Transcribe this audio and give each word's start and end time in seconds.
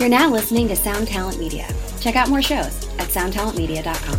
You're 0.00 0.08
now 0.08 0.30
listening 0.30 0.66
to 0.68 0.76
Sound 0.76 1.08
Talent 1.08 1.38
Media. 1.38 1.68
Check 2.00 2.16
out 2.16 2.30
more 2.30 2.40
shows 2.40 2.88
at 2.98 3.08
soundtalentmedia.com. 3.08 4.18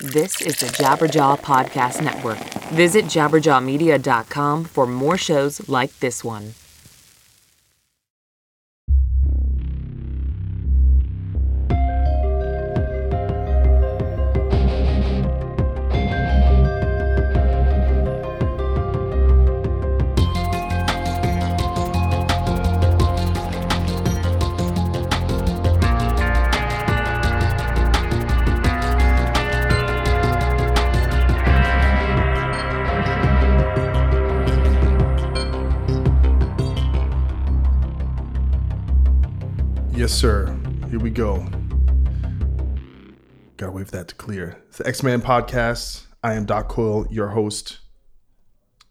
This 0.00 0.40
is 0.40 0.58
the 0.58 0.68
Jabberjaw 0.68 1.40
Podcast 1.40 2.02
Network. 2.02 2.38
Visit 2.70 3.04
jabberjawmedia.com 3.04 4.64
for 4.64 4.86
more 4.86 5.18
shows 5.18 5.68
like 5.68 5.98
this 5.98 6.24
one. 6.24 6.54
It's 44.72 44.78
the 44.78 44.88
Ex 44.88 45.02
Man 45.02 45.20
Podcast. 45.20 46.06
I 46.22 46.32
am 46.32 46.46
Doc 46.46 46.68
Coyle, 46.68 47.06
your 47.10 47.28
host. 47.28 47.80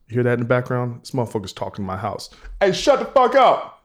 You 0.07 0.13
hear 0.13 0.21
that 0.21 0.33
in 0.33 0.41
the 0.41 0.45
background? 0.45 1.01
This 1.01 1.09
motherfucker's 1.09 1.53
talking 1.53 1.81
in 1.81 1.87
my 1.87 1.97
house. 1.97 2.29
Hey, 2.59 2.71
shut 2.71 2.99
the 2.99 3.05
fuck 3.05 3.33
up! 3.33 3.83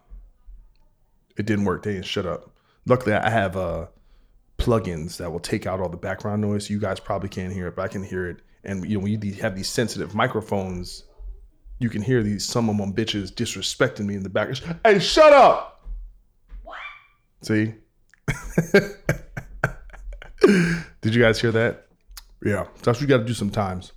It 1.39 1.47
didn't 1.47 1.65
work. 1.65 1.85
They 1.85 1.95
didn't 1.95 2.05
shut 2.05 2.27
up. 2.27 2.51
Luckily, 2.85 3.15
I 3.15 3.31
have 3.31 3.57
uh, 3.57 3.87
plugins 4.59 5.17
that 5.17 5.33
will 5.33 5.41
take 5.41 5.67
out 5.67 5.81
all 5.81 5.89
the 5.89 5.97
background 5.97 6.43
noise. 6.43 6.69
You 6.69 6.79
guys 6.79 7.01
probably 7.01 7.31
can't 7.31 7.51
hear 7.51 7.69
it, 7.69 7.77
but 7.77 7.87
I 7.87 7.89
can 7.89 8.03
hear 8.03 8.29
it. 8.29 8.43
And 8.63 8.85
you 8.85 8.99
know, 8.99 9.05
when 9.05 9.13
you 9.13 9.33
have 9.41 9.57
these 9.57 9.71
sensitive 9.71 10.15
microphones, 10.15 11.05
you 11.79 11.89
can 11.89 12.03
hear 12.03 12.23
these 12.23 12.45
some 12.45 12.69
of 12.69 12.77
them 12.77 12.93
bitches 12.93 13.33
disrespecting 13.33 14.05
me 14.05 14.17
in 14.17 14.23
the 14.23 14.29
background. 14.29 14.81
Hey, 14.85 14.99
shut 14.99 15.33
up! 15.33 15.89
What? 16.63 16.77
See? 17.41 17.73
Did 21.01 21.15
you 21.15 21.23
guys 21.23 21.41
hear 21.41 21.53
that? 21.53 21.86
Yeah, 22.45 22.67
that's 22.83 22.99
what 22.99 23.01
you 23.01 23.07
got 23.07 23.19
to 23.19 23.25
do 23.25 23.35
sometimes. 23.35 23.93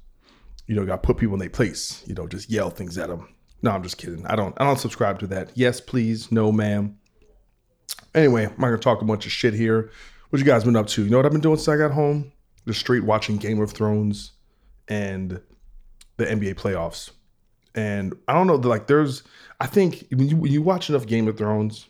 You 0.68 0.76
know, 0.76 0.86
got 0.86 1.02
to 1.02 1.08
put 1.08 1.18
people 1.18 1.34
in 1.34 1.40
their 1.40 1.50
place. 1.50 2.04
You 2.06 2.14
know, 2.14 2.28
just 2.28 2.50
yell 2.50 2.70
things 2.70 2.98
at 2.98 3.10
them. 3.10 3.28
No, 3.62 3.72
I'm 3.72 3.84
just 3.84 3.98
kidding. 3.98 4.26
I 4.26 4.36
don't. 4.36 4.56
I 4.60 4.64
don't 4.64 4.80
subscribe 4.80 5.20
to 5.20 5.28
that. 5.28 5.52
Yes, 5.56 5.82
please. 5.82 6.32
No, 6.32 6.52
ma'am. 6.52 6.98
Anyway, 8.16 8.46
I'm 8.46 8.52
not 8.52 8.68
gonna 8.68 8.78
talk 8.78 9.02
a 9.02 9.06
bunch 9.06 9.26
of 9.26 9.32
shit 9.32 9.54
here. 9.54 9.92
What 10.30 10.40
you 10.40 10.46
guys 10.46 10.64
been 10.64 10.76
up 10.76 10.88
to? 10.88 11.04
You 11.04 11.10
know 11.10 11.18
what 11.18 11.26
I've 11.26 11.32
been 11.32 11.42
doing 11.42 11.58
since 11.58 11.68
I 11.68 11.78
got 11.78 11.92
home? 11.92 12.32
Just 12.66 12.80
straight 12.80 13.04
watching 13.04 13.38
Game 13.38 13.60
of 13.60 13.72
Thrones 13.72 14.34
and 14.88 15.42
the 16.18 16.26
NBA 16.26 16.56
playoffs. 16.56 17.12
And 17.76 18.14
I 18.28 18.34
don't 18.34 18.48
know. 18.48 18.56
Like, 18.56 18.88
there's. 18.88 19.24
I 19.60 19.68
think 19.68 20.08
when 20.12 20.30
you 20.30 20.38
when 20.38 20.52
you 20.52 20.62
watch 20.62 20.90
enough 20.90 21.06
Game 21.06 21.28
of 21.28 21.38
Thrones, 21.38 21.88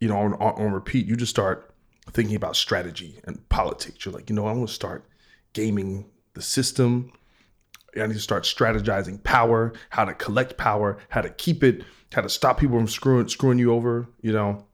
you 0.00 0.08
know, 0.08 0.16
on, 0.16 0.34
on, 0.34 0.54
on 0.54 0.72
repeat, 0.72 1.06
you 1.06 1.16
just 1.16 1.30
start 1.30 1.72
thinking 2.10 2.34
about 2.34 2.56
strategy 2.56 3.20
and 3.24 3.48
politics. 3.48 4.04
You're 4.04 4.14
like, 4.14 4.28
you 4.28 4.34
know, 4.34 4.46
I 4.46 4.52
want 4.52 4.68
to 4.68 4.74
start 4.74 5.06
gaming 5.52 6.10
the 6.34 6.42
system. 6.42 7.12
I 7.96 8.06
need 8.06 8.14
to 8.14 8.20
start 8.20 8.44
strategizing 8.44 9.22
power, 9.22 9.74
how 9.90 10.04
to 10.04 10.14
collect 10.14 10.56
power, 10.56 10.98
how 11.10 11.20
to 11.20 11.28
keep 11.28 11.62
it, 11.62 11.84
how 12.12 12.22
to 12.22 12.28
stop 12.28 12.58
people 12.58 12.76
from 12.78 12.88
screwing 12.88 13.28
screwing 13.28 13.58
you 13.58 13.72
over. 13.72 14.08
You 14.22 14.32
know, 14.32 14.64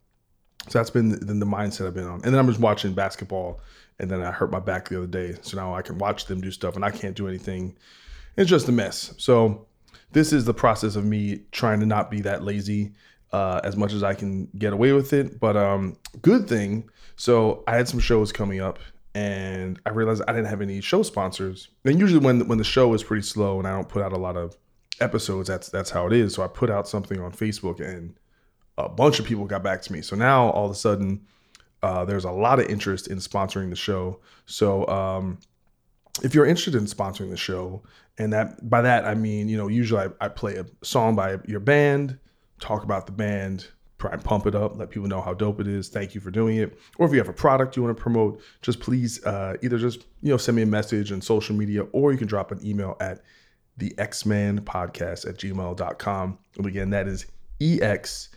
so 0.68 0.78
that's 0.78 0.90
been 0.90 1.08
the, 1.08 1.16
the 1.16 1.46
mindset 1.46 1.86
I've 1.86 1.94
been 1.94 2.06
on. 2.06 2.20
And 2.24 2.32
then 2.32 2.36
I'm 2.36 2.46
just 2.46 2.60
watching 2.60 2.92
basketball, 2.92 3.60
and 3.98 4.10
then 4.10 4.22
I 4.22 4.30
hurt 4.30 4.50
my 4.50 4.60
back 4.60 4.88
the 4.88 4.98
other 4.98 5.06
day, 5.06 5.34
so 5.42 5.56
now 5.56 5.74
I 5.74 5.82
can 5.82 5.98
watch 5.98 6.26
them 6.26 6.40
do 6.40 6.50
stuff, 6.50 6.76
and 6.76 6.84
I 6.84 6.90
can't 6.90 7.16
do 7.16 7.26
anything. 7.26 7.76
It's 8.36 8.48
just 8.48 8.68
a 8.68 8.72
mess. 8.72 9.14
So 9.18 9.66
this 10.12 10.32
is 10.32 10.44
the 10.44 10.54
process 10.54 10.94
of 10.94 11.04
me 11.04 11.42
trying 11.50 11.80
to 11.80 11.86
not 11.86 12.10
be 12.10 12.20
that 12.20 12.44
lazy 12.44 12.92
uh, 13.32 13.60
as 13.64 13.76
much 13.76 13.92
as 13.92 14.02
I 14.02 14.14
can 14.14 14.48
get 14.58 14.72
away 14.72 14.92
with 14.92 15.12
it. 15.12 15.40
But 15.40 15.56
um, 15.56 15.96
good 16.22 16.48
thing. 16.48 16.88
So 17.16 17.64
I 17.66 17.76
had 17.76 17.88
some 17.88 18.00
shows 18.00 18.30
coming 18.30 18.60
up, 18.60 18.78
and 19.18 19.80
I 19.84 19.90
realized 19.90 20.22
I 20.28 20.32
didn't 20.32 20.46
have 20.46 20.62
any 20.62 20.80
show 20.80 21.02
sponsors. 21.02 21.68
And 21.84 21.98
usually 21.98 22.24
when 22.24 22.46
when 22.46 22.58
the 22.58 22.64
show 22.64 22.94
is 22.94 23.02
pretty 23.02 23.22
slow 23.22 23.58
and 23.58 23.66
I 23.66 23.72
don't 23.72 23.88
put 23.88 24.02
out 24.02 24.12
a 24.12 24.18
lot 24.18 24.36
of 24.36 24.56
episodes, 25.00 25.48
that's 25.48 25.68
that's 25.68 25.90
how 25.90 26.06
it 26.06 26.12
is. 26.12 26.34
So 26.34 26.42
I 26.42 26.46
put 26.46 26.70
out 26.70 26.86
something 26.86 27.20
on 27.20 27.32
Facebook, 27.32 27.80
and 27.80 28.14
a 28.76 28.88
bunch 28.88 29.18
of 29.18 29.26
people 29.26 29.44
got 29.46 29.62
back 29.62 29.82
to 29.82 29.92
me. 29.92 30.02
So 30.02 30.14
now 30.16 30.50
all 30.50 30.66
of 30.66 30.72
a 30.72 30.80
sudden. 30.88 31.26
Uh, 31.80 32.04
there's 32.04 32.24
a 32.24 32.30
lot 32.32 32.58
of 32.58 32.66
interest 32.66 33.06
in 33.06 33.18
sponsoring 33.18 33.70
the 33.70 33.76
show. 33.76 34.18
So 34.46 34.84
um, 34.88 35.38
if 36.24 36.34
you're 36.34 36.44
interested 36.44 36.74
in 36.74 36.86
sponsoring 36.86 37.30
the 37.30 37.36
show, 37.36 37.84
and 38.18 38.32
that 38.32 38.68
by 38.68 38.82
that 38.82 39.04
I 39.04 39.14
mean, 39.14 39.48
you 39.48 39.56
know, 39.56 39.68
usually 39.68 40.00
I, 40.00 40.26
I 40.26 40.28
play 40.28 40.56
a 40.56 40.66
song 40.82 41.14
by 41.14 41.38
your 41.46 41.60
band, 41.60 42.18
talk 42.58 42.82
about 42.82 43.06
the 43.06 43.12
band, 43.12 43.68
try 43.98 44.12
and 44.12 44.22
pump 44.22 44.46
it 44.46 44.54
up, 44.54 44.76
let 44.76 44.90
people 44.90 45.08
know 45.08 45.20
how 45.20 45.34
dope 45.34 45.60
it 45.60 45.66
is. 45.66 45.88
Thank 45.88 46.14
you 46.14 46.20
for 46.20 46.30
doing 46.30 46.56
it. 46.56 46.78
Or 46.98 47.06
if 47.06 47.12
you 47.12 47.18
have 47.18 47.28
a 47.28 47.32
product 47.32 47.76
you 47.76 47.82
want 47.82 47.96
to 47.96 48.00
promote, 48.00 48.40
just 48.62 48.80
please 48.80 49.24
uh, 49.24 49.56
either 49.62 49.78
just 49.78 50.06
you 50.22 50.30
know 50.30 50.36
send 50.36 50.56
me 50.56 50.62
a 50.62 50.66
message 50.66 51.12
on 51.12 51.20
social 51.20 51.54
media, 51.54 51.82
or 51.92 52.12
you 52.12 52.18
can 52.18 52.28
drop 52.28 52.52
an 52.52 52.64
email 52.64 52.96
at 53.00 53.22
the 53.76 53.94
Ex-Man 53.98 54.60
podcast 54.60 55.28
at 55.28 55.36
gmail.com. 55.36 56.38
And 56.56 56.66
again, 56.66 56.90
that 56.90 57.06
is 57.06 57.26
EX. 57.60 58.30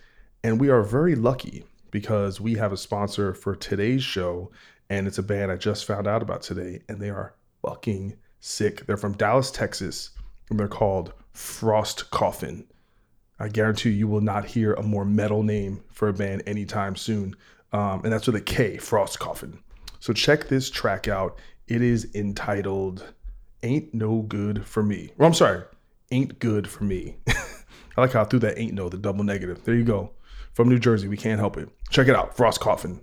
And 0.43 0.59
we 0.59 0.69
are 0.69 0.83
very 0.83 1.15
lucky 1.15 1.65
because 1.91 2.39
we 2.39 2.55
have 2.55 2.71
a 2.71 2.77
sponsor 2.77 3.33
for 3.33 3.55
today's 3.55 4.03
show, 4.03 4.51
and 4.89 5.07
it's 5.07 5.17
a 5.17 5.23
band 5.23 5.51
I 5.51 5.57
just 5.57 5.85
found 5.85 6.07
out 6.07 6.21
about 6.21 6.41
today, 6.41 6.81
and 6.87 6.99
they 6.99 7.09
are 7.09 7.35
fucking 7.61 8.17
sick. 8.39 8.85
They're 8.85 8.97
from 8.97 9.13
Dallas, 9.13 9.51
Texas, 9.51 10.11
and 10.49 10.59
they're 10.59 10.67
called 10.67 11.13
Frost 11.33 12.09
Koffin. 12.11 12.65
I 13.41 13.47
guarantee 13.47 13.89
you 13.89 14.07
will 14.07 14.21
not 14.21 14.45
hear 14.45 14.73
a 14.73 14.83
more 14.83 15.03
metal 15.03 15.41
name 15.41 15.83
for 15.91 16.07
a 16.07 16.13
band 16.13 16.43
anytime 16.45 16.95
soon. 16.95 17.35
Um, 17.73 18.01
and 18.03 18.13
that's 18.13 18.27
with 18.27 18.35
a 18.35 18.41
K, 18.41 18.77
Frost 18.77 19.19
Koffin. 19.19 19.57
So 19.99 20.13
check 20.13 20.47
this 20.47 20.69
track 20.69 21.07
out. 21.07 21.39
It 21.67 21.81
is 21.81 22.13
entitled 22.13 23.13
Ain't 23.63 23.95
No 23.95 24.21
Good 24.21 24.65
for 24.67 24.83
Me. 24.83 25.11
Well, 25.17 25.27
I'm 25.27 25.33
sorry, 25.33 25.63
Ain't 26.11 26.37
Good 26.37 26.69
for 26.69 26.83
Me. 26.83 27.15
I 27.27 28.01
like 28.01 28.13
how 28.13 28.21
I 28.21 28.25
threw 28.25 28.39
that 28.39 28.59
ain't 28.59 28.73
no, 28.73 28.89
the 28.89 28.97
double 28.97 29.23
negative. 29.23 29.63
There 29.63 29.75
you 29.75 29.85
go. 29.85 30.11
From 30.53 30.69
New 30.69 30.79
Jersey, 30.79 31.07
we 31.07 31.17
can't 31.17 31.39
help 31.39 31.57
it. 31.57 31.69
Check 31.89 32.07
it 32.07 32.15
out, 32.15 32.37
Frost 32.37 32.61
Koffin. 32.61 33.01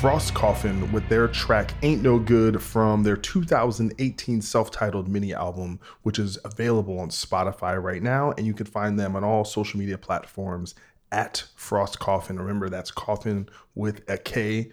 Frost 0.00 0.32
Koffin 0.32 0.92
with 0.92 1.08
their 1.08 1.26
track 1.26 1.74
Ain't 1.82 2.04
No 2.04 2.20
Good 2.20 2.62
from 2.62 3.02
their 3.02 3.16
2018 3.16 4.40
self 4.40 4.70
titled 4.70 5.08
mini 5.08 5.34
album, 5.34 5.80
which 6.04 6.20
is 6.20 6.38
available 6.44 7.00
on 7.00 7.08
Spotify 7.08 7.82
right 7.82 8.00
now. 8.00 8.30
And 8.38 8.46
you 8.46 8.54
can 8.54 8.66
find 8.66 8.96
them 8.96 9.16
on 9.16 9.24
all 9.24 9.44
social 9.44 9.80
media 9.80 9.98
platforms 9.98 10.76
at 11.10 11.42
Frost 11.56 11.98
Koffin. 11.98 12.38
Remember, 12.38 12.68
that's 12.68 12.92
Koffin 12.92 13.48
with 13.74 14.08
a 14.08 14.16
K. 14.16 14.70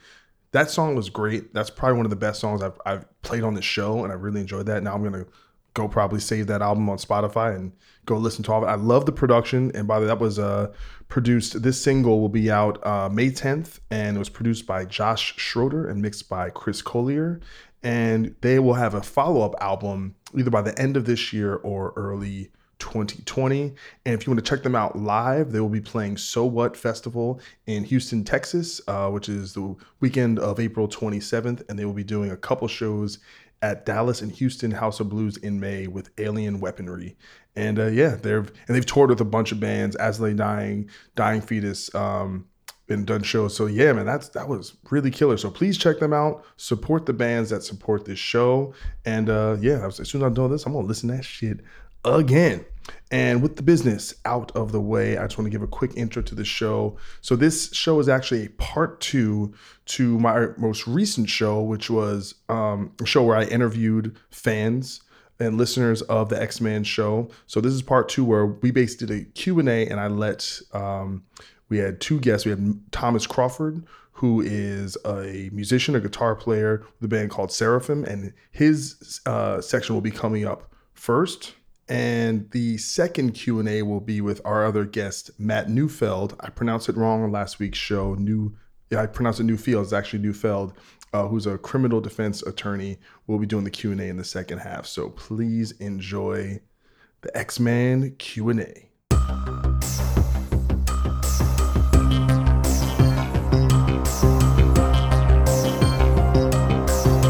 That 0.51 0.69
song 0.69 0.93
was 0.93 1.09
great. 1.09 1.55
That's 1.55 1.71
probably 1.71 1.97
one 1.97 2.05
of 2.05 2.11
the 2.11 2.15
best 2.17 2.39
songs 2.39 2.61
I've, 2.61 2.79
I've 2.85 3.21
played 3.23 3.43
on 3.43 3.55
this 3.55 3.65
show, 3.65 4.03
and 4.03 4.13
I 4.13 4.15
really 4.15 4.41
enjoyed 4.41 4.67
that. 4.67 4.83
Now 4.83 4.93
I'm 4.93 5.01
going 5.01 5.25
to 5.25 5.27
go 5.75 5.87
probably 5.87 6.19
save 6.19 6.47
that 6.47 6.63
album 6.63 6.89
on 6.89 6.97
Spotify 6.97 7.55
and 7.55 7.71
go 8.05 8.17
listen 8.17 8.43
to 8.45 8.51
all 8.51 8.63
of 8.63 8.67
it. 8.67 8.71
I 8.71 8.75
love 8.75 9.05
the 9.05 9.11
production, 9.11 9.71
and 9.75 9.87
by 9.87 9.99
the 9.99 10.05
way, 10.05 10.07
that 10.07 10.19
was 10.19 10.39
uh, 10.39 10.73
produced. 11.07 11.61
This 11.61 11.79
single 11.79 12.19
will 12.19 12.29
be 12.29 12.49
out 12.49 12.83
uh, 12.85 13.09
May 13.09 13.29
10th, 13.29 13.79
and 13.91 14.15
it 14.15 14.19
was 14.19 14.29
produced 14.29 14.65
by 14.65 14.85
Josh 14.85 15.35
Schroeder 15.37 15.87
and 15.87 16.01
mixed 16.01 16.27
by 16.27 16.49
Chris 16.49 16.81
Collier. 16.81 17.39
And 17.83 18.35
they 18.41 18.57
will 18.57 18.73
have 18.73 18.95
a 18.95 19.01
follow 19.03 19.41
up 19.41 19.53
album 19.61 20.15
either 20.35 20.49
by 20.49 20.63
the 20.63 20.77
end 20.79 20.97
of 20.97 21.05
this 21.05 21.31
year 21.31 21.55
or 21.57 21.93
early 21.95 22.49
2020. 22.79 23.73
And 24.05 24.13
if 24.15 24.25
you 24.25 24.31
want 24.33 24.43
to 24.43 24.49
check 24.49 24.63
them 24.63 24.75
out 24.75 24.97
live, 24.97 25.51
they 25.51 25.59
will 25.59 25.69
be 25.69 25.81
playing 25.81 26.17
So 26.17 26.45
What 26.45 26.75
Festival 26.75 27.39
in 27.67 27.83
Houston, 27.83 28.23
Texas, 28.23 28.81
uh, 28.87 29.09
which 29.09 29.29
is 29.29 29.53
the 29.53 29.75
weekend 29.99 30.39
of 30.39 30.59
April 30.59 30.87
27th. 30.87 31.63
And 31.69 31.77
they 31.77 31.85
will 31.85 31.93
be 31.93 32.03
doing 32.03 32.31
a 32.31 32.37
couple 32.37 32.67
shows 32.67 33.19
at 33.65 33.83
Dallas 33.83 34.21
and 34.21 34.31
Houston 34.31 34.69
House 34.69 34.99
of 34.99 35.09
Blues 35.09 35.37
in 35.37 35.59
May 35.59 35.87
with 35.87 36.11
Alien 36.19 36.59
Weaponry. 36.59 37.17
And 37.55 37.79
uh, 37.79 37.87
yeah, 37.87 38.09
they've 38.09 38.47
and 38.67 38.75
they've 38.75 38.85
toured 38.85 39.09
with 39.09 39.21
a 39.21 39.25
bunch 39.25 39.51
of 39.51 39.59
bands, 39.59 39.95
As 39.95 40.19
I 40.19 40.25
Lay 40.25 40.33
Dying, 40.35 40.89
Dying 41.15 41.41
Fetus, 41.41 41.93
um, 41.95 42.45
and 42.89 43.07
done 43.07 43.23
shows. 43.23 43.55
So 43.55 43.65
yeah, 43.65 43.91
man, 43.93 44.05
that's 44.05 44.29
that 44.29 44.47
was 44.47 44.77
really 44.91 45.09
killer. 45.09 45.37
So 45.37 45.49
please 45.49 45.79
check 45.79 45.99
them 45.99 46.13
out. 46.13 46.45
Support 46.57 47.07
the 47.07 47.13
bands 47.13 47.49
that 47.49 47.63
support 47.63 48.05
this 48.05 48.19
show. 48.19 48.75
And 49.03 49.29
uh, 49.29 49.57
yeah, 49.59 49.87
as 49.87 49.95
soon 49.95 50.21
as 50.21 50.27
I'm 50.27 50.35
done 50.35 50.51
this, 50.51 50.65
I'm 50.67 50.73
gonna 50.73 50.85
listen 50.85 51.09
to 51.09 51.15
that 51.15 51.25
shit 51.25 51.61
again. 52.03 52.65
And 53.11 53.41
with 53.41 53.55
the 53.55 53.63
business 53.63 54.13
out 54.25 54.51
of 54.55 54.71
the 54.71 54.81
way, 54.81 55.17
I 55.17 55.23
just 55.23 55.37
want 55.37 55.45
to 55.45 55.51
give 55.51 55.61
a 55.61 55.67
quick 55.67 55.91
intro 55.95 56.21
to 56.23 56.35
the 56.35 56.45
show. 56.45 56.97
So, 57.21 57.35
this 57.35 57.71
show 57.73 57.99
is 57.99 58.09
actually 58.09 58.45
a 58.45 58.49
part 58.51 58.99
two 58.99 59.53
to 59.85 60.19
my 60.19 60.47
most 60.57 60.87
recent 60.87 61.29
show, 61.29 61.61
which 61.61 61.89
was 61.89 62.35
um, 62.49 62.91
a 63.01 63.05
show 63.05 63.23
where 63.23 63.37
I 63.37 63.43
interviewed 63.45 64.17
fans 64.31 65.01
and 65.39 65.57
listeners 65.57 66.01
of 66.03 66.29
the 66.29 66.41
X-Men 66.41 66.83
show. 66.83 67.29
So, 67.45 67.61
this 67.61 67.73
is 67.73 67.81
part 67.81 68.09
two 68.09 68.25
where 68.25 68.47
we 68.47 68.71
basically 68.71 69.07
did 69.07 69.21
a 69.21 69.31
Q&A 69.31 69.87
and 69.87 69.99
I 69.99 70.07
let, 70.07 70.59
um, 70.73 71.23
we 71.69 71.77
had 71.77 72.01
two 72.01 72.19
guests. 72.19 72.45
We 72.45 72.51
had 72.51 72.91
Thomas 72.91 73.27
Crawford, 73.27 73.85
who 74.13 74.41
is 74.41 74.97
a 75.05 75.49
musician, 75.53 75.95
a 75.95 75.99
guitar 75.99 76.35
player 76.35 76.85
with 76.99 77.11
a 77.11 77.15
band 77.15 77.29
called 77.29 77.49
Ceraphym, 77.49 78.05
and 78.07 78.33
his 78.51 79.21
uh, 79.25 79.61
section 79.61 79.93
will 79.93 80.01
be 80.01 80.11
coming 80.11 80.45
up 80.45 80.71
first 80.93 81.53
and 81.87 82.49
the 82.51 82.77
second 82.77 83.33
q&a 83.33 83.83
will 83.83 83.99
be 83.99 84.19
with 84.19 84.41
our 84.43 84.65
other 84.65 84.85
guest 84.85 85.29
matt 85.37 85.69
neufeld 85.69 86.35
i 86.39 86.49
pronounced 86.49 86.89
it 86.89 86.97
wrong 86.97 87.23
on 87.23 87.31
last 87.31 87.59
week's 87.59 87.77
show 87.77 88.15
new 88.15 88.55
yeah, 88.89 89.01
i 89.01 89.05
pronounced 89.05 89.39
it 89.39 89.45
newfield 89.45 89.83
it's 89.83 89.93
actually 89.93 90.19
neufeld 90.19 90.73
uh, 91.13 91.27
who's 91.27 91.45
a 91.45 91.57
criminal 91.57 92.01
defense 92.01 92.41
attorney 92.43 92.97
we'll 93.27 93.37
be 93.37 93.45
doing 93.45 93.63
the 93.63 93.69
q&a 93.69 93.93
in 93.93 94.17
the 94.17 94.23
second 94.23 94.57
half 94.59 94.85
so 94.85 95.09
please 95.09 95.71
enjoy 95.73 96.59
the 97.21 97.37
x-man 97.37 98.15
q&a 98.17 98.89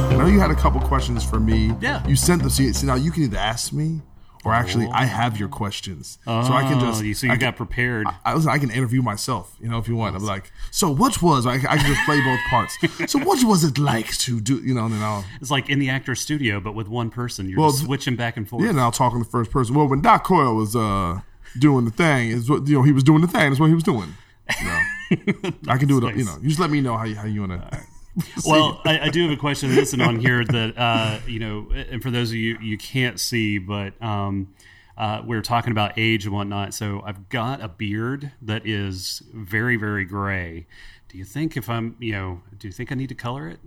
I 0.08 0.18
know 0.18 0.28
you 0.28 0.40
had 0.40 0.50
a 0.50 0.56
couple 0.56 0.80
questions 0.82 1.24
for 1.24 1.40
me. 1.40 1.72
Yeah. 1.80 2.06
You 2.08 2.16
sent 2.16 2.42
them. 2.42 2.50
See, 2.50 2.74
see 2.74 2.88
now 2.88 2.96
you 2.96 3.12
can 3.12 3.24
either 3.24 3.38
ask 3.38 3.72
me 3.72 4.02
or 4.46 4.54
actually, 4.54 4.88
I 4.94 5.06
have 5.06 5.38
your 5.40 5.50
questions, 5.50 6.20
so 6.24 6.32
I 6.32 6.62
can 6.64 6.80
just. 6.80 7.02
Oh, 7.02 7.04
you- 7.04 7.14
so 7.16 7.26
you 7.28 7.34
I 7.34 7.36
got 7.36 7.56
can- 7.56 7.66
prepared. 7.66 8.06
I, 8.24 8.36
listen, 8.36 8.52
I 8.52 8.60
can 8.60 8.70
interview 8.72 9.02
myself, 9.02 9.56
you 9.60 9.68
know, 9.68 9.80
if 9.80 9.88
you 9.88 9.96
want. 9.96 10.16
I'm 10.16 10.24
like, 10.24 10.52
so 10.72 10.90
what 10.92 11.22
was? 11.22 11.46
I, 11.46 11.56
I 11.56 11.78
can 11.78 11.88
just 11.94 12.06
play 12.06 12.22
both 12.22 12.40
parts. 12.50 12.78
So 13.12 13.20
what 13.20 13.44
was 13.44 13.64
it 13.64 13.78
like 13.78 14.10
to 14.20 14.40
do? 14.40 14.56
You 14.64 14.74
know, 14.76 14.86
and 14.86 14.94
then 14.94 15.02
I'll 15.02 15.26
It's 15.42 15.52
like 15.52 15.70
in 15.70 15.80
the 15.80 15.90
actor's 15.90 16.22
studio, 16.22 16.60
but 16.60 16.74
with 16.76 16.88
one 16.88 17.10
person. 17.10 17.50
You're 17.50 17.60
Well, 17.60 17.72
just 17.72 17.84
switching 17.86 18.16
back 18.16 18.38
and 18.38 18.48
forth. 18.48 18.64
yeah, 18.64 18.70
and 18.70 18.80
I'll 18.80 18.92
talk 18.92 19.14
in 19.14 19.20
the 19.20 19.26
first 19.26 19.52
person. 19.52 19.76
Well, 19.76 19.88
when 19.88 20.02
Doc 20.02 20.24
Coyle 20.24 20.56
was 20.56 20.76
uh 20.76 21.22
doing 21.60 21.86
the 21.86 21.92
thing, 21.92 22.30
is 22.30 22.50
what 22.50 22.68
you 22.68 22.76
know 22.78 22.84
he 22.84 22.92
was 22.92 23.04
doing 23.04 23.22
the 23.22 23.28
thing. 23.28 23.52
Is 23.52 23.60
what 23.60 23.68
he 23.68 23.74
was 23.76 23.84
doing. 23.84 24.14
You 24.62 24.68
know, 24.68 25.52
I 25.70 25.78
can 25.78 25.88
do 25.88 26.06
it. 26.06 26.16
You 26.16 26.26
know, 26.26 26.38
you 26.42 26.50
just 26.50 26.60
let 26.60 26.70
me 26.70 26.82
know 26.82 26.96
how 26.98 27.06
you 27.06 27.16
how 27.16 27.26
you 27.26 27.42
want 27.48 27.54
to. 27.72 27.80
well, 28.46 28.82
I, 28.86 29.00
I 29.00 29.10
do 29.10 29.24
have 29.24 29.32
a 29.32 29.40
question 29.40 29.76
listed 29.76 30.02
on 30.02 30.20
here 30.20 30.44
that 30.46 30.78
uh, 30.78 31.20
you 31.28 31.40
know, 31.40 31.68
and 31.74 32.02
for 32.02 32.12
those 32.12 32.30
of 32.30 32.36
you 32.36 32.58
you 32.60 32.78
can't 32.78 33.20
see, 33.20 33.58
but 33.58 34.02
um, 34.02 34.54
uh, 34.98 35.22
we're 35.26 35.42
talking 35.42 35.72
about 35.72 35.94
age 35.98 36.26
and 36.26 36.34
whatnot. 36.34 36.74
So 36.74 37.02
I've 37.06 37.30
got 37.30 37.62
a 37.62 37.68
beard 37.68 38.32
that 38.42 38.66
is 38.66 39.22
very, 39.34 39.76
very 39.76 40.06
gray. 40.06 40.68
Do 41.10 41.18
you 41.18 41.26
think 41.26 41.58
if 41.58 41.70
I'm, 41.70 41.96
you 42.00 42.14
know, 42.14 42.42
do 42.58 42.68
you 42.68 42.72
think 42.72 42.92
I 42.92 42.96
need 42.96 43.10
to 43.10 43.16
color 43.16 43.48
it? 43.48 43.60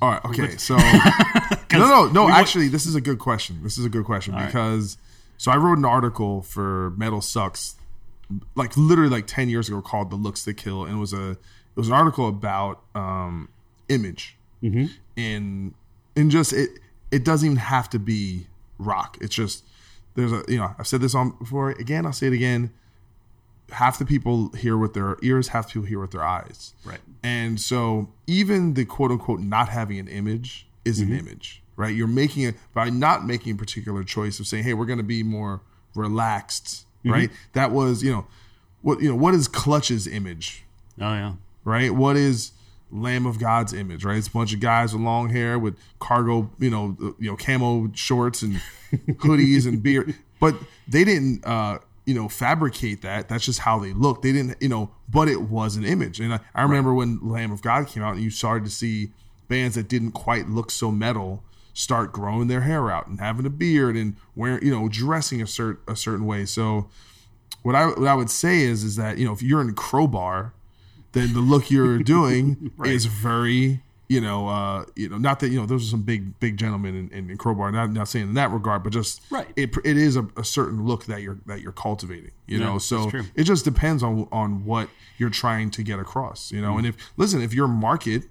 All 0.00 0.10
right. 0.10 0.24
Okay. 0.26 0.56
So 0.58 0.76
no, 0.76 1.86
no, 1.88 2.08
no. 2.08 2.28
Actually, 2.28 2.68
this 2.68 2.86
is 2.86 2.94
a 2.94 3.00
good 3.00 3.18
question. 3.18 3.62
This 3.62 3.78
is 3.78 3.84
a 3.84 3.88
good 3.88 4.04
question 4.04 4.34
because 4.34 4.96
so 5.38 5.50
I 5.50 5.56
wrote 5.56 5.78
an 5.78 5.84
article 5.84 6.42
for 6.42 6.90
Metal 6.96 7.20
Sucks, 7.20 7.74
like 8.54 8.76
literally 8.76 9.10
like 9.10 9.26
ten 9.26 9.48
years 9.48 9.68
ago, 9.68 9.82
called 9.82 10.10
"The 10.10 10.16
Looks 10.16 10.44
That 10.44 10.54
Kill," 10.54 10.84
and 10.84 10.96
it 10.96 11.00
was 11.00 11.12
a 11.12 11.32
it 11.32 11.76
was 11.76 11.88
an 11.88 11.94
article 11.94 12.28
about 12.28 12.82
um, 12.94 13.48
image 13.88 14.36
Mm-hmm. 14.62 14.86
in 15.16 15.74
in 16.16 16.30
just 16.30 16.52
it. 16.54 16.70
It 17.10 17.22
doesn't 17.24 17.44
even 17.46 17.56
have 17.58 17.90
to 17.90 17.98
be 17.98 18.46
rock. 18.78 19.18
It's 19.20 19.34
just 19.34 19.62
there's 20.14 20.32
a 20.32 20.42
you 20.48 20.56
know 20.56 20.74
I've 20.78 20.86
said 20.86 21.02
this 21.02 21.14
on 21.14 21.30
before. 21.38 21.70
Again, 21.72 22.06
I'll 22.06 22.12
say 22.14 22.28
it 22.28 22.32
again. 22.32 22.72
Half 23.70 23.98
the 23.98 24.04
people 24.06 24.50
hear 24.52 24.76
with 24.78 24.94
their 24.94 25.16
ears, 25.22 25.48
half 25.48 25.66
the 25.66 25.72
people 25.74 25.86
hear 25.88 25.98
with 26.00 26.12
their 26.12 26.22
eyes. 26.24 26.74
Right. 26.84 27.00
And 27.22 27.60
so 27.60 28.08
even 28.26 28.74
the 28.74 28.84
quote 28.86 29.10
unquote 29.10 29.40
not 29.40 29.68
having 29.68 29.98
an 29.98 30.08
image 30.08 30.66
is 30.84 31.00
an 31.00 31.12
image, 31.12 31.62
right? 31.76 31.94
You're 31.94 32.06
making 32.06 32.44
it 32.44 32.54
by 32.72 32.88
not 32.90 33.26
making 33.26 33.54
a 33.54 33.56
particular 33.56 34.02
choice 34.04 34.38
of 34.40 34.46
saying, 34.46 34.64
"Hey, 34.64 34.72
we're 34.74 34.86
going 34.86 34.98
to 34.98 35.02
be 35.04 35.22
more 35.22 35.60
relaxed," 35.94 36.86
right? 37.04 37.30
That 37.52 37.70
was, 37.70 38.02
you 38.02 38.12
know, 38.12 38.26
what 38.82 39.00
you 39.00 39.08
know, 39.10 39.16
what 39.16 39.34
is 39.34 39.48
Clutch's 39.48 40.06
image, 40.06 40.64
Oh 41.00 41.12
yeah, 41.14 41.32
right? 41.64 41.90
What 41.94 42.16
is 42.16 42.52
Lamb 42.94 43.26
of 43.26 43.38
God's 43.38 43.72
image, 43.72 44.04
right? 44.04 44.16
It's 44.16 44.28
a 44.28 44.30
bunch 44.30 44.54
of 44.54 44.60
guys 44.60 44.92
with 44.92 45.02
long 45.02 45.28
hair 45.28 45.58
with 45.58 45.76
cargo, 45.98 46.50
you 46.58 46.70
know, 46.70 46.96
uh, 47.02 47.10
you 47.18 47.30
know, 47.30 47.36
camo 47.36 47.90
shorts 47.92 48.42
and 48.42 48.60
hoodies 48.92 49.66
and 49.66 49.82
beard, 49.82 50.14
but 50.40 50.54
they 50.86 51.02
didn't, 51.02 51.44
uh, 51.44 51.78
you 52.06 52.14
know, 52.14 52.28
fabricate 52.28 53.02
that. 53.02 53.28
That's 53.28 53.44
just 53.44 53.60
how 53.60 53.80
they 53.80 53.92
look. 53.92 54.22
They 54.22 54.32
didn't, 54.32 54.62
you 54.62 54.68
know, 54.68 54.90
but 55.08 55.28
it 55.28 55.42
was 55.42 55.76
an 55.76 55.84
image. 55.84 56.20
And 56.20 56.34
I, 56.34 56.40
I 56.54 56.62
remember 56.62 56.94
when 56.94 57.18
Lamb 57.22 57.50
of 57.50 57.62
God 57.62 57.88
came 57.88 58.02
out, 58.02 58.14
and 58.14 58.22
you 58.22 58.30
started 58.30 58.64
to 58.64 58.70
see 58.70 59.10
bands 59.48 59.74
that 59.74 59.88
didn't 59.88 60.12
quite 60.12 60.48
look 60.48 60.70
so 60.70 60.90
metal 60.90 61.42
start 61.72 62.12
growing 62.12 62.46
their 62.46 62.60
hair 62.60 62.90
out 62.90 63.08
and 63.08 63.18
having 63.18 63.44
a 63.44 63.50
beard 63.50 63.96
and 63.96 64.14
wearing, 64.36 64.64
you 64.64 64.70
know, 64.70 64.88
dressing 64.88 65.42
a 65.42 65.46
certain 65.46 65.82
a 65.88 65.96
certain 65.96 66.26
way. 66.26 66.44
So 66.44 66.88
what 67.62 67.74
I 67.74 67.86
what 67.86 68.06
I 68.06 68.14
would 68.14 68.30
say 68.30 68.60
is 68.60 68.84
is 68.84 68.94
that 68.96 69.18
you 69.18 69.26
know 69.26 69.32
if 69.32 69.42
you're 69.42 69.60
in 69.60 69.74
Crowbar, 69.74 70.52
then 71.14 71.32
the 71.32 71.40
look 71.40 71.70
you're 71.70 71.98
doing 72.16 72.70
is 72.84 73.06
very 73.06 73.80
you 74.06 74.20
know 74.20 74.48
uh 74.48 74.84
you 74.94 75.08
know 75.08 75.16
not 75.16 75.40
that 75.40 75.48
you 75.48 75.58
know 75.58 75.64
those 75.64 75.82
are 75.86 75.90
some 75.90 76.02
big 76.02 76.38
big 76.38 76.58
gentlemen 76.58 77.08
in, 77.10 77.30
in, 77.30 77.36
Crowbar. 77.38 77.72
Not 77.72 77.90
not 77.92 78.06
saying 78.08 78.28
in 78.28 78.34
that 78.34 78.50
regard, 78.50 78.82
but 78.84 78.92
just 78.92 79.22
Right. 79.30 79.48
It 79.56 79.74
it 79.84 79.96
is 79.96 80.16
a, 80.16 80.28
a 80.36 80.44
certain 80.44 80.84
look 80.84 81.06
that 81.06 81.22
you're 81.22 81.38
that 81.46 81.62
you're 81.62 81.72
cultivating. 81.72 82.32
You 82.46 82.58
Yeah, 82.58 82.66
know, 82.66 82.78
so 82.78 83.10
it 83.34 83.44
just 83.44 83.64
depends 83.64 84.02
on 84.02 84.28
on 84.30 84.66
what 84.66 84.90
you're 85.16 85.30
trying 85.30 85.70
to 85.70 85.82
get 85.82 85.98
across. 85.98 86.52
You 86.52 86.60
know, 86.60 86.70
Mm-hmm. 86.70 86.78
and 86.78 86.86
if 86.88 86.96
listen, 87.16 87.40
if 87.40 87.54
your 87.54 87.68
market 87.68 88.24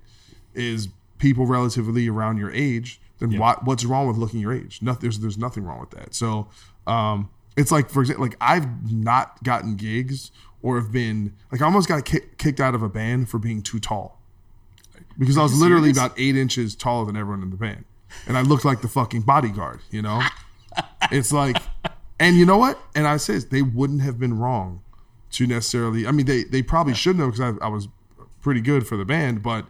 is 0.54 0.90
people 1.18 1.48
relatively 1.48 2.08
around 2.08 2.38
your 2.38 2.52
age, 2.52 3.00
then 3.20 3.40
what 3.40 3.66
what's 3.66 3.84
wrong 3.84 4.08
with 4.08 4.18
looking 4.18 4.42
your 4.42 4.54
age? 4.54 4.80
Nothing. 4.82 5.02
There's 5.02 5.20
there's 5.20 5.38
nothing 5.40 5.64
wrong 5.64 5.80
with 5.80 5.90
that. 5.92 6.14
So 6.14 6.50
um, 6.86 7.30
it's 7.56 7.72
like 7.72 7.90
for 7.90 8.02
example, 8.02 8.26
like 8.26 8.38
I've 8.42 8.92
not 8.92 9.44
gotten 9.44 9.76
gigs 9.76 10.32
or 10.62 10.80
have 10.80 10.92
been 10.92 11.34
like 11.52 11.62
I 11.62 11.66
almost 11.66 11.88
got 11.88 12.06
ki- 12.06 12.22
kicked 12.38 12.60
out 12.60 12.76
of 12.76 12.82
a 12.82 12.90
band 12.90 13.30
for 13.30 13.40
being 13.40 13.62
too 13.62 13.80
tall 13.80 14.22
because 15.18 15.38
I 15.38 15.44
was 15.44 15.60
literally 15.60 15.94
serious? 15.94 15.98
about 15.98 16.20
eight 16.20 16.36
inches 16.36 16.76
taller 16.76 17.06
than 17.06 17.16
everyone 17.16 17.44
in 17.44 17.50
the 17.50 17.58
band, 17.58 17.86
and 18.28 18.38
I 18.38 18.42
looked 18.42 18.66
like 18.66 18.82
the 18.82 18.88
fucking 18.88 19.22
bodyguard. 19.22 19.82
You 19.92 20.02
know, 20.02 20.22
it's 21.12 21.32
like, 21.32 21.58
and 22.20 22.38
you 22.38 22.46
know 22.46 22.58
what? 22.58 22.80
And 22.96 23.08
I 23.08 23.18
says 23.18 23.48
they 23.48 23.62
wouldn't 23.62 24.02
have 24.02 24.20
been 24.20 24.40
wrong 24.40 24.82
to 25.32 25.48
necessarily. 25.48 26.08
I 26.08 26.12
mean, 26.12 26.26
they 26.26 26.44
they 26.44 26.64
probably 26.64 26.94
shouldn't 26.94 27.24
have 27.24 27.34
because 27.34 27.58
I, 27.62 27.66
I 27.66 27.70
was 27.70 27.88
pretty 28.42 28.62
good 28.62 28.86
for 28.86 28.98
the 28.98 29.06
band, 29.06 29.42
but 29.42 29.66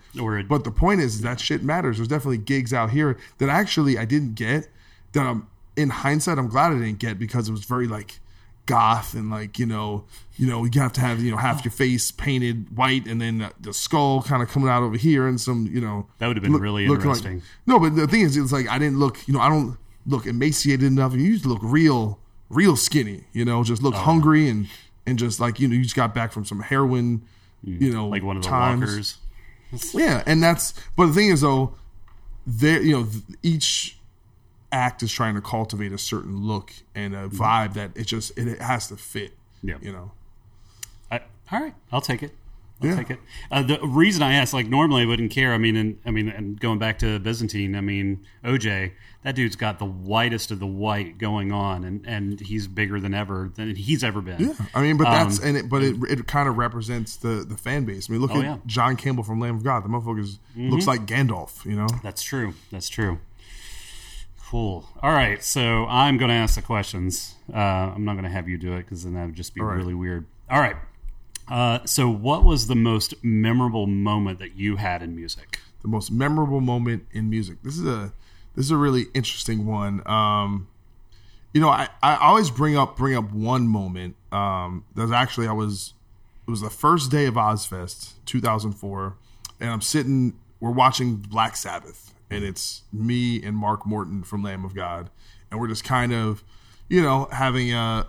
but 0.48 0.64
the 0.64 0.72
point 0.72 1.02
is 1.02 1.22
that 1.22 1.40
shit 1.40 1.64
matters. 1.64 1.98
There's 1.98 2.08
definitely 2.08 2.40
gigs 2.40 2.74
out 2.74 2.92
here 2.92 3.18
that 3.38 3.50
actually 3.50 3.98
I 3.98 4.06
didn't 4.06 4.36
get 4.36 4.68
that 5.14 5.26
I'm 5.26 5.48
in 5.76 5.90
hindsight 5.90 6.38
I'm 6.38 6.48
glad 6.48 6.72
I 6.72 6.76
didn't 6.80 7.00
get 7.00 7.18
because 7.20 7.50
it 7.50 7.52
was 7.52 7.66
very 7.66 7.88
like 7.88 8.20
goth 8.66 9.14
and 9.14 9.30
like 9.30 9.60
you 9.60 9.66
know 9.66 10.06
you 10.38 10.48
know 10.48 10.64
you 10.64 10.80
have 10.80 10.94
to 10.94 11.02
have 11.02 11.20
you 11.20 11.32
know 11.32 11.38
half 11.38 11.66
your 11.66 11.72
face 11.72 12.12
painted 12.12 12.78
white 12.78 13.06
and 13.08 13.20
then 13.20 13.50
the 13.60 13.74
skull 13.74 14.22
kind 14.22 14.42
of 14.42 14.48
coming 14.50 14.70
out 14.70 14.84
over 14.84 14.96
here 14.96 15.28
and 15.28 15.42
some 15.42 15.68
you 15.70 15.82
know 15.82 16.08
That 16.20 16.28
would 16.28 16.38
have 16.38 16.44
been 16.44 16.54
really 16.54 16.88
looking 16.88 17.08
like- 17.10 17.18
interesting. 17.18 17.42
no, 17.66 17.78
but 17.80 17.96
the 17.96 18.08
thing 18.08 18.22
is, 18.22 18.38
it's 18.38 18.54
like 18.54 18.70
I 18.70 18.80
didn't 18.80 19.00
look 19.00 19.28
you 19.28 19.34
know 19.34 19.42
I 19.42 19.50
don't 19.50 19.78
look 20.06 20.26
emaciated 20.26 20.84
enough. 20.86 21.14
You 21.14 21.20
used 21.24 21.44
to 21.44 21.50
look 21.50 21.62
real 21.62 22.20
real 22.50 22.76
skinny. 22.76 23.24
You 23.34 23.44
know, 23.46 23.64
just 23.64 23.82
Oh, 23.82 23.86
look 23.86 23.96
hungry 23.96 24.48
and 24.48 24.68
and 25.06 25.20
just 25.20 25.40
like 25.42 25.60
you 25.60 25.68
know 25.68 25.76
you 25.76 25.84
just 25.84 25.96
got 25.96 26.14
back 26.14 26.32
from 26.32 26.46
some 26.46 26.62
heroin. 26.62 27.24
You 27.66 27.92
know, 27.94 28.08
Mm. 28.08 28.12
like 28.12 28.24
one 28.24 28.38
of 28.38 28.44
the 28.44 28.50
times. 28.50 28.82
walkers. 28.82 29.18
Yeah, 29.94 30.24
and 30.26 30.42
that's 30.44 30.74
but 30.96 31.08
the 31.08 31.14
thing 31.14 31.30
is 31.30 31.42
though, 31.42 31.76
there 32.46 32.82
you 32.82 32.92
know 32.98 33.04
th- 33.06 33.24
each 33.42 33.98
act 34.74 35.04
is 35.04 35.12
trying 35.12 35.36
to 35.36 35.42
cultivate 35.42 35.92
a 35.94 35.98
certain 35.98 36.42
look 36.42 36.74
and 36.96 37.14
a 37.16 37.28
vibe 37.30 37.74
that 37.76 37.92
it 37.96 38.08
just 38.08 38.38
it, 38.38 38.48
it 38.48 38.60
has 38.62 38.88
to 38.88 38.98
fit. 38.98 39.32
Mm-hmm. 39.64 39.70
Yeah. 39.70 39.76
you 39.82 39.92
know. 39.94 40.12
I, 41.12 41.22
all 41.52 41.62
right, 41.62 41.76
I'll 41.92 42.02
take 42.02 42.24
it. 42.24 42.32
I'll 42.82 42.90
Yeah. 42.90 42.96
take 42.98 43.12
it. 43.12 43.20
Uh, 43.52 43.62
the 43.62 43.80
reason 43.86 44.24
I 44.24 44.34
asked, 44.34 44.54
like, 44.54 44.68
normally 44.68 45.04
I 45.04 45.06
wouldn't 45.06 45.32
care. 45.32 45.54
I 45.54 45.58
mean, 45.58 45.76
and 45.78 46.00
I 46.06 46.12
mean, 46.12 46.28
and 46.28 46.60
going 46.60 46.80
back 46.80 47.00
to 47.00 47.20
Byzantine, 47.20 47.76
I 47.76 47.82
mean, 47.82 48.26
OJ, 48.44 48.92
that 49.24 49.36
dude's 49.36 49.56
got 49.56 49.80
the 49.80 49.86
whitest 49.86 50.52
of 50.52 50.60
the 50.60 50.68
white 50.68 51.18
going 51.18 51.54
on, 51.54 51.86
and 51.86 52.04
and 52.06 52.40
he's 52.42 52.68
bigger 52.68 53.00
than 53.00 53.14
ever 53.14 53.52
than 53.56 53.74
he's 53.76 54.04
ever 54.04 54.20
been. 54.22 54.40
Yeah, 54.48 54.54
I 54.76 54.82
mean, 54.82 54.98
but 54.98 55.06
that's 55.06 55.40
Um, 55.40 55.46
and 55.50 55.58
it, 55.58 55.70
but 55.70 55.82
it 55.82 55.96
it 56.10 56.28
kind 56.28 56.50
of 56.50 56.58
represents 56.58 57.16
the 57.16 57.46
the 57.48 57.56
fan 57.56 57.86
base. 57.86 58.10
I 58.10 58.14
mean, 58.14 58.22
look 58.22 58.32
Oh, 58.32 58.40
at 58.40 58.44
yeah. 58.44 58.54
Mm-hmm. 58.56 58.68
John 58.68 58.96
Campbell 58.98 59.24
from 59.24 59.40
Lamb 59.40 59.56
of 59.56 59.64
God. 59.64 59.86
The 59.86 59.90
motherfucker 59.90 60.38
looks 60.58 60.88
like 60.88 61.06
Gandalf. 61.06 61.64
You 61.66 61.78
know. 61.78 61.88
That's 62.02 62.22
true. 62.24 62.54
That's 62.72 62.90
true. 62.90 63.20
Cool. 64.50 64.88
All 65.02 65.12
right. 65.12 65.44
So 65.44 65.86
I'm 65.88 66.18
going 66.18 66.30
to 66.30 66.36
ask 66.36 66.56
the 66.56 66.62
questions. 66.62 67.36
Uh, 67.54 67.58
I'm 67.58 68.06
not 68.06 68.14
going 68.14 68.26
to 68.26 68.30
have 68.30 68.48
you 68.48 68.58
do 68.58 68.74
it 68.74 68.84
because 68.84 69.04
then 69.04 69.14
that 69.16 69.26
would 69.26 69.36
just 69.36 69.56
be 69.56 69.62
right. 69.62 69.76
really 69.76 69.94
weird. 69.94 70.26
All 70.50 70.60
right. 70.60 70.76
Uh, 71.50 71.80
so, 71.86 72.10
what 72.10 72.46
was 72.46 72.68
the 72.68 72.76
most 72.76 73.16
memorable 73.22 73.86
moment 73.86 74.40
that 74.40 74.56
you 74.56 74.78
had 74.78 75.04
in 75.04 75.14
music? 75.14 75.60
the 75.84 75.90
most 75.90 76.12
memorable 76.12 76.62
moment 76.62 77.06
in 77.12 77.30
music. 77.30 77.62
This 77.62 77.78
is 77.78 77.86
a 77.86 78.12
this 78.56 78.66
is 78.66 78.72
a 78.72 78.78
really 78.78 79.06
interesting 79.14 79.68
one. 79.68 80.02
Um, 80.08 80.68
you 81.54 81.62
know, 81.62 81.70
I, 81.70 81.90
I 82.02 82.16
always 82.16 82.50
bring 82.50 82.76
up 82.76 82.98
bring 82.98 83.16
up 83.16 83.32
one 83.32 83.68
moment. 83.68 84.16
Um, 84.32 84.86
that 84.96 85.04
was 85.04 85.12
actually 85.12 85.48
I 85.48 85.52
was 85.52 85.94
it 86.48 86.50
was 86.50 86.62
the 86.62 86.70
first 86.70 87.12
day 87.12 87.26
of 87.26 87.36
Ozzfest 87.36 88.14
2004, 88.26 89.16
and 89.60 89.70
I'm 89.70 89.82
sitting. 89.82 90.40
We're 90.60 90.72
watching 90.72 91.18
Black 91.18 91.58
Sabbath, 91.58 92.14
and 92.34 92.44
it's 92.44 92.84
me 92.92 93.42
and 93.44 93.56
Mark 93.56 93.86
Morton 93.86 94.24
from 94.24 94.44
Lamb 94.44 94.66
of 94.66 94.76
God, 94.76 95.10
and 95.50 95.60
we're 95.60 95.68
just 95.68 95.84
kind 95.84 96.14
of, 96.14 96.44
you 96.90 97.02
know, 97.02 97.28
having 97.32 97.74
a 97.74 98.08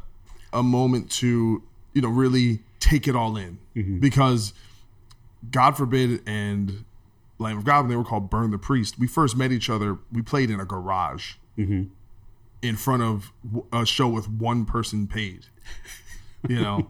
a 0.53 0.63
moment 0.63 1.11
to 1.11 1.63
you 1.93 2.03
know 2.03 2.09
really 2.09 2.61
take 2.81 3.09
it 3.09 3.17
all 3.17 3.37
in. 3.37 3.59
Mm-hmm. 3.77 3.99
Because 3.99 4.53
God 5.51 5.77
forbid 5.77 6.23
and 6.27 6.85
Lamb 7.39 7.59
of 7.59 7.65
God, 7.65 7.83
when 7.83 7.91
they 7.91 7.97
were 7.97 8.05
called 8.05 8.31
Burn 8.31 8.51
the 8.51 8.59
Priest, 8.59 8.99
we 8.99 9.07
first 9.07 9.37
met 9.37 9.53
each 9.53 9.69
other. 9.69 9.99
We 10.13 10.23
played 10.23 10.51
in 10.51 10.61
a 10.61 10.65
garage. 10.65 11.35
Mm-hmm. 11.59 11.85
In 12.63 12.77
front 12.77 13.03
of 13.03 13.31
a 13.75 13.85
show 13.85 14.09
with 14.09 14.27
one 14.27 14.65
person 14.65 15.07
paid, 15.07 15.45
you 16.49 16.63
know, 16.63 16.89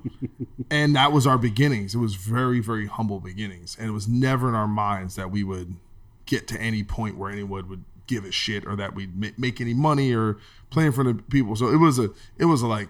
and 0.71 0.95
that 0.95 1.11
was 1.11 1.26
our 1.26 1.37
beginnings. 1.37 1.97
It 1.97 1.99
was 1.99 2.14
very, 2.14 2.61
very 2.61 2.87
humble 2.87 3.19
beginnings, 3.19 3.76
and 3.76 3.88
it 3.88 3.93
was 3.93 4.07
never 4.07 4.49
in 4.49 4.55
our 4.55 4.69
minds 4.69 5.17
that 5.17 5.33
we 5.33 5.43
would 5.43 5.75
get 6.26 6.49
to 6.49 6.61
any 6.61 6.83
point 6.83 7.16
where 7.16 7.31
anyone 7.31 7.69
would 7.69 7.85
give 8.07 8.25
a 8.25 8.31
shit 8.33 8.66
or 8.66 8.76
that 8.76 8.95
we'd 8.95 9.38
make 9.38 9.61
any 9.61 9.75
money 9.75 10.12
or 10.14 10.37
play 10.71 10.87
in 10.87 10.93
front 10.93 11.09
of 11.09 11.28
people. 11.28 11.57
So 11.57 11.69
it 11.69 11.76
was 11.76 11.99
a, 11.99 12.11
it 12.38 12.45
was 12.45 12.62
a 12.62 12.66
like 12.66 12.88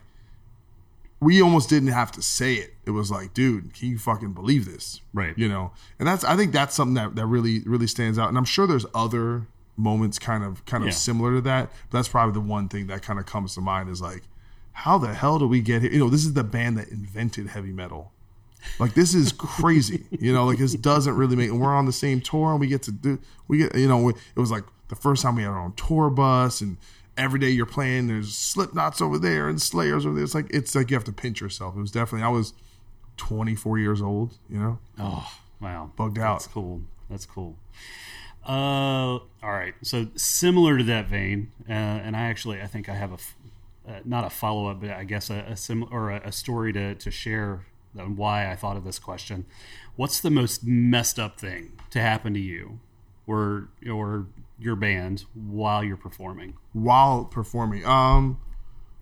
we 1.21 1.41
almost 1.41 1.69
didn't 1.71 1.89
have 1.89 2.13
to 2.13 2.23
say 2.23 2.55
it. 2.55 2.75
It 2.85 2.91
was 2.91 3.11
like, 3.11 3.33
dude, 3.33 3.73
can 3.75 3.89
you 3.89 3.99
fucking 3.99 4.33
believe 4.33 4.67
this? 4.67 5.01
Right. 5.13 5.37
You 5.39 5.49
know, 5.49 5.73
and 5.99 6.07
that's 6.07 6.25
I 6.25 6.37
think 6.37 6.53
that's 6.53 6.75
something 6.75 6.95
that, 6.95 7.15
that 7.17 7.27
really 7.27 7.61
really 7.61 7.87
stands 7.87 8.19
out. 8.19 8.29
And 8.29 8.37
I'm 8.37 8.45
sure 8.45 8.67
there's 8.67 8.87
other 8.95 9.47
moments 9.77 10.19
kind 10.19 10.45
of 10.45 10.65
kind 10.67 10.83
of 10.83 10.89
Yeah. 10.89 10.95
similar 10.95 11.35
to 11.37 11.41
that. 11.43 11.71
But 11.91 11.99
that's 11.99 12.09
probably 12.09 12.35
the 12.35 12.41
one 12.47 12.69
thing 12.69 12.89
that 12.89 13.03
kind 13.03 13.19
of 13.19 13.27
comes 13.27 13.55
to 13.55 13.61
mind 13.61 13.89
is 13.89 14.03
like, 14.03 14.23
how 14.73 14.99
the 14.99 15.15
hell 15.15 15.39
do 15.39 15.47
we 15.47 15.61
get 15.61 15.83
here? 15.83 15.93
You 15.93 16.01
know, 16.01 16.11
this 16.11 16.25
is 16.25 16.35
the 16.35 16.45
band 16.45 16.77
that 16.79 16.89
invented 16.89 17.49
heavy 17.49 17.73
metal. 17.73 18.13
Like 18.79 18.95
this 18.95 19.15
is 19.15 19.33
crazy. 19.33 20.05
you 20.11 20.33
know, 20.33 20.47
like 20.47 20.59
this 20.59 20.75
doesn't 20.75 21.17
really 21.17 21.37
make. 21.37 21.51
We're 21.51 21.75
on 21.75 21.87
the 21.87 21.93
same 21.93 22.21
tour, 22.21 22.53
and 22.53 22.61
we 22.61 22.67
get 22.67 22.83
to 22.85 22.93
do. 22.93 23.19
We 23.49 23.59
get. 23.59 23.75
You 23.75 23.89
know, 23.89 23.99
we, 23.99 24.13
it 24.13 24.41
was 24.41 24.51
like 24.51 24.65
the 24.89 24.97
first 24.97 25.23
time 25.23 25.37
we 25.37 25.43
had 25.43 25.51
our 25.51 25.61
own 25.61 25.73
tour 25.75 26.11
bus, 26.11 26.61
and 26.61 26.77
every 27.17 27.39
day 27.41 27.51
you're 27.51 27.67
playing. 27.67 28.09
There's 28.09 28.33
Slipknots 28.33 29.01
over 29.01 29.19
there 29.19 29.49
and 29.49 29.61
Slayers 29.61 30.05
over 30.07 30.15
there. 30.15 30.25
It's 30.25 30.35
like 30.35 30.47
it's 30.51 30.75
like 30.75 30.91
you 30.91 30.97
have 30.97 31.05
to 31.05 31.13
pinch 31.13 31.41
yourself. 31.41 31.77
It 31.77 31.81
was 31.81 31.91
definitely. 31.91 32.25
I 32.25 32.31
was 32.31 32.53
24 33.17 33.79
years 33.79 34.03
old. 34.03 34.35
You 34.49 34.59
know, 34.59 34.79
Oh, 34.99 35.33
wow. 35.61 35.91
Bugged 35.97 36.19
out. 36.19 36.41
That's 36.41 36.47
cool. 36.49 36.83
That's 37.09 37.27
cool. 37.27 37.57
Uh, 38.47 39.15
all 39.17 39.23
right. 39.43 39.75
So 39.83 40.09
similar 40.17 40.77
to 40.79 40.85
that 40.85 41.07
vein, 41.09 41.51
uh, 41.69 41.73
and 41.73 42.17
I 42.17 42.23
actually 42.23 42.61
I 42.61 42.67
think 42.67 42.89
I 42.89 42.95
have 42.95 43.13
a 43.13 43.19
uh, 43.91 44.01
not 44.05 44.25
a 44.25 44.31
follow 44.31 44.67
up, 44.69 44.81
but 44.81 44.91
I 44.91 45.05
guess 45.05 45.31
a, 45.31 45.45
a 45.49 45.57
sim 45.57 45.87
or 45.91 46.11
a, 46.11 46.21
a 46.29 46.33
story 46.33 46.73
to 46.73 46.95
to 46.95 47.11
share 47.11 47.65
on 47.99 48.17
why 48.17 48.51
I 48.51 48.57
thought 48.57 48.77
of 48.77 48.85
this 48.85 48.99
question. 48.99 49.47
What's 49.97 50.21
the 50.21 50.31
most 50.31 50.65
messed 50.65 51.19
up 51.19 51.39
thing 51.39 51.73
to 51.91 52.01
happen 52.01 52.35
to 52.35 52.41
you, 52.41 52.81
or 53.27 53.69
or 53.91 54.27
your 54.59 54.77
band 54.77 55.25
while 55.35 55.83
you're 55.85 55.97
performing? 55.97 56.55
while 56.75 57.25
performing. 57.25 57.87
Um, 57.87 58.39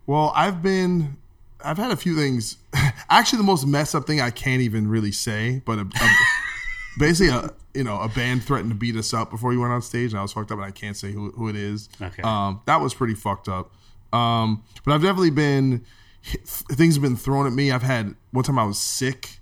well, 0.07 0.33
I've 0.37 0.63
been, 0.63 1.17
I've 1.65 1.79
had 1.79 1.91
a 1.91 1.97
few 1.97 2.15
things. 2.15 2.59
Actually, 3.11 3.39
the 3.39 3.45
most 3.45 3.67
messed 3.67 3.95
up 3.95 4.07
thing 4.07 4.21
I 4.21 4.31
can't 4.31 4.63
even 4.63 4.87
really 4.87 5.13
say, 5.13 5.63
but 5.65 5.79
a, 5.79 5.83
a, 5.83 6.11
basically, 6.99 7.35
a 7.35 7.51
you 7.75 7.83
know, 7.83 7.99
a 8.01 8.09
band 8.09 8.45
threatened 8.45 8.71
to 8.71 8.77
beat 8.77 8.97
us 8.97 9.15
up 9.15 9.31
before 9.31 9.51
we 9.51 9.57
went 9.57 9.73
on 9.73 9.83
stage, 9.83 10.13
and 10.13 10.19
I 10.19 10.23
was 10.23 10.33
fucked 10.33 10.53
up, 10.53 10.59
and 10.59 10.67
I 10.67 10.71
can't 10.71 10.97
say 10.97 11.11
who, 11.11 11.31
who 11.31 11.49
it 11.49 11.57
is. 11.57 11.89
Okay. 12.01 12.23
Um, 12.23 12.61
that 12.67 12.81
was 12.81 12.95
pretty 12.95 13.15
fucked 13.15 13.49
up. 13.49 13.73
Um, 14.13 14.63
but 14.85 14.93
I've 14.93 15.01
definitely 15.01 15.31
been 15.31 15.85
things 16.45 16.95
have 16.95 17.03
been 17.03 17.17
thrown 17.17 17.47
at 17.47 17.53
me. 17.53 17.71
I've 17.71 17.83
had 17.83 18.15
one 18.31 18.45
time 18.45 18.59
I 18.59 18.65
was 18.65 18.79
sick. 18.79 19.39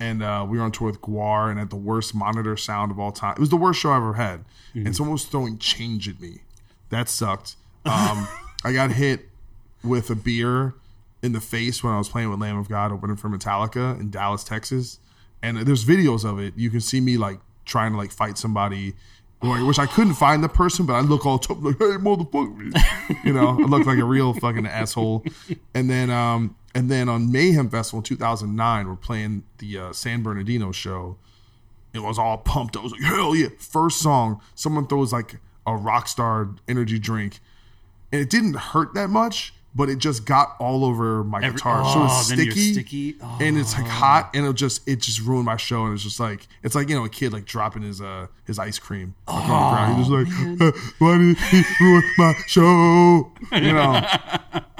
And 0.00 0.22
uh, 0.22 0.46
we 0.48 0.56
were 0.56 0.64
on 0.64 0.72
tour 0.72 0.86
with 0.86 1.02
Gwar 1.02 1.50
and 1.50 1.58
had 1.58 1.68
the 1.68 1.76
worst 1.76 2.14
monitor 2.14 2.56
sound 2.56 2.90
of 2.90 2.98
all 2.98 3.12
time. 3.12 3.34
It 3.36 3.40
was 3.40 3.50
the 3.50 3.56
worst 3.56 3.80
show 3.80 3.90
I've 3.90 3.98
ever 3.98 4.14
had. 4.14 4.44
And 4.86 4.96
someone 4.96 5.12
was 5.12 5.24
throwing 5.26 5.58
change 5.58 6.08
at 6.08 6.20
me. 6.20 6.40
That 6.88 7.08
sucked. 7.10 7.56
Um, 7.84 8.26
I 8.64 8.72
got 8.72 8.92
hit 8.92 9.28
with 9.84 10.08
a 10.10 10.14
beer 10.14 10.74
in 11.22 11.32
the 11.32 11.40
face 11.40 11.82
when 11.84 11.92
I 11.92 11.98
was 11.98 12.08
playing 12.08 12.30
with 12.30 12.40
Lamb 12.40 12.56
of 12.56 12.68
God 12.68 12.92
opening 12.92 13.16
for 13.16 13.28
Metallica 13.28 13.98
in 14.00 14.10
Dallas, 14.10 14.42
Texas. 14.42 15.00
And 15.42 15.58
there's 15.58 15.84
videos 15.84 16.24
of 16.24 16.38
it. 16.38 16.54
You 16.56 16.70
can 16.70 16.80
see 16.80 17.00
me 17.00 17.16
like 17.16 17.38
trying 17.64 17.92
to 17.92 17.98
like 17.98 18.10
fight 18.10 18.38
somebody. 18.38 18.94
Like, 19.40 19.64
which 19.64 19.78
I 19.78 19.86
couldn't 19.86 20.14
find 20.14 20.42
the 20.42 20.48
person, 20.48 20.84
but 20.84 20.94
I 20.94 21.00
look 21.00 21.24
all 21.24 21.38
tough, 21.38 21.58
like, 21.60 21.78
hey, 21.78 21.84
motherfucker. 21.84 22.76
you 23.24 23.32
know, 23.32 23.50
I 23.50 23.66
look 23.66 23.86
like 23.86 23.98
a 23.98 24.04
real 24.04 24.34
fucking 24.34 24.66
asshole. 24.66 25.24
And 25.74 25.88
then, 25.88 26.10
um, 26.10 26.56
and 26.74 26.90
then 26.90 27.08
on 27.08 27.30
Mayhem 27.30 27.70
Festival 27.70 28.00
in 28.00 28.04
2009, 28.04 28.88
we're 28.88 28.96
playing 28.96 29.44
the 29.58 29.78
uh, 29.78 29.92
San 29.92 30.22
Bernardino 30.22 30.72
show. 30.72 31.18
It 31.94 32.00
was 32.00 32.18
all 32.18 32.38
pumped. 32.38 32.76
I 32.76 32.80
was 32.80 32.92
like, 32.92 33.02
hell 33.02 33.34
yeah. 33.36 33.48
First 33.58 34.00
song, 34.00 34.40
someone 34.56 34.88
throws 34.88 35.12
like 35.12 35.36
a 35.66 35.76
rock 35.76 36.08
star 36.08 36.50
energy 36.66 36.98
drink. 36.98 37.38
And 38.10 38.20
it 38.20 38.30
didn't 38.30 38.54
hurt 38.54 38.94
that 38.94 39.08
much, 39.08 39.54
but 39.78 39.88
it 39.88 39.98
just 39.98 40.24
got 40.24 40.56
all 40.58 40.84
over 40.84 41.22
my 41.22 41.38
Every- 41.38 41.52
guitar. 41.52 41.84
so 41.84 42.04
it's 42.04 42.12
oh, 42.12 42.34
sticky, 42.34 42.72
sticky. 42.72 43.16
and 43.40 43.56
it's 43.56 43.78
like 43.78 43.86
hot, 43.86 44.30
and 44.34 44.44
it 44.44 44.52
just 44.54 44.86
it 44.88 44.96
just 44.96 45.20
ruined 45.20 45.46
my 45.46 45.56
show. 45.56 45.84
And 45.84 45.94
it's 45.94 46.02
just 46.02 46.18
like 46.18 46.48
it's 46.64 46.74
like 46.74 46.88
you 46.88 46.96
know 46.96 47.04
a 47.04 47.08
kid 47.08 47.32
like 47.32 47.44
dropping 47.44 47.82
his 47.82 48.00
uh 48.00 48.26
his 48.44 48.58
ice 48.58 48.80
cream 48.80 49.14
like, 49.28 49.36
on 49.36 49.42
the 49.42 49.76
ground. 49.76 49.96
He's 49.96 50.08
just 50.08 50.60
like, 50.60 50.74
"Uh, 50.74 50.78
why 50.98 51.18
did 51.18 51.38
he 51.38 51.62
ruin 51.80 52.02
my 52.18 52.34
show? 52.48 53.32
You 53.52 53.72
know. 53.72 54.02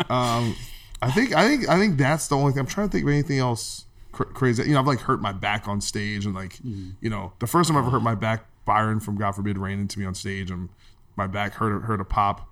um, 0.14 0.56
I 1.00 1.12
think 1.12 1.32
I 1.32 1.46
think 1.46 1.68
I 1.68 1.78
think 1.78 1.96
that's 1.96 2.26
the 2.26 2.36
only 2.36 2.52
thing. 2.52 2.60
I'm 2.60 2.66
trying 2.66 2.88
to 2.88 2.92
think 2.92 3.04
of 3.04 3.08
anything 3.10 3.38
else 3.38 3.84
cr- 4.10 4.24
crazy. 4.24 4.64
You 4.64 4.72
know, 4.72 4.80
I've 4.80 4.86
like 4.88 5.00
hurt 5.00 5.22
my 5.22 5.32
back 5.32 5.68
on 5.68 5.80
stage, 5.80 6.26
and 6.26 6.34
like 6.34 6.58
you 6.64 7.08
know, 7.08 7.34
the 7.38 7.46
first 7.46 7.68
time 7.68 7.76
I 7.76 7.80
ever 7.80 7.90
hurt 7.90 8.02
my 8.02 8.16
back, 8.16 8.46
Byron 8.64 8.98
from 8.98 9.16
God 9.16 9.36
Forbid 9.36 9.58
ran 9.58 9.78
into 9.78 10.00
me 10.00 10.06
on 10.06 10.16
stage, 10.16 10.50
and 10.50 10.70
my 11.14 11.28
back 11.28 11.54
hurt 11.54 11.82
hurt 11.82 12.00
a 12.00 12.04
pop. 12.04 12.47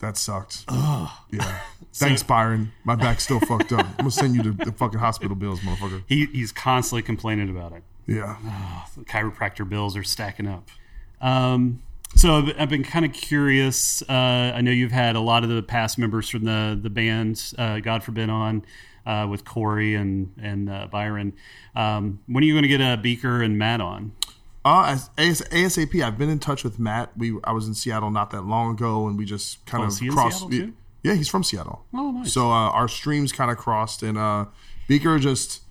That 0.00 0.16
sucked. 0.16 0.64
Yeah. 0.68 1.60
Thanks, 1.94 2.22
Byron. 2.22 2.72
My 2.84 2.94
back's 2.94 3.24
still 3.24 3.40
fucked 3.40 3.72
up. 3.72 3.86
I'm 3.86 3.96
gonna 3.96 4.10
send 4.10 4.34
you 4.34 4.42
the, 4.42 4.64
the 4.66 4.72
fucking 4.72 4.98
hospital 4.98 5.34
bills, 5.34 5.60
motherfucker. 5.60 6.02
He, 6.06 6.26
he's 6.26 6.52
constantly 6.52 7.02
complaining 7.02 7.48
about 7.48 7.72
it. 7.72 7.82
Yeah. 8.06 8.36
the 8.96 9.04
chiropractor 9.04 9.68
bills 9.68 9.96
are 9.96 10.04
stacking 10.04 10.46
up. 10.46 10.68
Um, 11.20 11.82
so 12.14 12.36
I've, 12.36 12.60
I've 12.60 12.68
been 12.68 12.84
kind 12.84 13.04
of 13.04 13.12
curious. 13.12 14.02
Uh, 14.02 14.52
I 14.54 14.60
know 14.60 14.70
you've 14.70 14.92
had 14.92 15.16
a 15.16 15.20
lot 15.20 15.42
of 15.42 15.48
the 15.50 15.62
past 15.62 15.98
members 15.98 16.28
from 16.28 16.44
the 16.44 16.78
the 16.80 16.90
band, 16.90 17.52
uh, 17.58 17.80
God 17.80 18.04
forbid, 18.04 18.28
on 18.30 18.64
uh, 19.06 19.26
with 19.28 19.44
Corey 19.44 19.94
and 19.94 20.32
and 20.40 20.68
uh, 20.68 20.88
Byron. 20.90 21.32
Um, 21.74 22.20
when 22.26 22.44
are 22.44 22.46
you 22.46 22.52
going 22.54 22.62
to 22.62 22.68
get 22.68 22.80
a 22.80 22.96
Beaker 22.96 23.42
and 23.42 23.58
Matt 23.58 23.80
on? 23.80 24.12
Uh, 24.66 24.84
as, 24.88 25.10
AS, 25.16 25.42
ASAP, 25.50 26.02
I've 26.02 26.18
been 26.18 26.28
in 26.28 26.40
touch 26.40 26.64
with 26.64 26.78
Matt. 26.80 27.16
We 27.16 27.38
I 27.44 27.52
was 27.52 27.68
in 27.68 27.74
Seattle 27.74 28.10
not 28.10 28.30
that 28.32 28.42
long 28.44 28.72
ago, 28.74 29.06
and 29.06 29.16
we 29.16 29.24
just 29.24 29.64
kind 29.64 29.82
Oh, 29.82 29.86
of 29.86 29.92
is 29.92 29.98
he 30.00 30.06
in 30.08 30.12
crossed. 30.12 30.50
Yeah, 31.04 31.14
he's 31.14 31.28
from 31.28 31.44
Seattle. 31.44 31.84
Oh, 31.94 32.10
nice. 32.10 32.32
So 32.32 32.48
uh, 32.50 32.70
our 32.70 32.88
streams 32.88 33.30
kind 33.30 33.50
of 33.50 33.58
crossed, 33.58 34.02
and 34.02 34.18
uh, 34.18 34.46
Beaker 34.88 35.18
just 35.20 35.62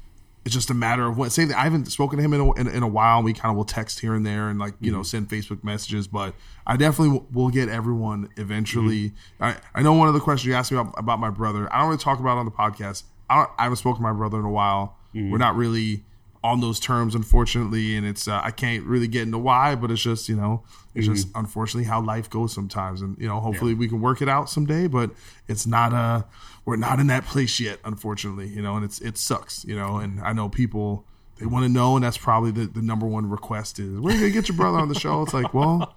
it's 0.45 0.53
just 0.53 0.69
a 0.69 0.73
matter 0.73 1.05
of 1.07 1.17
what. 1.17 1.33
Say 1.33 1.43
that 1.43 1.57
I 1.57 1.63
haven't 1.63 1.87
spoken 1.87 2.17
to 2.19 2.23
him 2.23 2.33
in 2.33 2.39
a, 2.39 2.51
in, 2.53 2.67
in 2.69 2.83
a 2.83 2.87
while. 2.87 3.21
We 3.21 3.33
kind 3.33 3.51
of 3.51 3.57
will 3.57 3.65
text 3.65 3.99
here 3.99 4.13
and 4.13 4.25
there, 4.25 4.47
and 4.47 4.59
like 4.59 4.75
you 4.79 4.93
know 4.93 5.03
send 5.03 5.27
Facebook 5.27 5.61
messages. 5.61 6.07
But 6.07 6.33
I 6.65 6.77
definitely 6.77 7.17
w- 7.17 7.33
will 7.33 7.49
get 7.49 7.67
everyone 7.67 8.29
eventually. 8.37 9.11
I 9.41 9.57
I 9.73 9.81
know 9.81 9.91
one 9.93 10.07
of 10.07 10.13
the 10.13 10.21
questions 10.21 10.47
you 10.47 10.53
asked 10.53 10.71
me 10.71 10.77
about, 10.77 10.93
about 10.97 11.19
my 11.19 11.31
brother. 11.31 11.67
I 11.73 11.79
don't 11.79 11.87
really 11.89 11.97
talk 12.01 12.19
about 12.21 12.37
it 12.37 12.39
on 12.39 12.45
the 12.45 12.51
podcast. 12.51 13.03
I 13.29 13.35
don't. 13.39 13.49
I 13.57 13.63
haven't 13.63 13.77
spoken 13.77 13.97
to 13.97 14.03
my 14.03 14.13
brother 14.13 14.39
in 14.39 14.45
a 14.45 14.51
while. 14.51 14.95
We're 15.13 15.37
not 15.37 15.55
really 15.57 16.03
on 16.45 16.61
those 16.61 16.79
terms, 16.79 17.15
unfortunately, 17.15 17.95
and 17.95 18.05
it's 18.05 18.27
uh, 18.27 18.39
I 18.43 18.51
can't 18.51 18.85
really 18.85 19.07
get 19.07 19.23
into 19.23 19.39
why, 19.39 19.73
but 19.73 19.89
it's 19.89 20.01
just 20.01 20.29
you 20.29 20.35
know 20.35 20.63
it's 20.93 21.07
just 21.07 21.27
unfortunately 21.33 21.85
how 21.85 22.01
life 22.01 22.29
goes 22.29 22.53
sometimes, 22.53 23.01
and 23.01 23.17
you 23.17 23.27
know 23.27 23.39
hopefully 23.39 23.73
we 23.73 23.87
can 23.87 23.99
work 23.99 24.21
it 24.21 24.29
out 24.29 24.47
someday, 24.47 24.87
but 24.87 25.09
it's 25.47 25.65
not 25.65 25.91
uh 25.91 26.21
we're 26.63 26.75
not 26.75 26.99
in 26.99 27.07
that 27.07 27.25
place 27.25 27.59
yet, 27.59 27.79
unfortunately, 27.83 28.47
you 28.47 28.61
know, 28.61 28.75
and 28.75 28.85
it's 28.85 29.01
it 29.01 29.17
sucks, 29.17 29.65
you 29.65 29.75
know, 29.75 29.97
and 29.97 30.21
I 30.21 30.33
know 30.33 30.47
people 30.47 31.03
they 31.39 31.47
want 31.47 31.65
to 31.65 31.69
know, 31.69 31.95
and 31.95 32.05
that's 32.05 32.17
probably 32.17 32.51
the, 32.51 32.67
the 32.67 32.81
number 32.81 33.07
one 33.07 33.27
request 33.27 33.79
is 33.79 33.99
when 33.99 34.13
are 34.13 34.17
you 34.17 34.21
gonna 34.21 34.33
get 34.33 34.47
your 34.47 34.55
brother 34.55 34.77
on 34.77 34.87
the 34.87 34.99
show? 34.99 35.23
It's 35.23 35.33
like, 35.33 35.51
well, 35.51 35.95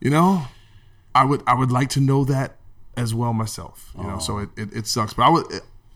you 0.00 0.10
know, 0.10 0.46
I 1.14 1.26
would 1.26 1.42
I 1.46 1.54
would 1.54 1.70
like 1.70 1.90
to 1.90 2.00
know 2.00 2.24
that 2.24 2.56
as 2.96 3.14
well 3.14 3.34
myself, 3.34 3.92
you 3.96 4.04
know, 4.04 4.18
so 4.18 4.38
it, 4.38 4.48
it, 4.56 4.72
it 4.72 4.86
sucks, 4.86 5.12
but 5.12 5.24
I 5.24 5.28
would 5.28 5.46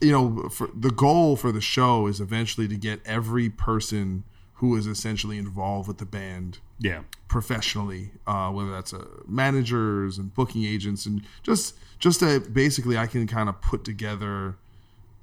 you 0.01 0.13
know, 0.13 0.49
for 0.49 0.69
the 0.75 0.91
goal 0.91 1.37
for 1.37 1.53
the 1.53 1.61
show 1.61 2.07
is 2.07 2.21
eventually 2.21 2.69
to 2.69 2.77
get 2.77 3.01
every 3.07 3.49
person 3.49 4.25
who 4.55 4.77
is 4.77 4.87
essentially 4.87 5.37
involved 5.39 5.89
with 5.89 5.99
the 5.99 6.07
band 6.07 6.59
Yeah. 6.79 7.01
professionally, 7.29 8.13
uh, 8.27 8.51
whether 8.51 8.71
that's 8.71 8.93
uh, 8.95 9.05
managers 9.27 10.19
and 10.19 10.33
booking 10.35 10.65
agents, 10.65 11.07
and 11.07 11.23
just 11.43 11.75
just 11.99 12.21
that 12.21 12.53
basically 12.53 12.97
I 12.99 13.07
can 13.07 13.27
kind 13.27 13.49
of 13.49 13.61
put 13.61 13.85
together 13.85 14.57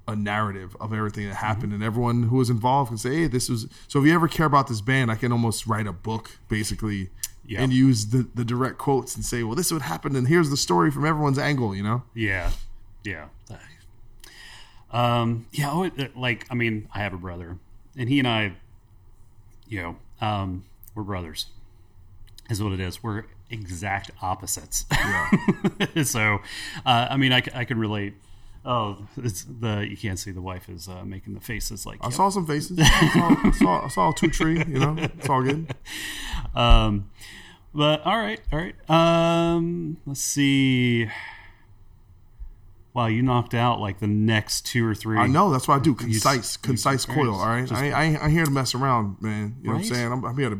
a 0.08 0.16
narrative 0.16 0.76
of 0.80 0.92
everything 0.92 1.28
that 1.28 1.36
happened, 1.36 1.72
and 1.72 1.82
everyone 1.82 2.24
who 2.24 2.36
was 2.36 2.50
involved 2.50 2.88
can 2.88 2.98
say, 2.98 3.14
"Hey, 3.22 3.26
this 3.28 3.48
was." 3.48 3.66
So 3.88 4.00
if 4.00 4.06
you 4.06 4.12
ever 4.14 4.28
care 4.28 4.46
about 4.46 4.66
this 4.66 4.80
band, 4.80 5.10
I 5.10 5.14
can 5.14 5.32
almost 5.32 5.66
write 5.66 5.86
a 5.86 5.92
book 5.92 6.38
basically. 6.48 7.10
Yeah. 7.44 7.60
And 7.62 7.72
use 7.72 8.06
the, 8.06 8.28
the 8.36 8.44
direct 8.44 8.78
quotes 8.78 9.16
and 9.16 9.24
say, 9.24 9.42
well, 9.42 9.56
this 9.56 9.66
is 9.66 9.72
what 9.72 9.82
happened, 9.82 10.16
and 10.16 10.28
here's 10.28 10.48
the 10.48 10.56
story 10.56 10.92
from 10.92 11.04
everyone's 11.04 11.40
angle, 11.40 11.74
you 11.74 11.82
know? 11.82 12.04
Yeah, 12.14 12.52
yeah. 13.02 13.26
Um, 14.92 15.46
yeah, 15.52 15.70
oh, 15.70 15.84
it- 15.84 16.16
like 16.16 16.46
I 16.50 16.54
mean, 16.54 16.88
I 16.94 16.98
have 16.98 17.14
a 17.14 17.18
brother, 17.18 17.56
and 17.96 18.08
he 18.08 18.18
and 18.18 18.28
I, 18.28 18.52
you 19.68 19.80
know, 19.82 19.96
um, 20.26 20.64
we're 20.94 21.02
brothers. 21.02 21.46
Is 22.50 22.62
what 22.62 22.72
it 22.72 22.80
is. 22.80 23.02
We're 23.02 23.24
exact 23.50 24.10
opposites. 24.20 24.84
Yeah. 24.90 25.30
so, 26.04 26.40
uh, 26.84 27.06
I 27.10 27.16
mean, 27.16 27.32
I, 27.32 27.42
I 27.54 27.64
can 27.64 27.78
relate. 27.78 28.14
Oh, 28.64 28.98
it's 29.16 29.44
the 29.44 29.86
you 29.88 29.96
can't 29.96 30.18
see 30.18 30.30
the 30.32 30.40
wife 30.42 30.68
is 30.68 30.88
uh, 30.88 31.04
making 31.04 31.34
the 31.34 31.40
faces 31.40 31.84
like 31.86 31.98
I 32.00 32.10
saw 32.10 32.28
some 32.28 32.46
faces. 32.46 32.78
I 32.82 33.08
saw, 33.12 33.36
I 33.48 33.50
saw, 33.50 33.84
I 33.84 33.88
saw 33.88 34.10
a 34.10 34.14
two 34.14 34.28
tree, 34.28 34.58
you 34.58 34.78
know? 34.78 34.96
It's 34.98 35.28
all 35.28 35.42
good. 35.42 35.74
Um, 36.54 37.08
but 37.74 38.04
all 38.04 38.18
right, 38.18 38.38
all 38.52 38.58
right. 38.58 38.90
Um, 38.90 39.96
let's 40.04 40.20
see. 40.20 41.08
Wow, 42.94 43.06
you 43.06 43.22
knocked 43.22 43.54
out 43.54 43.80
like 43.80 44.00
the 44.00 44.06
next 44.06 44.66
two 44.66 44.86
or 44.86 44.94
three. 44.94 45.16
I 45.18 45.26
know 45.26 45.50
that's 45.50 45.66
what 45.66 45.76
I 45.76 45.82
do. 45.82 45.94
Concise, 45.94 46.56
you- 46.56 46.60
concise 46.62 47.04
very 47.06 47.20
coil. 47.22 47.34
All 47.40 47.46
right, 47.46 47.66
just- 47.66 47.80
I, 47.80 47.90
I, 47.90 48.26
I 48.26 48.28
here 48.28 48.44
to 48.44 48.50
mess 48.50 48.74
around, 48.74 49.16
man. 49.22 49.56
You 49.62 49.68
know 49.68 49.74
what 49.74 49.78
I'm 49.80 49.84
saying? 49.84 50.12
I'm, 50.12 50.24
I'm 50.24 50.36
here 50.36 50.50
to, 50.50 50.58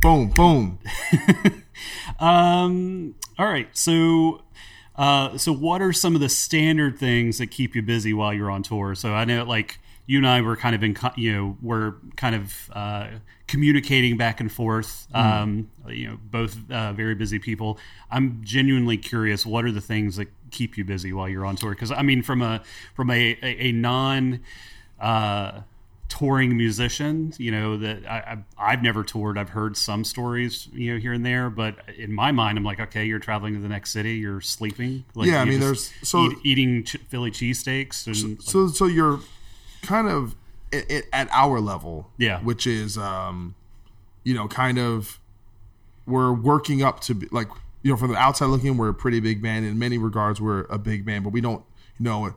boom, 0.00 0.28
boom. 0.30 0.78
Um. 2.20 3.14
All 3.38 3.46
right. 3.46 3.68
So, 3.76 4.42
uh, 4.96 5.36
so 5.38 5.52
what 5.52 5.82
are 5.82 5.92
some 5.92 6.14
of 6.14 6.20
the 6.20 6.28
standard 6.28 6.98
things 6.98 7.38
that 7.38 7.48
keep 7.48 7.74
you 7.74 7.82
busy 7.82 8.14
while 8.14 8.32
you're 8.32 8.50
on 8.50 8.62
tour? 8.62 8.94
So 8.94 9.12
I 9.12 9.24
know, 9.24 9.44
like 9.44 9.78
you 10.06 10.18
and 10.18 10.26
I 10.26 10.40
were 10.42 10.56
kind 10.56 10.74
of 10.74 10.82
in, 10.82 10.96
you 11.16 11.32
know, 11.32 11.56
we're 11.62 11.94
kind 12.16 12.34
of 12.34 12.70
uh, 12.74 13.06
communicating 13.46 14.16
back 14.16 14.40
and 14.40 14.50
forth. 14.52 15.06
Um, 15.14 15.70
you 15.88 16.08
know, 16.08 16.18
both 16.30 16.56
uh, 16.70 16.92
very 16.92 17.14
busy 17.14 17.38
people. 17.38 17.78
I'm 18.10 18.40
genuinely 18.44 18.96
curious. 18.98 19.46
What 19.46 19.64
are 19.64 19.72
the 19.72 19.80
things 19.80 20.16
that 20.16 20.28
keep 20.50 20.76
you 20.76 20.84
busy 20.84 21.12
while 21.12 21.28
you're 21.28 21.46
on 21.46 21.56
tour? 21.56 21.70
Because 21.70 21.90
I 21.90 22.02
mean, 22.02 22.22
from 22.22 22.42
a 22.42 22.62
from 22.94 23.10
a 23.10 23.38
a, 23.42 23.68
a 23.68 23.72
non 23.72 24.40
uh, 25.00 25.60
touring 26.08 26.56
musician, 26.56 27.32
you 27.38 27.50
know 27.50 27.76
that 27.78 28.04
I, 28.06 28.18
I 28.58 28.72
I've 28.72 28.82
never 28.82 29.02
toured. 29.04 29.38
I've 29.38 29.48
heard 29.48 29.76
some 29.76 30.04
stories, 30.04 30.68
you 30.72 30.92
know, 30.92 31.00
here 31.00 31.12
and 31.12 31.24
there, 31.24 31.50
but 31.50 31.76
in 31.96 32.12
my 32.12 32.30
mind, 32.30 32.58
I'm 32.58 32.64
like, 32.64 32.78
okay, 32.78 33.04
you're 33.06 33.18
traveling 33.18 33.54
to 33.54 33.60
the 33.60 33.68
next 33.68 33.90
city, 33.90 34.16
you're 34.16 34.40
sleeping. 34.40 35.04
Like, 35.14 35.28
Yeah, 35.28 35.40
I 35.40 35.44
mean, 35.46 35.60
there's- 35.60 35.92
so- 36.02 36.30
eat- 36.30 36.38
eating 36.44 36.84
ch- 36.84 36.98
Philly 37.08 37.30
cheesesteaks 37.30 38.06
and 38.06 38.40
So, 38.42 38.68
so 38.68 38.86
you're 38.86 39.18
kind 39.86 40.08
of 40.08 40.34
at, 40.72 40.90
at 41.12 41.28
our 41.32 41.60
level, 41.60 42.10
Yeah. 42.18 42.40
which 42.40 42.66
is, 42.66 42.98
um, 42.98 43.54
you 44.24 44.34
know, 44.34 44.48
kind 44.48 44.78
of 44.78 45.20
we're 46.06 46.32
working 46.32 46.82
up 46.82 47.00
to 47.00 47.14
be, 47.14 47.26
like 47.30 47.48
you 47.82 47.90
know 47.90 47.96
from 47.96 48.10
the 48.10 48.16
outside 48.16 48.46
looking, 48.46 48.76
we're 48.76 48.88
a 48.88 48.94
pretty 48.94 49.20
big 49.20 49.42
band 49.42 49.64
in 49.66 49.78
many 49.78 49.98
regards. 49.98 50.40
We're 50.40 50.62
a 50.70 50.78
big 50.78 51.04
band, 51.04 51.24
but 51.24 51.32
we 51.32 51.40
don't, 51.40 51.62
you 51.98 52.04
know, 52.04 52.34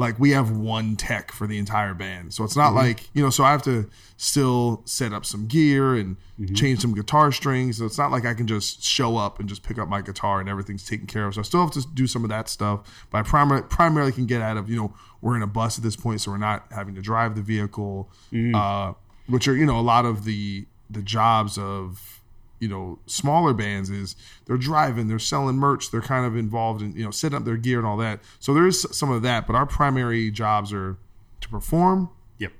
like 0.00 0.18
we 0.18 0.30
have 0.30 0.50
one 0.50 0.96
tech 0.96 1.30
for 1.30 1.46
the 1.46 1.58
entire 1.58 1.92
band, 1.92 2.32
so 2.32 2.42
it's 2.42 2.56
not 2.56 2.68
mm-hmm. 2.68 2.78
like 2.78 3.10
you 3.12 3.22
know. 3.22 3.28
So 3.28 3.44
I 3.44 3.52
have 3.52 3.62
to 3.64 3.88
still 4.16 4.82
set 4.86 5.12
up 5.12 5.26
some 5.26 5.46
gear 5.46 5.94
and 5.94 6.16
mm-hmm. 6.40 6.54
change 6.54 6.80
some 6.80 6.94
guitar 6.94 7.30
strings. 7.30 7.78
So 7.78 7.84
it's 7.84 7.98
not 7.98 8.10
like 8.10 8.24
I 8.24 8.32
can 8.32 8.46
just 8.46 8.82
show 8.82 9.18
up 9.18 9.38
and 9.38 9.48
just 9.48 9.62
pick 9.62 9.78
up 9.78 9.88
my 9.88 10.00
guitar 10.00 10.40
and 10.40 10.48
everything's 10.48 10.84
taken 10.84 11.06
care 11.06 11.26
of. 11.26 11.34
So 11.34 11.40
I 11.40 11.44
still 11.44 11.60
have 11.60 11.70
to 11.72 11.86
do 11.94 12.06
some 12.06 12.24
of 12.24 12.30
that 12.30 12.48
stuff, 12.48 13.06
but 13.10 13.18
I 13.18 13.22
primarily 13.22 13.66
primarily 13.68 14.12
can 14.12 14.26
get 14.26 14.40
out 14.40 14.56
of 14.56 14.70
you 14.70 14.76
know 14.76 14.94
we're 15.20 15.36
in 15.36 15.42
a 15.42 15.46
bus 15.46 15.78
at 15.78 15.84
this 15.84 15.96
point, 15.96 16.22
so 16.22 16.30
we're 16.30 16.38
not 16.38 16.64
having 16.70 16.94
to 16.94 17.02
drive 17.02 17.36
the 17.36 17.42
vehicle, 17.42 18.10
mm-hmm. 18.32 18.54
uh, 18.54 18.94
which 19.28 19.46
are 19.46 19.54
you 19.54 19.66
know 19.66 19.78
a 19.78 19.82
lot 19.82 20.06
of 20.06 20.24
the 20.24 20.66
the 20.88 21.02
jobs 21.02 21.58
of 21.58 22.19
you 22.60 22.68
know 22.68 22.98
smaller 23.06 23.52
bands 23.52 23.90
is 23.90 24.14
they're 24.44 24.58
driving 24.58 25.08
they're 25.08 25.18
selling 25.18 25.56
merch 25.56 25.90
they're 25.90 26.00
kind 26.00 26.24
of 26.24 26.36
involved 26.36 26.82
in 26.82 26.92
you 26.92 27.02
know 27.02 27.10
setting 27.10 27.36
up 27.36 27.44
their 27.44 27.56
gear 27.56 27.78
and 27.78 27.86
all 27.86 27.96
that. 27.96 28.20
So 28.38 28.54
there 28.54 28.66
is 28.66 28.86
some 28.92 29.10
of 29.10 29.22
that 29.22 29.46
but 29.46 29.56
our 29.56 29.66
primary 29.66 30.30
jobs 30.30 30.72
are 30.72 30.96
to 31.40 31.48
perform. 31.48 32.10
Yep, 32.38 32.52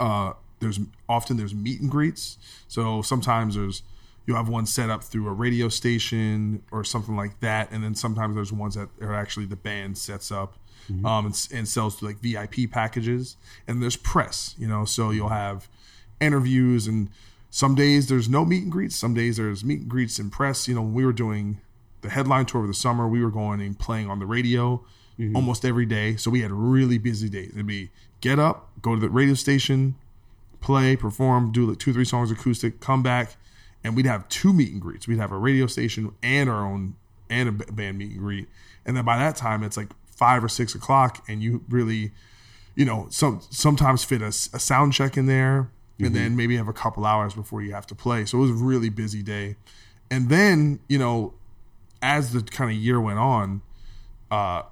uh, 0.00 0.32
there's 0.58 0.80
often 1.08 1.36
there's 1.36 1.54
meet 1.54 1.80
and 1.80 1.90
greets. 1.90 2.38
So 2.66 3.02
sometimes 3.02 3.54
there's 3.54 3.82
you'll 4.24 4.36
have 4.36 4.48
one 4.48 4.66
set 4.66 4.90
up 4.90 5.04
through 5.04 5.28
a 5.28 5.32
radio 5.32 5.68
station 5.68 6.62
or 6.72 6.82
something 6.82 7.14
like 7.14 7.38
that 7.40 7.70
and 7.70 7.84
then 7.84 7.94
sometimes 7.94 8.34
there's 8.34 8.52
ones 8.52 8.74
that 8.74 8.88
are 9.00 9.14
actually 9.14 9.46
the 9.46 9.54
band 9.54 9.96
sets 9.96 10.32
up 10.32 10.58
um, 11.04 11.26
and, 11.26 11.48
and 11.52 11.68
sells 11.68 11.96
to 11.96 12.06
like 12.06 12.18
vip 12.18 12.72
packages. 12.72 13.36
And 13.68 13.82
there's 13.82 13.96
press 13.96 14.54
you 14.58 14.66
know 14.66 14.84
so 14.84 15.10
you'll 15.10 15.28
have 15.28 15.68
interviews 16.20 16.86
and 16.86 17.10
some 17.56 17.74
days 17.74 18.08
there's 18.08 18.28
no 18.28 18.44
meet 18.44 18.64
and 18.64 18.70
greets. 18.70 18.96
Some 18.96 19.14
days 19.14 19.38
there's 19.38 19.64
meet 19.64 19.80
and 19.80 19.88
greets 19.88 20.18
and 20.18 20.30
press. 20.30 20.68
You 20.68 20.74
know 20.74 20.82
when 20.82 20.92
we 20.92 21.06
were 21.06 21.12
doing 21.14 21.62
the 22.02 22.10
headline 22.10 22.44
tour 22.44 22.60
of 22.60 22.68
the 22.68 22.74
summer 22.74 23.08
we 23.08 23.24
were 23.24 23.30
going 23.30 23.62
and 23.62 23.78
playing 23.78 24.10
on 24.10 24.18
the 24.18 24.26
radio 24.26 24.84
mm-hmm. 25.18 25.34
almost 25.34 25.64
every 25.64 25.86
day. 25.86 26.16
So 26.16 26.30
we 26.30 26.42
had 26.42 26.52
really 26.52 26.98
busy 26.98 27.30
days. 27.30 27.52
It'd 27.54 27.66
be 27.66 27.88
get 28.20 28.38
up 28.38 28.68
go 28.82 28.94
to 28.94 29.00
the 29.00 29.08
radio 29.08 29.32
station 29.32 29.94
play, 30.60 30.96
perform, 30.96 31.50
do 31.50 31.64
like 31.64 31.78
two, 31.78 31.94
three 31.94 32.04
songs 32.04 32.30
acoustic, 32.30 32.78
come 32.80 33.02
back, 33.02 33.36
and 33.82 33.96
we'd 33.96 34.04
have 34.04 34.28
two 34.28 34.52
meet 34.52 34.70
and 34.70 34.82
greets. 34.82 35.08
We'd 35.08 35.16
have 35.16 35.32
a 35.32 35.38
radio 35.38 35.66
station 35.66 36.14
and 36.22 36.50
our 36.50 36.62
own 36.62 36.94
and 37.30 37.48
a 37.48 37.72
band 37.72 37.96
meet 37.96 38.10
and 38.10 38.20
greet. 38.20 38.48
And 38.84 38.94
then 38.98 39.06
by 39.06 39.16
that 39.16 39.34
time, 39.34 39.62
it's 39.62 39.78
like 39.78 39.94
five 40.04 40.44
or 40.44 40.50
six 40.50 40.74
o'clock, 40.74 41.24
and 41.26 41.42
you 41.42 41.64
really, 41.70 42.12
you 42.74 42.84
know, 42.84 43.06
some 43.08 43.40
sometimes 43.48 44.04
fit 44.04 44.20
a 44.20 44.30
sound 44.30 44.92
check 44.92 45.16
in 45.16 45.24
there, 45.24 45.70
and 45.98 46.14
then 46.14 46.36
maybe 46.36 46.56
have 46.56 46.68
a 46.68 46.72
couple 46.72 47.06
hours 47.06 47.34
before 47.34 47.62
you 47.62 47.72
have 47.72 47.86
to 47.86 47.94
play. 47.94 48.24
So 48.24 48.38
it 48.38 48.40
was 48.42 48.50
a 48.50 48.54
really 48.54 48.90
busy 48.90 49.22
day. 49.22 49.56
And 50.10 50.28
then, 50.28 50.80
you 50.88 50.98
know, 50.98 51.34
as 52.02 52.32
the 52.32 52.42
kind 52.42 52.70
of 52.70 52.76
year 52.76 53.00
went 53.00 53.18
on, 53.18 53.62
uh, 54.30 54.62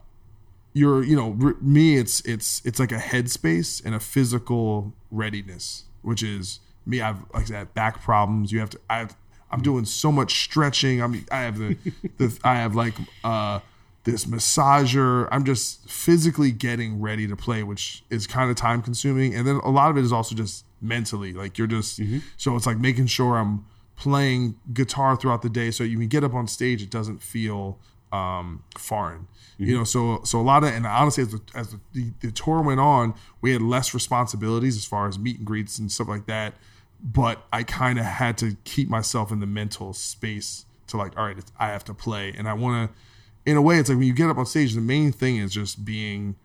you're 0.75 1.03
you 1.05 1.17
know 1.17 1.37
r- 1.41 1.57
me 1.61 1.97
it's 1.97 2.21
it's 2.23 2.61
it's 2.65 2.79
like 2.79 2.93
a 2.93 2.99
headspace 2.99 3.83
and 3.85 3.95
a 3.95 4.01
physical 4.01 4.93
readiness 5.11 5.85
which 6.03 6.23
is 6.23 6.61
me 6.85 7.01
i've 7.01 7.25
like 7.33 7.47
said 7.47 7.73
back 7.75 8.03
problems 8.03 8.53
you 8.53 8.59
have 8.59 8.71
to 8.71 8.79
i 8.91 8.99
have 8.99 9.17
i'm 9.51 9.63
doing 9.63 9.85
so 9.85 10.11
much 10.11 10.43
stretching 10.43 11.01
i'm 11.01 11.25
i 11.31 11.43
have 11.43 11.59
the, 11.59 11.77
the 12.19 12.39
i 12.43 12.57
have 12.57 12.75
like 12.75 12.95
uh 13.23 13.61
this 14.05 14.25
massager 14.27 15.29
i'm 15.33 15.45
just 15.45 15.88
physically 15.88 16.53
getting 16.53 17.01
ready 17.01 17.27
to 17.27 17.37
play 17.37 17.62
which 17.62 18.05
is 18.11 18.27
kind 18.27 18.51
of 18.51 18.57
time 18.57 18.83
consuming 18.83 19.35
and 19.35 19.47
then 19.47 19.57
a 19.57 19.71
lot 19.71 19.90
of 19.90 19.97
it 19.97 20.05
is 20.05 20.12
also 20.12 20.35
just 20.35 20.64
mentally 20.81 21.33
like 21.33 21.57
you're 21.57 21.67
just 21.67 22.01
so 22.37 22.55
it's 22.57 22.67
like 22.67 22.79
making 22.79 23.07
sure 23.07 23.37
i'm 23.37 23.64
playing 23.97 24.57
guitar 24.73 25.17
throughout 25.17 25.43
the 25.43 25.49
day 25.49 25.71
so 25.71 25.85
you 25.85 25.99
can 25.99 26.09
get 26.09 26.25
up 26.25 26.35
on 26.35 26.47
stage 26.47 26.83
it 26.83 26.90
doesn't 26.90 27.23
feel 27.23 27.79
um, 28.14 28.62
foreign. 28.79 29.27
You 29.57 29.79
know, 29.79 29.85
so 29.85 30.21
so 30.25 30.40
a 30.40 30.43
lot 30.43 30.64
of 30.64 30.71
and 30.71 30.87
honestly, 30.87 31.23
as 31.23 31.31
the 31.31 31.40
as 31.55 31.71
the, 31.71 31.81
the, 31.93 32.12
the 32.21 32.33
tour 32.33 32.61
went 32.61 32.81
on, 32.81 33.14
we 33.40 33.53
had 33.53 33.62
less 33.62 33.95
responsibilities 33.95 34.77
as 34.77 34.85
far 34.85 35.07
as 35.07 35.19
meet 35.19 35.38
and 35.38 35.47
greets 35.47 35.79
and 35.79 35.90
stuff 35.93 36.09
like 36.09 36.27
that. 36.27 36.55
But 37.03 37.45
I 37.53 37.62
kind 37.62 37.99
of 37.99 38.05
had 38.05 38.37
to 38.38 38.57
keep 38.64 38.88
myself 38.88 39.31
in 39.31 39.40
the 39.40 39.47
mental 39.47 39.93
space 39.93 40.64
to 40.88 40.97
like, 40.97 41.17
all 41.17 41.27
right, 41.27 41.38
it's, 41.38 41.53
I 41.59 41.69
have 41.69 41.85
to 41.85 41.95
play, 41.95 42.33
and 42.37 42.49
I 42.49 42.55
want 42.55 42.90
to. 42.90 42.97
In 43.46 43.57
a 43.57 43.62
way, 43.62 43.78
it's 43.78 43.88
like 43.88 43.98
when 43.98 44.07
you 44.07 44.14
get 44.14 44.30
up 44.30 44.38
on 44.38 44.46
stage, 44.46 44.74
the 44.74 44.80
main 44.80 45.12
thing 45.12 45.37
is 45.37 45.52
just 45.52 45.85
being 45.85 46.37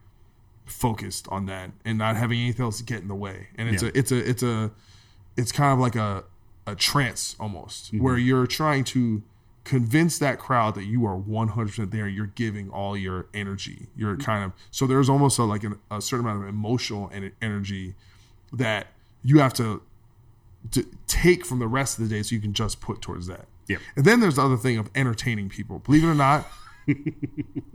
focused 0.65 1.27
on 1.29 1.45
that 1.47 1.71
and 1.85 1.97
not 1.97 2.15
having 2.15 2.39
anything 2.39 2.63
else 2.63 2.81
get 2.81 3.01
in 3.01 3.07
the 3.07 3.15
way. 3.15 3.47
And 3.55 3.69
it's 3.69 3.83
Yeah. 3.83 3.89
a 3.89 3.97
it's 3.97 4.11
a 4.11 4.29
it's 4.29 4.43
a 4.43 4.71
it's 5.35 5.51
kind 5.51 5.73
of 5.73 5.79
like 5.79 5.95
a 5.95 6.23
a 6.67 6.75
trance 6.75 7.35
almost 7.39 7.87
mm-hmm. 7.87 8.03
where 8.03 8.17
you're 8.17 8.45
trying 8.47 8.83
to 8.83 9.23
convince 9.63 10.17
that 10.19 10.39
crowd 10.39 10.75
that 10.75 10.85
you 10.85 11.05
are 11.05 11.17
100% 11.17 11.91
there 11.91 12.07
you're 12.07 12.25
giving 12.27 12.69
all 12.69 12.95
your 12.95 13.27
energy 13.33 13.87
you're 13.95 14.13
mm-hmm. 14.13 14.21
kind 14.21 14.43
of 14.43 14.51
so 14.71 14.87
there's 14.87 15.09
almost 15.09 15.37
a, 15.37 15.43
like 15.43 15.63
an, 15.63 15.77
a 15.91 16.01
certain 16.01 16.25
amount 16.25 16.41
of 16.41 16.49
emotional 16.49 17.09
en- 17.13 17.31
energy 17.41 17.93
that 18.53 18.87
you 19.23 19.39
have 19.39 19.53
to, 19.53 19.81
to 20.71 20.85
take 21.07 21.45
from 21.45 21.59
the 21.59 21.67
rest 21.67 21.99
of 21.99 22.07
the 22.07 22.15
day 22.15 22.23
so 22.23 22.33
you 22.33 22.41
can 22.41 22.53
just 22.53 22.79
put 22.81 23.01
towards 23.01 23.27
that 23.27 23.45
Yep. 23.67 23.81
and 23.95 24.05
then 24.05 24.19
there's 24.19 24.37
the 24.37 24.43
other 24.43 24.57
thing 24.57 24.77
of 24.77 24.89
entertaining 24.95 25.49
people 25.49 25.79
believe 25.79 26.03
it 26.03 26.07
or 26.07 26.15
not 26.15 26.47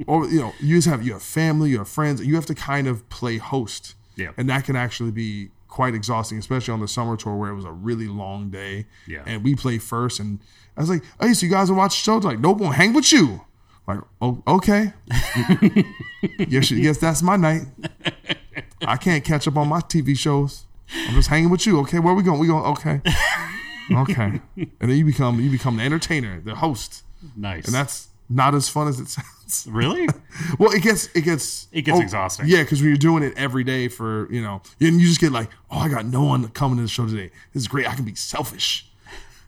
or 0.06 0.26
you 0.28 0.40
know 0.40 0.52
you 0.60 0.76
just 0.76 0.88
have 0.88 1.04
you 1.04 1.12
have 1.12 1.22
family 1.22 1.70
you 1.70 1.78
have 1.78 1.88
friends 1.88 2.24
you 2.24 2.34
have 2.34 2.46
to 2.46 2.54
kind 2.54 2.86
of 2.86 3.08
play 3.08 3.38
host. 3.38 3.94
Yeah. 4.16 4.30
and 4.36 4.48
that 4.48 4.64
can 4.64 4.76
actually 4.76 5.10
be 5.10 5.48
quite 5.66 5.92
exhausting 5.94 6.38
especially 6.38 6.72
on 6.72 6.80
the 6.80 6.86
summer 6.86 7.16
tour 7.16 7.34
where 7.36 7.50
it 7.50 7.54
was 7.56 7.64
a 7.64 7.72
really 7.72 8.06
long 8.06 8.50
day. 8.50 8.86
Yeah. 9.06 9.22
and 9.26 9.42
we 9.42 9.54
play 9.56 9.78
first 9.78 10.20
and 10.20 10.38
i 10.76 10.80
was 10.80 10.90
like 10.90 11.02
hey 11.20 11.32
so 11.34 11.46
you 11.46 11.52
guys 11.52 11.70
will 11.70 11.78
watch 11.78 11.92
the 11.96 12.02
show 12.04 12.20
They're 12.20 12.30
like 12.32 12.40
nope 12.40 12.58
won't 12.58 12.76
hang 12.76 12.92
with 12.92 13.10
you. 13.12 13.42
Like 13.86 13.98
oh 14.22 14.42
okay. 14.46 14.92
Yes 16.48 16.70
yes 16.70 16.98
that's 16.98 17.22
my 17.22 17.36
night. 17.36 17.62
I 18.86 18.96
can't 18.96 19.24
catch 19.24 19.46
up 19.48 19.56
on 19.56 19.68
my 19.68 19.80
tv 19.80 20.16
shows. 20.16 20.64
I'm 21.08 21.14
just 21.14 21.28
hanging 21.28 21.50
with 21.50 21.66
you. 21.66 21.80
Okay 21.80 21.98
where 21.98 22.12
are 22.12 22.16
we 22.16 22.22
going? 22.22 22.38
We 22.40 22.46
going 22.46 22.64
okay. 22.64 23.00
Okay. 23.92 24.40
And 24.56 24.70
then 24.80 24.90
you 24.96 25.04
become 25.04 25.40
you 25.40 25.50
become 25.50 25.76
the 25.76 25.82
entertainer 25.82 26.40
the 26.40 26.54
host. 26.54 27.02
Nice. 27.36 27.66
and 27.66 27.74
that's 27.74 28.08
not 28.28 28.54
as 28.54 28.68
fun 28.68 28.88
as 28.88 29.00
it 29.00 29.08
sounds. 29.16 29.66
really 29.70 30.08
well, 30.58 30.70
it 30.72 30.82
gets 30.82 31.08
it 31.14 31.22
gets 31.22 31.68
It 31.72 31.82
gets 31.82 32.00
exhausting. 32.00 32.46
Yeah, 32.48 32.62
because 32.62 32.80
when 32.80 32.88
you're 32.88 32.96
doing 32.96 33.22
it 33.22 33.34
every 33.36 33.64
day 33.64 33.88
for 33.88 34.32
you 34.32 34.42
know, 34.42 34.62
and 34.80 35.00
you 35.00 35.06
just 35.06 35.20
get 35.20 35.32
like, 35.32 35.50
oh, 35.70 35.78
I 35.78 35.88
got 35.88 36.06
no 36.06 36.22
one 36.24 36.48
coming 36.48 36.76
to 36.76 36.82
the 36.82 36.88
show 36.88 37.06
today. 37.06 37.30
This 37.52 37.62
is 37.62 37.68
great. 37.68 37.88
I 37.88 37.94
can 37.94 38.04
be 38.04 38.14
selfish, 38.14 38.90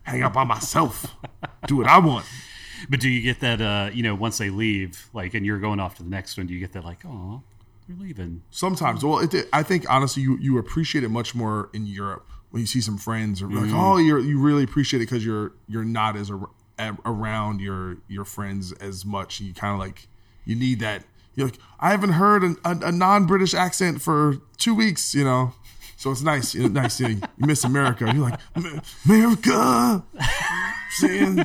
hang 0.03 0.23
out 0.23 0.33
by 0.33 0.45
myself, 0.45 1.07
do 1.67 1.77
what 1.77 1.87
I 1.87 1.99
want. 1.99 2.27
But 2.91 3.01
do 3.01 3.09
you 3.09 3.23
get 3.23 3.41
that? 3.41 3.61
Uh, 3.61 3.91
you 3.93 4.03
know, 4.03 4.15
once 4.15 4.37
they 4.39 4.51
leave, 4.51 5.09
like, 5.15 5.33
and 5.35 5.47
you're 5.47 5.59
going 5.59 5.81
off 5.81 5.97
to 5.97 6.03
the 6.03 6.11
next 6.11 6.37
one, 6.37 6.47
do 6.47 6.53
you 6.55 6.61
get 6.61 6.73
that? 6.75 6.85
Like, 6.85 6.99
oh, 7.07 7.43
you're 7.89 7.97
leaving. 7.97 8.43
Sometimes, 8.51 9.03
well, 9.03 9.21
it, 9.21 9.49
I 9.53 9.63
think 9.63 9.87
honestly, 9.89 10.23
you 10.23 10.37
you 10.39 10.59
appreciate 10.59 11.03
it 11.03 11.09
much 11.09 11.35
more 11.35 11.71
in 11.73 11.87
Europe 11.87 12.29
when 12.51 12.61
you 12.61 12.67
see 12.67 12.83
some 12.83 12.99
friends 12.99 13.41
or 13.41 13.49
like, 13.49 13.71
oh, 13.73 13.97
you're 13.97 14.21
you 14.21 14.39
really 14.39 14.63
appreciate 14.63 15.01
it 15.01 15.07
because 15.07 15.25
you're 15.25 15.53
you're 15.67 15.85
not 15.85 16.17
as 16.17 16.29
a- 16.31 16.39
around 16.79 17.61
your 17.61 17.99
your 18.09 18.25
friends 18.25 18.73
as 18.73 19.05
much. 19.05 19.41
You 19.41 19.55
kind 19.55 19.73
of 19.73 19.79
like 19.79 20.09
you 20.45 20.55
need 20.55 20.81
that. 20.81 21.05
You're 21.35 21.49
like, 21.49 21.59
I 21.79 21.91
haven't 21.91 22.13
heard 22.13 22.43
an, 22.43 22.57
a, 22.65 22.71
a 22.87 22.93
non-British 22.93 23.53
accent 23.53 24.01
for 24.01 24.39
two 24.57 24.75
weeks, 24.75 25.15
you 25.15 25.25
know. 25.25 25.53
So 25.99 26.11
it's 26.11 26.23
nice, 26.23 26.55
you 26.55 26.63
know, 26.63 26.81
nice. 26.81 27.01
You, 27.01 27.09
know, 27.09 27.27
you 27.37 27.47
miss 27.47 27.65
America. 27.65 28.05
You're 28.07 28.31
like, 28.31 28.41
America, 29.05 30.05
saying, 30.91 31.37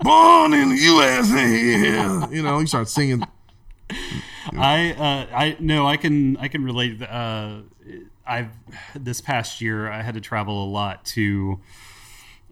born 0.00 0.54
in 0.54 0.70
the 0.70 0.78
USA. 0.80 2.30
You 2.34 2.42
know, 2.42 2.58
you 2.58 2.66
start 2.66 2.88
singing. 2.88 3.22
I 4.56 4.92
uh, 4.92 5.36
I 5.36 5.56
no, 5.60 5.86
I 5.86 5.96
can 5.96 6.36
I 6.38 6.48
can 6.48 6.64
relate. 6.64 7.02
Uh, 7.02 7.60
I've 8.26 8.50
this 8.94 9.20
past 9.20 9.60
year 9.60 9.90
I 9.90 10.02
had 10.02 10.14
to 10.14 10.20
travel 10.20 10.64
a 10.64 10.68
lot 10.68 11.04
to 11.06 11.60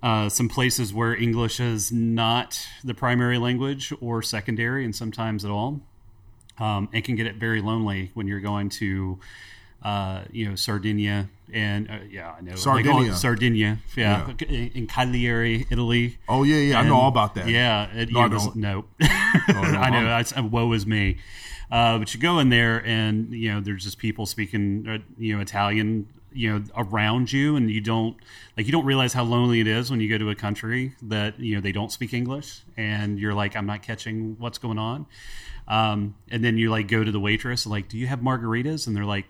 uh, 0.02 0.28
some 0.28 0.48
places 0.48 0.92
where 0.94 1.14
English 1.14 1.60
is 1.60 1.92
not 1.92 2.66
the 2.84 2.94
primary 2.94 3.38
language 3.38 3.92
or 4.00 4.22
secondary, 4.22 4.84
and 4.84 4.94
sometimes 4.94 5.44
at 5.44 5.50
all. 5.50 5.80
Um, 6.58 6.88
it 6.92 7.04
can 7.04 7.16
get 7.16 7.26
it 7.26 7.36
very 7.36 7.60
lonely 7.62 8.10
when 8.14 8.26
you're 8.26 8.40
going 8.40 8.68
to, 8.70 9.18
uh, 9.82 10.22
you 10.30 10.46
know, 10.48 10.54
Sardinia 10.56 11.30
and 11.52 11.90
uh, 11.90 11.94
yeah, 12.10 12.32
I 12.38 12.42
know 12.42 12.52
it 12.52 12.58
Sardinia. 12.58 13.14
Sardinia, 13.14 13.78
yeah, 13.96 14.30
in, 14.46 14.70
in 14.74 14.86
Cagliari, 14.86 15.66
Italy. 15.70 16.18
Oh 16.28 16.42
yeah, 16.44 16.56
yeah, 16.56 16.78
I 16.80 16.82
know 16.86 16.96
all 16.96 17.08
about 17.08 17.34
that. 17.36 17.48
Yeah, 17.48 17.86
it, 17.94 18.12
No, 18.12 18.20
I 18.20 18.26
was- 18.28 18.44
don't. 18.44 18.56
no, 18.56 18.84
no, 19.00 19.08
I 19.08 19.90
know. 19.90 20.04
That's, 20.04 20.36
uh, 20.36 20.42
woe 20.44 20.70
is 20.72 20.86
me. 20.86 21.16
Uh, 21.70 21.98
but 21.98 22.12
you 22.14 22.20
go 22.20 22.38
in 22.40 22.50
there, 22.50 22.84
and 22.86 23.32
you 23.32 23.52
know, 23.52 23.60
there's 23.60 23.84
just 23.84 23.96
people 23.98 24.26
speaking, 24.26 24.86
uh, 24.88 24.98
you 25.18 25.34
know, 25.34 25.40
Italian, 25.40 26.08
you 26.33 26.53
know, 26.53 26.64
around 26.77 27.33
you, 27.33 27.57
and 27.57 27.71
you 27.71 27.81
don't 27.81 28.16
like 28.57 28.66
you 28.66 28.73
don't 28.73 28.85
realize 28.87 29.12
how 29.12 29.25
lonely 29.25 29.61
it 29.61 29.66
is 29.66 29.90
when 29.90 30.01
you 30.01 30.09
go 30.09 30.19
to 30.19 30.31
a 30.31 30.35
country 30.35 30.95
that 31.03 31.38
you 31.38 31.55
know 31.55 31.61
they 31.61 31.73
don't 31.73 31.93
speak 31.93 32.12
English, 32.14 32.61
and 32.77 33.19
you're 33.19 33.35
like, 33.35 33.57
I'm 33.57 33.66
not 33.66 33.83
catching 33.83 34.37
what's 34.38 34.59
going 34.59 34.79
on. 34.79 35.07
Um, 35.69 36.16
and 36.31 36.43
then 36.45 36.59
you 36.59 36.69
like 36.71 36.88
go 36.88 37.05
to 37.05 37.12
the 37.12 37.21
waitress, 37.21 37.64
like, 37.64 37.88
do 37.88 37.97
you 37.97 38.09
have 38.09 38.21
margaritas? 38.21 38.88
And 38.88 38.97
they're 38.97 39.05
like, 39.05 39.27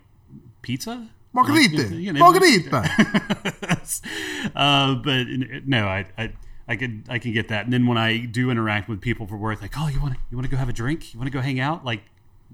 pizza. 0.63 1.07
Margarita, 1.33 1.83
Like, 1.83 1.91
you 1.91 2.11
know, 2.11 2.19
Margarita. 2.19 2.77
uh, 4.55 4.95
but 4.95 5.27
no, 5.65 5.85
I, 5.87 6.05
I, 6.17 6.33
I 6.67 6.75
could, 6.75 7.03
I 7.09 7.19
can 7.19 7.31
get 7.31 7.49
that. 7.49 7.65
And 7.65 7.71
then 7.73 7.85
when 7.87 7.97
I 7.97 8.25
do 8.25 8.49
interact 8.49 8.89
with 8.89 9.01
people 9.01 9.27
for 9.27 9.37
work, 9.37 9.61
like, 9.61 9.73
oh, 9.77 9.87
you 9.87 10.01
want 10.01 10.15
to, 10.15 10.19
you 10.29 10.37
want 10.37 10.45
to 10.45 10.51
go 10.51 10.57
have 10.57 10.67
a 10.69 10.73
drink? 10.73 11.13
You 11.13 11.19
want 11.19 11.31
to 11.31 11.37
go 11.37 11.41
hang 11.41 11.59
out? 11.59 11.85
Like, 11.85 12.01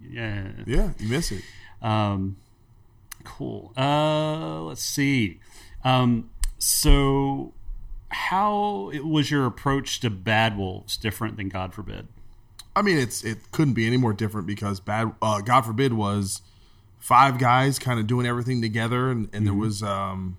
yeah, 0.01 0.49
yeah, 0.65 0.91
you 0.99 1.07
miss 1.09 1.31
it. 1.31 1.43
um, 1.81 2.35
cool. 3.27 3.73
Uh, 3.77 4.61
let's 4.61 4.83
see. 4.83 5.39
Um, 5.83 6.29
so 6.57 7.53
how 8.09 8.91
was 9.03 9.29
your 9.29 9.45
approach 9.45 9.99
to 9.99 10.09
Bad 10.09 10.57
Wolves 10.57 10.97
different 10.97 11.37
than 11.37 11.49
God 11.49 11.73
Forbid? 11.73 12.07
I 12.75 12.81
mean, 12.81 12.97
it's 12.97 13.23
it 13.23 13.51
couldn't 13.51 13.73
be 13.73 13.87
any 13.87 13.97
more 13.97 14.13
different 14.13 14.47
because 14.47 14.79
bad. 14.79 15.13
Uh, 15.21 15.41
God 15.41 15.65
forbid 15.65 15.93
was 15.93 16.41
five 16.99 17.39
guys 17.39 17.79
kind 17.79 17.99
of 17.99 18.05
doing 18.05 18.27
everything 18.27 18.61
together, 18.61 19.09
and, 19.09 19.29
and 19.33 19.47
there 19.47 19.53
was, 19.53 19.81
um, 19.81 20.37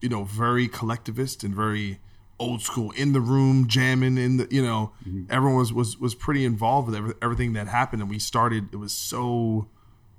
you 0.00 0.08
know, 0.08 0.24
very 0.24 0.66
collectivist 0.66 1.44
and 1.44 1.54
very 1.54 2.00
old 2.38 2.62
school 2.62 2.90
in 2.92 3.12
the 3.12 3.20
room 3.20 3.68
jamming 3.68 4.18
in 4.18 4.38
the 4.38 4.48
you 4.50 4.60
know 4.62 4.92
everyone 5.30 5.56
was 5.56 5.72
was 5.72 5.98
was 6.00 6.16
pretty 6.16 6.44
involved 6.44 6.88
with 6.88 6.96
every, 6.96 7.14
everything 7.22 7.52
that 7.52 7.68
happened 7.68 8.02
and 8.02 8.10
we 8.10 8.18
started 8.18 8.68
it 8.72 8.76
was 8.76 8.92
so 8.92 9.68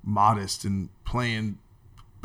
modest 0.01 0.63
and 0.63 0.87
playing 1.03 1.57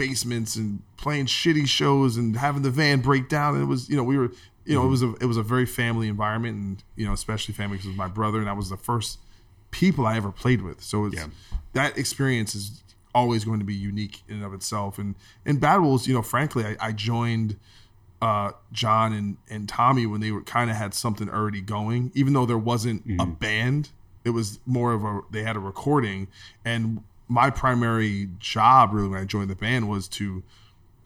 basements 0.01 0.57
and 0.57 0.83
playing 0.97 1.27
shitty 1.27 1.67
shows 1.67 2.17
and 2.17 2.37
having 2.37 2.63
the 2.63 2.71
van 2.71 3.01
break 3.01 3.29
down 3.29 3.55
and 3.55 3.63
it 3.63 3.67
was 3.67 3.89
you 3.91 3.97
know 3.97 4.03
we 4.03 4.17
were 4.19 4.31
you 4.65 4.75
know 4.75 4.85
it 4.85 4.89
was 4.89 5.03
a 5.03 5.15
it 5.21 5.27
was 5.27 5.37
a 5.37 5.43
very 5.43 5.67
family 5.67 6.09
environment 6.09 6.57
and 6.57 6.85
you 6.97 7.07
know 7.07 7.13
especially 7.13 7.53
family 7.55 7.77
because 7.77 7.87
it 7.87 7.91
was 7.91 7.99
my 7.99 8.09
brother 8.09 8.39
and 8.41 8.49
I 8.49 8.53
was 8.55 8.71
the 8.71 8.77
first 8.77 9.19
people 9.71 10.07
I 10.07 10.17
ever 10.17 10.33
played 10.33 10.63
with 10.63 10.83
so 10.83 11.05
it's 11.07 11.17
Yeah. 11.17 11.27
that 11.75 11.99
experience 11.99 12.55
is 12.55 12.83
always 13.15 13.45
going 13.45 13.59
to 13.59 13.65
be 13.65 13.75
unique 13.75 14.23
in 14.29 14.37
and 14.37 14.45
of 14.45 14.55
itself 14.55 14.99
and 14.99 15.15
in 15.45 15.59
Bad 15.59 15.79
Wolves 15.81 16.07
you 16.09 16.15
know 16.15 16.23
frankly 16.23 16.65
I, 16.65 16.77
I 16.81 16.93
joined 16.93 17.57
uh, 18.23 18.53
John 18.73 19.13
and, 19.15 19.37
and 19.49 19.69
Tommy 19.69 20.05
when 20.07 20.21
they 20.21 20.31
were 20.31 20.43
kind 20.43 20.69
of 20.71 20.77
had 20.77 20.93
something 20.93 21.31
already 21.31 21.63
going, 21.63 22.13
even 22.15 22.35
though 22.35 22.45
there 22.45 22.59
wasn't 22.59 23.03
a 23.19 23.25
band. 23.25 23.89
It 24.27 24.31
was 24.31 24.61
more 24.67 24.93
of 24.93 25.03
a 25.05 25.23
they 25.31 25.43
had 25.43 25.57
a 25.57 25.59
recording, 25.59 26.29
and 26.63 27.03
my 27.31 27.49
primary 27.49 28.29
job 28.41 28.93
really 28.93 29.09
when 29.09 29.21
I 29.21 29.25
joined 29.25 29.51
the 29.51 29.55
band 29.55 29.89
was 29.89 30.09
to 30.09 30.43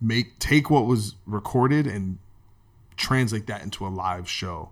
make 0.00 0.38
take 0.38 0.70
what 0.70 0.86
was 0.86 1.14
recorded 1.26 1.86
and 1.86 2.18
translate 2.96 3.46
that 3.46 3.62
into 3.62 3.86
a 3.86 3.88
live 3.88 4.28
show. 4.28 4.70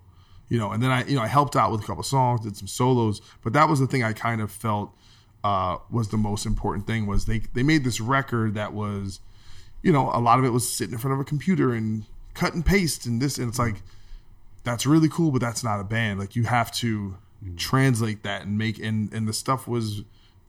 You 0.48 0.58
know, 0.58 0.72
and 0.72 0.82
then 0.82 0.90
I 0.90 1.04
you 1.04 1.14
know 1.14 1.22
I 1.22 1.28
helped 1.28 1.54
out 1.54 1.70
with 1.70 1.82
a 1.82 1.84
couple 1.84 2.02
songs, 2.02 2.40
did 2.40 2.56
some 2.56 2.66
solos, 2.66 3.20
but 3.42 3.52
that 3.52 3.68
was 3.68 3.80
the 3.80 3.86
thing 3.86 4.02
I 4.02 4.14
kind 4.14 4.40
of 4.40 4.50
felt 4.50 4.92
uh, 5.44 5.76
was 5.90 6.08
the 6.08 6.16
most 6.16 6.46
important 6.46 6.86
thing 6.86 7.06
was 7.06 7.26
they 7.26 7.42
they 7.52 7.62
made 7.62 7.84
this 7.84 8.00
record 8.00 8.54
that 8.54 8.72
was 8.72 9.20
you 9.82 9.92
know, 9.92 10.10
a 10.14 10.20
lot 10.20 10.38
of 10.38 10.44
it 10.44 10.50
was 10.50 10.72
sitting 10.72 10.92
in 10.92 10.98
front 10.98 11.12
of 11.14 11.20
a 11.20 11.24
computer 11.24 11.74
and 11.74 12.04
cut 12.34 12.54
and 12.54 12.64
paste 12.64 13.04
and 13.04 13.20
this 13.20 13.36
and 13.36 13.48
it's 13.48 13.58
like 13.58 13.82
that's 14.64 14.86
really 14.86 15.08
cool, 15.08 15.30
but 15.30 15.40
that's 15.40 15.62
not 15.62 15.80
a 15.80 15.84
band. 15.84 16.18
Like 16.18 16.34
you 16.36 16.44
have 16.44 16.72
to 16.72 17.16
translate 17.56 18.22
that 18.22 18.42
and 18.42 18.56
make 18.56 18.78
and 18.78 19.12
and 19.12 19.28
the 19.28 19.32
stuff 19.32 19.66
was 19.68 20.02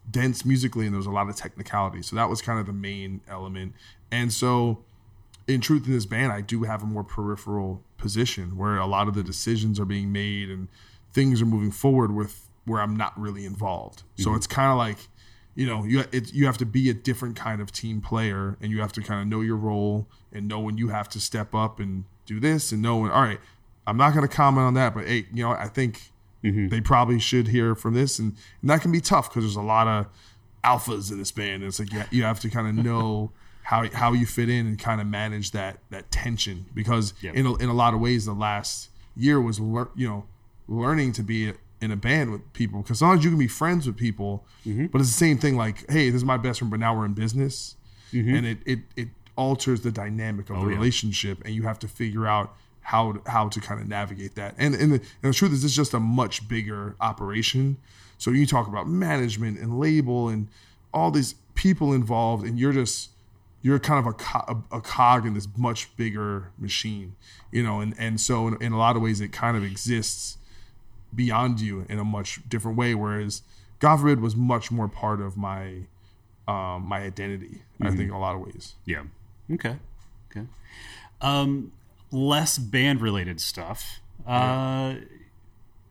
dense 0.09 0.45
musically 0.45 0.85
and 0.85 0.93
there 0.93 0.99
was 0.99 1.07
a 1.07 1.11
lot 1.11 1.29
of 1.29 1.35
technicality. 1.35 2.01
So 2.01 2.15
that 2.15 2.29
was 2.29 2.41
kind 2.41 2.59
of 2.59 2.65
the 2.65 2.73
main 2.73 3.21
element. 3.27 3.73
And 4.11 4.31
so 4.31 4.83
in 5.47 5.61
truth 5.61 5.85
in 5.85 5.93
this 5.93 6.05
band 6.05 6.31
I 6.31 6.41
do 6.41 6.63
have 6.63 6.83
a 6.83 6.85
more 6.85 7.03
peripheral 7.03 7.81
position 7.97 8.57
where 8.57 8.77
a 8.77 8.85
lot 8.85 9.07
of 9.07 9.13
the 9.13 9.23
decisions 9.23 9.79
are 9.79 9.85
being 9.85 10.11
made 10.11 10.49
and 10.49 10.67
things 11.11 11.41
are 11.41 11.45
moving 11.45 11.71
forward 11.71 12.13
with 12.13 12.49
where 12.65 12.81
I'm 12.81 12.95
not 12.95 13.19
really 13.19 13.45
involved. 13.45 14.03
So 14.17 14.29
mm-hmm. 14.29 14.37
it's 14.37 14.47
kind 14.47 14.71
of 14.71 14.77
like 14.77 14.97
you 15.55 15.67
know 15.67 15.83
you 15.83 16.03
it, 16.11 16.33
you 16.33 16.45
have 16.45 16.57
to 16.57 16.65
be 16.65 16.89
a 16.89 16.93
different 16.93 17.35
kind 17.35 17.61
of 17.61 17.71
team 17.71 18.01
player 18.01 18.57
and 18.61 18.71
you 18.71 18.81
have 18.81 18.93
to 18.93 19.01
kind 19.01 19.21
of 19.21 19.27
know 19.27 19.41
your 19.41 19.55
role 19.55 20.07
and 20.31 20.47
know 20.47 20.59
when 20.59 20.77
you 20.77 20.89
have 20.89 21.07
to 21.09 21.19
step 21.19 21.53
up 21.53 21.79
and 21.79 22.05
do 22.25 22.39
this 22.39 22.71
and 22.71 22.81
know 22.81 22.97
when 22.97 23.11
all 23.11 23.21
right 23.21 23.39
i'm 23.85 23.97
not 23.97 24.13
going 24.13 24.27
to 24.27 24.33
comment 24.33 24.65
on 24.65 24.73
that 24.73 24.93
but 24.93 25.05
hey 25.05 25.25
you 25.33 25.43
know 25.43 25.51
i 25.51 25.67
think 25.67 26.11
Mm-hmm. 26.43 26.67
they 26.67 26.81
probably 26.81 27.19
should 27.19 27.47
hear 27.47 27.73
from 27.73 27.93
this 27.93 28.19
and, 28.19 28.35
and 28.61 28.69
that 28.69 28.81
can 28.81 28.91
be 28.91 28.99
tough 28.99 29.29
because 29.29 29.43
there's 29.43 29.55
a 29.55 29.61
lot 29.61 29.87
of 29.87 30.07
alphas 30.63 31.11
in 31.11 31.17
this 31.17 31.31
band 31.31 31.61
and 31.61 31.65
it's 31.65 31.79
like 31.79 31.91
you, 31.93 32.03
you 32.11 32.23
have 32.23 32.39
to 32.41 32.49
kind 32.49 32.67
of 32.67 32.85
know 32.85 33.31
how 33.63 33.89
how 33.91 34.11
you 34.11 34.25
fit 34.25 34.49
in 34.49 34.67
and 34.67 34.77
kind 34.79 34.99
of 34.99 35.07
manage 35.07 35.51
that 35.51 35.79
that 35.89 36.11
tension 36.11 36.65
because 36.73 37.13
Yep. 37.21 37.35
in 37.35 37.45
a, 37.45 37.55
in 37.55 37.69
a 37.69 37.73
lot 37.73 37.93
of 37.93 38.01
ways 38.01 38.25
the 38.25 38.33
last 38.33 38.89
year 39.15 39.39
was 39.39 39.59
lear- 39.59 39.89
you 39.95 40.07
know 40.07 40.25
learning 40.67 41.13
to 41.13 41.23
be 41.23 41.53
in 41.83 41.91
a 41.91 41.97
band 41.97 42.31
with 42.31 42.53
people 42.53 42.81
because 42.81 42.99
sometimes 42.99 43.23
you 43.23 43.29
can 43.29 43.37
be 43.37 43.47
friends 43.47 43.85
with 43.85 43.97
people, 43.97 44.45
mm-hmm. 44.65 44.85
but 44.85 45.01
it's 45.01 45.09
the 45.09 45.17
same 45.17 45.37
thing. 45.37 45.57
Like, 45.57 45.89
hey, 45.91 46.09
this 46.09 46.17
is 46.17 46.23
my 46.23 46.37
best 46.37 46.59
friend, 46.59 46.71
but 46.71 46.79
now 46.79 46.95
we're 46.97 47.05
in 47.05 47.13
business, 47.13 47.75
mm-hmm. 48.13 48.33
and 48.33 48.45
it 48.45 48.57
it 48.65 48.79
it 48.95 49.07
alters 49.35 49.81
the 49.81 49.91
dynamic 49.91 50.49
of 50.49 50.57
oh, 50.57 50.61
the 50.61 50.69
yeah. 50.69 50.77
relationship, 50.77 51.41
and 51.43 51.53
you 51.53 51.63
have 51.63 51.77
to 51.79 51.87
figure 51.87 52.25
out 52.25 52.55
how 52.83 53.21
how 53.25 53.49
to 53.49 53.59
kind 53.59 53.81
of 53.81 53.87
navigate 53.87 54.35
that. 54.35 54.55
And 54.57 54.75
and 54.75 54.93
the, 54.93 54.95
and 55.21 55.33
the 55.33 55.33
truth 55.33 55.53
is, 55.53 55.63
it's 55.63 55.73
just 55.73 55.93
a 55.93 55.99
much 55.99 56.47
bigger 56.47 56.95
operation. 57.01 57.77
So 58.17 58.31
you 58.31 58.45
talk 58.45 58.67
about 58.67 58.87
management 58.87 59.59
and 59.59 59.79
label 59.79 60.29
and 60.29 60.47
all 60.93 61.11
these 61.11 61.35
people 61.55 61.93
involved, 61.93 62.45
and 62.45 62.59
you're 62.59 62.73
just 62.73 63.09
you're 63.61 63.79
kind 63.79 63.99
of 63.99 64.05
a, 64.05 64.13
co- 64.13 64.63
a, 64.71 64.81
cog 64.81 65.25
in 65.25 65.33
this 65.33 65.47
much 65.57 65.95
bigger 65.95 66.51
machine, 66.57 67.15
you 67.51 67.63
know. 67.63 67.79
And 67.79 67.95
and 67.97 68.19
so 68.19 68.47
in, 68.47 68.61
in 68.61 68.71
a 68.73 68.77
lot 68.77 68.95
of 68.95 69.01
ways, 69.01 69.21
it 69.21 69.31
kind 69.31 69.57
of 69.57 69.63
exists 69.63 70.37
beyond 71.15 71.61
you 71.61 71.85
in 71.89 71.99
a 71.99 72.03
much 72.03 72.47
different 72.47 72.77
way. 72.77 72.93
Whereas 72.93 73.41
God 73.79 73.97
forbid 73.97 74.19
was 74.19 74.35
much 74.35 74.71
more 74.71 74.87
part 74.87 75.21
of 75.21 75.37
my 75.37 75.85
um, 76.47 76.85
my 76.85 77.01
identity. 77.01 77.63
I 77.81 77.89
think 77.89 78.09
in 78.09 78.11
a 78.11 78.19
lot 78.19 78.35
of 78.35 78.41
ways. 78.41 78.75
Yeah. 78.85 79.03
Okay. 79.51 79.77
Okay. 80.29 80.45
Um, 81.21 81.71
less 82.13 82.57
band 82.57 83.01
related 83.01 83.41
stuff. 83.41 83.99
Uh, 84.25 84.95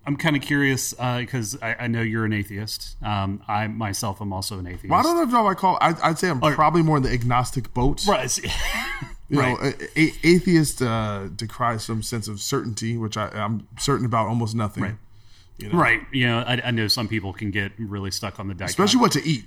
I'm 0.04 0.16
kind 0.16 0.34
of 0.36 0.42
curious 0.42 0.92
because 0.94 1.56
I, 1.62 1.74
I 1.80 1.86
know 1.86 2.00
you're 2.00 2.24
an 2.24 2.32
atheist. 2.32 2.96
Um, 3.02 3.42
I 3.46 3.66
myself 3.66 4.20
am 4.20 4.32
also 4.32 4.58
an 4.58 4.66
atheist. 4.66 4.90
Well, 4.90 5.00
I 5.00 5.02
don't 5.02 5.30
know 5.30 5.46
if 5.46 5.56
I 5.56 5.58
call. 5.58 5.78
I, 5.80 5.94
I'd 6.02 6.18
say 6.18 6.30
I'm 6.30 6.40
probably 6.40 6.82
more 6.82 6.96
in 6.96 7.02
the 7.02 7.12
agnostic 7.12 7.72
boat. 7.74 8.06
Right. 8.06 8.36
You 8.38 8.50
Right. 9.38 9.58
know, 9.58 9.72
a, 9.96 10.00
a, 10.00 10.12
atheist 10.24 10.82
uh, 10.82 11.28
decries 11.34 11.84
some 11.84 12.02
sense 12.02 12.28
of 12.28 12.38
certainty, 12.38 12.98
which 12.98 13.16
I, 13.16 13.28
I'm 13.28 13.66
certain 13.78 14.04
about 14.04 14.26
almost 14.28 14.54
nothing. 14.54 14.82
Right. 14.82 14.94
You 15.56 15.72
know? 15.72 15.78
Right. 15.78 16.00
You 16.12 16.26
know, 16.26 16.40
I, 16.40 16.60
I 16.64 16.70
know 16.70 16.86
some 16.88 17.08
people 17.08 17.32
can 17.32 17.50
get 17.50 17.72
really 17.78 18.10
stuck 18.10 18.38
on 18.38 18.48
the 18.48 18.54
dichotomy. 18.54 18.70
Especially 18.70 19.00
what 19.00 19.12
to 19.12 19.26
eat. 19.26 19.44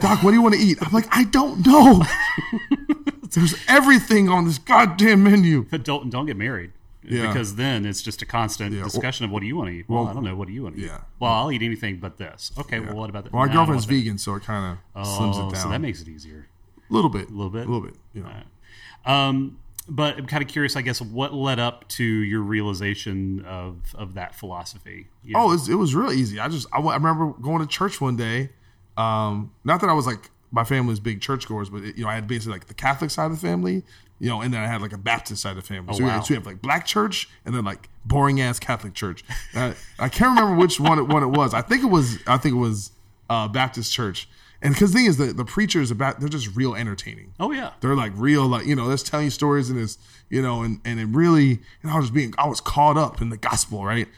Doc, 0.00 0.22
what 0.22 0.30
do 0.30 0.36
you 0.36 0.42
want 0.42 0.54
to 0.54 0.60
eat? 0.60 0.78
I'm 0.80 0.92
like, 0.92 1.06
I 1.10 1.24
don't 1.24 1.66
know. 1.66 2.02
There's 3.32 3.54
everything 3.68 4.28
on 4.28 4.44
this 4.44 4.58
goddamn 4.58 5.22
menu. 5.22 5.66
But 5.70 5.84
don't 5.84 6.10
don't 6.10 6.26
get 6.26 6.36
married. 6.36 6.72
Yeah. 7.08 7.28
Because 7.28 7.54
then 7.54 7.86
it's 7.86 8.02
just 8.02 8.20
a 8.22 8.26
constant 8.26 8.74
well- 8.74 8.84
discussion 8.84 9.24
of 9.24 9.30
what 9.30 9.40
do 9.40 9.46
you 9.46 9.56
want 9.56 9.68
to 9.70 9.74
eat? 9.76 9.88
Well, 9.88 10.02
well, 10.02 10.10
I 10.10 10.14
don't 10.14 10.24
know. 10.24 10.34
What 10.34 10.48
do 10.48 10.54
you 10.54 10.64
want 10.64 10.74
to 10.76 10.82
eat? 10.82 10.86
yeah. 10.86 11.02
Well, 11.20 11.30
I'll 11.32 11.52
eat 11.52 11.62
anything 11.62 11.98
but 11.98 12.18
this. 12.18 12.50
Okay. 12.58 12.80
Well, 12.80 12.94
what 12.96 13.10
about 13.10 13.24
that? 13.24 13.32
Well, 13.32 13.46
my 13.46 13.52
No, 13.52 13.58
girlfriend's 13.60 13.84
vegan, 13.84 14.18
so 14.18 14.34
it 14.34 14.42
kind 14.42 14.72
of 14.96 15.04
Oh, 15.04 15.18
slims 15.20 15.34
it 15.48 15.52
down. 15.54 15.62
so 15.62 15.68
that 15.68 15.80
makes 15.80 16.00
it 16.02 16.08
easier. 16.08 16.48
a 16.88 16.92
little 16.92 17.10
bit, 17.10 17.28
a 17.28 17.32
little 17.32 17.50
bit? 17.50 17.66
a 17.66 17.70
little 17.70 17.86
bit. 17.86 17.94
You 18.12 18.22
know, 18.24 19.12
Um, 19.12 19.58
but 19.88 20.18
I'm 20.18 20.26
kind 20.26 20.42
of 20.42 20.48
curious, 20.48 20.74
I 20.74 20.82
guess, 20.82 21.00
what 21.00 21.32
led 21.32 21.60
up 21.60 21.86
to 21.90 22.02
your 22.04 22.40
realization 22.40 23.44
of 23.44 23.94
of 23.94 24.14
that 24.14 24.34
philosophy? 24.34 25.06
You 25.22 25.34
know? 25.34 25.40
Oh, 25.42 25.48
it 25.50 25.52
was, 25.52 25.68
it 25.68 25.74
was 25.74 25.94
real 25.94 26.10
easy. 26.10 26.40
I 26.40 26.48
just 26.48 26.66
I, 26.72 26.80
I 26.80 26.94
remember 26.96 27.32
going 27.40 27.60
to 27.60 27.68
church 27.68 28.00
one 28.00 28.16
day. 28.16 28.50
Um, 28.96 29.52
not 29.62 29.80
that 29.82 29.90
I 29.90 29.92
was 29.92 30.06
like 30.06 30.30
my 30.50 30.64
family 30.64 30.90
was 30.90 31.00
big 31.00 31.20
churchgoers, 31.20 31.70
but 31.70 31.82
it, 31.82 31.96
you 31.96 32.04
know 32.04 32.10
I 32.10 32.14
had 32.14 32.26
basically 32.26 32.52
like 32.52 32.66
the 32.66 32.74
Catholic 32.74 33.10
side 33.10 33.26
of 33.26 33.40
the 33.40 33.46
family, 33.46 33.82
you 34.18 34.28
know, 34.28 34.40
and 34.40 34.52
then 34.52 34.62
I 34.62 34.66
had 34.66 34.80
like 34.80 34.92
a 34.92 34.98
Baptist 34.98 35.42
side 35.42 35.50
of 35.50 35.56
the 35.56 35.62
family. 35.62 35.94
so, 35.94 36.04
we, 36.04 36.10
so 36.10 36.26
we 36.30 36.34
have 36.36 36.46
like 36.46 36.62
black 36.62 36.86
church 36.86 37.28
and 37.44 37.54
then 37.54 37.64
like 37.64 37.88
boring 38.04 38.40
ass 38.40 38.58
Catholic 38.58 38.94
church. 38.94 39.24
Uh, 39.54 39.74
I 39.98 40.08
can't 40.08 40.30
remember 40.30 40.54
which 40.54 40.78
one 40.80 40.98
it, 40.98 41.08
one 41.08 41.22
it 41.22 41.28
was. 41.28 41.54
I 41.54 41.62
think 41.62 41.82
it 41.82 41.90
was 41.90 42.18
I 42.26 42.36
think 42.36 42.54
it 42.54 42.58
was 42.58 42.92
uh, 43.28 43.48
Baptist 43.48 43.92
church. 43.92 44.28
And 44.62 44.74
because 44.74 44.92
the 44.92 44.98
thing 44.98 45.06
is, 45.06 45.16
the 45.18 45.26
the 45.32 45.44
preachers 45.44 45.90
about 45.90 46.20
they're 46.20 46.28
just 46.28 46.56
real 46.56 46.74
entertaining. 46.74 47.34
oh 47.38 47.52
yeah, 47.52 47.72
They're 47.80 47.94
like 47.94 48.12
real, 48.16 48.46
like 48.46 48.66
you 48.66 48.74
know, 48.74 48.88
they're 48.88 48.96
telling 48.96 49.26
you 49.26 49.30
stories 49.30 49.68
and 49.68 49.78
it's 49.78 49.98
you 50.30 50.40
know, 50.42 50.62
and 50.62 50.80
and 50.84 50.98
it 50.98 51.06
really, 51.06 51.60
and 51.82 51.92
I 51.92 51.98
was 51.98 52.10
being, 52.10 52.34
I 52.38 52.48
was 52.48 52.60
caught 52.60 52.96
up 52.96 53.20
in 53.20 53.28
the 53.28 53.36
gospel, 53.36 53.84
right? 53.84 54.08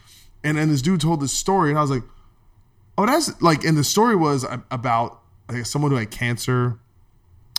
And 0.44 0.56
then 0.56 0.70
this 0.70 0.80
dude 0.80 1.00
told 1.00 1.20
this 1.20 1.32
story, 1.32 1.70
and 1.70 1.78
I 1.78 1.82
was 1.82 1.90
like, 1.90 2.04
oh, 2.96 3.06
that's 3.06 3.42
like, 3.42 3.64
and 3.64 3.76
the 3.76 3.84
story 3.84 4.14
was 4.14 4.46
about 4.70 5.20
like 5.48 5.66
someone 5.66 5.90
who 5.90 5.96
had 5.96 6.10
cancer, 6.10 6.78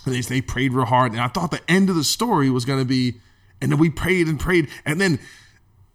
and 0.06 0.16
they 0.16 0.22
they 0.22 0.42
prayed 0.42 0.74
real 0.74 0.86
hard, 0.86 1.12
and 1.12 1.22
I 1.22 1.28
thought 1.28 1.52
the 1.52 1.62
end 1.70 1.90
of 1.90 1.96
the 1.96 2.04
story 2.04 2.50
was 2.50 2.66
going 2.66 2.80
to 2.80 2.86
be, 2.86 3.16
and 3.62 3.72
then 3.72 3.80
we 3.80 3.90
prayed 3.90 4.28
and 4.28 4.40
prayed, 4.40 4.70
and 4.86 5.00
then. 5.00 5.20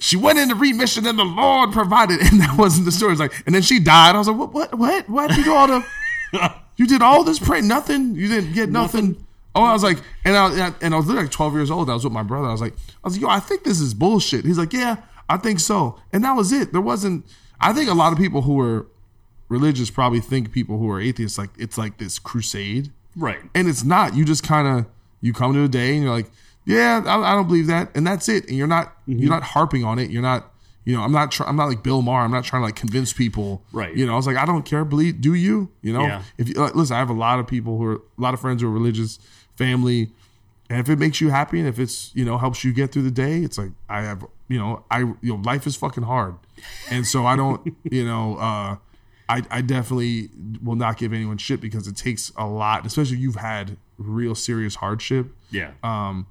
She 0.00 0.16
went 0.16 0.40
into 0.40 0.56
remission 0.56 1.06
and 1.06 1.16
the 1.16 1.24
Lord 1.24 1.72
provided, 1.72 2.20
and 2.20 2.40
that 2.40 2.58
wasn't 2.58 2.84
the 2.84 2.92
story. 2.92 3.12
It's 3.12 3.20
like, 3.20 3.32
and 3.46 3.54
then 3.54 3.62
she 3.62 3.78
died. 3.78 4.16
I 4.16 4.18
was 4.18 4.26
like, 4.26 4.36
what, 4.36 4.52
what, 4.52 4.74
what, 4.74 5.08
what? 5.08 5.36
You 5.36 5.44
do 5.44 5.54
all 5.54 5.68
the, 5.68 5.86
you 6.76 6.86
did 6.86 7.00
all 7.00 7.22
this 7.22 7.38
praying, 7.38 7.68
nothing. 7.68 8.14
You 8.14 8.28
didn't 8.28 8.52
get 8.54 8.68
nothing. 8.68 9.24
Oh, 9.54 9.62
I 9.62 9.72
was 9.72 9.84
like, 9.84 9.98
and 10.24 10.36
I 10.36 10.72
and 10.80 10.92
I 10.92 10.96
was 10.96 11.06
literally 11.06 11.26
like 11.26 11.30
twelve 11.30 11.54
years 11.54 11.70
old. 11.70 11.88
I 11.88 11.94
was 11.94 12.04
with 12.04 12.12
my 12.12 12.24
brother. 12.24 12.48
I 12.48 12.52
was 12.52 12.60
like, 12.60 12.74
I 12.74 13.06
was 13.06 13.14
like, 13.14 13.22
yo, 13.22 13.28
I 13.28 13.38
think 13.38 13.62
this 13.62 13.80
is 13.80 13.94
bullshit. 13.94 14.44
He's 14.44 14.58
like, 14.58 14.72
yeah, 14.72 14.96
I 15.28 15.36
think 15.36 15.60
so. 15.60 16.00
And 16.12 16.24
that 16.24 16.32
was 16.32 16.52
it. 16.52 16.72
There 16.72 16.80
wasn't. 16.80 17.24
I 17.60 17.72
think 17.72 17.88
a 17.88 17.94
lot 17.94 18.12
of 18.12 18.18
people 18.18 18.42
who 18.42 18.58
are 18.60 18.86
religious 19.48 19.90
probably 19.90 20.20
think 20.20 20.52
people 20.52 20.78
who 20.78 20.90
are 20.90 21.00
atheists 21.00 21.38
like 21.38 21.50
it's 21.58 21.78
like 21.78 21.98
this 21.98 22.18
crusade, 22.18 22.92
right. 23.16 23.40
and 23.54 23.68
it's 23.68 23.84
not. 23.84 24.14
You 24.14 24.24
just 24.24 24.42
kind 24.42 24.66
of 24.66 24.86
you 25.20 25.32
come 25.32 25.54
to 25.54 25.64
a 25.64 25.68
day 25.68 25.94
and 25.94 26.02
you're 26.02 26.12
like, 26.12 26.30
yeah, 26.64 27.02
I, 27.04 27.32
I 27.32 27.34
don't 27.34 27.46
believe 27.46 27.66
that, 27.68 27.94
and 27.94 28.06
that's 28.06 28.28
it. 28.28 28.48
And 28.48 28.56
you're 28.56 28.66
not 28.66 28.96
you're 29.06 29.30
not 29.30 29.42
harping 29.42 29.84
on 29.84 29.98
it. 29.98 30.10
You're 30.10 30.22
not. 30.22 30.50
You 30.86 30.94
know, 30.94 31.02
I'm 31.02 31.12
not. 31.12 31.30
Try, 31.30 31.46
I'm 31.46 31.56
not 31.56 31.66
like 31.66 31.82
Bill 31.82 32.02
Maher. 32.02 32.24
I'm 32.24 32.30
not 32.30 32.44
trying 32.44 32.60
to 32.60 32.66
like 32.66 32.76
convince 32.76 33.14
people. 33.14 33.62
Right. 33.72 33.96
You 33.96 34.06
know, 34.06 34.12
I 34.12 34.16
was 34.16 34.26
like, 34.26 34.36
I 34.36 34.44
don't 34.44 34.64
care. 34.64 34.84
Believe. 34.84 35.18
Do 35.20 35.32
you? 35.32 35.70
You 35.80 35.94
know. 35.94 36.02
Yeah. 36.02 36.22
If 36.36 36.48
you 36.48 36.54
like, 36.56 36.74
listen, 36.74 36.94
I 36.94 36.98
have 36.98 37.08
a 37.08 37.14
lot 37.14 37.38
of 37.38 37.46
people 37.46 37.78
who 37.78 37.84
are 37.84 37.94
a 37.94 38.20
lot 38.20 38.34
of 38.34 38.40
friends 38.40 38.60
who 38.60 38.68
are 38.68 38.70
religious, 38.70 39.18
family, 39.56 40.10
and 40.70 40.80
if 40.80 40.88
it 40.88 40.98
makes 40.98 41.20
you 41.20 41.28
happy 41.30 41.58
and 41.58 41.68
if 41.68 41.78
it's 41.78 42.14
you 42.14 42.24
know 42.24 42.38
helps 42.38 42.64
you 42.64 42.72
get 42.72 42.92
through 42.92 43.02
the 43.02 43.10
day, 43.10 43.38
it's 43.38 43.58
like 43.58 43.70
I 43.88 44.02
have 44.02 44.24
you 44.48 44.58
know 44.58 44.84
I 44.90 45.00
you 45.00 45.18
know 45.22 45.36
life 45.36 45.66
is 45.66 45.76
fucking 45.76 46.04
hard, 46.04 46.36
and 46.90 47.06
so 47.06 47.26
I 47.26 47.36
don't 47.36 47.74
you 47.90 48.04
know 48.04 48.36
uh, 48.36 48.76
I 49.28 49.42
I 49.50 49.60
definitely 49.62 50.30
will 50.62 50.76
not 50.76 50.98
give 50.98 51.12
anyone 51.12 51.38
shit 51.38 51.60
because 51.60 51.86
it 51.88 51.96
takes 51.96 52.30
a 52.36 52.46
lot, 52.46 52.84
especially 52.86 53.16
if 53.16 53.22
you've 53.22 53.36
had 53.36 53.76
real 53.96 54.34
serious 54.34 54.74
hardship 54.76 55.34
Yeah. 55.50 55.70
um, 55.84 56.26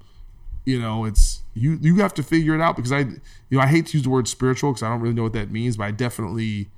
you 0.66 0.80
know, 0.80 1.04
it's 1.04 1.42
you 1.54 1.78
you 1.80 1.96
have 1.96 2.14
to 2.14 2.22
figure 2.22 2.54
it 2.54 2.60
out 2.60 2.76
because 2.76 2.92
I 2.92 3.00
you 3.00 3.20
know 3.50 3.60
I 3.60 3.66
hate 3.66 3.86
to 3.88 3.96
use 3.98 4.04
the 4.04 4.10
word 4.10 4.28
spiritual 4.28 4.70
because 4.72 4.82
I 4.82 4.88
don't 4.88 5.00
really 5.00 5.14
know 5.14 5.22
what 5.24 5.32
that 5.34 5.50
means, 5.50 5.76
but 5.76 5.84
I 5.84 5.90
definitely 5.90 6.68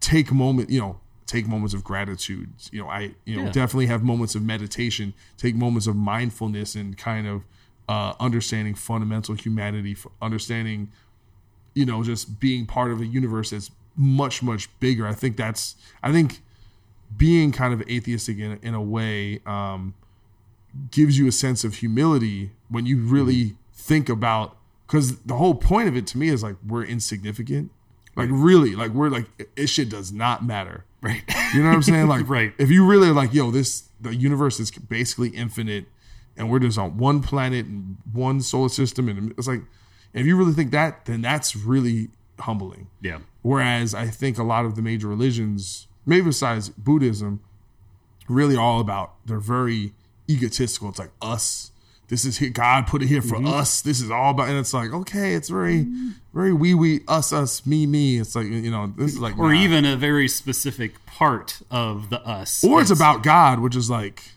take 0.00 0.32
moment 0.32 0.70
you 0.70 0.80
know 0.80 1.00
take 1.26 1.46
moments 1.48 1.72
of 1.72 1.82
gratitude. 1.82 2.52
You 2.70 2.82
know, 2.82 2.88
I 2.88 3.14
you 3.24 3.36
know 3.36 3.44
Yeah. 3.44 3.52
definitely 3.52 3.86
have 3.86 4.02
moments 4.02 4.34
of 4.34 4.42
meditation, 4.42 5.14
take 5.38 5.54
moments 5.54 5.86
of 5.86 5.96
mindfulness 5.96 6.74
and 6.74 6.96
kind 6.98 7.26
of 7.26 7.44
uh, 7.88 8.14
understanding 8.20 8.74
fundamental 8.74 9.34
humanity, 9.34 9.96
understanding 10.20 10.90
you 11.74 11.84
know 11.86 12.02
just 12.02 12.38
being 12.40 12.66
part 12.66 12.90
of 12.90 13.00
a 13.00 13.06
universe 13.06 13.50
that's 13.50 13.70
much 13.96 14.42
much 14.42 14.68
bigger. 14.80 15.06
I 15.06 15.14
think 15.14 15.36
that's 15.36 15.76
I 16.02 16.12
think 16.12 16.40
being 17.16 17.52
kind 17.52 17.72
of 17.72 17.82
atheistic 17.88 18.38
in, 18.38 18.58
in 18.62 18.74
a 18.74 18.82
way 18.82 19.40
um, 19.46 19.94
gives 20.90 21.18
you 21.18 21.26
a 21.28 21.32
sense 21.32 21.64
of 21.64 21.76
humility 21.76 22.50
when 22.68 22.86
you 22.86 22.98
really 22.98 23.56
think 23.72 24.08
about 24.08 24.56
because 24.86 25.18
the 25.20 25.36
whole 25.36 25.54
point 25.54 25.88
of 25.88 25.96
it 25.96 26.06
to 26.08 26.18
me 26.18 26.28
is 26.28 26.42
like 26.42 26.56
we're 26.66 26.84
insignificant 26.84 27.70
like 28.16 28.28
really 28.32 28.74
like 28.74 28.90
we're 28.92 29.08
like 29.08 29.26
this 29.56 29.70
shit 29.70 29.88
does 29.88 30.12
not 30.12 30.44
matter 30.44 30.84
right. 31.00 31.22
you 31.52 31.62
know 31.62 31.68
what 31.68 31.74
i'm 31.74 31.82
saying 31.82 32.08
like 32.08 32.28
Right. 32.28 32.52
if 32.58 32.70
you 32.70 32.86
really 32.86 33.08
are 33.08 33.12
like 33.12 33.32
yo 33.32 33.50
this 33.50 33.88
the 34.00 34.14
universe 34.14 34.58
is 34.58 34.70
basically 34.70 35.28
infinite 35.30 35.86
and 36.36 36.50
we're 36.50 36.58
just 36.58 36.78
on 36.78 36.96
one 36.98 37.22
planet 37.22 37.66
and 37.66 37.96
one 38.12 38.40
solar 38.40 38.68
system 38.68 39.08
and 39.08 39.32
it's 39.36 39.46
like 39.46 39.62
if 40.12 40.26
you 40.26 40.36
really 40.36 40.52
think 40.52 40.70
that 40.72 41.04
then 41.04 41.20
that's 41.20 41.54
really 41.54 42.08
humbling 42.40 42.88
yeah. 43.00 43.18
Whereas 43.42 43.94
I 43.94 44.06
think 44.08 44.38
a 44.38 44.42
lot 44.42 44.64
of 44.64 44.74
the 44.76 44.82
major 44.82 45.06
religions, 45.08 45.86
maybe 46.06 46.26
besides 46.26 46.70
Buddhism, 46.70 47.40
really 48.28 48.56
all 48.56 48.80
about 48.80 49.14
they're 49.26 49.38
very 49.38 49.92
egotistical. 50.30 50.88
It's 50.88 50.98
like 50.98 51.10
us. 51.20 51.70
This 52.08 52.24
is 52.26 52.38
here. 52.38 52.50
God 52.50 52.86
put 52.86 53.02
it 53.02 53.06
here 53.08 53.20
Mm-hmm. 53.22 53.46
for 53.46 53.54
us. 53.54 53.80
This 53.82 54.00
is 54.00 54.10
all 54.10 54.30
about, 54.30 54.48
and 54.48 54.58
it's 54.58 54.74
like 54.74 54.92
okay, 54.92 55.34
it's 55.34 55.48
very, 55.48 55.86
very 56.34 56.52
we 56.52 56.74
we 56.74 57.00
us 57.08 57.32
us 57.32 57.64
me 57.66 57.86
me. 57.86 58.18
It's 58.18 58.34
like 58.36 58.46
you 58.46 58.70
know 58.70 58.92
this 58.96 59.12
is 59.12 59.18
like 59.20 59.38
Or 59.38 59.52
nah. 59.54 59.60
even 59.60 59.84
a 59.86 59.96
very 59.96 60.28
specific 60.28 61.04
part 61.06 61.60
of 61.70 62.10
the 62.10 62.20
us. 62.26 62.62
or 62.64 62.80
it's 62.80 62.90
about 62.90 63.22
God, 63.22 63.60
which 63.60 63.74
is 63.76 63.88
like 63.90 64.32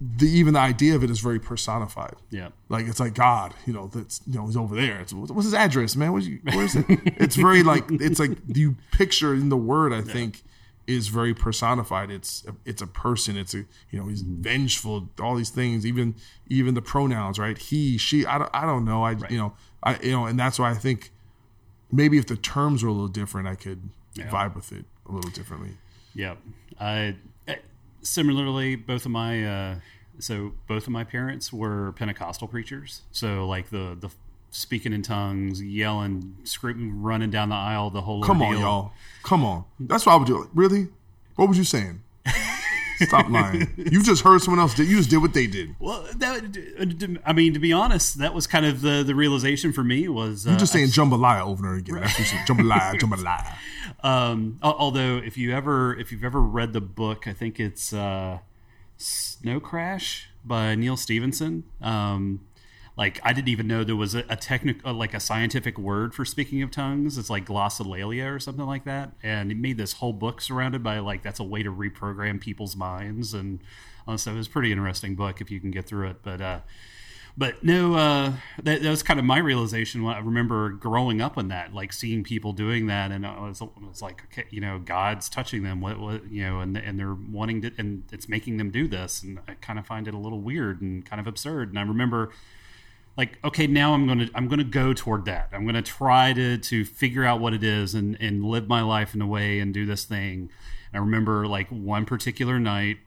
the 0.00 0.26
even 0.26 0.54
the 0.54 0.60
idea 0.60 0.94
of 0.94 1.02
it 1.02 1.10
is 1.10 1.18
very 1.20 1.40
personified. 1.40 2.14
yeah. 2.30 2.48
Like 2.68 2.86
it's 2.86 3.00
like 3.00 3.14
God, 3.14 3.54
you 3.66 3.72
know, 3.72 3.88
that's 3.88 4.20
you 4.26 4.38
know, 4.38 4.46
he's 4.46 4.56
over 4.56 4.76
there. 4.76 5.00
It's, 5.00 5.12
what's 5.12 5.44
his 5.44 5.54
address, 5.54 5.96
man? 5.96 6.12
Where's 6.12 6.28
you, 6.28 6.40
where 6.44 6.64
is 6.64 6.76
it? 6.76 6.86
It's 7.16 7.36
very 7.36 7.62
like 7.62 7.84
it's 7.90 8.20
like 8.20 8.38
you 8.46 8.76
picture 8.92 9.34
in 9.34 9.48
the 9.48 9.56
word. 9.56 9.92
I 9.92 10.02
think 10.02 10.42
is 10.86 11.08
very 11.08 11.34
personified. 11.34 12.10
It's 12.10 12.44
it's 12.64 12.80
a 12.80 12.86
person. 12.86 13.36
It's 13.36 13.54
a 13.54 13.58
you 13.90 14.00
know 14.00 14.06
he's 14.06 14.22
mm-hmm. 14.22 14.42
vengeful. 14.42 15.08
All 15.20 15.34
these 15.34 15.50
things, 15.50 15.84
even 15.84 16.14
even 16.48 16.74
the 16.74 16.82
pronouns, 16.82 17.38
right? 17.38 17.58
He, 17.58 17.98
she. 17.98 18.24
I 18.24 18.38
don't 18.38 18.50
I 18.54 18.64
don't 18.64 18.84
know. 18.84 19.04
I 19.04 19.16
you 19.28 19.38
know 19.38 19.54
I 19.82 19.98
you 20.00 20.12
know, 20.12 20.26
and 20.26 20.38
that's 20.38 20.58
why 20.58 20.70
I 20.70 20.74
think 20.74 21.10
maybe 21.92 22.18
if 22.18 22.26
the 22.26 22.36
terms 22.36 22.82
were 22.82 22.88
a 22.88 22.92
little 22.92 23.08
different, 23.08 23.48
I 23.48 23.54
could 23.54 23.90
vibe 24.16 24.54
with 24.54 24.72
it 24.72 24.84
a 25.08 25.12
little 25.12 25.30
differently. 25.30 25.76
Yeah. 26.14 26.34
I 26.80 27.16
similarly 28.02 28.76
both 28.76 29.04
of 29.04 29.10
my 29.10 29.44
uh 29.44 29.74
so 30.20 30.52
both 30.66 30.84
of 30.86 30.92
my 30.92 31.04
parents 31.04 31.52
were 31.52 31.92
Pentecostal 31.92 32.48
preachers. 32.48 33.02
So 33.12 33.46
like 33.46 33.70
the 33.70 33.96
the 33.98 34.10
speaking 34.50 34.92
in 34.92 35.02
tongues, 35.02 35.62
yelling, 35.62 36.36
screaming, 36.44 37.02
running 37.02 37.30
down 37.30 37.50
the 37.50 37.54
aisle, 37.54 37.90
the 37.90 38.00
whole 38.00 38.22
Come 38.22 38.42
ordeal. 38.42 38.58
on, 38.58 38.62
y'all. 38.62 38.92
Come 39.22 39.44
on. 39.44 39.64
That's 39.78 40.06
what 40.06 40.12
I 40.12 40.16
would 40.16 40.26
do. 40.26 40.48
Really? 40.54 40.88
What 41.36 41.48
was 41.48 41.58
you 41.58 41.64
saying? 41.64 42.02
Stop 43.00 43.30
lying. 43.30 43.68
You 43.76 44.02
just 44.02 44.22
heard 44.22 44.40
someone 44.42 44.60
else 44.60 44.74
did. 44.74 44.88
You 44.88 44.96
just 44.96 45.10
did 45.10 45.18
what 45.18 45.34
they 45.34 45.46
did. 45.46 45.74
Well, 45.78 46.06
that, 46.16 47.18
I 47.24 47.32
mean, 47.32 47.54
to 47.54 47.58
be 47.58 47.72
honest, 47.72 48.18
that 48.18 48.34
was 48.34 48.46
kind 48.46 48.66
of 48.66 48.80
the, 48.80 49.02
the 49.02 49.14
realization 49.14 49.72
for 49.72 49.84
me 49.84 50.08
was 50.08 50.46
uh, 50.46 50.50
You're 50.50 50.58
just 50.58 50.72
saying 50.72 50.88
jambalaya 50.88 51.42
over 51.42 51.64
and 51.64 51.66
over 51.66 51.76
again. 51.76 51.96
That's 51.96 52.12
what 52.12 52.18
you 52.18 52.24
said. 52.24 52.46
Jambalaya, 52.46 52.94
jambalaya. 53.00 53.54
Um, 54.02 54.58
although, 54.62 55.18
if 55.18 55.36
you 55.36 55.54
ever 55.54 55.96
if 55.96 56.12
you've 56.12 56.24
ever 56.24 56.40
read 56.40 56.72
the 56.72 56.80
book, 56.80 57.26
I 57.26 57.32
think 57.32 57.58
it's 57.58 57.92
uh, 57.92 58.38
Snow 58.96 59.60
Crash 59.60 60.28
by 60.44 60.74
Neal 60.74 60.96
Stephenson. 60.96 61.64
Um, 61.80 62.40
like 62.98 63.20
I 63.22 63.32
didn't 63.32 63.48
even 63.48 63.68
know 63.68 63.84
there 63.84 63.94
was 63.94 64.16
a, 64.16 64.24
a 64.28 64.34
technical, 64.34 64.92
like 64.92 65.14
a 65.14 65.20
scientific 65.20 65.78
word 65.78 66.14
for 66.14 66.24
speaking 66.24 66.62
of 66.62 66.72
tongues. 66.72 67.16
It's 67.16 67.30
like 67.30 67.46
glossolalia 67.46 68.34
or 68.34 68.40
something 68.40 68.66
like 68.66 68.84
that. 68.84 69.12
And 69.22 69.52
he 69.52 69.56
made 69.56 69.78
this 69.78 69.94
whole 69.94 70.12
book 70.12 70.40
surrounded 70.40 70.82
by 70.82 70.98
like 70.98 71.22
that's 71.22 71.38
a 71.38 71.44
way 71.44 71.62
to 71.62 71.72
reprogram 71.72 72.40
people's 72.40 72.74
minds. 72.74 73.32
And 73.34 73.60
uh, 74.08 74.16
so 74.16 74.32
it 74.32 74.36
was 74.36 74.48
a 74.48 74.50
pretty 74.50 74.72
interesting 74.72 75.14
book 75.14 75.40
if 75.40 75.48
you 75.48 75.60
can 75.60 75.70
get 75.70 75.86
through 75.86 76.08
it. 76.08 76.16
But 76.24 76.40
uh, 76.40 76.60
but 77.36 77.62
no, 77.62 77.94
uh, 77.94 78.32
that, 78.64 78.82
that 78.82 78.90
was 78.90 79.04
kind 79.04 79.20
of 79.20 79.24
my 79.24 79.38
realization. 79.38 80.02
When 80.02 80.12
I 80.12 80.18
remember 80.18 80.70
growing 80.70 81.20
up 81.20 81.38
in 81.38 81.48
that, 81.48 81.72
like 81.72 81.92
seeing 81.92 82.24
people 82.24 82.52
doing 82.52 82.88
that, 82.88 83.12
and 83.12 83.24
I 83.24 83.46
was, 83.46 83.60
it 83.60 83.68
was 83.80 84.02
like, 84.02 84.24
okay, 84.24 84.48
you 84.50 84.60
know, 84.60 84.80
God's 84.80 85.28
touching 85.28 85.62
them. 85.62 85.80
What, 85.80 86.00
what, 86.00 86.28
you 86.32 86.42
know, 86.42 86.58
and 86.58 86.76
and 86.76 86.98
they're 86.98 87.14
wanting 87.14 87.62
to, 87.62 87.70
and 87.78 88.02
it's 88.10 88.28
making 88.28 88.56
them 88.56 88.72
do 88.72 88.88
this, 88.88 89.22
and 89.22 89.38
I 89.46 89.54
kind 89.54 89.78
of 89.78 89.86
find 89.86 90.08
it 90.08 90.14
a 90.14 90.18
little 90.18 90.40
weird 90.40 90.82
and 90.82 91.06
kind 91.06 91.20
of 91.20 91.28
absurd. 91.28 91.68
And 91.68 91.78
I 91.78 91.82
remember, 91.82 92.32
like, 93.18 93.38
okay, 93.44 93.66
now 93.66 93.94
I'm 93.94 94.06
gonna 94.06 94.28
I'm 94.34 94.46
gonna 94.46 94.64
go 94.64 94.94
toward 94.94 95.24
that. 95.24 95.48
I'm 95.52 95.66
gonna 95.66 95.82
try 95.82 96.32
to 96.32 96.56
to 96.56 96.84
figure 96.84 97.24
out 97.24 97.40
what 97.40 97.52
it 97.52 97.64
is 97.64 97.94
and 97.94 98.16
and 98.20 98.44
live 98.44 98.68
my 98.68 98.80
life 98.80 99.14
in 99.14 99.20
a 99.20 99.26
way 99.26 99.58
and 99.58 99.74
do 99.74 99.84
this 99.84 100.04
thing. 100.04 100.50
And 100.92 100.94
I 100.94 101.04
remember 101.04 101.46
like 101.46 101.68
one 101.68 102.06
particular 102.06 102.60
night 102.60 102.98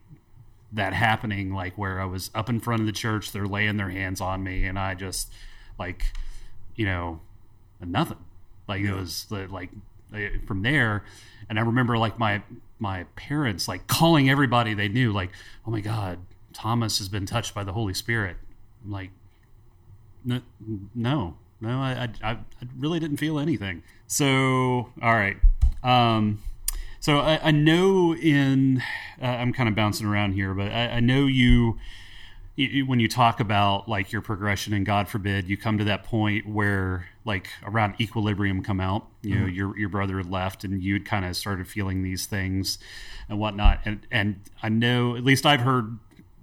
that 0.74 0.93
happening 0.93 1.54
like 1.54 1.78
where 1.78 2.00
I 2.00 2.06
was 2.06 2.30
up 2.36 2.50
in 2.50 2.60
front 2.60 2.82
of 2.82 2.86
the 2.86 2.93
church 2.93 3.32
they're 3.32 3.47
laying 3.47 3.78
their 3.78 3.89
hands 3.89 4.21
on 4.21 4.43
me 4.43 4.63
and 4.63 4.80
I 4.80 4.93
just 4.93 5.32
like 5.78 6.06
you 6.76 6.86
know 6.86 7.19
nothing 7.86 8.17
like 8.67 8.82
it 8.82 8.93
was 8.93 9.28
like 9.30 9.69
eh, 10.15 10.30
from 10.47 10.62
there 10.62 11.04
and 11.50 11.60
I 11.60 11.63
remember 11.63 11.97
like 11.97 12.17
my 12.17 12.41
my 12.80 13.04
parents 13.17 13.67
like 13.67 13.88
calling 13.88 14.30
everybody 14.30 14.74
they 14.74 14.88
knew 14.88 15.12
like 15.12 15.32
oh 15.67 15.71
my 15.71 15.82
god 15.82 16.19
Thomas 16.54 17.00
has 17.00 17.10
been 17.10 17.26
touched 17.26 17.54
by 17.54 17.65
the 17.65 17.74
Holy 17.74 17.93
Spirit 17.93 18.38
I'm 18.86 18.91
like 18.91 19.12
no 20.24 20.42
no 20.96 21.36
no 21.60 21.80
I, 21.80 22.10
I, 22.24 22.32
I 22.32 22.38
really 22.78 23.00
didn't 23.00 23.18
feel 23.18 23.40
anything. 23.40 23.84
So 24.08 24.90
all 25.02 25.14
right. 25.14 25.38
Um 25.84 26.44
so 27.00 27.18
I, 27.18 27.48
I 27.48 27.52
know 27.52 28.14
in 28.16 28.84
uh, 29.22 29.26
I'm 29.26 29.54
kind 29.54 29.68
of 29.68 29.76
bouncing 29.76 30.06
around 30.06 30.34
here, 30.34 30.54
but 30.54 30.72
I, 30.72 30.88
I 30.88 31.00
know 31.00 31.26
you, 31.26 31.80
you 32.56 32.86
when 32.86 33.00
you 33.00 33.08
talk 33.08 33.39
about 33.39 33.89
like 33.89 34.12
your 34.12 34.22
progression 34.22 34.74
and 34.74 34.86
God 34.86 35.08
forbid 35.08 35.48
you 35.50 35.58
come 35.58 35.80
to 35.80 35.84
that 35.86 36.04
point 36.04 36.48
where 36.48 37.08
like 37.26 37.50
around 37.64 38.00
equilibrium 38.00 38.64
come 38.64 38.80
out, 38.80 39.08
you 39.24 39.39
know 39.39 39.45
your 39.48 39.78
your 39.78 39.89
brother 39.89 40.18
had 40.18 40.30
left 40.30 40.64
and 40.64 40.82
you'd 40.82 41.06
kind 41.06 41.26
of 41.26 41.36
started 41.36 41.68
feeling 41.68 42.04
these 42.04 42.28
things 42.28 42.78
and 43.28 43.39
whatnot, 43.39 43.80
and 43.84 44.06
and 44.12 44.41
I 44.62 44.70
know 44.70 45.16
at 45.16 45.24
least 45.24 45.45
I've 45.45 45.62
heard 45.62 45.98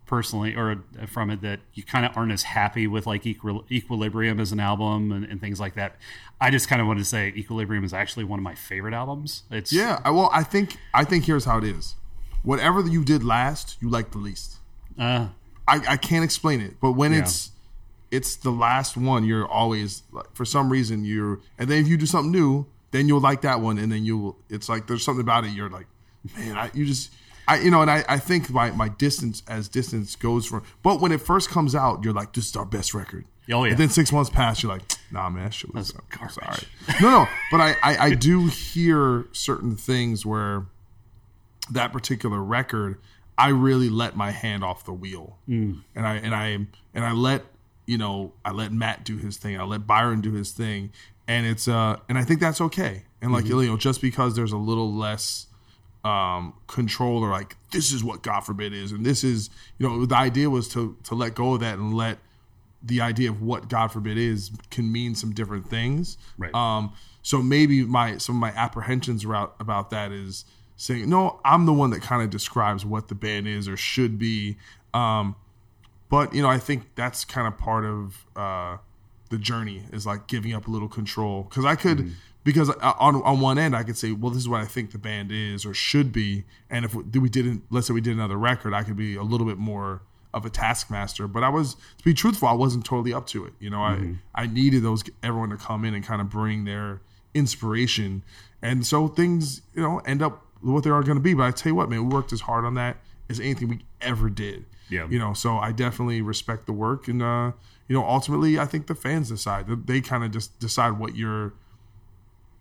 personally 0.08 0.56
or 0.56 0.82
from 1.06 1.30
it 1.30 1.40
that 1.42 1.60
you 1.74 1.84
kind 1.84 2.04
of 2.04 2.16
aren't 2.16 2.32
as 2.32 2.42
happy 2.42 2.86
with 2.88 3.06
like 3.06 3.22
equil- 3.22 3.64
equilibrium 3.70 4.40
as 4.40 4.50
an 4.50 4.58
album 4.58 5.12
and, 5.12 5.24
and 5.24 5.40
things 5.40 5.60
like 5.60 5.74
that 5.74 5.94
i 6.40 6.50
just 6.50 6.66
kind 6.68 6.80
of 6.80 6.88
wanted 6.88 6.98
to 7.00 7.04
say 7.04 7.28
equilibrium 7.36 7.84
is 7.84 7.92
actually 7.94 8.24
one 8.24 8.38
of 8.40 8.42
my 8.42 8.54
favorite 8.54 8.94
albums 8.94 9.44
it's 9.52 9.72
Yeah. 9.72 10.00
Well, 10.10 10.30
I 10.32 10.42
think 10.42 10.76
I 10.92 11.04
think 11.04 11.26
here's 11.26 11.44
how 11.44 11.58
it 11.58 11.64
is. 11.64 11.94
Whatever 12.42 12.80
you 12.88 13.04
did 13.04 13.22
last, 13.22 13.76
you 13.80 13.88
like 13.90 14.10
the 14.12 14.18
least. 14.18 14.56
uh, 14.98 15.28
I, 15.66 15.80
I 15.86 15.96
can't 15.96 16.24
explain 16.24 16.60
it, 16.60 16.74
but 16.80 16.92
when 16.92 17.12
Yeah. 17.12 17.20
it's 17.20 17.50
it's 18.10 18.36
the 18.36 18.50
last 18.50 18.96
one, 18.96 19.24
you're 19.24 19.46
always 19.46 20.02
like 20.12 20.26
for 20.34 20.46
some 20.46 20.70
reason 20.70 21.04
you're, 21.04 21.40
and 21.58 21.68
then 21.68 21.78
if 21.82 21.88
you 21.88 21.98
do 21.98 22.06
something 22.06 22.32
new, 22.32 22.66
then 22.90 23.06
you'll 23.06 23.20
like 23.20 23.42
that 23.42 23.60
one, 23.60 23.76
and 23.76 23.92
then 23.92 24.02
you 24.04 24.16
will. 24.16 24.38
It's 24.48 24.66
like 24.68 24.86
there's 24.86 25.04
something 25.04 25.20
about 25.20 25.44
it. 25.44 25.50
You're 25.50 25.68
like, 25.68 25.86
man, 26.38 26.56
I 26.56 26.70
you 26.72 26.86
just. 26.86 27.12
I, 27.48 27.60
you 27.60 27.70
know, 27.70 27.80
and 27.80 27.90
I, 27.90 28.04
I 28.08 28.18
think 28.18 28.50
my, 28.50 28.70
my 28.72 28.90
distance 28.90 29.42
as 29.48 29.68
distance 29.68 30.14
goes 30.16 30.46
from, 30.46 30.62
but 30.82 31.00
when 31.00 31.12
it 31.12 31.20
first 31.20 31.48
comes 31.48 31.74
out, 31.74 32.04
you're 32.04 32.12
like, 32.12 32.34
this 32.34 32.46
is 32.46 32.56
our 32.56 32.66
best 32.66 32.92
record. 32.92 33.24
Oh, 33.50 33.64
yeah. 33.64 33.70
And 33.70 33.80
then 33.80 33.88
six 33.88 34.12
months 34.12 34.28
pass, 34.28 34.62
you're 34.62 34.70
like, 34.70 34.82
nah, 35.10 35.30
man, 35.30 35.44
that 35.44 35.54
shit 35.54 35.74
was 35.74 35.92
That's 35.92 36.06
garbage. 36.10 36.34
sorry. 36.34 37.00
No, 37.00 37.10
no, 37.10 37.26
but 37.50 37.60
I, 37.60 37.76
I, 37.82 37.98
I 37.98 38.14
do 38.14 38.46
hear 38.46 39.26
certain 39.32 39.76
things 39.76 40.26
where 40.26 40.66
that 41.70 41.92
particular 41.92 42.42
record, 42.42 42.98
I 43.36 43.48
really 43.48 43.88
let 43.88 44.16
my 44.16 44.30
hand 44.30 44.64
off 44.64 44.84
the 44.84 44.92
wheel, 44.92 45.38
mm. 45.48 45.80
and 45.94 46.06
I 46.06 46.16
and 46.16 46.34
I 46.34 46.46
and 46.46 47.04
I 47.04 47.12
let 47.12 47.44
you 47.86 47.96
know 47.96 48.32
I 48.44 48.50
let 48.50 48.72
Matt 48.72 49.04
do 49.04 49.16
his 49.16 49.36
thing, 49.36 49.58
I 49.58 49.62
let 49.62 49.86
Byron 49.86 50.20
do 50.20 50.32
his 50.32 50.50
thing, 50.50 50.90
and 51.28 51.46
it's 51.46 51.68
uh 51.68 51.98
and 52.08 52.18
I 52.18 52.24
think 52.24 52.40
that's 52.40 52.60
okay. 52.60 53.04
And 53.22 53.32
like 53.32 53.46
you 53.46 53.62
know, 53.62 53.76
just 53.76 54.00
because 54.00 54.34
there's 54.34 54.52
a 54.52 54.56
little 54.56 54.92
less 54.92 55.46
um 56.04 56.54
control 56.68 57.24
or 57.24 57.30
like 57.30 57.56
this 57.72 57.92
is 57.92 58.04
what 58.04 58.22
God 58.22 58.40
forbid 58.40 58.72
is, 58.72 58.92
and 58.92 59.04
this 59.04 59.24
is 59.24 59.50
you 59.78 59.88
know 59.88 60.06
the 60.06 60.16
idea 60.16 60.48
was 60.50 60.68
to 60.70 60.96
to 61.04 61.14
let 61.14 61.34
go 61.34 61.54
of 61.54 61.60
that 61.60 61.78
and 61.78 61.94
let 61.94 62.18
the 62.82 63.00
idea 63.00 63.30
of 63.30 63.42
what 63.42 63.68
God 63.68 63.88
forbid 63.88 64.16
is 64.16 64.50
can 64.70 64.90
mean 64.90 65.14
some 65.14 65.32
different 65.32 65.68
things. 65.68 66.16
Right. 66.36 66.54
Um, 66.54 66.92
so 67.22 67.42
maybe 67.42 67.84
my 67.84 68.18
some 68.18 68.36
of 68.36 68.40
my 68.40 68.50
apprehensions 68.50 69.24
about 69.24 69.56
about 69.60 69.90
that 69.90 70.12
is 70.12 70.44
saying 70.76 71.08
no, 71.08 71.40
I'm 71.44 71.66
the 71.66 71.72
one 71.72 71.90
that 71.90 72.02
kind 72.02 72.22
of 72.22 72.30
describes 72.30 72.84
what 72.84 73.08
the 73.08 73.14
band 73.14 73.48
is 73.48 73.68
or 73.68 73.76
should 73.76 74.18
be. 74.18 74.56
Um, 74.94 75.36
but 76.08 76.32
you 76.32 76.42
know, 76.42 76.48
I 76.48 76.58
think 76.58 76.94
that's 76.94 77.24
kind 77.24 77.46
of 77.46 77.58
part 77.58 77.84
of 77.84 78.24
uh, 78.36 78.78
the 79.30 79.38
journey 79.38 79.82
is 79.92 80.06
like 80.06 80.26
giving 80.28 80.54
up 80.54 80.68
a 80.68 80.70
little 80.70 80.88
control 80.88 81.42
because 81.42 81.64
I 81.64 81.74
could. 81.74 82.12
Because 82.48 82.70
on 82.70 83.16
on 83.16 83.40
one 83.40 83.58
end, 83.58 83.76
I 83.76 83.82
could 83.82 83.98
say, 83.98 84.10
well, 84.12 84.30
this 84.30 84.40
is 84.40 84.48
what 84.48 84.62
I 84.62 84.64
think 84.64 84.92
the 84.92 84.98
band 84.98 85.30
is 85.30 85.66
or 85.66 85.74
should 85.74 86.12
be, 86.12 86.44
and 86.70 86.86
if 86.86 86.94
we, 86.94 87.02
we 87.18 87.28
didn't, 87.28 87.64
let's 87.68 87.88
say 87.88 87.92
we 87.92 88.00
did 88.00 88.14
another 88.14 88.38
record, 88.38 88.72
I 88.72 88.84
could 88.84 88.96
be 88.96 89.16
a 89.16 89.22
little 89.22 89.46
bit 89.46 89.58
more 89.58 90.00
of 90.32 90.46
a 90.46 90.48
taskmaster. 90.48 91.28
But 91.28 91.44
I 91.44 91.50
was, 91.50 91.74
to 91.74 92.04
be 92.04 92.14
truthful, 92.14 92.48
I 92.48 92.54
wasn't 92.54 92.86
totally 92.86 93.12
up 93.12 93.26
to 93.26 93.44
it. 93.44 93.52
You 93.60 93.68
know, 93.68 93.82
I 93.82 94.14
I 94.34 94.46
needed 94.46 94.82
those 94.82 95.04
everyone 95.22 95.50
to 95.50 95.58
come 95.58 95.84
in 95.84 95.92
and 95.92 96.02
kind 96.02 96.22
of 96.22 96.30
bring 96.30 96.64
their 96.64 97.02
inspiration, 97.34 98.22
and 98.62 98.86
so 98.86 99.08
things 99.08 99.60
you 99.74 99.82
know 99.82 99.98
end 100.06 100.22
up 100.22 100.42
what 100.62 100.84
they 100.84 100.90
are 100.90 101.02
going 101.02 101.18
to 101.18 101.22
be. 101.22 101.34
But 101.34 101.42
I 101.42 101.50
tell 101.50 101.72
you 101.72 101.74
what, 101.74 101.90
man, 101.90 102.08
we 102.08 102.14
worked 102.14 102.32
as 102.32 102.40
hard 102.40 102.64
on 102.64 102.76
that 102.76 102.96
as 103.28 103.40
anything 103.40 103.68
we 103.68 103.84
ever 104.00 104.30
did. 104.30 104.64
Yeah. 104.88 105.06
you 105.10 105.18
know, 105.18 105.34
so 105.34 105.58
I 105.58 105.72
definitely 105.72 106.22
respect 106.22 106.64
the 106.64 106.72
work, 106.72 107.08
and 107.08 107.22
uh, 107.22 107.52
you 107.88 107.94
know, 107.94 108.06
ultimately, 108.06 108.58
I 108.58 108.64
think 108.64 108.86
the 108.86 108.94
fans 108.94 109.28
decide. 109.28 109.66
They 109.86 110.00
kind 110.00 110.24
of 110.24 110.30
just 110.30 110.58
decide 110.58 110.98
what 110.98 111.14
you're 111.14 111.52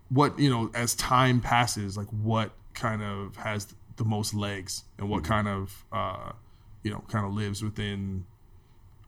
what 0.10 0.38
you 0.40 0.50
know 0.50 0.70
as 0.74 0.96
time 0.96 1.42
passes 1.42 1.98
like 1.98 2.08
what 2.08 2.52
kind 2.74 3.02
of 3.02 3.36
has 3.36 3.74
the 3.98 4.06
most 4.06 4.34
legs 4.34 4.84
and 4.98 5.10
what 5.10 5.24
kind 5.24 5.48
of 5.48 5.86
uh 5.92 6.32
you 6.84 6.92
know 6.92 7.04
kind 7.10 7.26
of 7.26 7.34
lives 7.34 7.64
within 7.64 8.26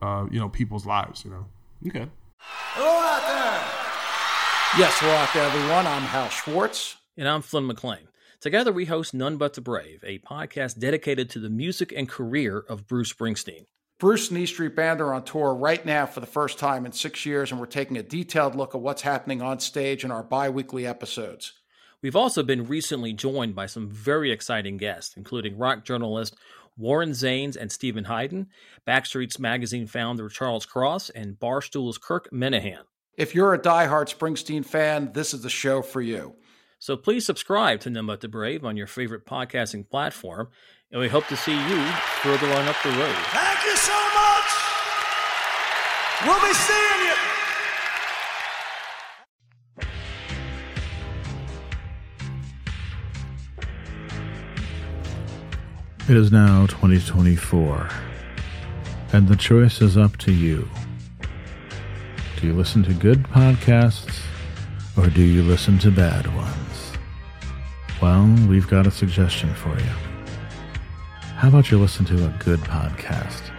uh 0.01 0.25
you 0.31 0.39
know 0.39 0.49
people's 0.49 0.85
lives 0.85 1.23
you 1.23 1.31
know 1.31 1.45
okay 1.87 2.09
Hello 2.41 2.87
out 2.87 3.21
there. 3.27 4.79
Yes, 4.79 4.97
hello 4.99 5.13
out 5.13 5.33
there, 5.33 5.43
everyone. 5.43 5.85
I'm 5.85 6.03
Hal 6.03 6.29
Schwartz. 6.29 6.95
And 7.17 7.27
I'm 7.27 7.41
Flynn 7.41 7.67
McLean. 7.67 8.07
Together, 8.39 8.71
we 8.71 8.85
host 8.85 9.13
None 9.13 9.35
But 9.35 9.55
the 9.55 9.61
Brave, 9.61 10.01
a 10.05 10.19
podcast 10.19 10.79
dedicated 10.79 11.29
to 11.31 11.39
the 11.39 11.49
music 11.49 11.91
and 11.95 12.07
career 12.07 12.59
of 12.69 12.87
Bruce 12.87 13.11
Springsteen. 13.11 13.65
Bruce 13.99 14.29
and 14.29 14.39
E 14.39 14.45
Street 14.45 14.77
Band 14.77 15.01
are 15.01 15.13
on 15.13 15.23
tour 15.23 15.53
right 15.53 15.85
now 15.85 16.05
for 16.05 16.21
the 16.21 16.25
first 16.25 16.57
time 16.57 16.85
in 16.85 16.93
six 16.93 17.25
years, 17.25 17.51
and 17.51 17.59
we're 17.59 17.65
taking 17.65 17.97
a 17.97 18.03
detailed 18.03 18.55
look 18.55 18.73
at 18.73 18.79
what's 18.79 19.01
happening 19.01 19.41
on 19.41 19.59
stage 19.59 20.05
in 20.05 20.11
our 20.11 20.23
bi 20.23 20.49
weekly 20.49 20.87
episodes. 20.87 21.51
We've 22.01 22.15
also 22.15 22.41
been 22.41 22.65
recently 22.65 23.11
joined 23.11 23.55
by 23.55 23.65
some 23.65 23.89
very 23.89 24.31
exciting 24.31 24.77
guests, 24.77 25.17
including 25.17 25.57
rock 25.57 25.83
journalist 25.83 26.37
Warren 26.77 27.11
Zanes 27.11 27.57
and 27.57 27.69
Steven 27.69 28.05
Hyden, 28.05 28.47
Backstreets 28.87 29.37
Magazine 29.37 29.85
founder 29.85 30.29
Charles 30.29 30.65
Cross, 30.65 31.09
and 31.09 31.37
Barstool's 31.37 31.97
Kirk 31.97 32.31
Minihane. 32.31 32.85
If 33.17 33.35
you're 33.35 33.53
a 33.53 33.59
diehard 33.59 34.15
Springsteen 34.17 34.65
fan, 34.65 35.11
this 35.11 35.33
is 35.33 35.41
the 35.41 35.49
show 35.49 35.81
for 35.81 35.99
you. 35.99 36.35
So 36.81 36.95
please 36.95 37.25
subscribe 37.25 37.81
to 37.81 38.03
But 38.03 38.21
the 38.21 38.29
Brave 38.29 38.63
on 38.63 38.77
your 38.77 38.87
favorite 38.87 39.25
podcasting 39.25 39.89
platform, 39.89 40.47
and 40.91 40.99
we 40.99 41.07
hope 41.07 41.27
to 41.27 41.37
see 41.37 41.53
you 41.53 41.85
further 42.23 42.47
on 42.47 42.67
up 42.67 42.75
the 42.83 42.89
road. 42.89 43.15
Thank 43.31 43.63
you 43.63 43.75
so 43.77 43.93
much. 44.15 44.49
We'll 46.25 46.41
be 46.41 46.53
seeing 46.53 47.01
you. 47.05 47.15
It 56.09 56.17
is 56.17 56.31
now 56.31 56.65
2024, 56.65 57.89
and 59.13 59.27
the 59.27 59.35
choice 59.35 59.81
is 59.81 59.95
up 59.95 60.17
to 60.17 60.31
you. 60.31 60.67
Do 62.41 62.47
you 62.47 62.53
listen 62.53 62.81
to 62.85 62.93
good 62.93 63.23
podcasts 63.25 64.21
or 64.97 65.07
do 65.07 65.21
you 65.21 65.43
listen 65.43 65.77
to 65.79 65.91
bad 65.91 66.25
ones? 66.35 66.93
Well, 68.01 68.25
we've 68.47 68.67
got 68.67 68.87
a 68.87 68.91
suggestion 68.91 69.53
for 69.53 69.77
you. 69.77 70.08
How 71.39 71.47
about 71.47 71.71
you 71.71 71.79
listen 71.79 72.03
to 72.07 72.25
a 72.25 72.35
good 72.43 72.59
podcast 72.59 73.49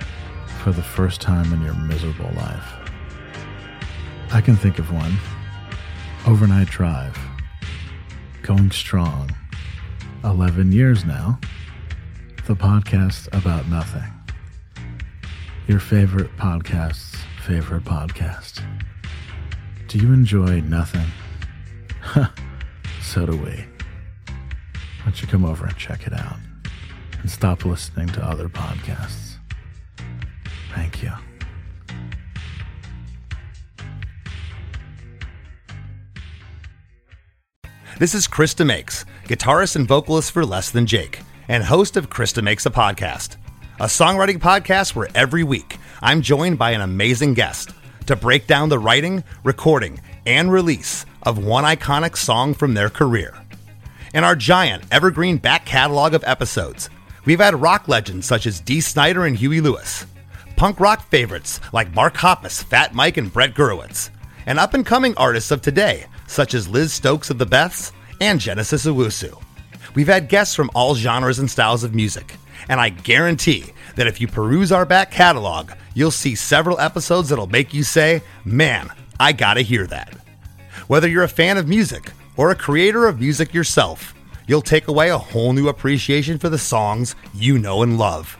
for 0.59 0.71
the 0.71 0.83
first 0.83 1.23
time 1.23 1.51
in 1.51 1.63
your 1.63 1.73
miserable 1.73 2.31
life? 2.37 2.75
I 4.31 4.43
can 4.43 4.55
think 4.55 4.79
of 4.79 4.93
one 4.93 5.17
Overnight 6.27 6.67
Drive. 6.67 7.19
Going 8.43 8.71
strong. 8.71 9.35
11 10.25 10.73
years 10.73 11.07
now. 11.07 11.41
The 12.47 12.55
podcast 12.55 13.29
about 13.35 13.67
nothing. 13.69 14.13
Your 15.67 15.81
favorite 15.81 16.37
podcast's 16.37 17.17
favorite 17.47 17.85
podcast. 17.85 18.63
Do 19.89 19.97
you 19.97 20.13
enjoy 20.13 20.61
nothing? 20.61 21.07
so 23.01 23.25
do 23.25 23.39
we. 23.39 23.65
Why 24.27 24.37
don't 25.07 25.23
you 25.23 25.29
come 25.29 25.47
over 25.47 25.65
and 25.65 25.77
check 25.79 26.07
it 26.07 26.13
out 26.13 26.37
and 27.21 27.31
stop 27.31 27.65
listening 27.65 28.09
to 28.09 28.25
other 28.25 28.49
podcasts? 28.49 29.37
Thank 30.75 31.03
you. 31.03 31.13
This 37.99 38.15
is 38.15 38.27
Chris 38.27 38.55
DeMakes, 38.55 39.05
guitarist 39.25 39.77
and 39.77 39.87
vocalist 39.87 40.33
for 40.33 40.47
Less 40.47 40.71
Than 40.71 40.87
Jake, 40.87 41.21
and 41.49 41.65
host 41.65 41.97
of 41.99 42.09
Chris 42.09 42.33
DeMakes 42.33 42.65
a 42.65 42.71
Podcast, 42.71 43.37
a 43.79 43.85
songwriting 43.85 44.39
podcast 44.39 44.95
where 44.95 45.09
every 45.15 45.45
week 45.45 45.77
I'm 46.01 46.23
joined 46.23 46.59
by 46.59 46.71
an 46.71 46.81
amazing 46.81 47.35
guest 47.35 47.73
to 48.07 48.17
break 48.17 48.47
down 48.47 48.71
the 48.71 48.79
writing, 48.79 49.23
recording, 49.45 50.01
and 50.25 50.51
release 50.51 51.05
of 51.25 51.45
one 51.45 51.65
iconic 51.65 52.17
song 52.17 52.55
from 52.55 52.73
their 52.73 52.89
career. 52.89 53.35
In 54.15 54.25
our 54.25 54.35
giant 54.35 54.85
evergreen 54.91 55.37
back 55.37 55.67
catalog 55.67 56.15
of 56.15 56.25
episodes, 56.27 56.89
we've 57.25 57.41
had 57.41 57.61
rock 57.61 57.89
legends 57.89 58.27
such 58.27 58.47
as 58.47 58.61
Dee 58.61 58.81
Snider 58.81 59.27
and 59.27 59.37
Huey 59.37 59.61
Lewis, 59.61 60.07
punk 60.57 60.81
rock 60.81 61.09
favorites 61.09 61.61
like 61.73 61.95
Mark 61.95 62.15
Hoppus, 62.15 62.63
Fat 62.63 62.95
Mike, 62.95 63.17
and 63.17 63.33
Brett 63.33 63.55
Gurewitz, 63.55 64.11
and 64.47 64.59
up 64.59 64.75
and 64.75 64.85
coming 64.85 65.15
artists 65.17 65.51
of 65.51 65.63
today 65.63 66.07
such 66.27 66.55
as 66.55 66.69
Liz 66.69 66.93
Stokes 66.93 67.31
of 67.31 67.39
the 67.39 67.47
Beths 67.47 67.93
and 68.21 68.41
Genesis 68.41 68.87
Owusu. 68.87 69.43
We've 69.95 70.07
had 70.07 70.29
guests 70.29 70.55
from 70.55 70.71
all 70.75 70.95
genres 70.95 71.41
and 71.41 71.51
styles 71.51 71.83
of 71.83 71.95
music, 71.95 72.37
and 72.69 72.81
I 72.81 72.91
guarantee 72.91 73.73
that 73.97 74.07
if 74.07 74.21
you 74.21 74.29
peruse 74.29 74.71
our 74.71 74.87
back 74.87 75.11
catalog, 75.11 75.73
you'll 75.95 76.13
see 76.13 76.37
several 76.37 76.79
episodes 76.79 77.29
that'll 77.29 77.49
make 77.49 77.75
you 77.75 77.83
say, 77.83 78.23
Man, 78.45 78.91
I 79.19 79.33
gotta 79.33 79.63
hear 79.63 79.87
that. 79.89 80.15
Whether 80.87 81.09
you're 81.09 81.25
a 81.25 81.29
fan 81.29 81.57
of 81.57 81.69
music 81.69 82.13
or 82.37 82.51
a 82.51 82.57
creator 82.57 83.07
of 83.07 83.19
music 83.19 83.53
yourself, 83.53 84.15
you'll 84.51 84.61
take 84.61 84.89
away 84.89 85.11
a 85.11 85.17
whole 85.17 85.53
new 85.53 85.69
appreciation 85.69 86.37
for 86.37 86.49
the 86.49 86.59
songs 86.59 87.15
you 87.33 87.57
know 87.57 87.83
and 87.83 87.97
love. 87.97 88.37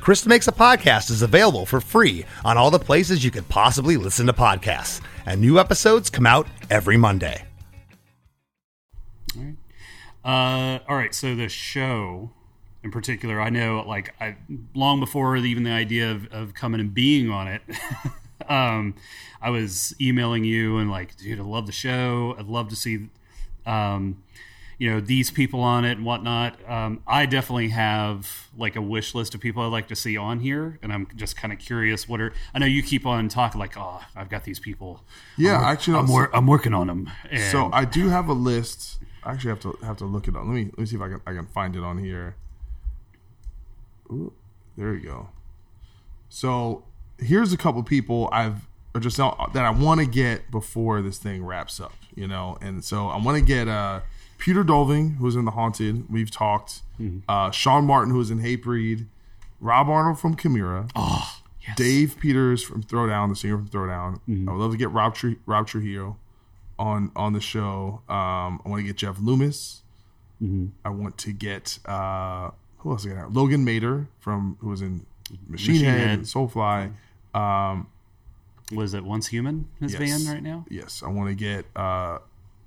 Chris 0.00 0.24
DeMakes 0.24 0.48
a 0.48 0.52
Podcast 0.52 1.10
is 1.10 1.22
available 1.22 1.66
for 1.66 1.80
free 1.80 2.24
on 2.44 2.58
all 2.58 2.70
the 2.70 2.78
places 2.78 3.22
you 3.22 3.30
could 3.30 3.48
possibly 3.48 3.96
listen 3.96 4.26
to 4.26 4.32
podcasts, 4.32 5.00
and 5.26 5.40
new 5.40 5.58
episodes 5.58 6.10
come 6.10 6.26
out 6.26 6.48
every 6.70 6.96
Monday. 6.96 7.44
Uh, 10.24 10.78
all 10.88 10.96
right, 10.96 11.14
so 11.14 11.34
the 11.34 11.48
show 11.48 12.30
in 12.82 12.90
particular, 12.90 13.40
I 13.40 13.50
know 13.50 13.82
like 13.86 14.14
I 14.20 14.36
long 14.74 15.00
before 15.00 15.36
even 15.36 15.64
the 15.64 15.70
idea 15.70 16.10
of, 16.10 16.26
of 16.32 16.54
coming 16.54 16.80
and 16.80 16.92
being 16.92 17.30
on 17.30 17.48
it, 17.48 17.62
um, 18.48 18.94
I 19.42 19.50
was 19.50 19.94
emailing 20.00 20.44
you 20.44 20.78
and 20.78 20.90
like, 20.90 21.16
dude, 21.16 21.38
I 21.38 21.42
love 21.42 21.66
the 21.66 21.72
show. 21.72 22.34
I'd 22.38 22.46
love 22.46 22.68
to 22.68 22.76
see, 22.76 23.08
um, 23.66 24.22
you 24.78 24.90
know, 24.90 25.00
these 25.00 25.30
people 25.30 25.60
on 25.60 25.84
it 25.84 25.92
and 25.92 26.04
whatnot. 26.04 26.56
Um, 26.68 27.02
I 27.06 27.26
definitely 27.26 27.68
have 27.68 28.48
like 28.56 28.76
a 28.76 28.82
wish 28.82 29.14
list 29.14 29.34
of 29.34 29.40
people 29.40 29.62
I'd 29.62 29.68
like 29.68 29.88
to 29.88 29.96
see 29.96 30.16
on 30.16 30.40
here, 30.40 30.78
and 30.82 30.92
I'm 30.92 31.08
just 31.16 31.36
kind 31.36 31.52
of 31.52 31.58
curious 31.58 32.08
what 32.08 32.20
are. 32.20 32.32
I 32.54 32.58
know 32.58 32.66
you 32.66 32.82
keep 32.82 33.06
on 33.06 33.28
talking 33.28 33.58
like, 33.58 33.76
oh, 33.76 34.00
I've 34.16 34.28
got 34.28 34.44
these 34.44 34.58
people. 34.58 35.02
Yeah, 35.36 35.58
I'm, 35.58 35.64
actually, 35.64 35.98
I'm, 35.98 36.08
wor- 36.08 36.34
I'm 36.34 36.46
working 36.46 36.74
on 36.74 36.86
them. 36.86 37.10
And 37.30 37.50
So 37.50 37.70
I 37.72 37.84
do 37.84 38.08
have 38.08 38.28
a 38.28 38.32
list. 38.32 38.98
I 39.22 39.32
actually 39.32 39.50
have 39.50 39.60
to 39.60 39.78
have 39.82 39.96
to 39.98 40.04
look 40.04 40.28
it 40.28 40.36
up. 40.36 40.44
Let 40.44 40.54
me 40.54 40.64
let 40.64 40.78
me 40.78 40.86
see 40.86 40.96
if 40.96 41.02
I 41.02 41.08
can 41.08 41.20
I 41.26 41.32
can 41.32 41.46
find 41.46 41.76
it 41.76 41.82
on 41.82 41.98
here. 41.98 42.36
Ooh, 44.10 44.32
there 44.76 44.94
you 44.94 45.00
go. 45.00 45.28
So 46.28 46.84
here's 47.18 47.52
a 47.52 47.56
couple 47.56 47.82
people 47.82 48.28
I've 48.32 48.66
or 48.94 49.00
just 49.00 49.16
that 49.16 49.56
I 49.56 49.70
want 49.70 50.00
to 50.00 50.06
get 50.06 50.50
before 50.50 51.02
this 51.02 51.18
thing 51.18 51.44
wraps 51.44 51.80
up. 51.80 51.94
You 52.14 52.28
know, 52.28 52.58
and 52.60 52.84
so 52.84 53.08
I 53.08 53.16
want 53.16 53.38
to 53.38 53.44
get 53.44 53.66
uh 53.66 54.00
Peter 54.44 54.62
Dolving, 54.62 55.16
who's 55.16 55.36
in 55.36 55.46
The 55.46 55.52
Haunted. 55.52 56.04
We've 56.10 56.30
talked. 56.30 56.82
Uh, 57.26 57.50
Sean 57.50 57.86
Martin, 57.86 58.12
who 58.12 58.20
is 58.20 58.30
in 58.30 58.40
Hatebreed. 58.40 59.06
Rob 59.58 59.88
Arnold 59.88 60.18
from 60.18 60.36
Chimaira. 60.36 60.90
oh, 60.94 61.40
Dave 61.76 62.18
Peters 62.20 62.62
from 62.62 62.82
Throwdown, 62.82 63.30
the 63.30 63.36
singer 63.36 63.56
from 63.56 63.68
Throwdown. 63.68 64.20
I 64.46 64.52
would 64.52 64.60
love 64.60 64.72
to 64.72 64.76
get 64.76 64.90
Rob 64.90 65.14
Tru- 65.14 65.38
Rob 65.46 65.66
Trujillo 65.66 66.18
on 66.78 67.10
on 67.16 67.32
the 67.32 67.40
show. 67.40 68.02
Um, 68.06 68.60
I 68.62 68.68
want 68.68 68.80
to 68.80 68.86
get 68.86 68.96
Jeff 68.96 69.18
Loomis. 69.18 69.80
I 70.84 70.90
want 70.90 71.16
to 71.18 71.32
get 71.32 71.78
uh, 71.86 72.50
who 72.80 72.90
else? 72.90 73.06
I 73.06 73.14
got? 73.14 73.32
Logan 73.32 73.64
Mader 73.64 74.08
from 74.20 74.58
who 74.60 74.68
was 74.68 74.82
in 74.82 75.06
Machine, 75.48 75.72
Machine 75.76 75.84
Head, 75.86 76.00
Head. 76.00 76.18
and 76.18 76.24
Soulfly. 76.26 76.92
Um, 77.34 77.86
was 78.72 78.92
it 78.92 79.04
Once 79.04 79.28
Human? 79.28 79.68
His 79.80 79.94
yes. 79.94 80.00
band 80.00 80.34
right 80.34 80.42
now. 80.42 80.66
Yes, 80.68 81.02
I 81.02 81.08
want 81.08 81.30
to 81.30 81.34
get 81.34 81.64
uh, 81.74 82.18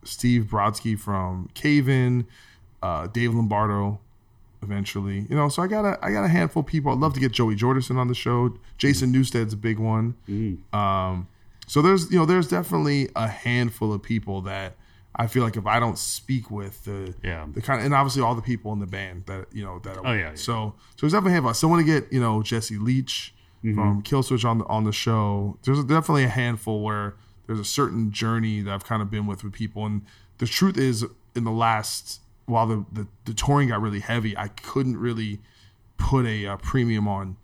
Steve 0.04 0.44
Brodsky 0.46 0.98
from 1.00 1.50
Cave 1.54 1.88
In, 1.90 2.26
uh, 2.82 3.08
Dave 3.08 3.34
Lombardo. 3.34 4.00
Eventually, 4.64 5.20
you 5.30 5.36
know, 5.36 5.50
so 5.50 5.62
I 5.62 5.68
got 5.68 5.86
a 5.86 6.00
I 6.04 6.12
got 6.12 6.24
a 6.24 6.28
handful 6.28 6.62
of 6.62 6.66
people. 6.68 6.92
I'd 6.92 6.98
love 6.98 7.14
to 7.14 7.20
get 7.20 7.32
Joey 7.32 7.56
Jordison 7.56 7.98
on 7.98 8.08
the 8.08 8.16
show. 8.16 8.58
Jason 8.80 9.12
Newsted's 9.14 9.54
a 9.54 9.58
big 9.58 9.78
one. 9.78 10.16
Um, 10.74 11.28
so 11.68 11.82
there's 11.84 12.12
you 12.12 12.18
know 12.18 12.26
there's 12.26 12.48
definitely 12.48 13.08
a 13.16 13.28
handful 13.28 13.94
of 13.94 14.02
people 14.02 14.42
that 14.42 14.76
I 15.16 15.28
feel 15.28 15.44
like 15.44 15.58
if 15.58 15.68
I 15.68 15.80
don't 15.80 15.98
speak 15.98 16.50
with 16.50 16.86
the 16.86 17.14
Yeah. 17.24 17.46
the 17.54 17.62
kind 17.62 17.80
of 17.82 17.86
and 17.86 17.94
obviously 17.94 18.24
all 18.24 18.34
the 18.34 18.42
people 18.42 18.74
in 18.74 18.80
the 18.80 18.88
band 18.88 19.26
that 19.28 19.46
you 19.54 19.64
know 19.64 19.78
that 19.80 20.00
Oh, 20.04 20.12
yeah, 20.14 20.30
yeah. 20.30 20.36
so 20.36 20.74
so 20.96 21.02
there's 21.02 21.14
definitely 21.14 21.34
a 21.34 21.36
handful. 21.36 21.54
So 21.54 21.68
I 21.68 21.72
want 21.72 21.86
to 21.86 21.92
get 22.02 22.12
you 22.12 22.20
know 22.20 22.42
Jesse 22.42 22.78
Leach 22.78 23.36
Mm-hmm. 23.64 23.76
from 23.76 24.02
Killswitch 24.04 24.46
on 24.46 24.60
the 24.60 24.66
on 24.66 24.84
the 24.86 24.92
show. 24.92 25.58
There's 25.64 25.84
definitely 25.84 26.24
a 26.24 26.30
handful 26.30 26.82
where 26.84 27.16
there's 27.48 27.60
a 27.60 27.66
certain 27.66 28.12
journey 28.12 28.62
that 28.62 28.74
I've 28.74 28.86
kind 28.86 29.02
of 29.02 29.10
been 29.10 29.26
with 29.26 29.44
with 29.44 29.54
people, 29.54 29.86
and 29.86 30.04
the 30.38 30.46
truth 30.46 30.78
is 30.78 31.06
in 31.36 31.44
the 31.44 31.52
last 31.52 32.22
while 32.46 32.68
the 32.68 32.86
the, 32.92 33.08
the 33.26 33.34
touring 33.34 33.70
got 33.70 33.82
really 33.82 34.00
heavy, 34.02 34.38
I 34.38 34.50
couldn't 34.50 34.98
really 34.98 35.40
put 35.98 36.26
a, 36.26 36.46
uh 36.46 36.58
premium 36.58 37.08
on 37.08 37.36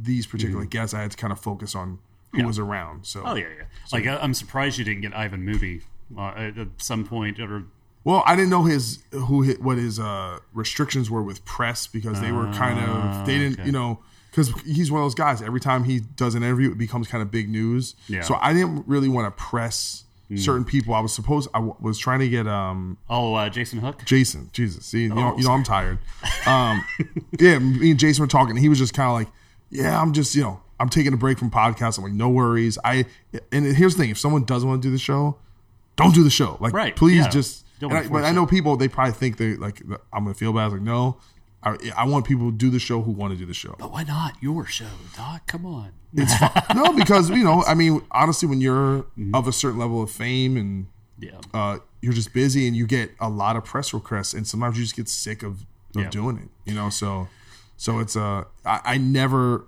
these 0.00 0.26
particular 0.26 0.64
guests. 0.64 0.92
I 0.94 1.02
had 1.02 1.10
to 1.12 1.16
kind 1.16 1.32
of 1.32 1.38
focus 1.40 1.74
on 1.74 1.88
who 2.32 2.38
Mm-hmm. 2.38 2.40
Yeah. 2.40 2.46
was 2.46 2.58
around. 2.58 3.06
So 3.06 3.22
Oh 3.24 3.34
yeah, 3.34 3.46
yeah. 3.58 3.64
Like 3.92 4.06
I- 4.06 4.18
I'm 4.18 4.34
surprised 4.34 4.78
you 4.78 4.84
didn't 4.84 5.00
get 5.02 5.16
Ivan 5.16 5.44
Moody 5.44 5.82
uh, 6.16 6.28
at 6.36 6.58
at 6.58 6.68
some 6.78 7.04
point, 7.04 7.40
or 7.40 7.64
Well, 8.04 8.22
I 8.26 8.36
didn't 8.36 8.50
know 8.50 8.64
his 8.64 9.00
who 9.12 9.42
hit 9.42 9.60
what 9.62 9.78
his 9.78 9.98
uh, 9.98 10.38
restrictions 10.54 11.10
were 11.10 11.22
with 11.22 11.44
press 11.44 11.86
because 11.86 12.20
they 12.20 12.32
were 12.32 12.46
kind 12.52 12.78
of 12.78 13.26
they 13.26 13.36
didn't 13.38 13.58
okay. 13.60 13.66
you 13.66 13.72
know 13.72 13.98
because 14.30 14.48
he's 14.62 14.90
one 14.90 15.00
of 15.00 15.04
those 15.04 15.14
guys. 15.14 15.42
Every 15.42 15.60
time 15.60 15.84
he 15.84 16.00
does 16.00 16.34
an 16.34 16.42
interview, 16.42 16.70
it 16.70 16.78
becomes 16.78 17.08
kind 17.08 17.22
of 17.22 17.30
big 17.30 17.48
news. 17.48 17.94
Yeah. 18.08 18.22
So 18.22 18.36
I 18.40 18.52
didn't 18.52 18.86
really 18.86 19.08
want 19.08 19.26
to 19.26 19.42
press 19.42 20.04
certain 20.36 20.64
people. 20.64 20.94
I 20.94 21.00
was 21.00 21.12
supposed 21.12 21.48
I 21.52 21.58
w- 21.58 21.74
was 21.80 21.98
trying 21.98 22.20
to 22.20 22.28
get 22.28 22.46
um 22.46 22.98
oh, 23.08 23.34
uh, 23.34 23.48
Jason 23.48 23.80
Hook. 23.80 24.04
Jason. 24.04 24.48
Jesus, 24.52 24.86
see, 24.86 25.02
you 25.02 25.08
know, 25.08 25.32
Oh, 25.34 25.36
you 25.36 25.42
know 25.44 25.50
I'm 25.52 25.64
tired. 25.64 25.98
Um, 26.46 26.84
yeah, 27.38 27.58
me 27.58 27.90
and 27.90 27.98
Jason 28.00 28.22
were 28.22 28.28
talking. 28.28 28.50
And 28.50 28.58
he 28.60 28.68
was 28.68 28.78
just 28.78 28.94
kind 28.94 29.08
of 29.08 29.14
like, 29.14 29.28
yeah, 29.70 30.00
I'm 30.00 30.12
just 30.12 30.34
you 30.36 30.42
know 30.42 30.60
I'm 30.78 30.88
taking 30.88 31.12
a 31.12 31.16
break 31.16 31.38
from 31.38 31.50
podcasts. 31.50 31.98
I'm 31.98 32.04
like, 32.04 32.12
no 32.12 32.28
worries. 32.28 32.78
I 32.84 33.06
and 33.52 33.64
here's 33.76 33.96
the 33.96 34.02
thing: 34.02 34.10
if 34.10 34.18
someone 34.18 34.44
doesn't 34.44 34.68
want 34.68 34.80
to 34.82 34.88
do 34.88 34.92
the 34.92 34.98
show, 34.98 35.36
don't 35.96 36.14
do 36.14 36.22
the 36.24 36.30
show. 36.30 36.56
Like, 36.60 36.72
Right, 36.72 36.94
please 36.96 37.24
yeah. 37.24 37.28
just. 37.28 37.66
I, 37.82 38.06
but 38.08 38.24
I 38.24 38.30
know 38.32 38.46
people 38.46 38.76
they 38.76 38.88
probably 38.88 39.14
think 39.14 39.36
they 39.36 39.56
like 39.56 39.80
I'm 40.12 40.24
gonna 40.24 40.34
feel 40.34 40.52
bad. 40.52 40.60
I 40.60 40.64
was 40.66 40.72
like, 40.74 40.82
no, 40.82 41.16
I, 41.62 41.76
I 41.96 42.04
want 42.06 42.26
people 42.26 42.50
to 42.50 42.56
do 42.56 42.70
the 42.70 42.78
show 42.78 43.02
who 43.02 43.10
want 43.12 43.32
to 43.34 43.38
do 43.38 43.44
the 43.46 43.54
show. 43.54 43.74
But 43.78 43.92
why 43.92 44.02
not 44.04 44.34
your 44.40 44.64
show, 44.66 44.86
Doc? 45.16 45.46
Come 45.46 45.66
on. 45.66 45.92
It's 46.14 46.34
fine. 46.38 46.52
no 46.74 46.92
because 46.92 47.30
you 47.30 47.44
know 47.44 47.62
I 47.64 47.74
mean 47.74 48.02
honestly 48.10 48.48
when 48.48 48.60
you're 48.60 49.04
of 49.34 49.46
a 49.46 49.52
certain 49.52 49.78
level 49.78 50.02
of 50.02 50.10
fame 50.10 50.56
and 50.56 50.86
Yeah. 51.20 51.38
uh, 51.54 51.78
you're 52.02 52.12
just 52.14 52.32
busy 52.32 52.66
and 52.66 52.74
you 52.76 52.86
get 52.86 53.10
a 53.20 53.28
lot 53.28 53.54
of 53.56 53.64
press 53.64 53.92
requests 53.94 54.34
and 54.34 54.46
sometimes 54.46 54.76
you 54.78 54.84
just 54.84 54.96
get 54.96 55.08
sick 55.08 55.42
of, 55.44 55.60
of 55.94 56.02
Yeah. 56.02 56.08
doing 56.10 56.38
it 56.38 56.48
you 56.68 56.74
know 56.74 56.88
so 56.90 57.28
so 57.76 57.98
it's 58.00 58.16
uh 58.16 58.44
I, 58.64 58.80
I 58.84 58.98
never 58.98 59.66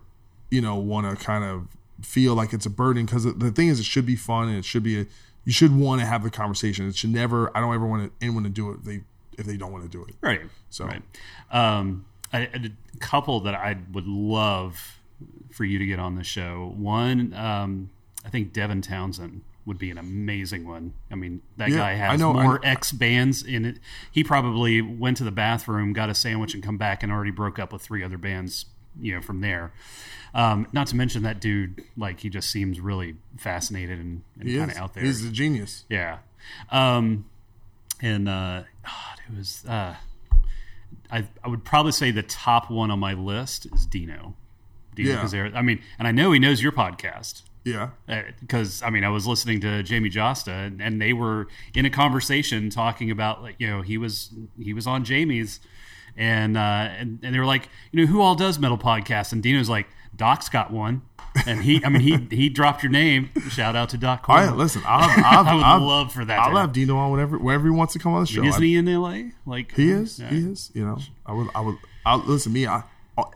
you 0.51 0.61
know 0.61 0.75
want 0.77 1.07
to 1.17 1.25
kind 1.25 1.45
of 1.45 1.69
feel 2.05 2.35
like 2.35 2.53
it's 2.53 2.67
a 2.67 2.71
burden 2.71 3.07
because 3.07 3.23
the, 3.25 3.33
the 3.33 3.53
thing 3.53 3.69
is 3.69 3.79
it 3.79 3.85
should 3.87 4.07
be 4.07 4.17
fun 4.17 4.49
and 4.49 4.57
it 4.57 4.65
should 4.65 4.83
be 4.83 5.01
a 5.03 5.07
you 5.45 5.53
should 5.53 5.77
want 5.77 6.01
to 6.01 6.07
have 6.07 6.25
the 6.25 6.31
conversation 6.31 6.89
it 6.89 6.97
should 6.97 7.11
never 7.11 7.57
I 7.57 7.61
don't 7.61 7.73
ever 7.75 7.87
want 7.87 8.13
anyone 8.21 8.43
to 8.45 8.51
do 8.51 8.73
it 8.73 8.85
they 8.85 9.03
if 9.39 9.47
they 9.47 9.57
don't 9.57 9.73
want 9.73 9.85
to 9.85 9.91
do 9.91 10.05
it 10.05 10.15
Right. 10.21 10.41
So- 10.71 10.87
right. 10.87 11.03
Um, 11.51 12.05
I, 12.33 12.41
a 12.55 12.71
couple 12.99 13.41
that 13.41 13.55
I 13.55 13.77
would 13.93 14.07
love 14.07 14.99
for 15.51 15.65
you 15.65 15.79
to 15.79 15.87
get 15.87 15.99
on 15.99 16.15
the 16.17 16.25
show. 16.25 16.73
One, 16.77 17.35
um, 17.35 17.91
I 18.25 18.31
think 18.31 18.53
Devin 18.55 18.81
Townsend 18.83 19.43
would 19.67 19.79
be 19.79 19.91
an 19.91 19.99
amazing 19.99 20.67
one. 20.67 20.95
I 21.11 21.15
mean, 21.15 21.43
that 21.59 21.69
Yeah, 21.69 21.77
guy 21.77 21.93
has 21.95 22.19
know- 22.21 22.33
more 22.33 22.59
ex 22.65 22.91
bands 22.91 23.43
in 23.43 23.65
it. 23.67 23.79
He 24.11 24.25
probably 24.25 24.81
went 24.81 25.19
to 25.19 25.25
the 25.25 25.31
bathroom, 25.31 25.93
got 25.93 26.09
a 26.09 26.15
sandwich, 26.15 26.55
and 26.55 26.63
come 26.63 26.79
back 26.79 27.03
and 27.03 27.13
already 27.13 27.31
broke 27.31 27.59
up 27.59 27.73
with 27.73 27.83
three 27.83 28.03
other 28.03 28.19
bands. 28.19 28.67
You 29.01 29.15
know, 29.15 29.21
from 29.23 29.41
there. 29.41 29.73
Um, 30.35 30.67
not 30.73 30.87
to 30.89 30.97
mention 30.97 31.23
that 31.23 31.41
dude, 31.41 31.83
like 31.97 32.21
he 32.21 32.29
just 32.29 32.51
seems 32.51 32.79
really 32.79 33.17
fascinated 33.39 33.99
and, 33.99 34.23
and 34.39 34.49
kind 34.59 34.71
of 34.71 34.77
out 34.77 34.93
there. 34.93 35.03
He's 35.03 35.25
a 35.25 35.31
genius. 35.31 35.85
Yeah. 35.89 36.19
Um, 36.71 37.25
and 38.03 38.29
uh, 38.29 38.65
God, 38.85 39.19
it 39.29 39.37
was. 39.37 39.65
Uh, 39.67 39.95
I 41.11 41.27
I 41.45 41.49
would 41.49 41.65
probably 41.65 41.93
say 41.93 42.11
the 42.11 42.23
top 42.23 42.71
one 42.71 42.91
on 42.91 42.99
my 42.99 43.15
list 43.15 43.67
is 43.75 43.87
Dino. 43.87 44.35
Dino 44.95 45.27
Yeah. 45.27 45.51
I 45.55 45.63
mean, 45.63 45.81
and 45.99 46.07
I 46.07 46.13
know 46.13 46.33
he 46.33 46.39
knows 46.39 46.63
your 46.63 46.73
podcast 46.73 47.43
Yeah. 47.65 47.91
because 48.41 48.83
I 48.83 48.91
mean 48.91 49.05
I 49.05 49.09
was 49.09 49.27
listening 49.27 49.61
to 49.63 49.83
Jamie 49.83 50.11
Jasta 50.11 50.67
and, 50.67 50.83
and 50.83 51.01
they 51.01 51.13
were 51.13 51.49
in 51.75 51.87
a 51.87 51.91
conversation 51.91 52.69
talking 52.71 53.11
about 53.11 53.43
like 53.43 53.57
you 53.59 53.67
know 53.67 53.81
he 53.83 53.97
was 53.99 54.31
he 54.61 54.75
was 54.75 54.87
on 54.87 55.05
Jamie's 55.05 55.61
and 56.17 56.57
uh, 56.59 56.61
and 56.99 57.21
and 57.23 57.35
they 57.35 57.39
were 57.39 57.47
like 57.47 57.69
you 57.91 58.01
know 58.01 58.07
who 58.13 58.21
all 58.21 58.35
does 58.35 58.59
metal 58.59 58.77
podcasts 58.79 59.33
and 59.33 59.43
Dino's 59.43 59.69
like 59.71 59.87
Doc's 60.15 60.51
got 60.51 60.71
one 60.71 61.01
and 61.47 61.63
he 61.63 61.83
I 61.85 61.89
mean 61.89 62.03
he 62.31 62.37
he 62.37 62.49
dropped 62.49 62.83
your 62.83 62.93
name 62.93 63.31
shout 63.51 63.75
out 63.75 63.89
to 63.91 63.99
Doc 63.99 64.25
I 64.29 64.47
Coyle. 64.47 64.57
listen. 64.57 64.83
I'll, 64.87 65.09
I'll, 65.25 65.47
I 65.49 65.55
would 65.55 65.63
I'll- 65.65 65.81
love 65.81 66.13
for 66.13 66.25
that 66.25 66.39
I'll 66.39 66.57
have 66.57 66.73
Dino 66.73 66.97
on 66.97 67.11
whenever 67.11 67.39
whenever 67.39 67.65
he 67.65 67.71
wants 67.71 67.93
to 67.95 67.99
come 67.99 68.13
on 68.15 68.21
the 68.23 68.27
show. 68.27 68.45
isn't 68.45 68.63
he 68.63 68.77
in 68.77 68.87
L.A. 68.89 69.33
like 69.47 69.73
He 69.75 69.91
is. 69.91 70.19
Yeah. 70.19 70.29
He 70.31 70.39
is. 70.39 70.71
You 70.75 70.85
know, 70.87 70.99
I 71.27 71.33
would. 71.33 71.49
I 71.55 71.61
would. 71.61 71.77
I 72.05 72.17
listen. 72.17 72.53
Me. 72.53 72.67
I. 72.67 72.83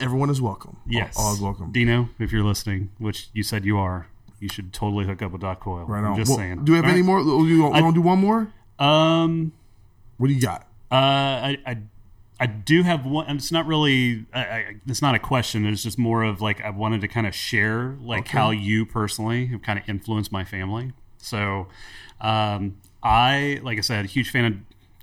Everyone 0.01 0.29
is 0.31 0.41
welcome. 0.41 0.77
Yes, 0.87 1.15
All, 1.17 1.27
all 1.27 1.33
is 1.33 1.39
welcome. 1.39 1.71
Dino, 1.71 2.09
if 2.19 2.31
you're 2.31 2.43
listeing, 2.43 2.89
which 2.97 3.29
you 3.33 3.43
said 3.43 3.63
you 3.63 3.77
are, 3.77 4.07
you 4.39 4.49
should 4.49 4.73
totally 4.73 5.05
hook 5.05 5.21
up 5.21 5.31
with 5.31 5.41
Doc 5.41 5.59
Coyle. 5.59 5.85
right 5.85 5.99
I'm 5.99 6.11
on. 6.13 6.17
just 6.17 6.29
Well, 6.29 6.39
saying. 6.39 6.65
Do 6.65 6.71
we 6.71 6.77
have 6.77 6.85
All 6.85 6.91
any 6.91 7.01
right. 7.01 7.05
more? 7.05 7.19
Do 7.23 7.47
you, 7.47 7.61
want 7.61 7.75
to 7.75 7.91
do 7.93 8.01
one 8.01 8.19
more? 8.19 8.47
Um. 8.79 9.51
What 10.17 10.27
do 10.27 10.33
you 10.33 10.41
got? 10.41 10.61
Uh, 10.91 10.95
I, 10.95 11.57
I, 11.65 11.77
I 12.39 12.45
do 12.45 12.83
have 12.83 13.05
one. 13.05 13.35
It's 13.35 13.51
not 13.51 13.65
really. 13.65 14.25
I, 14.33 14.39
I, 14.41 14.75
it's 14.87 15.01
not 15.01 15.15
a 15.15 15.19
question. 15.19 15.65
It's 15.65 15.81
just 15.83 15.97
more 15.97 16.23
of 16.23 16.39
like 16.41 16.61
I 16.61 16.69
wanted 16.69 17.01
to 17.01 17.07
kind 17.07 17.25
of 17.25 17.33
share 17.33 17.97
like 18.01 18.21
Okay. 18.25 18.37
how 18.37 18.51
you 18.51 18.85
personally 18.85 19.47
have 19.47 19.61
kind 19.63 19.79
of 19.79 19.87
influenced 19.89 20.31
my 20.31 20.43
family. 20.43 20.93
So, 21.17 21.67
um, 22.21 22.77
I 23.01 23.59
like 23.63 23.77
I 23.77 23.81
said, 23.81 24.05
a 24.05 24.07
huge 24.07 24.29
fan 24.31 24.45
of. 24.45 24.53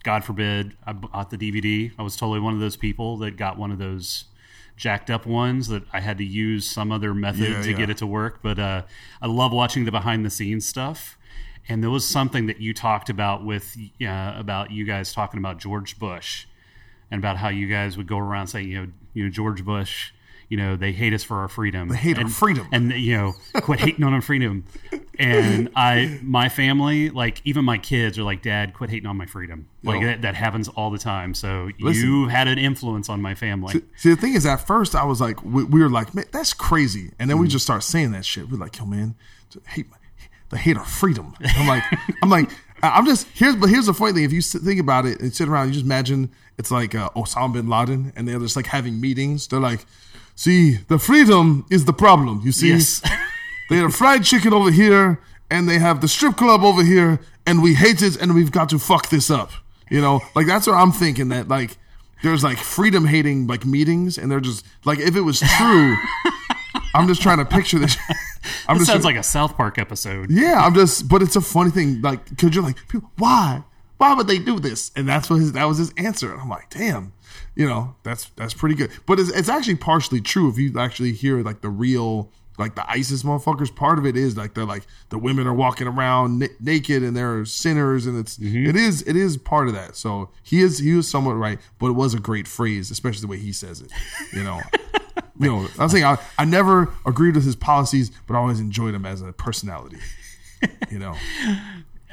God 0.05 0.23
forbid, 0.23 0.77
I 0.87 0.93
bought 0.93 1.31
the 1.31 1.39
DVD. 1.39 1.91
I 1.99 2.03
was 2.03 2.15
totally 2.15 2.39
one 2.39 2.53
of 2.53 2.61
those 2.61 2.77
people 2.77 3.17
that 3.19 3.39
got 3.39 3.57
one 3.57 3.71
of 3.71 3.79
those 3.79 4.25
jacked 4.77 5.09
up 5.09 5.25
ones 5.25 5.69
that 5.69 5.83
I 5.95 6.01
had 6.01 6.19
to 6.19 6.25
use 6.25 6.67
some 6.69 6.93
other 6.93 7.15
method 7.15 7.41
Yeah, 7.49 7.63
to 7.63 7.71
yeah. 7.71 7.77
get 7.79 7.89
it 7.89 7.97
to 7.99 8.07
work. 8.07 8.41
But 8.43 8.59
uh, 8.59 8.83
I 9.23 9.27
love 9.29 9.51
watching 9.51 9.87
the 9.87 9.91
behind 9.91 10.23
the 10.23 10.29
scenes 10.29 10.67
stuff. 10.67 11.17
And 11.71 11.83
there 11.83 11.89
was 11.89 12.07
something 12.07 12.45
that 12.49 12.61
you 12.61 12.75
talked 12.75 13.09
about 13.09 13.47
with 13.47 13.75
uh, 14.07 14.35
about 14.37 14.71
you 14.71 14.85
guys 14.85 15.11
talking 15.15 15.39
about 15.39 15.59
George 15.59 15.99
Bush 15.99 16.45
and 17.15 17.21
about 17.23 17.37
how 17.39 17.49
you 17.49 17.67
guys 17.69 17.97
would 17.97 18.07
go 18.07 18.19
around 18.19 18.49
saying, 18.49 18.69
you 18.69 18.81
know, 18.81 18.93
you 19.15 19.25
know, 19.25 19.31
George 19.31 19.65
Bush, 19.65 20.13
you 20.49 20.57
know, 20.59 20.77
they 20.77 20.93
hate 20.93 21.15
us 21.15 21.23
for 21.25 21.39
our 21.39 21.49
freedom. 21.49 21.89
They 21.89 21.97
hate 21.97 22.19
our 22.19 22.29
freedom. 22.29 22.69
and 22.73 22.93
you 22.93 23.17
know, 23.17 23.33
quit 23.63 23.81
hating 23.81 24.05
on 24.05 24.13
our 24.13 24.21
freedom. 24.21 24.65
And 25.19 25.71
I, 25.77 26.19
my 26.23 26.49
family, 26.49 27.11
like 27.11 27.41
even 27.45 27.65
my 27.65 27.79
kids, 27.79 28.19
are 28.19 28.25
like, 28.25 28.43
Dad, 28.43 28.75
quit 28.75 28.91
hating 28.91 29.07
on 29.07 29.17
my 29.17 29.27
freedom. 29.27 29.69
Like 29.85 30.03
that, 30.03 30.23
that 30.23 30.35
happens 30.35 30.69
all 30.69 30.91
the 30.91 30.99
time. 30.99 31.35
So 31.35 31.71
Listen. 31.81 32.05
you 32.09 32.29
had 32.29 32.49
an 32.49 32.59
influence 32.59 33.09
on 33.09 33.23
my 33.23 33.35
family. 33.35 33.81
See, 33.97 34.11
the 34.11 34.17
thing 34.17 34.35
is, 34.35 34.45
at 34.45 34.67
first 34.67 34.95
I 34.95 35.05
was 35.05 35.21
like, 35.21 35.43
we, 35.45 35.65
we 35.65 35.81
were 35.81 35.89
like, 35.91 36.15
man, 36.15 36.25
that's 36.33 36.53
crazy, 36.53 37.13
and 37.19 37.31
then 37.31 37.39
we 37.39 37.47
Mm. 37.47 37.51
just 37.51 37.65
start 37.65 37.83
saying 37.85 38.11
that 38.13 38.25
shit. 38.25 38.51
We're 38.51 38.59
like, 38.59 38.77
yo, 38.79 38.87
man, 38.87 39.15
hate, 39.69 39.87
the 40.51 40.59
hate 40.59 40.77
our 40.77 40.85
freedom. 40.85 41.35
I'm 41.57 41.67
like, 41.69 41.85
I'm 42.23 42.29
like, 42.31 42.51
I'm 42.93 43.07
just 43.07 43.27
here's, 43.35 43.57
but 43.57 43.69
here's 43.69 43.87
the 43.87 43.95
funny 43.95 44.13
thing: 44.13 44.25
if 44.25 44.33
you 44.33 44.41
sit- 44.41 44.63
think 44.63 44.81
about 44.81 45.07
it 45.07 45.21
and 45.21 45.35
sit 45.35 45.49
around, 45.49 45.69
you 45.69 45.75
just 45.75 45.85
imagine 45.85 46.31
it's 46.59 46.71
like 46.71 46.95
uh, 46.95 47.09
Osama 47.11 47.53
bin 47.55 47.69
Laden, 47.69 48.13
and 48.17 48.27
they're 48.29 48.39
just 48.39 48.57
like 48.57 48.67
having 48.67 49.01
meetings. 49.01 49.47
They're 49.49 49.61
like, 49.61 49.87
see, 50.35 50.77
the 50.89 50.99
freedom 50.99 51.67
is 51.71 51.85
the 51.85 51.93
problem. 51.93 52.41
You 52.45 52.53
see, 52.53 52.71
Yes. 52.71 53.01
they 53.71 53.77
have 53.77 53.95
fried 53.95 54.25
chicken 54.25 54.53
over 54.53 54.71
here, 54.71 55.21
and 55.51 55.69
they 55.69 55.79
have 55.79 56.01
the 56.01 56.09
strip 56.09 56.37
club 56.37 56.63
over 56.63 56.83
here, 56.83 57.21
and 57.47 57.63
we 57.63 57.75
hate 57.75 58.03
it, 58.03 58.17
and 58.21 58.35
we've 58.35 58.53
got 58.53 58.69
to 58.71 58.79
fuck 58.79 59.09
this 59.09 59.31
up. 59.31 59.51
You 59.91 60.01
know, 60.01 60.21
like 60.35 60.47
that's 60.47 60.67
what 60.67 60.75
I'm 60.77 60.93
thinking. 60.93 61.29
That 61.29 61.49
like 61.49 61.77
there's 62.23 62.43
like 62.43 62.59
freedom 62.59 63.07
hating 63.07 63.47
like 63.47 63.65
meetings, 63.67 64.17
and 64.19 64.31
they're 64.31 64.41
just 64.41 64.65
like 64.85 64.99
if 64.99 65.15
it 65.17 65.21
was 65.23 65.41
true. 65.41 65.97
I'm 66.95 67.09
just 67.09 67.21
trying 67.21 67.39
to 67.39 67.45
picture 67.45 67.79
this. 67.79 67.97
I'm 68.69 68.79
This 68.79 68.87
just 68.87 68.93
sounds 68.93 69.05
like 69.05 69.17
a 69.17 69.23
South 69.23 69.57
Park 69.57 69.79
episode. 69.79 70.31
yeah. 70.31 70.65
I'm 70.65 70.75
just, 70.75 71.09
but 71.09 71.23
it's 71.23 71.37
a 71.37 71.41
funny 71.41 71.71
thing, 71.71 72.01
like 72.01 72.29
because 72.29 72.55
you're 72.55 72.65
like, 72.65 72.79
why, 73.19 73.65
why 73.99 74.15
would 74.15 74.27
they 74.27 74.39
do 74.39 74.59
this? 74.61 74.91
And 74.97 75.09
that's 75.09 75.29
what 75.29 75.41
his 75.41 75.53
that 75.53 75.65
was 75.65 75.79
his 75.79 75.93
answer. 75.97 76.33
And 76.33 76.41
I'm 76.41 76.49
like, 76.49 76.71
damn, 76.71 77.13
you 77.55 77.67
know, 77.67 77.97
that's 78.03 78.27
that's 78.37 78.55
pretty 78.55 78.75
good. 78.75 78.91
But 79.07 79.19
it's, 79.19 79.31
it's 79.31 79.49
actually 79.49 79.77
partially 79.77 80.21
true 80.21 80.49
if 80.49 80.59
you 80.59 80.79
actually 80.79 81.13
hear 81.13 81.43
like 81.43 81.61
the 81.61 81.71
real. 81.71 82.31
Like 82.57 82.77
the 82.77 82.89
ISIS 82.89 83.25
motherfuckers, 83.25 83.75
part 83.75 83.99
of 83.99 84.07
it 84.07 84.17
is 84.17 84.37
like 84.37 84.55
they're 84.55 84.65
like 84.65 84.87
the 85.09 85.19
women 85.19 85.49
are 85.49 85.53
walking 85.53 85.89
around 85.89 86.39
na- 86.39 86.47
naked 86.61 87.03
and 87.03 87.17
they're 87.17 87.45
sinners, 87.45 88.07
and 88.07 88.17
it's 88.17 88.39
mm-hmm. 88.39 88.71
it 88.71 88.77
is 88.77 89.03
it 89.09 89.17
is 89.17 89.37
part 89.37 89.67
of 89.67 89.75
that. 89.75 89.97
So 89.97 90.31
he 90.41 90.61
is 90.61 90.79
he 90.79 90.95
was 90.95 91.09
somewhat 91.09 91.33
right, 91.33 91.59
but 91.81 91.89
it 91.89 91.95
was 91.95 92.15
a 92.15 92.21
great 92.21 92.47
phrase, 92.47 92.93
especially 92.93 93.23
the 93.23 93.27
way 93.27 93.39
he 93.39 93.51
says 93.51 93.81
it. 93.81 93.91
You 94.33 94.45
know, 94.45 94.61
you 95.39 95.49
know, 95.49 95.69
I'm 95.79 95.89
saying 95.89 96.05
I, 96.05 96.19
I 96.39 96.45
never 96.45 96.93
agreed 97.07 97.35
with 97.35 97.45
his 97.45 97.57
policies, 97.57 98.11
but 98.27 98.35
I 98.35 98.39
always 98.39 98.61
enjoyed 98.61 98.95
him 98.95 99.07
as 99.07 99.23
a 99.23 99.33
personality. 99.33 99.99
You 100.91 100.99
know. 100.99 101.15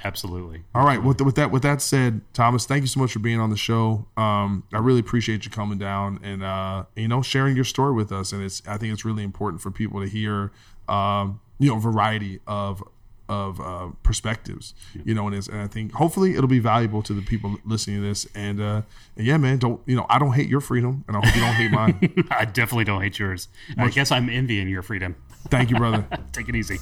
Absolutely. 0.03 0.63
All 0.73 0.83
right. 0.83 1.01
With, 1.01 1.21
with 1.21 1.35
that 1.35 1.51
with 1.51 1.63
that 1.63 1.81
said, 1.81 2.21
Thomas, 2.33 2.65
thank 2.65 2.81
you 2.81 2.87
so 2.87 2.99
much 2.99 3.13
for 3.13 3.19
being 3.19 3.39
on 3.39 3.49
the 3.49 3.57
show. 3.57 4.07
Um, 4.17 4.63
I 4.73 4.79
really 4.79 4.99
appreciate 4.99 5.45
you 5.45 5.51
coming 5.51 5.77
down 5.77 6.19
and 6.23 6.43
uh, 6.43 6.85
you 6.95 7.07
know 7.07 7.21
sharing 7.21 7.55
your 7.55 7.65
story 7.65 7.93
with 7.93 8.11
us. 8.11 8.31
And 8.31 8.43
it's 8.43 8.61
I 8.67 8.77
think 8.77 8.93
it's 8.93 9.05
really 9.05 9.23
important 9.23 9.61
for 9.61 9.69
people 9.69 10.01
to 10.01 10.07
hear 10.07 10.51
um, 10.87 11.39
you 11.59 11.69
know 11.69 11.77
variety 11.77 12.39
of 12.47 12.83
of 13.31 13.61
uh, 13.61 13.87
perspectives. 14.03 14.73
You 15.05 15.13
know, 15.13 15.25
and, 15.27 15.35
it's, 15.35 15.47
and 15.47 15.61
I 15.61 15.67
think 15.67 15.93
hopefully 15.93 16.35
it'll 16.35 16.47
be 16.47 16.59
valuable 16.59 17.01
to 17.03 17.13
the 17.13 17.21
people 17.21 17.57
listening 17.65 18.01
to 18.01 18.07
this. 18.07 18.27
And, 18.35 18.59
uh, 18.59 18.81
and 19.15 19.25
yeah, 19.25 19.37
man, 19.37 19.57
don't 19.57 19.81
you 19.85 19.95
know 19.95 20.05
I 20.09 20.19
don't 20.19 20.33
hate 20.33 20.49
your 20.49 20.61
freedom, 20.61 21.05
and 21.07 21.15
I 21.15 21.21
hope 21.25 21.35
you 21.35 21.41
don't 21.41 21.53
hate 21.53 21.71
mine. 21.71 22.27
I 22.31 22.45
definitely 22.45 22.83
don't 22.85 23.01
hate 23.01 23.17
yours. 23.17 23.47
I 23.77 23.87
guess 23.89 24.11
I'm 24.11 24.29
envying 24.29 24.67
your 24.67 24.81
freedom. 24.81 25.15
Thank 25.49 25.69
you, 25.69 25.77
brother. 25.77 26.05
Take 26.33 26.49
it 26.49 26.55
easy. 26.55 26.77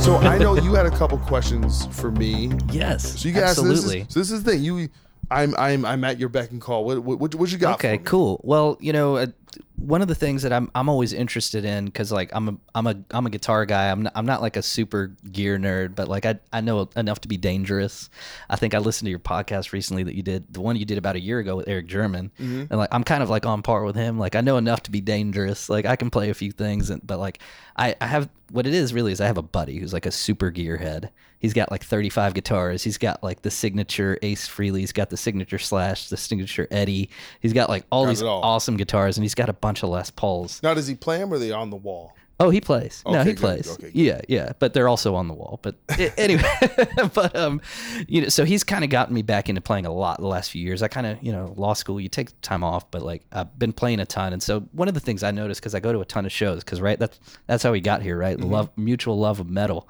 So 0.00 0.16
I 0.18 0.36
know 0.36 0.54
you 0.56 0.74
had 0.74 0.84
a 0.86 0.90
couple 0.90 1.16
questions 1.18 1.86
for 1.86 2.10
me. 2.10 2.52
Yes, 2.70 3.20
So 3.20 3.28
you 3.28 3.34
guys, 3.34 3.56
so 3.56 3.62
this 3.62 3.78
absolutely. 3.78 4.00
is, 4.02 4.06
so 4.10 4.20
this 4.20 4.30
is 4.30 4.42
the 4.42 4.50
thing. 4.52 4.62
You, 4.62 4.88
I'm, 5.30 5.54
I'm, 5.56 5.84
I'm 5.86 6.04
at 6.04 6.18
your 6.18 6.28
beck 6.28 6.50
and 6.50 6.60
call. 6.60 6.84
What, 6.84 6.98
what, 7.02 7.18
what, 7.18 7.34
what 7.34 7.50
you 7.50 7.56
got? 7.56 7.76
Okay, 7.76 7.96
for 7.96 8.00
me? 8.00 8.04
cool. 8.04 8.40
Well, 8.44 8.76
you 8.80 8.92
know, 8.92 9.16
uh, 9.16 9.26
one 9.76 10.02
of 10.02 10.08
the 10.08 10.14
things 10.14 10.42
that 10.42 10.52
I'm 10.52 10.70
I'm 10.74 10.88
always 10.88 11.12
interested 11.12 11.64
in 11.64 11.84
because 11.86 12.10
like 12.12 12.30
I'm 12.32 12.48
a 12.48 12.56
I'm 12.74 12.86
a 12.86 12.96
I'm 13.10 13.26
a 13.26 13.30
guitar 13.30 13.66
guy. 13.66 13.90
I'm 13.90 14.02
not, 14.04 14.12
I'm 14.16 14.26
not 14.26 14.40
like 14.42 14.56
a 14.56 14.62
super 14.62 15.12
gear 15.30 15.58
nerd, 15.58 15.94
but 15.94 16.08
like 16.08 16.24
I 16.26 16.38
I 16.52 16.60
know 16.60 16.88
enough 16.96 17.20
to 17.22 17.28
be 17.28 17.36
dangerous. 17.36 18.08
I 18.48 18.56
think 18.56 18.74
I 18.74 18.78
listened 18.78 19.06
to 19.06 19.10
your 19.10 19.18
podcast 19.18 19.72
recently 19.72 20.02
that 20.04 20.14
you 20.14 20.22
did 20.22 20.52
the 20.52 20.60
one 20.60 20.76
you 20.76 20.84
did 20.84 20.98
about 20.98 21.16
a 21.16 21.20
year 21.20 21.38
ago 21.38 21.56
with 21.56 21.68
Eric 21.68 21.86
German, 21.86 22.30
Mhm. 22.40 22.68
and 22.70 22.78
like 22.78 22.88
I'm 22.92 23.04
kind 23.04 23.22
of 23.22 23.30
like 23.30 23.46
on 23.46 23.62
par 23.62 23.84
with 23.84 23.96
him. 23.96 24.18
Like 24.18 24.36
I 24.36 24.40
know 24.40 24.56
enough 24.56 24.82
to 24.84 24.90
be 24.90 25.00
dangerous. 25.00 25.68
Like 25.68 25.86
I 25.86 25.96
can 25.96 26.10
play 26.10 26.30
a 26.30 26.34
few 26.34 26.52
things, 26.52 26.90
and, 26.90 27.04
but 27.06 27.18
like 27.18 27.38
I 27.76 27.94
I 28.00 28.06
have 28.06 28.28
what 28.50 28.66
it 28.66 28.74
is 28.74 28.92
really 28.94 29.10
is 29.12 29.20
I 29.20 29.26
have 29.26 29.38
a 29.38 29.42
buddy 29.42 29.78
who's 29.78 29.92
like 29.92 30.06
a 30.06 30.10
super 30.12 30.50
gearhead. 30.52 31.08
He's 31.40 31.52
got 31.52 31.70
like 31.70 31.84
35 31.84 32.32
guitars. 32.32 32.82
He's 32.84 32.96
got 32.96 33.22
like 33.22 33.42
the 33.42 33.50
signature 33.50 34.16
Ace 34.22 34.48
Frehley. 34.48 34.78
He's 34.80 34.92
got 34.92 35.10
the 35.10 35.16
signature 35.18 35.58
Slash, 35.58 36.08
the 36.08 36.16
signature 36.16 36.66
Eddie. 36.70 37.10
He's 37.40 37.52
got 37.52 37.68
like 37.68 37.84
all 37.90 38.04
Got 38.04 38.08
these 38.10 38.22
all. 38.22 38.40
awesome 38.42 38.78
guitars, 38.78 39.18
and 39.18 39.24
he's 39.24 39.34
got 39.34 39.43
a 39.48 39.52
bunch 39.52 39.82
of 39.82 39.88
Les 39.90 40.10
Pauls. 40.10 40.62
Now, 40.62 40.74
does 40.74 40.86
he 40.86 40.94
play 40.94 41.18
them 41.18 41.32
or 41.32 41.36
are 41.36 41.38
they 41.38 41.50
on 41.50 41.70
the 41.70 41.76
wall? 41.76 42.14
Oh, 42.40 42.50
he 42.50 42.60
plays. 42.60 43.02
no, 43.06 43.22
he 43.22 43.30
good. 43.30 43.36
plays. 43.38 43.70
Okay, 43.70 43.84
good. 43.84 43.94
yeah, 43.94 44.20
yeah, 44.28 44.52
but 44.58 44.74
they're 44.74 44.88
also 44.88 45.14
on 45.14 45.28
the 45.28 45.34
wall. 45.34 45.60
But 45.62 45.76
anyway, 46.18 46.42
but 47.14 47.34
um, 47.36 47.60
you 48.08 48.22
know, 48.22 48.28
so 48.28 48.44
he's 48.44 48.64
kind 48.64 48.82
of 48.82 48.90
gotten 48.90 49.14
me 49.14 49.22
back 49.22 49.48
into 49.48 49.60
playing 49.60 49.86
a 49.86 49.92
lot 49.92 50.18
the 50.18 50.26
last 50.26 50.50
few 50.50 50.60
years. 50.60 50.82
I 50.82 50.88
kind 50.88 51.06
of, 51.06 51.22
you 51.22 51.30
know, 51.30 51.54
law 51.56 51.74
school, 51.74 52.00
you 52.00 52.08
take 52.08 52.40
time 52.40 52.64
off, 52.64 52.90
but 52.90 53.02
like 53.02 53.22
I've 53.30 53.56
been 53.56 53.72
playing 53.72 54.00
a 54.00 54.06
ton, 54.06 54.32
and 54.32 54.42
so 54.42 54.60
one 54.72 54.88
of 54.88 54.94
the 54.94 55.00
things 55.00 55.22
I 55.22 55.30
noticed 55.30 55.60
because 55.60 55.76
I 55.76 55.80
go 55.80 55.92
to 55.92 56.00
a 56.00 56.04
ton 56.04 56.26
of 56.26 56.32
shows, 56.32 56.64
because 56.64 56.80
right, 56.80 56.98
that's 56.98 57.20
that's 57.46 57.62
how 57.62 57.70
we 57.70 57.80
got 57.80 58.02
here, 58.02 58.18
right? 58.18 58.36
Mm-hmm. 58.36 58.50
Love, 58.50 58.70
mutual 58.76 59.16
love 59.16 59.38
of 59.38 59.48
metal, 59.48 59.88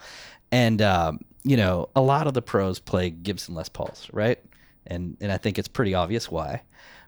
and 0.52 0.82
um, 0.82 1.20
you 1.44 1.57
know, 1.57 1.88
a 1.96 2.02
lot 2.02 2.26
of 2.26 2.34
the 2.34 2.42
pros 2.42 2.78
play 2.78 3.09
Gibson 3.09 3.55
Les 3.55 3.70
Pauls, 3.70 4.07
right? 4.12 4.38
And 4.86 5.16
and 5.22 5.32
I 5.32 5.38
think 5.38 5.59
it's 5.59 5.68
pretty 5.68 5.94
obvious 5.94 6.30
why. 6.30 6.61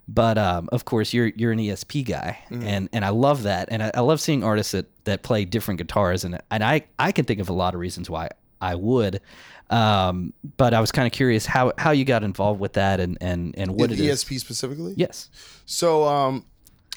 But 0.08 0.38
um, 0.38 0.68
of 0.70 0.84
course, 0.84 1.12
you're 1.12 1.28
you're 1.34 1.50
an 1.52 1.58
ESP 1.58 2.06
guy, 2.06 2.38
Mhm. 2.50 2.62
and 2.64 2.88
and 2.92 3.04
I 3.04 3.08
love 3.08 3.42
that, 3.42 3.68
and 3.72 3.82
I, 3.82 3.90
I 3.94 4.00
love 4.00 4.20
seeing 4.20 4.44
artists 4.44 4.72
that 4.72 4.86
that 5.04 5.22
play 5.24 5.44
different 5.44 5.78
guitars, 5.78 6.24
and 6.24 6.40
and 6.50 6.62
I 6.62 6.82
I 6.98 7.10
can 7.12 7.24
think 7.24 7.40
of 7.40 7.48
a 7.48 7.52
lot 7.52 7.74
of 7.74 7.80
reasons 7.80 8.08
why 8.08 8.28
I 8.60 8.76
would. 8.76 9.20
Um, 9.68 10.32
but 10.56 10.74
I 10.74 10.80
was 10.80 10.92
kind 10.92 11.06
of 11.06 11.12
curious 11.12 11.44
how 11.44 11.72
how 11.76 11.90
you 11.90 12.04
got 12.04 12.22
involved 12.22 12.60
with 12.60 12.74
that, 12.74 13.00
and 13.00 13.18
and 13.20 13.52
and 13.58 13.72
what 13.72 13.90
In 13.90 13.98
it 13.98 14.00
is. 14.04 14.22
ESP 14.24 14.38
specifically? 14.38 14.94
Yes. 14.96 15.28
So, 15.64 16.04
um, 16.04 16.44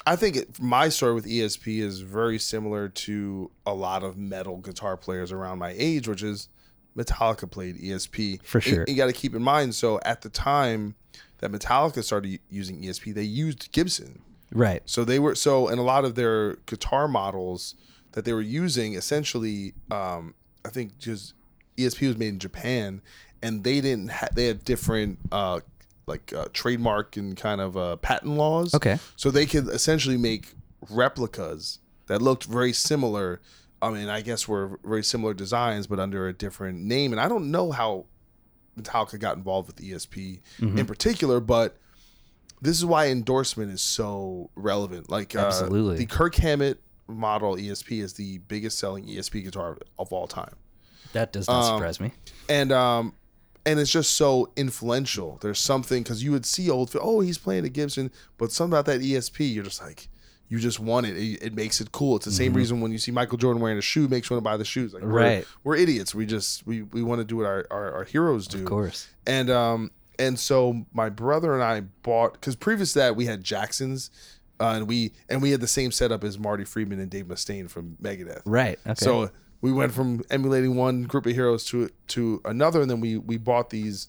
I 0.06 0.14
think 0.14 0.36
it, 0.36 0.60
my 0.60 0.88
story 0.88 1.12
with 1.14 1.26
ESP 1.26 1.80
is 1.80 2.00
very 2.02 2.38
similar 2.38 2.88
to 2.88 3.50
a 3.66 3.74
lot 3.74 4.04
of 4.04 4.16
metal 4.16 4.58
guitar 4.58 4.96
players 4.96 5.32
around 5.32 5.58
my 5.58 5.74
age, 5.76 6.06
which 6.06 6.22
is 6.22 6.48
Metallica 6.96 7.50
played 7.50 7.76
ESP. 7.76 8.40
For 8.44 8.60
sure. 8.60 8.84
You, 8.86 8.94
got 8.94 9.06
to 9.06 9.12
keep 9.12 9.34
in 9.34 9.42
mind. 9.42 9.74
So 9.74 9.98
at 10.04 10.22
the 10.22 10.28
time 10.30 10.94
that 11.40 11.50
Metallica 11.50 12.02
started 12.04 12.38
using 12.48 12.82
ESP, 12.82 13.14
they 13.14 13.22
used 13.22 13.72
Gibson. 13.72 14.22
Right. 14.52 14.82
So 14.84 15.04
they 15.04 15.18
were 15.18 15.34
so, 15.34 15.68
and 15.68 15.78
a 15.78 15.82
lot 15.82 16.04
of 16.04 16.14
their 16.14 16.56
guitar 16.66 17.08
models 17.08 17.74
that 18.12 18.24
they 18.24 18.32
were 18.32 18.40
using, 18.40 18.94
essentially, 18.94 19.74
um, 19.90 20.34
I 20.64 20.68
think 20.70 20.98
just 20.98 21.34
ESP 21.76 22.06
was 22.06 22.18
made 22.18 22.28
in 22.28 22.38
Japan, 22.38 23.00
and 23.42 23.64
they 23.64 23.80
didn't. 23.80 24.10
Ha- 24.10 24.28
they 24.34 24.46
had 24.46 24.64
different. 24.64 25.18
Uh, 25.30 25.60
like 26.06 26.32
uh, 26.32 26.46
trademark 26.52 27.16
and 27.16 27.36
kind 27.36 27.60
of 27.60 27.76
uh, 27.76 27.94
patent 27.96 28.36
laws. 28.36 28.74
Okay. 28.74 28.98
So 29.14 29.30
they 29.30 29.46
could 29.46 29.68
essentially 29.68 30.16
make 30.16 30.54
replicas 30.90 31.78
that 32.08 32.20
looked 32.20 32.44
very 32.44 32.72
similar. 32.72 33.40
I 33.80 33.90
mean, 33.90 34.08
I 34.08 34.20
guess 34.20 34.48
were 34.48 34.78
very 34.84 35.04
similar 35.04 35.32
designs, 35.34 35.86
but 35.86 36.00
under 36.00 36.26
a 36.26 36.32
different 36.32 36.80
name. 36.80 37.12
And 37.12 37.20
I 37.20 37.28
don't 37.28 37.50
know 37.52 37.70
how 37.70 38.06
Metallica 38.80 39.18
got 39.18 39.36
involved 39.36 39.66
with 39.68 39.76
ESP 39.76 40.40
Mm-hmm. 40.60 40.78
in 40.78 40.86
particular, 40.86 41.40
but 41.40 41.76
this 42.62 42.76
is 42.76 42.84
why 42.84 43.06
endorsement 43.08 43.72
is 43.72 43.80
so 43.80 44.50
relevant. 44.54 45.08
Like, 45.10 45.34
uh, 45.34 45.40
Absolutely. 45.40 45.96
the 45.96 46.06
Kirk 46.06 46.34
Hammett 46.36 46.78
model 47.08 47.56
ESP 47.56 48.02
is 48.02 48.12
the 48.14 48.38
biggest 48.38 48.78
selling 48.78 49.04
ESP 49.06 49.42
guitar 49.44 49.78
of 49.98 50.12
all 50.12 50.26
time 50.28 50.54
That 51.12 51.32
does 51.32 51.48
not 51.48 51.64
Um, 51.64 51.78
surprise 51.78 51.98
me. 52.00 52.12
and 52.48 52.70
um 52.70 53.14
and 53.66 53.78
it's 53.78 53.90
just 53.90 54.12
so 54.12 54.50
influential. 54.56 55.38
There's 55.42 55.58
something 55.58 56.02
because 56.02 56.24
you 56.24 56.32
would 56.32 56.46
see 56.46 56.70
old, 56.70 56.96
oh, 56.98 57.20
he's 57.20 57.36
playing 57.36 57.66
a 57.66 57.68
Gibson, 57.68 58.10
but 58.38 58.52
something 58.52 58.72
about 58.72 58.86
that 58.86 59.02
ESP, 59.02 59.52
you're 59.52 59.64
just 59.64 59.82
like, 59.82 60.08
you 60.50 60.58
just 60.58 60.78
want 60.78 61.06
it. 61.06 61.16
It, 61.16 61.42
it 61.42 61.54
makes 61.54 61.80
it 61.80 61.90
cool. 61.92 62.16
It's 62.16 62.26
the 62.26 62.32
same 62.32 62.52
reason 62.52 62.82
when 62.82 62.92
you 62.92 62.98
see 62.98 63.10
Michael 63.12 63.38
Jordan 63.38 63.62
wearing 63.62 63.78
a 63.78 63.82
shoe, 63.82 64.06
makes 64.08 64.28
you 64.28 64.34
want 64.36 64.44
to 64.44 64.50
buy 64.50 64.56
the 64.58 64.64
shoes. 64.66 64.92
Like, 64.92 65.02
we're, 65.02 65.08
Right. 65.08 65.46
we're 65.64 65.76
idiots. 65.76 66.14
We 66.14 66.26
just 66.26 66.66
we 66.66 66.82
we 66.82 67.02
want 67.02 67.20
to 67.20 67.24
do 67.24 67.36
what 67.38 67.46
our, 67.46 67.66
our 67.70 67.92
our 67.94 68.04
heroes 68.04 68.46
do. 68.46 68.58
Of 68.58 68.64
course. 68.66 69.08
And 69.26 69.48
um 69.48 69.90
and 70.18 70.38
so 70.38 70.84
my 70.92 71.08
brother 71.08 71.54
and 71.54 71.62
I 71.62 71.80
bought 72.02 72.34
because 72.34 72.54
previous 72.56 72.92
to 72.92 72.98
that 72.98 73.16
we 73.16 73.24
had 73.24 73.42
Jacksons. 73.42 74.10
Uh, 74.58 74.74
and 74.76 74.86
we 74.86 75.12
and 75.30 75.40
we 75.40 75.52
had 75.52 75.60
the 75.62 75.66
same 75.66 75.90
setup 75.90 76.22
as 76.22 76.38
Marty 76.38 76.64
Friedman 76.64 77.00
and 77.00 77.10
Dave 77.10 77.24
Mustaine 77.24 77.70
from 77.70 77.96
Megadeth. 78.02 78.42
Right. 78.44 78.78
Okay. 78.86 78.94
So 79.02 79.30
we 79.62 79.72
went 79.72 79.94
from 79.94 80.22
emulating 80.30 80.76
one 80.76 81.04
group 81.04 81.24
of 81.24 81.32
heroes 81.32 81.64
to 81.66 81.88
to 82.08 82.42
another, 82.44 82.82
and 82.82 82.90
then 82.90 83.00
we 83.00 83.16
we 83.16 83.38
bought 83.38 83.70
these 83.70 84.08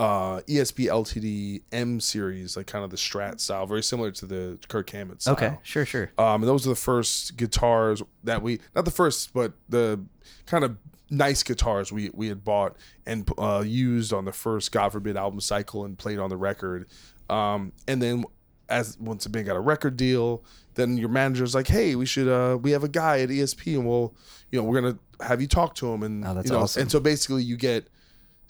uh, 0.00 0.40
ESP 0.48 0.86
LTD 0.86 1.62
M 1.72 2.00
series, 2.00 2.56
like 2.56 2.66
kind 2.66 2.84
of 2.84 2.90
the 2.90 2.96
Strat 2.96 3.38
style, 3.38 3.66
very 3.66 3.82
similar 3.82 4.10
to 4.12 4.24
the 4.26 4.58
Kirk 4.68 4.88
Hammett 4.90 5.20
style. 5.20 5.34
okay. 5.34 5.58
Sure. 5.62 5.84
Sure. 5.84 6.10
Um, 6.16 6.42
and 6.42 6.44
those 6.44 6.66
are 6.66 6.70
the 6.70 6.74
first 6.76 7.36
guitars 7.36 8.02
that 8.24 8.40
we 8.42 8.60
not 8.74 8.86
the 8.86 8.90
first, 8.90 9.34
but 9.34 9.52
the 9.68 10.00
kind 10.46 10.64
of 10.64 10.76
nice 11.10 11.42
guitars 11.42 11.92
we 11.92 12.10
we 12.14 12.28
had 12.28 12.42
bought 12.44 12.76
and 13.04 13.30
uh, 13.36 13.62
used 13.66 14.12
on 14.12 14.24
the 14.24 14.32
first 14.32 14.72
God 14.72 14.90
forbid 14.90 15.16
album 15.18 15.40
cycle 15.40 15.84
and 15.84 15.98
played 15.98 16.18
on 16.18 16.30
the 16.30 16.36
record. 16.36 16.86
Um, 17.28 17.72
and 17.86 18.00
then 18.00 18.24
as 18.70 18.96
once 18.98 19.24
the 19.24 19.30
band 19.30 19.46
got 19.46 19.56
a 19.56 19.60
record 19.60 19.96
deal, 19.98 20.42
then 20.76 20.96
your 20.96 21.08
manager's 21.10 21.54
like, 21.54 21.68
"Hey, 21.68 21.94
we 21.94 22.06
should 22.06 22.26
uh, 22.28 22.56
we 22.56 22.70
have 22.70 22.84
a 22.84 22.88
guy 22.88 23.20
at 23.20 23.28
ESP, 23.28 23.74
and 23.74 23.86
we'll 23.86 24.14
you 24.50 24.58
know 24.58 24.64
we're 24.64 24.80
gonna 24.80 24.98
have 25.20 25.42
you 25.42 25.46
talk 25.48 25.74
to 25.74 25.92
him." 25.92 26.02
And 26.02 26.24
Oh, 26.24 26.32
that's 26.32 26.48
you 26.48 26.56
know, 26.56 26.62
awesome. 26.62 26.82
and 26.82 26.90
so 26.90 27.00
basically 27.00 27.42
you 27.42 27.56
get 27.58 27.88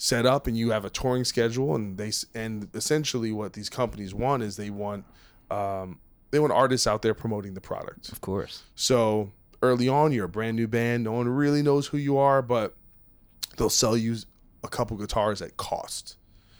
set 0.02 0.24
up 0.24 0.46
and 0.46 0.56
you 0.56 0.70
have 0.70 0.86
a 0.86 0.88
touring 0.88 1.24
schedule 1.24 1.74
and 1.74 1.98
they 1.98 2.10
and 2.34 2.70
essentially 2.72 3.30
what 3.32 3.52
these 3.52 3.68
companies 3.68 4.14
want 4.14 4.42
is 4.42 4.56
they 4.56 4.70
want 4.70 5.04
um, 5.50 5.98
they 6.30 6.38
want 6.38 6.54
artists 6.54 6.86
out 6.86 7.02
there 7.02 7.12
promoting 7.12 7.52
the 7.52 7.60
product. 7.60 8.10
Of 8.10 8.22
course. 8.22 8.62
So 8.74 9.30
early 9.60 9.88
on, 9.90 10.10
you're 10.12 10.24
a 10.24 10.28
brand 10.28 10.56
new 10.56 10.66
band. 10.66 11.04
No 11.04 11.12
one 11.12 11.28
really 11.28 11.60
knows 11.60 11.88
who 11.88 11.98
you 11.98 12.16
are, 12.16 12.40
but 12.40 12.74
they'll 13.58 13.68
sell 13.68 13.94
you 13.94 14.16
a 14.64 14.68
couple 14.68 14.96
guitars 14.96 15.42
at 15.42 15.58
cost. 15.58 16.16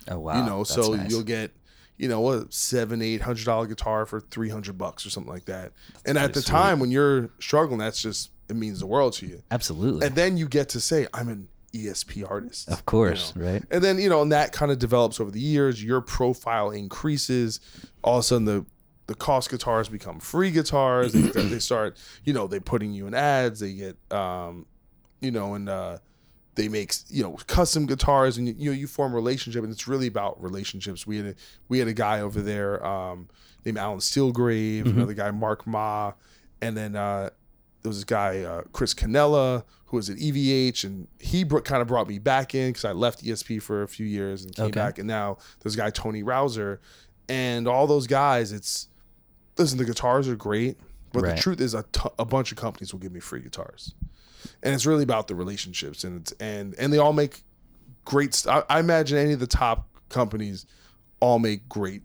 Oh 0.07 0.19
wow. 0.19 0.37
you 0.39 0.45
know, 0.47 0.59
That's 0.59 0.75
so 0.75 0.93
nice. 0.93 1.09
you'll 1.09 1.23
get 1.23 1.49
you 1.97 2.07
know 2.07 2.29
a 2.31 2.45
seven, 2.51 3.01
eight 3.01 3.21
hundred 3.21 3.45
dollar 3.45 3.65
guitar 3.65 4.05
for 4.05 4.19
three 4.21 4.49
hundred 4.49 4.77
bucks 4.77 5.03
or 5.03 5.09
something 5.09 5.33
like 5.33 5.45
that. 5.45 5.71
and 6.05 6.15
at 6.15 6.35
the 6.35 6.43
time 6.43 6.79
when 6.79 6.91
you're 6.91 7.31
struggling, 7.39 7.79
that's 7.79 7.99
just 8.03 8.29
it 8.49 8.55
means 8.55 8.81
the 8.81 8.85
world 8.85 9.13
to 9.13 9.25
you. 9.25 9.41
absolutely. 9.49 10.05
And 10.05 10.15
then 10.15 10.37
you 10.37 10.47
get 10.47 10.69
to 10.69 10.79
say, 10.79 11.07
I'm 11.11 11.27
an 11.27 11.47
ESP 11.73 12.29
artists. 12.29 12.67
of 12.67 12.85
course. 12.85 13.33
you 13.35 13.41
know. 13.41 13.51
Right. 13.51 13.63
And 13.71 13.83
then, 13.83 13.99
you 13.99 14.09
know, 14.09 14.21
and 14.21 14.31
that 14.31 14.51
kind 14.51 14.71
of 14.71 14.79
develops 14.79 15.19
over 15.19 15.31
the 15.31 15.39
years. 15.39 15.83
Your 15.83 16.01
profile 16.01 16.71
increases. 16.71 17.59
All 18.03 18.17
of 18.17 18.21
a 18.21 18.23
sudden, 18.23 18.45
the 18.45 18.65
the 19.07 19.15
cost 19.15 19.49
guitars 19.49 19.89
become 19.89 20.19
free 20.19 20.51
guitars. 20.51 21.11
they, 21.11 21.21
they 21.21 21.59
start, 21.59 21.97
you 22.23 22.33
know, 22.33 22.47
they're 22.47 22.61
putting 22.61 22.93
you 22.93 23.07
in 23.07 23.13
ads. 23.13 23.59
They 23.59 23.73
get, 23.73 23.97
um, 24.11 24.65
you 25.19 25.31
know, 25.31 25.53
and 25.55 25.67
uh, 25.67 25.97
they 26.55 26.67
make 26.67 26.93
you 27.09 27.23
know 27.23 27.37
custom 27.47 27.85
guitars, 27.85 28.37
and 28.37 28.47
you 28.47 28.71
know 28.71 28.75
you 28.75 28.87
form 28.87 29.13
a 29.13 29.15
relationship, 29.15 29.63
and 29.63 29.71
it's 29.71 29.87
really 29.87 30.07
about 30.07 30.41
relationships. 30.41 31.07
We 31.07 31.17
had 31.17 31.25
a 31.25 31.35
we 31.67 31.79
had 31.79 31.87
a 31.87 31.93
guy 31.93 32.21
over 32.21 32.41
there 32.41 32.85
um, 32.85 33.29
named 33.65 33.77
Alan 33.77 33.99
Steelgrave, 33.99 34.85
another 34.85 35.13
guy 35.13 35.31
Mark 35.31 35.65
Ma, 35.65 36.13
and 36.61 36.75
then 36.75 36.95
uh, 36.95 37.29
there 37.81 37.89
was 37.89 37.97
this 37.97 38.03
guy 38.05 38.41
uh, 38.41 38.61
Chris 38.73 38.93
Canella 38.93 39.63
who 39.85 39.97
was 39.97 40.09
at 40.09 40.17
EVH, 40.17 40.83
and 40.85 41.07
he 41.19 41.43
br- 41.43 41.59
kind 41.59 41.81
of 41.81 41.87
brought 41.87 42.07
me 42.07 42.17
back 42.17 42.55
in 42.55 42.69
because 42.69 42.85
I 42.85 42.93
left 42.93 43.23
ESP 43.23 43.61
for 43.61 43.81
a 43.83 43.87
few 43.87 44.05
years 44.05 44.45
and 44.45 44.55
came 44.55 44.65
Okay. 44.67 44.73
back, 44.79 44.97
and 44.99 45.07
now 45.07 45.37
there's 45.59 45.73
a 45.75 45.77
guy 45.77 45.89
Tony 45.89 46.23
Rouser, 46.23 46.79
and 47.27 47.67
all 47.67 47.87
those 47.87 48.07
guys. 48.07 48.51
It's 48.51 48.87
listen, 49.57 49.77
the 49.77 49.85
guitars 49.85 50.27
are 50.29 50.35
great, 50.35 50.77
but 51.11 51.23
Right. 51.23 51.35
the 51.35 51.41
truth 51.41 51.59
is 51.59 51.73
a 51.73 51.83
t- 51.91 52.09
a 52.17 52.23
bunch 52.25 52.51
of 52.51 52.57
companies 52.57 52.93
will 52.93 52.99
give 53.01 53.11
me 53.11 53.19
free 53.19 53.41
guitars, 53.41 53.93
and 54.63 54.73
it's 54.73 54.85
really 54.85 55.03
about 55.03 55.27
the 55.27 55.35
relationships, 55.35 56.03
and 56.05 56.21
it's 56.21 56.31
and 56.39 56.73
and 56.79 56.93
they 56.93 56.97
all 56.97 57.13
make 57.13 57.43
great. 58.05 58.33
St- 58.33 58.55
I, 58.69 58.77
I 58.77 58.79
imagine 58.79 59.17
any 59.17 59.33
of 59.33 59.39
the 59.41 59.47
top 59.47 59.89
companies 60.09 60.65
all 61.19 61.37
make 61.39 61.67
great 61.67 62.01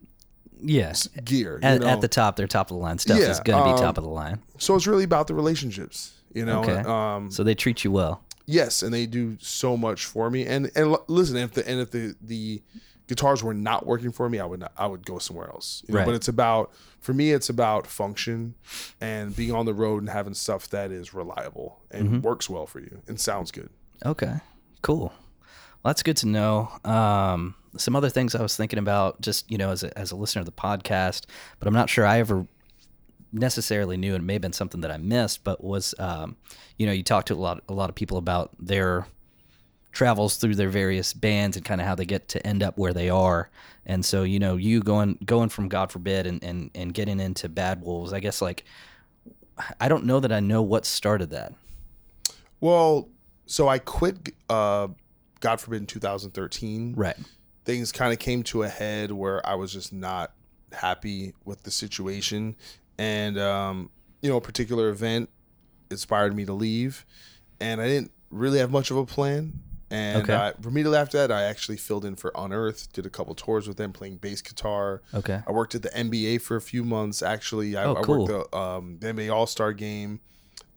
Yes. 0.61 1.07
gear. 1.24 1.59
At, 1.62 1.80
know? 1.80 1.86
at 1.88 2.00
the 2.00 2.09
top, 2.09 2.36
their 2.36 2.46
top 2.46 2.70
of 2.70 2.76
the 2.76 2.82
line 2.82 2.98
stuff 2.98 3.18
Yeah, 3.18 3.30
is 3.30 3.40
going 3.40 3.59
to 3.59 3.64
be 3.64 3.70
um, 3.72 3.78
top 3.78 3.98
of 3.98 4.04
the 4.04 4.11
line. 4.11 4.40
so 4.59 4.74
it's 4.74 4.86
really 4.86 5.04
about 5.04 5.26
the 5.26 5.34
relationships. 5.34 6.12
You 6.32 6.44
know, 6.44 6.61
Okay. 6.62 6.82
um, 6.86 7.30
So 7.30 7.42
they 7.44 7.54
treat 7.54 7.84
you 7.84 7.90
well. 7.90 8.22
yes, 8.46 8.82
and 8.82 8.92
they 8.92 9.07
do 9.07 9.36
so 9.40 9.76
much 9.76 10.04
for 10.07 10.30
me. 10.30 10.44
And 10.46 10.66
and 10.76 10.92
l- 10.92 11.04
listen, 11.09 11.36
if 11.38 11.52
the 11.52 11.66
and 11.68 11.80
if 11.80 11.90
the 11.90 12.14
the 12.20 12.62
guitars 13.07 13.42
were 13.42 13.54
not 13.54 13.86
working 13.86 14.11
for 14.12 14.28
me, 14.28 14.38
I 14.40 14.44
would 14.44 14.61
not, 14.61 14.72
I 14.76 14.86
would 14.86 15.07
go 15.07 15.18
somewhere 15.18 15.48
else. 15.48 15.82
You 15.86 15.94
know? 15.94 16.00
Right. 16.00 16.07
But 16.07 16.14
it's 16.16 16.28
about 16.28 16.72
for 17.00 17.14
me, 17.14 17.30
it's 17.30 17.48
about 17.48 17.86
function 17.86 18.54
and 19.00 19.34
being 19.34 19.52
on 19.52 19.64
the 19.64 19.72
road 19.74 20.02
and 20.02 20.11
having 20.11 20.34
stuff 20.34 20.68
that 20.70 20.90
is 20.90 21.14
reliable 21.14 21.78
and 21.90 22.09
Mm-hmm. 22.09 22.20
works 22.22 22.50
well 22.50 22.66
for 22.66 22.80
you 22.80 23.00
and 23.07 23.18
sounds 23.20 23.50
good. 23.52 23.70
Okay, 24.04 24.34
cool. 24.82 25.12
Well, 25.82 25.90
that's 25.92 26.02
good 26.02 26.16
to 26.18 26.26
know. 26.26 26.68
Um, 26.84 27.54
some 27.78 27.96
other 27.96 28.08
things 28.08 28.34
I 28.34 28.42
was 28.42 28.56
thinking 28.56 28.78
about, 28.78 29.20
just 29.20 29.50
you 29.50 29.58
know, 29.58 29.70
as 29.70 29.82
a, 29.82 29.96
as 29.98 30.12
a 30.12 30.16
listener 30.16 30.40
of 30.40 30.46
the 30.46 30.52
podcast, 30.52 31.26
but 31.58 31.68
I'm 31.68 31.74
not 31.74 31.90
sure 31.90 32.06
I 32.06 32.18
ever 32.18 32.46
necessarily 33.32 33.96
knew, 33.96 34.14
and 34.14 34.22
it 34.22 34.26
may 34.26 34.34
have 34.34 34.42
been 34.42 34.52
something 34.52 34.80
that 34.80 34.90
I 34.90 34.96
missed. 34.96 35.44
But 35.44 35.62
was, 35.62 35.94
um, 35.98 36.36
you 36.78 36.86
know, 36.86 36.92
you 36.92 37.02
talked 37.02 37.28
to 37.28 37.34
a 37.34 37.36
lot 37.36 37.62
a 37.68 37.72
lot 37.72 37.88
of 37.88 37.94
people 37.94 38.18
about 38.18 38.50
their 38.58 39.06
travels 39.92 40.36
through 40.36 40.54
their 40.54 40.68
various 40.68 41.14
bands 41.14 41.56
and 41.56 41.64
kind 41.64 41.80
of 41.80 41.86
how 41.86 41.94
they 41.94 42.04
get 42.04 42.28
to 42.28 42.46
end 42.46 42.62
up 42.62 42.76
where 42.76 42.92
they 42.92 43.08
are. 43.08 43.48
And 43.86 44.04
so, 44.04 44.24
you 44.24 44.38
know, 44.38 44.56
you 44.56 44.80
going 44.80 45.18
going 45.24 45.48
from 45.48 45.68
God 45.68 45.90
forbid 45.90 46.26
and 46.26 46.42
and 46.42 46.70
and 46.74 46.92
getting 46.92 47.20
into 47.20 47.48
Bad 47.48 47.82
Wolves, 47.82 48.12
I 48.12 48.20
guess 48.20 48.42
like 48.42 48.64
I 49.80 49.88
don't 49.88 50.04
know 50.04 50.20
that 50.20 50.32
I 50.32 50.40
know 50.40 50.62
what 50.62 50.84
started 50.84 51.30
that. 51.30 51.54
Well, 52.60 53.08
so 53.46 53.68
I 53.68 53.78
quit. 53.78 54.34
Uh, 54.48 54.88
God 55.40 55.60
forbid 55.60 55.80
in 55.80 55.86
2013. 55.86 56.94
Right. 56.96 57.16
Things 57.66 57.92
kind 57.92 58.12
of 58.12 58.18
came 58.18 58.42
to 58.44 58.62
a 58.62 58.68
head 58.68 59.12
where 59.12 59.46
I 59.46 59.54
was 59.56 59.72
just 59.72 59.92
not 59.92 60.32
happy 60.72 61.34
with 61.44 61.64
the 61.64 61.70
situation. 61.70 62.56
And, 62.96 63.38
um, 63.38 63.90
you 64.22 64.30
know, 64.30 64.36
a 64.36 64.40
particular 64.40 64.88
event 64.88 65.28
inspired 65.90 66.34
me 66.34 66.46
to 66.46 66.52
leave. 66.54 67.04
And 67.60 67.80
I 67.80 67.86
didn't 67.88 68.12
really 68.30 68.60
have 68.60 68.70
much 68.70 68.90
of 68.90 68.96
a 68.96 69.04
plan. 69.04 69.60
And 69.90 70.22
Okay. 70.22 70.34
I, 70.34 70.52
for 70.60 70.70
me 70.70 70.82
to 70.84 70.94
after 70.94 71.18
that, 71.18 71.30
I 71.30 71.42
actually 71.42 71.76
filled 71.76 72.04
in 72.04 72.16
for 72.16 72.32
Unearth, 72.34 72.92
did 72.92 73.04
a 73.04 73.10
couple 73.10 73.34
tours 73.34 73.68
with 73.68 73.76
them 73.76 73.92
playing 73.92 74.16
bass 74.16 74.42
guitar. 74.42 75.02
Okay. 75.14 75.42
I 75.46 75.52
worked 75.52 75.74
at 75.74 75.82
the 75.82 75.90
NBA 75.90 76.40
for 76.42 76.56
a 76.56 76.60
few 76.60 76.82
months. 76.84 77.20
Actually, 77.22 77.76
I, 77.76 77.84
Oh, 77.84 77.94
I 77.94 78.00
worked 78.00 78.28
the, 78.28 78.56
um, 78.56 78.98
the 79.00 79.08
NBA 79.08 79.32
All 79.32 79.46
Star 79.46 79.72
game. 79.72 80.20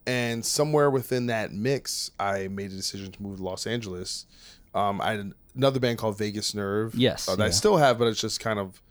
And 0.07 0.43
somewhere 0.43 0.89
within 0.89 1.27
that 1.27 1.51
mix, 1.53 2.09
I 2.19 2.47
made 2.47 2.71
a 2.71 2.75
decision 2.75 3.11
to 3.11 3.21
move 3.21 3.37
to 3.37 3.43
Los 3.43 3.67
Angeles. 3.67 4.25
Um, 4.73 5.01
I 5.01 5.11
had 5.11 5.33
another 5.59 5.79
band 5.79 5.97
called 5.97 6.17
Vagus 6.17 6.55
Nerve. 6.55 6.95
Yes, 6.95 7.27
uh, 7.27 7.35
that 7.35 7.43
I 7.47 7.49
still 7.49 7.77
have, 7.77 7.99
but 7.99 8.07
it's 8.07 8.21
just 8.21 8.39
kind 8.39 8.59
of 8.59 8.81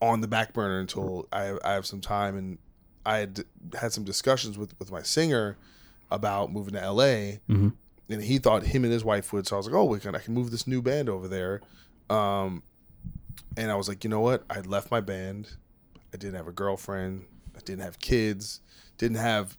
on 0.00 0.20
the 0.20 0.28
back 0.28 0.52
burner 0.52 0.78
until 0.80 1.26
I, 1.32 1.54
I 1.64 1.72
have 1.72 1.86
some 1.86 2.00
time. 2.00 2.36
And 2.36 2.58
I 3.06 3.18
had 3.18 3.44
had 3.78 3.92
some 3.92 4.04
discussions 4.04 4.56
with, 4.56 4.78
with 4.78 4.90
my 4.92 5.02
singer 5.02 5.56
about 6.10 6.52
moving 6.52 6.74
to 6.74 6.80
LA, 6.90 7.04
Mm-hmm. 7.48 7.68
and 8.10 8.22
he 8.22 8.38
thought 8.38 8.62
him 8.64 8.84
and 8.84 8.92
his 8.92 9.04
wife 9.04 9.32
would. 9.32 9.46
So 9.46 9.56
I 9.56 9.58
was 9.58 9.66
like, 9.66 9.74
oh, 9.74 9.84
we 9.84 9.98
can 9.98 10.14
I 10.14 10.18
can 10.20 10.34
move 10.34 10.50
this 10.50 10.66
new 10.66 10.80
band 10.82 11.08
over 11.08 11.26
there. 11.28 11.60
Um, 12.10 12.62
and 13.56 13.70
I 13.70 13.74
was 13.76 13.88
like, 13.88 14.04
you 14.04 14.10
know 14.10 14.20
what? 14.20 14.44
I 14.50 14.60
left 14.60 14.90
my 14.90 15.00
band. 15.00 15.50
I 16.12 16.16
didn't 16.16 16.36
have 16.36 16.46
a 16.48 16.52
girlfriend. 16.52 17.24
I 17.56 17.60
didn't 17.60 17.82
have 17.82 17.98
kids, 17.98 18.60
didn't 18.98 19.16
have 19.18 19.56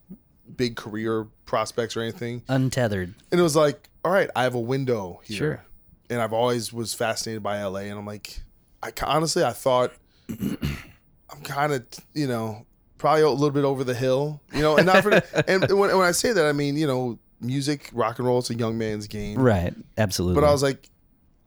big 0.57 0.75
career 0.75 1.27
prospects 1.45 1.95
or 1.97 2.01
anything. 2.01 2.43
Untethered. 2.47 3.13
And 3.31 3.39
it 3.39 3.43
was 3.43 3.55
like, 3.55 3.89
all 4.03 4.11
right, 4.11 4.29
I 4.35 4.43
have 4.43 4.53
a 4.55 4.59
window 4.59 5.21
here. 5.23 5.37
Sure. 5.37 5.65
And 6.09 6.21
I've 6.21 6.33
always 6.33 6.71
was 6.71 6.93
fascinated 6.93 7.43
by 7.43 7.61
LA 7.63 7.81
and 7.81 7.97
I'm 7.97 8.05
like 8.05 8.41
I 8.83 8.91
honestly 9.03 9.43
I 9.43 9.53
thought 9.53 9.93
I'm 10.29 11.41
kind 11.43 11.73
of, 11.73 11.85
you 12.13 12.27
know, 12.27 12.65
probably 12.97 13.21
a 13.21 13.29
little 13.29 13.51
bit 13.51 13.63
over 13.63 13.83
the 13.83 13.95
hill, 13.95 14.41
you 14.53 14.61
know, 14.61 14.77
and 14.77 14.85
not 14.85 15.03
for 15.03 15.11
and 15.47 15.61
when, 15.69 15.95
when 15.97 16.01
I 16.01 16.11
say 16.11 16.33
that 16.33 16.45
I 16.45 16.51
mean, 16.51 16.77
you 16.77 16.87
know, 16.87 17.19
music, 17.41 17.89
rock 17.93 18.19
and 18.19 18.27
roll 18.27 18.39
it's 18.39 18.49
a 18.49 18.55
young 18.55 18.77
man's 18.77 19.07
game. 19.07 19.39
Right. 19.39 19.73
Absolutely. 19.97 20.39
But 20.39 20.47
I 20.47 20.51
was 20.51 20.63
like, 20.63 20.89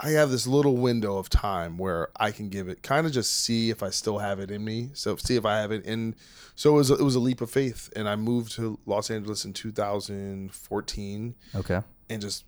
I 0.00 0.10
have 0.10 0.30
this 0.30 0.46
little 0.46 0.76
window 0.76 1.18
of 1.18 1.28
time 1.28 1.76
where 1.76 2.08
I 2.16 2.30
can 2.30 2.48
give 2.48 2.68
it, 2.68 2.82
kind 2.82 3.04
of 3.06 3.12
just 3.12 3.44
see 3.44 3.70
if 3.70 3.82
I 3.82 3.90
still 3.90 4.18
have 4.18 4.38
it 4.38 4.50
in 4.50 4.64
me. 4.64 4.90
So 4.94 5.16
see 5.16 5.34
if 5.34 5.44
I 5.44 5.58
have 5.58 5.72
it 5.72 5.84
in. 5.84 6.14
So 6.54 6.70
it 6.70 6.74
was 6.74 6.90
it 6.90 7.02
was 7.02 7.16
a 7.16 7.20
leap 7.20 7.40
of 7.40 7.50
faith, 7.50 7.90
and 7.96 8.08
I 8.08 8.16
moved 8.16 8.52
to 8.52 8.78
Los 8.86 9.10
Angeles 9.10 9.44
in 9.44 9.52
2014, 9.52 11.34
okay. 11.54 11.80
and 12.10 12.22
just 12.22 12.44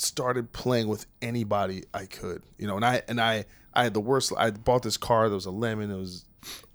started 0.00 0.52
playing 0.52 0.88
with 0.88 1.06
anybody 1.22 1.84
I 1.94 2.06
could, 2.06 2.42
you 2.58 2.66
know. 2.66 2.76
And 2.76 2.84
I 2.84 3.02
and 3.08 3.20
I 3.20 3.44
I 3.74 3.84
had 3.84 3.94
the 3.94 4.00
worst. 4.00 4.32
I 4.36 4.50
bought 4.50 4.82
this 4.82 4.96
car 4.96 5.28
that 5.28 5.34
was 5.34 5.46
a 5.46 5.50
lemon. 5.50 5.90
It 5.90 5.96
was, 5.96 6.24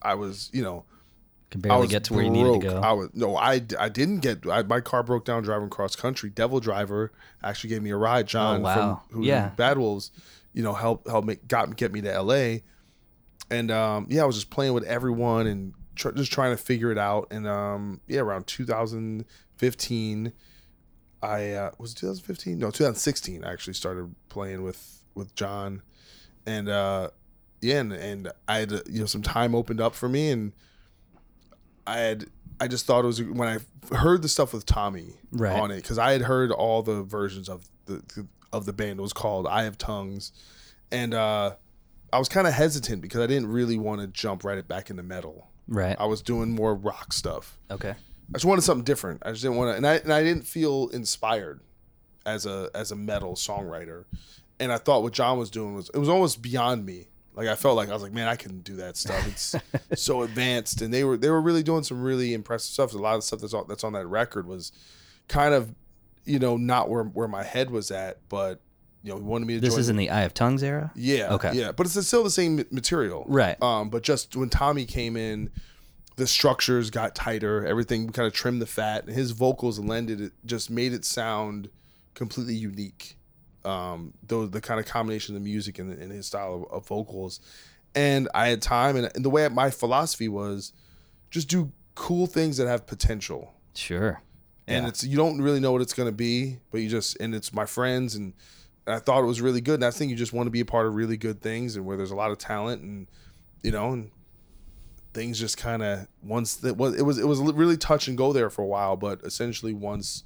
I 0.02 0.14
was, 0.16 0.50
you 0.54 0.64
know. 0.64 0.86
Can 1.52 1.72
I 1.72 1.78
was 1.78 1.90
get 1.90 2.04
to 2.06 2.14
where 2.14 2.24
you 2.24 2.30
needed 2.32 2.62
to 2.62 2.68
go. 2.68 2.78
I 2.82 2.92
was 2.92 3.10
no, 3.14 3.38
I, 3.38 3.62
I 3.80 3.88
didn't 3.90 4.20
get. 4.20 4.46
I, 4.48 4.64
my 4.64 4.82
car 4.82 5.04
broke 5.04 5.24
down 5.26 5.44
driving 5.44 5.70
cross 5.70 5.96
country. 5.96 6.30
Devil 6.30 6.60
Driver 6.60 7.12
actually 7.44 7.70
gave 7.70 7.82
me 7.82 7.92
a 7.92 7.98
ride. 7.98 8.28
John 8.28 8.58
Oh, 8.60 8.64
wow. 8.64 9.02
from 9.10 9.18
who 9.18 9.26
Yeah. 9.26 9.50
Bad 9.50 9.78
Wolves, 9.78 10.12
you 10.54 10.64
know, 10.64 10.74
helped 10.74 11.08
help 11.08 11.24
me 11.24 11.38
got 11.48 11.76
get 11.78 11.94
me 11.94 12.02
to 12.02 12.12
L.A. 12.12 12.64
And 13.50 13.72
um, 13.72 14.08
yeah, 14.10 14.24
I 14.24 14.26
was 14.26 14.36
just 14.36 14.50
playing 14.50 14.74
with 14.74 14.84
everyone 14.86 15.48
and 15.48 15.74
tr- 15.96 16.12
just 16.12 16.32
trying 16.32 16.52
to 16.52 16.62
figure 16.62 16.92
it 16.92 16.98
out. 16.98 17.28
And 17.32 17.48
um, 17.48 18.02
yeah, 18.08 18.20
around 18.22 18.48
2015, 18.48 20.34
I 21.30 21.52
uh, 21.54 21.72
was 21.78 21.94
2015. 21.94 22.58
No, 22.60 22.68
2016. 22.68 23.44
I 23.44 23.52
actually 23.52 23.74
started 23.74 24.14
playing 24.30 24.64
with 24.64 25.02
with 25.14 25.34
John, 25.36 25.82
and 26.46 26.68
uh, 26.70 27.10
yeah, 27.62 27.80
and, 27.80 27.94
and 27.94 28.32
I 28.48 28.60
had 28.60 28.72
you 28.90 29.00
know 29.02 29.06
some 29.06 29.22
time 29.22 29.54
opened 29.56 29.82
up 29.82 29.96
for 29.96 30.10
me 30.10 30.32
and. 30.32 30.54
I 31.88 32.00
had 32.00 32.26
I 32.60 32.68
just 32.68 32.86
thought 32.88 33.04
it 33.04 33.08
was 33.08 33.22
when 33.22 33.48
I 33.48 33.96
heard 33.96 34.22
the 34.22 34.28
stuff 34.28 34.54
with 34.54 34.66
Tommy 34.66 35.14
Right. 35.32 35.60
on 35.60 35.72
it 35.72 35.78
because 35.78 36.00
I 36.00 36.14
had 36.14 36.22
heard 36.22 36.52
all 36.52 36.82
the 36.82 37.04
versions 37.04 37.48
of 37.50 37.68
the 37.86 38.02
of 38.52 38.66
the 38.66 38.74
band. 38.74 38.98
It 39.00 39.04
was 39.04 39.14
called 39.14 39.46
I 39.46 39.64
Have 39.64 39.78
Tongues, 39.78 40.32
and 40.92 41.14
uh, 41.14 41.56
I 42.12 42.18
was 42.18 42.28
kind 42.30 42.48
of 42.48 42.54
hesitant 42.54 43.02
because 43.04 43.22
I 43.22 43.28
didn't 43.28 43.50
really 43.50 43.78
want 43.78 44.02
to 44.02 44.08
jump 44.08 44.44
right 44.44 44.68
back 44.68 44.90
into 44.90 45.04
metal. 45.04 45.52
Right. 45.68 45.96
I 46.00 46.06
was 46.06 46.22
doing 46.24 46.52
more 46.52 46.74
rock 46.74 47.14
stuff. 47.14 47.60
Okay. 47.70 47.94
I 48.30 48.38
just 48.38 48.46
wanted 48.46 48.62
something 48.62 48.84
different. 48.84 49.22
I 49.26 49.32
just 49.32 49.44
didn't 49.44 49.58
want 49.58 49.72
to, 49.72 49.78
and 49.78 49.88
I 49.88 49.96
and 49.96 50.14
I 50.14 50.24
didn't 50.24 50.48
feel 50.48 50.90
inspired 50.90 51.62
as 52.26 52.46
a 52.46 52.70
as 52.74 52.92
a 52.92 52.96
metal 52.96 53.34
songwriter. 53.36 54.06
And 54.60 54.72
I 54.72 54.78
thought 54.78 55.04
what 55.04 55.14
John 55.14 55.38
was 55.38 55.50
doing 55.50 55.76
was 55.76 55.90
it 55.94 55.98
was 55.98 56.10
almost 56.10 56.42
beyond 56.42 56.86
me. 56.86 57.08
Like 57.34 57.48
I 57.48 57.56
felt 57.56 57.76
like 57.76 57.90
I 57.90 57.94
was 57.94 58.02
like, 58.02 58.14
man, 58.14 58.28
I 58.28 58.36
can 58.36 58.62
do 58.62 58.78
that 58.78 58.96
stuff. 58.96 59.28
It's 59.28 59.56
so 60.02 60.24
advanced, 60.24 60.82
and 60.82 60.94
they 60.94 61.04
were 61.04 61.18
they 61.18 61.30
were 61.30 61.42
really 61.42 61.64
doing 61.64 61.84
some 61.84 62.02
really 62.02 62.34
impressive 62.34 62.72
stuff. 62.72 62.94
A 62.94 62.98
lot 62.98 63.16
of 63.16 63.24
stuff 63.24 63.42
that's 63.42 63.54
on, 63.54 63.66
that's 63.68 63.84
on 63.84 63.94
that 63.94 64.08
record 64.08 64.48
was 64.48 64.72
kind 65.28 65.54
of, 65.54 65.76
you 66.24 66.40
know, 66.40 66.56
not 66.56 66.90
where 66.90 67.04
where 67.04 67.28
my 67.28 67.44
head 67.44 67.70
was 67.70 67.92
at, 67.92 68.20
but 68.30 68.62
you 69.04 69.12
know, 69.12 69.18
he 69.18 69.24
wanted 69.24 69.46
me 69.48 69.56
to. 69.56 69.60
This 69.60 69.78
is 69.78 69.90
in 69.90 69.98
the 69.98 70.10
Eye 70.10 70.24
of 70.24 70.34
Tongues 70.34 70.64
era. 70.64 70.92
yeah. 70.96 71.34
Okay. 71.34 71.52
Yeah, 71.54 71.72
but 71.74 71.86
it's 71.86 72.08
still 72.08 72.24
the 72.24 72.32
same 72.32 72.66
material. 72.72 73.26
Right. 73.28 73.62
Um, 73.62 73.90
but 73.90 74.02
just 74.02 74.36
when 74.36 74.50
Tommy 74.50 74.86
came 74.86 75.16
in, 75.16 75.52
the 76.18 76.28
structures 76.28 76.90
got 76.90 77.14
tighter. 77.16 77.66
Everything 77.66 78.08
we 78.08 78.14
kind 78.14 78.28
of 78.28 78.34
trimmed 78.34 78.62
the 78.62 78.66
fat, 78.66 79.06
and 79.06 79.14
his 79.16 79.32
vocals 79.32 79.80
lended 79.80 80.22
it, 80.22 80.32
just 80.46 80.70
made 80.70 80.94
it 80.94 81.04
sound 81.06 81.70
completely 82.14 82.56
unique. 82.56 83.18
Um, 83.64 84.14
though 84.26 84.46
the 84.46 84.62
kind 84.62 84.80
of 84.80 84.86
combination 84.86 85.36
of 85.36 85.42
the 85.42 85.50
music 85.50 85.80
and, 85.80 85.92
and 85.92 86.12
his 86.12 86.28
style 86.28 86.54
of, 86.70 86.72
of 86.72 86.88
vocals, 86.88 87.40
and 87.96 88.30
I 88.36 88.50
had 88.50 88.62
time, 88.62 88.96
and, 88.96 89.10
and 89.16 89.26
the 89.26 89.30
way 89.30 89.48
my 89.50 89.72
philosophy 89.72 90.28
was, 90.28 90.72
just 91.32 91.48
do 91.50 91.72
cool 91.96 92.28
things 92.28 92.58
that 92.58 92.68
have 92.68 92.86
potential 92.86 93.54
Sure. 93.74 94.22
and 94.68 94.84
Yeah. 94.84 94.90
it's 94.90 95.04
you 95.04 95.16
don't 95.18 95.42
really 95.42 95.60
know 95.62 95.72
what 95.72 95.82
it's 95.82 95.94
going 95.94 96.08
to 96.10 96.16
be 96.16 96.58
but 96.72 96.82
you 96.82 96.90
just 96.90 97.18
and 97.22 97.34
it's 97.34 97.54
my 97.54 97.66
friends 97.66 98.16
and, 98.16 98.34
and 98.86 98.96
i 98.96 99.00
thought 99.00 99.22
it 99.24 99.26
was 99.26 99.40
really 99.42 99.62
good 99.62 99.76
and 99.76 99.86
i 99.86 99.92
think 99.92 100.12
you 100.12 100.18
just 100.18 100.34
want 100.34 100.46
to 100.48 100.52
be 100.52 100.60
a 100.60 100.66
part 100.66 100.88
of 100.88 100.96
really 100.96 101.16
good 101.16 101.40
things 101.42 101.78
and 101.78 101.86
where 101.86 101.96
there's 101.96 102.12
a 102.12 102.16
lot 102.16 102.32
of 102.32 102.38
talent 102.38 102.82
and 102.82 103.08
you 103.64 103.72
know 103.72 103.94
and 103.94 104.12
things 105.16 105.40
just 105.40 105.58
kind 105.58 105.82
of 105.82 106.08
once 106.22 106.58
that 106.58 106.76
was 106.78 106.94
it 106.96 107.04
was 107.04 107.18
it 107.18 107.28
was 107.28 107.40
really 107.40 107.78
touch 107.78 108.08
and 108.08 108.18
go 108.18 108.34
there 108.34 108.50
for 108.50 108.62
a 108.62 108.68
while 108.68 108.96
but 108.98 109.22
essentially 109.24 109.74
once 109.74 110.24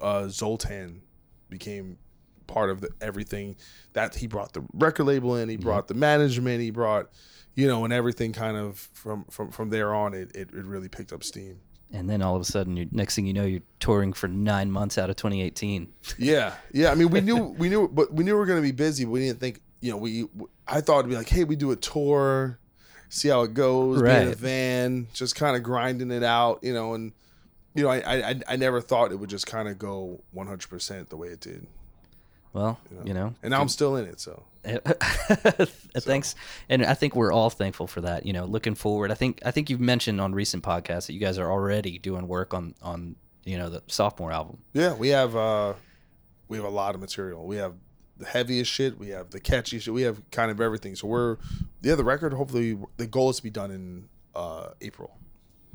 uh 0.00 0.26
zoltan 0.28 1.02
became 1.50 1.98
part 2.46 2.70
of 2.70 2.80
the, 2.80 2.88
everything 3.00 3.54
that 3.92 4.14
he 4.14 4.26
brought 4.26 4.52
the 4.54 4.64
record 4.72 5.04
label 5.04 5.36
in 5.36 5.48
he 5.48 5.56
brought 5.56 5.88
the 5.88 5.94
management 5.94 6.60
he 6.60 6.70
brought 6.70 7.10
you 7.54 7.66
know 7.68 7.84
and 7.84 7.92
everything 7.92 8.32
kind 8.32 8.56
of 8.56 8.78
from 8.94 9.24
from 9.30 9.50
from 9.50 9.70
there 9.70 9.94
on 9.94 10.14
it 10.14 10.34
it, 10.34 10.48
it 10.52 10.64
really 10.64 10.88
picked 10.88 11.12
up 11.12 11.22
steam 11.22 11.60
And 11.92 12.08
then 12.10 12.22
all 12.22 12.34
of 12.34 12.42
a 12.42 12.44
sudden, 12.44 12.76
you, 12.76 12.88
next 12.90 13.14
thing 13.14 13.24
you 13.26 13.32
know, 13.32 13.44
you're 13.44 13.62
touring 13.78 14.12
for 14.14 14.26
nine 14.26 14.68
months 14.68 14.98
out 14.98 15.10
of 15.10 15.16
2018. 15.16 15.92
Yeah, 16.18 16.54
yeah. 16.72 16.90
I 16.90 16.96
mean, 16.96 17.08
we 17.10 17.20
knew 17.20 17.36
we 17.62 17.68
knew, 17.68 17.86
but 17.86 18.12
we 18.12 18.24
knew 18.24 18.32
we 18.34 18.38
were 18.40 18.46
going 18.46 18.58
to 18.58 18.66
be 18.66 18.72
busy. 18.72 19.04
But 19.04 19.12
we 19.12 19.20
didn't 19.20 19.38
think, 19.38 19.60
you 19.80 19.92
know, 19.92 19.98
we. 19.98 20.26
I 20.66 20.80
thought 20.80 21.00
it'd 21.00 21.10
be 21.10 21.16
like, 21.16 21.28
hey, 21.28 21.44
we 21.44 21.54
do 21.54 21.70
a 21.70 21.76
tour, 21.76 22.58
see 23.14 23.28
how 23.28 23.42
it 23.42 23.54
goes, 23.54 24.02
be 24.02 24.08
in 24.08 24.14
a 24.14 24.26
Right. 24.28 24.36
van, 24.36 25.06
just 25.12 25.34
kind 25.36 25.56
of 25.56 25.62
grinding 25.62 26.10
it 26.10 26.22
out, 26.24 26.58
you 26.62 26.74
know, 26.74 26.94
and 26.94 27.12
you 27.74 27.82
know, 27.84 27.88
I 27.90 28.30
I 28.30 28.40
I 28.48 28.56
never 28.56 28.80
thought 28.80 29.12
it 29.12 29.16
would 29.16 29.30
just 29.30 29.46
kind 29.46 29.68
of 29.68 29.78
go 29.78 30.20
one 30.32 30.46
hundred 30.46 30.68
percent 30.70 31.10
the 31.10 31.16
way 31.16 31.28
it 31.28 31.40
did. 31.40 31.66
Well, 32.52 32.78
you 33.04 33.12
know, 33.14 33.34
And 33.42 33.50
now 33.50 33.60
I'm 33.60 33.68
still 33.68 33.96
in 33.96 34.04
it, 34.06 34.20
so 34.20 34.44
thanks, 35.98 36.34
and 36.68 36.84
I 36.84 36.94
think 36.94 37.14
we're 37.16 37.32
all 37.32 37.50
thankful 37.50 37.86
for 37.86 38.00
that. 38.02 38.26
You 38.26 38.32
know, 38.32 38.44
looking 38.44 38.74
forward, 38.74 39.10
I 39.10 39.14
think 39.14 39.40
I 39.44 39.50
think 39.50 39.70
you've 39.70 39.80
mentioned 39.80 40.20
on 40.20 40.34
recent 40.34 40.62
podcasts 40.62 41.06
that 41.06 41.12
you 41.14 41.20
guys 41.20 41.38
are 41.38 41.50
already 41.50 41.98
doing 41.98 42.28
work 42.28 42.54
on 42.54 42.74
on 42.82 43.16
you 43.44 43.58
know 43.58 43.70
the 43.70 43.82
sophomore 43.88 44.32
album. 44.32 44.58
yeah, 44.72 44.94
we 44.94 45.08
have 45.08 45.34
uh 45.36 45.74
we 46.48 46.56
have 46.56 46.66
a 46.66 46.70
lot 46.70 46.94
of 46.94 47.00
material. 47.00 47.44
We 47.46 47.56
have 47.56 47.74
the 48.18 48.26
heaviest 48.26 48.70
shit. 48.70 48.98
We 48.98 49.08
have 49.08 49.30
the 49.30 49.40
catchy 49.40 49.78
shit. 49.78 49.92
We 49.94 50.02
have 50.02 50.22
kind 50.30 50.50
of 50.50 50.60
everything. 50.60 50.94
So 50.96 51.06
we're 51.08 51.36
yeah, 51.82 51.94
the 51.94 52.04
record. 52.04 52.32
Hopefully, 52.34 52.78
the 52.96 53.06
goal 53.06 53.30
is 53.30 53.36
to 53.36 53.42
be 53.42 53.50
done 53.50 53.70
in 53.70 54.08
uh 54.34 54.68
April. 54.80 55.16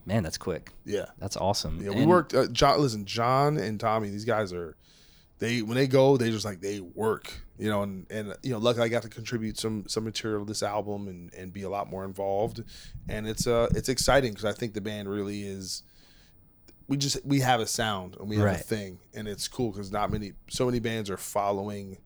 Man, 0.05 0.23
that's 0.23 0.37
quick. 0.37 0.71
Yeah. 0.85 1.05
That's 1.19 1.37
awesome. 1.37 1.81
Yeah, 1.83 1.91
we 1.91 1.97
And- 2.01 2.09
worked. 2.09 2.33
Uh, 2.33 2.47
John, 2.47 2.79
listen, 2.81 3.05
John 3.05 3.57
and 3.57 3.79
Tommy, 3.79 4.09
these 4.09 4.25
guys 4.25 4.51
are, 4.53 4.75
they 5.37 5.61
when 5.61 5.75
they 5.75 5.85
go, 5.87 6.17
they 6.17 6.31
just 6.31 6.45
like 6.45 6.61
they 6.61 6.79
work, 6.79 7.31
you 7.59 7.69
know, 7.69 7.83
and 7.83 8.05
and 8.09 8.33
you 8.41 8.51
know, 8.51 8.57
luckily 8.57 8.85
I 8.85 8.89
got 8.89 9.03
to 9.03 9.09
contribute 9.09 9.57
some 9.59 9.85
some 9.87 10.03
material 10.05 10.39
to 10.43 10.47
this 10.47 10.63
album 10.63 11.07
and 11.07 11.33
and 11.33 11.53
be 11.53 11.61
a 11.61 11.69
lot 11.69 11.89
more 11.89 12.05
involved, 12.05 12.63
and 13.07 13.27
it's 13.27 13.45
uh 13.47 13.67
it's 13.75 13.87
exciting 13.89 14.31
because 14.31 14.45
I 14.45 14.53
think 14.53 14.73
the 14.73 14.81
band 14.81 15.09
really 15.09 15.43
is. 15.43 15.83
We 16.87 16.97
just 16.97 17.23
we 17.23 17.41
have 17.41 17.59
a 17.59 17.67
sound 17.67 18.15
and 18.19 18.27
we 18.27 18.37
have 18.37 18.47
a 18.47 18.57
thing, 18.57 18.97
and 19.13 19.27
it's 19.27 19.47
cool 19.47 19.71
because 19.71 19.91
not 19.91 20.09
many 20.11 20.33
so 20.49 20.65
many 20.65 20.79
bands 20.79 21.09
are 21.11 21.17
following 21.17 21.99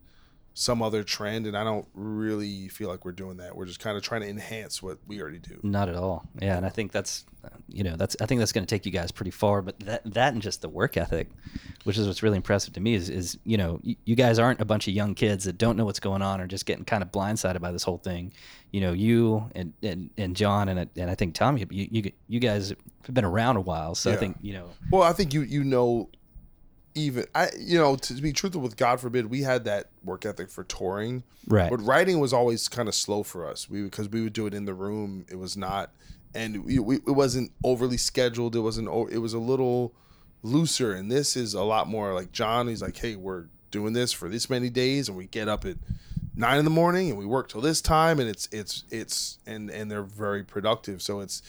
some 0.53 0.81
other 0.81 1.03
trend, 1.03 1.47
and 1.47 1.57
I 1.57 1.63
don't 1.63 1.87
really 1.93 2.67
feel 2.67 2.87
like 2.87 3.05
we're 3.05 3.11
doing 3.11 3.37
that. 3.37 3.55
We're 3.55 3.65
just 3.65 3.79
kind 3.79 3.97
of 3.97 4.03
trying 4.03 4.21
to 4.21 4.29
enhance 4.29 4.83
what 4.83 4.99
we 5.07 5.19
already 5.21 5.39
do. 5.39 5.59
Not 5.63 5.89
at 5.89 5.95
all. 5.95 6.27
Yeah, 6.39 6.57
and 6.57 6.65
I 6.65 6.69
think 6.69 6.91
that's, 6.91 7.25
uh, 7.43 7.49
you 7.67 7.83
know, 7.83 7.95
that's 7.95 8.15
I 8.21 8.27
think 8.27 8.39
that's 8.39 8.51
going 8.51 8.65
to 8.65 8.69
take 8.69 8.85
you 8.85 8.91
guys 8.91 9.11
pretty 9.11 9.31
far. 9.31 9.63
But 9.63 9.79
that 9.81 10.01
that 10.13 10.33
and 10.33 10.41
just 10.41 10.61
the 10.61 10.69
work 10.69 10.95
ethic, 10.95 11.29
which 11.85 11.97
is 11.97 12.07
what's 12.07 12.21
really 12.21 12.37
impressive 12.37 12.73
to 12.73 12.79
me, 12.79 12.93
is 12.93 13.09
is 13.09 13.37
you 13.43 13.57
know 13.57 13.79
you, 13.81 13.95
you 14.05 14.15
guys 14.15 14.37
aren't 14.37 14.61
a 14.61 14.65
bunch 14.65 14.87
of 14.87 14.93
young 14.93 15.15
kids 15.15 15.45
that 15.45 15.57
don't 15.57 15.75
know 15.75 15.85
what's 15.85 15.99
going 15.99 16.21
on 16.21 16.39
or 16.39 16.45
just 16.45 16.67
getting 16.67 16.85
kind 16.85 17.01
of 17.01 17.11
blindsided 17.11 17.59
by 17.59 17.71
this 17.71 17.83
whole 17.83 17.97
thing. 17.97 18.31
You 18.71 18.81
know, 18.81 18.93
you 18.93 19.49
and 19.55 19.73
and, 19.81 20.11
and 20.17 20.35
John 20.35 20.69
and 20.69 20.87
and 20.95 21.09
I 21.09 21.15
think 21.15 21.33
Tommy, 21.33 21.65
you, 21.71 21.87
you 21.91 22.11
you 22.27 22.39
guys 22.39 22.73
have 23.05 23.13
been 23.13 23.25
around 23.25 23.57
a 23.57 23.61
while, 23.61 23.95
so 23.95 24.11
I 24.11 24.17
think 24.17 24.37
you 24.41 24.53
know. 24.53 24.69
Well, 24.91 25.03
I 25.03 25.13
think 25.13 25.33
you 25.33 25.41
you 25.41 25.63
know, 25.63 26.09
even 26.95 27.25
I 27.33 27.49
you 27.59 27.77
know 27.77 27.95
to 27.95 28.13
be 28.15 28.33
truthful 28.33 28.61
with 28.61 28.77
God 28.77 28.99
forbid 28.99 29.27
we 29.27 29.41
had 29.41 29.65
that 29.65 29.89
work 30.03 30.25
ethic 30.25 30.49
for 30.49 30.63
touring, 30.63 31.23
Right. 31.47 31.69
But 31.69 31.81
writing 31.81 32.19
was 32.19 32.31
always 32.31 32.67
kind 32.67 32.87
of 32.87 32.95
slow 32.95 33.23
for 33.23 33.47
us. 33.47 33.69
We 33.69 33.83
because 33.83 34.09
we 34.09 34.21
would 34.21 34.33
do 34.33 34.47
it 34.47 34.53
in 34.53 34.65
the 34.65 34.73
room. 34.73 35.25
It 35.29 35.35
was 35.35 35.57
not, 35.57 35.91
and 36.33 36.65
we, 36.65 36.79
we 36.79 36.95
it 36.97 37.11
wasn't 37.15 37.51
overly 37.63 37.97
scheduled. 37.97 38.55
It 38.55 38.61
wasn't. 38.61 38.87
It 39.11 39.17
was 39.17 39.33
a 39.33 39.39
little 39.39 39.93
looser. 40.41 40.93
And 40.93 41.11
this 41.11 41.35
is 41.35 41.53
a 41.53 41.63
lot 41.63 41.87
more 41.87 42.13
like 42.13 42.31
John. 42.31 42.67
He's 42.67 42.81
like, 42.81 42.97
hey, 42.97 43.15
we're 43.15 43.45
doing 43.71 43.93
this 43.93 44.13
for 44.13 44.29
this 44.29 44.49
many 44.49 44.69
days, 44.69 45.09
and 45.09 45.17
we 45.17 45.25
get 45.25 45.49
up 45.49 45.65
at 45.65 45.75
nine 46.35 46.59
in 46.59 46.65
the 46.65 46.71
morning 46.71 47.09
and 47.09 47.19
we 47.19 47.25
work 47.25 47.49
till 47.49 47.61
this 47.61 47.81
time, 47.81 48.19
and 48.19 48.29
it's 48.29 48.47
it's 48.51 48.85
it's 48.89 49.39
and 49.45 49.69
and 49.69 49.91
they're 49.91 50.03
very 50.03 50.43
productive. 50.43 51.01
So 51.01 51.19
it's 51.19 51.41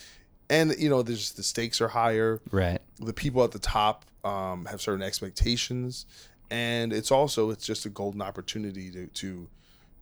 and 0.49 0.75
you 0.77 0.89
know 0.89 1.01
there's 1.01 1.31
the 1.33 1.43
stakes 1.43 1.81
are 1.81 1.87
higher 1.89 2.41
Right. 2.51 2.79
the 2.99 3.13
people 3.13 3.43
at 3.43 3.51
the 3.51 3.59
top 3.59 4.05
um, 4.23 4.65
have 4.65 4.81
certain 4.81 5.03
expectations 5.03 6.05
and 6.51 6.93
it's 6.93 7.11
also 7.11 7.49
it's 7.49 7.65
just 7.65 7.85
a 7.85 7.89
golden 7.89 8.21
opportunity 8.21 8.91
to, 8.91 9.07
to 9.07 9.47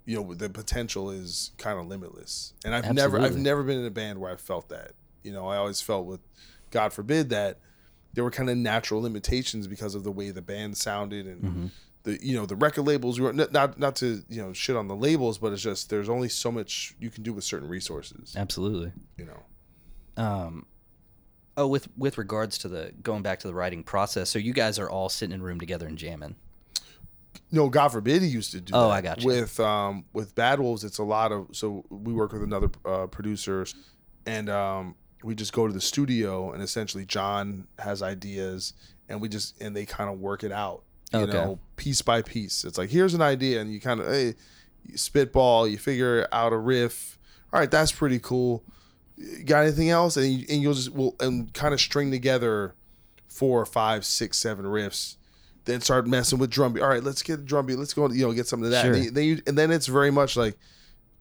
you 0.05 0.15
know 0.21 0.33
the 0.33 0.49
potential 0.49 1.09
is 1.09 1.51
kind 1.57 1.79
of 1.79 1.87
limitless 1.87 2.53
and 2.65 2.75
i've 2.75 2.93
never 2.93 3.19
i've 3.19 3.37
never 3.37 3.63
been 3.63 3.79
in 3.79 3.85
a 3.85 3.91
band 3.91 4.19
where 4.19 4.31
i 4.31 4.35
felt 4.35 4.69
that 4.69 4.91
you 5.23 5.31
know, 5.31 5.47
I 5.47 5.55
always 5.55 5.79
felt 5.79 6.05
with 6.05 6.19
God 6.69 6.91
forbid 6.91 7.29
that 7.29 7.59
there 8.13 8.25
were 8.25 8.29
kind 8.29 8.49
of 8.49 8.57
natural 8.57 9.01
limitations 9.01 9.67
because 9.67 9.95
of 9.95 10.03
the 10.03 10.11
way 10.11 10.31
the 10.31 10.41
band 10.41 10.75
sounded 10.75 11.25
and 11.27 11.41
Mm-hmm. 11.41 11.65
the 12.03 12.19
you 12.21 12.35
know 12.35 12.45
the 12.45 12.57
record 12.57 12.81
labels 12.81 13.21
were 13.21 13.31
not 13.31 13.53
not 13.53 13.79
not 13.79 13.95
to 13.97 14.21
you 14.27 14.41
know 14.41 14.51
shit 14.51 14.75
on 14.75 14.89
the 14.89 14.95
labels, 14.97 15.37
but 15.37 15.53
it's 15.53 15.61
just 15.61 15.89
there's 15.89 16.09
only 16.09 16.27
so 16.27 16.51
much 16.51 16.93
you 16.99 17.09
can 17.09 17.23
do 17.23 17.31
with 17.31 17.45
certain 17.45 17.69
resources. 17.69 18.35
Absolutely. 18.35 18.91
You 19.15 19.23
know. 19.27 19.43
Um, 20.23 20.65
oh, 21.57 21.67
with 21.67 21.87
with 21.97 22.17
regards 22.17 22.57
to 22.59 22.67
the 22.67 22.93
going 23.01 23.21
back 23.23 23.39
to 23.39 23.47
the 23.47 23.53
writing 23.53 23.83
process, 23.83 24.29
so 24.29 24.39
you 24.39 24.53
guys 24.53 24.79
are 24.79 24.89
all 24.89 25.09
sitting 25.09 25.33
in 25.35 25.41
a 25.41 25.43
room 25.43 25.59
together 25.59 25.87
and 25.87 25.97
jamming. 25.97 26.35
No, 27.51 27.69
God 27.69 27.89
forbid 27.89 28.21
he 28.21 28.27
used 28.27 28.51
to 28.51 28.61
do. 28.61 28.73
Oh, 28.75 28.87
that. 28.89 28.93
I 28.93 29.01
got 29.01 29.21
you. 29.21 29.27
With 29.27 29.59
um 29.59 30.05
with 30.13 30.33
Bad 30.35 30.59
Wolves, 30.59 30.83
it's 30.83 30.97
a 30.97 31.03
lot 31.03 31.31
of 31.31 31.47
so 31.51 31.83
we 31.89 32.13
work 32.13 32.33
with 32.33 32.43
another 32.43 32.69
uh, 32.85 33.07
producer, 33.07 33.65
and 34.25 34.49
um 34.49 34.95
we 35.23 35.35
just 35.35 35.53
go 35.53 35.67
to 35.67 35.73
the 35.73 35.81
studio 35.81 36.51
and 36.51 36.61
essentially 36.61 37.05
John 37.05 37.67
has 37.79 38.01
ideas 38.01 38.73
and 39.07 39.21
we 39.21 39.29
just 39.29 39.59
and 39.61 39.75
they 39.75 39.85
kind 39.85 40.09
of 40.09 40.19
work 40.19 40.43
it 40.43 40.51
out. 40.51 40.83
You 41.13 41.19
Okay. 41.21 41.31
know, 41.33 41.59
piece 41.75 42.01
by 42.01 42.21
piece. 42.23 42.63
It's 42.65 42.77
like 42.77 42.89
here's 42.89 43.13
an 43.13 43.21
idea 43.21 43.61
and 43.61 43.71
you 43.71 43.79
kind 43.79 43.99
of 44.01 44.07
hey, 44.07 44.35
you 44.85 44.97
spitball, 44.97 45.67
you 45.67 45.77
figure 45.77 46.27
out 46.31 46.51
a 46.53 46.57
riff. 46.57 47.17
All 47.53 47.59
right, 47.59 47.69
that's 47.71 47.91
pretty 47.91 48.19
cool. 48.19 48.63
You 49.17 49.43
got 49.43 49.63
anything 49.63 49.89
else? 49.89 50.17
And 50.17 50.27
you, 50.27 50.45
and 50.49 50.61
you'll 50.61 50.73
just 50.73 50.93
will 50.93 51.15
and 51.19 51.53
kind 51.53 51.73
of 51.73 51.79
string 51.79 52.11
together 52.11 52.73
four, 53.27 53.65
five, 53.65 54.05
six, 54.05 54.37
seven 54.37 54.65
riffs. 54.65 55.15
Then 55.65 55.79
start 55.81 56.07
messing 56.07 56.39
with 56.39 56.49
drum 56.49 56.73
beat. 56.73 56.81
All 56.81 56.89
right, 56.89 57.03
let's 57.03 57.21
get 57.23 57.45
drum 57.45 57.65
beat. 57.67 57.77
Let's 57.79 57.93
go. 57.93 58.09
You 58.09 58.27
know, 58.27 58.33
get 58.33 58.47
something 58.47 58.65
to 58.65 58.69
that. 58.71 58.83
Sure. 58.85 58.93
And, 58.95 59.15
then, 59.15 59.23
you, 59.23 59.41
and 59.47 59.57
then 59.57 59.71
it's 59.71 59.87
very 59.87 60.11
much 60.11 60.35
like 60.35 60.57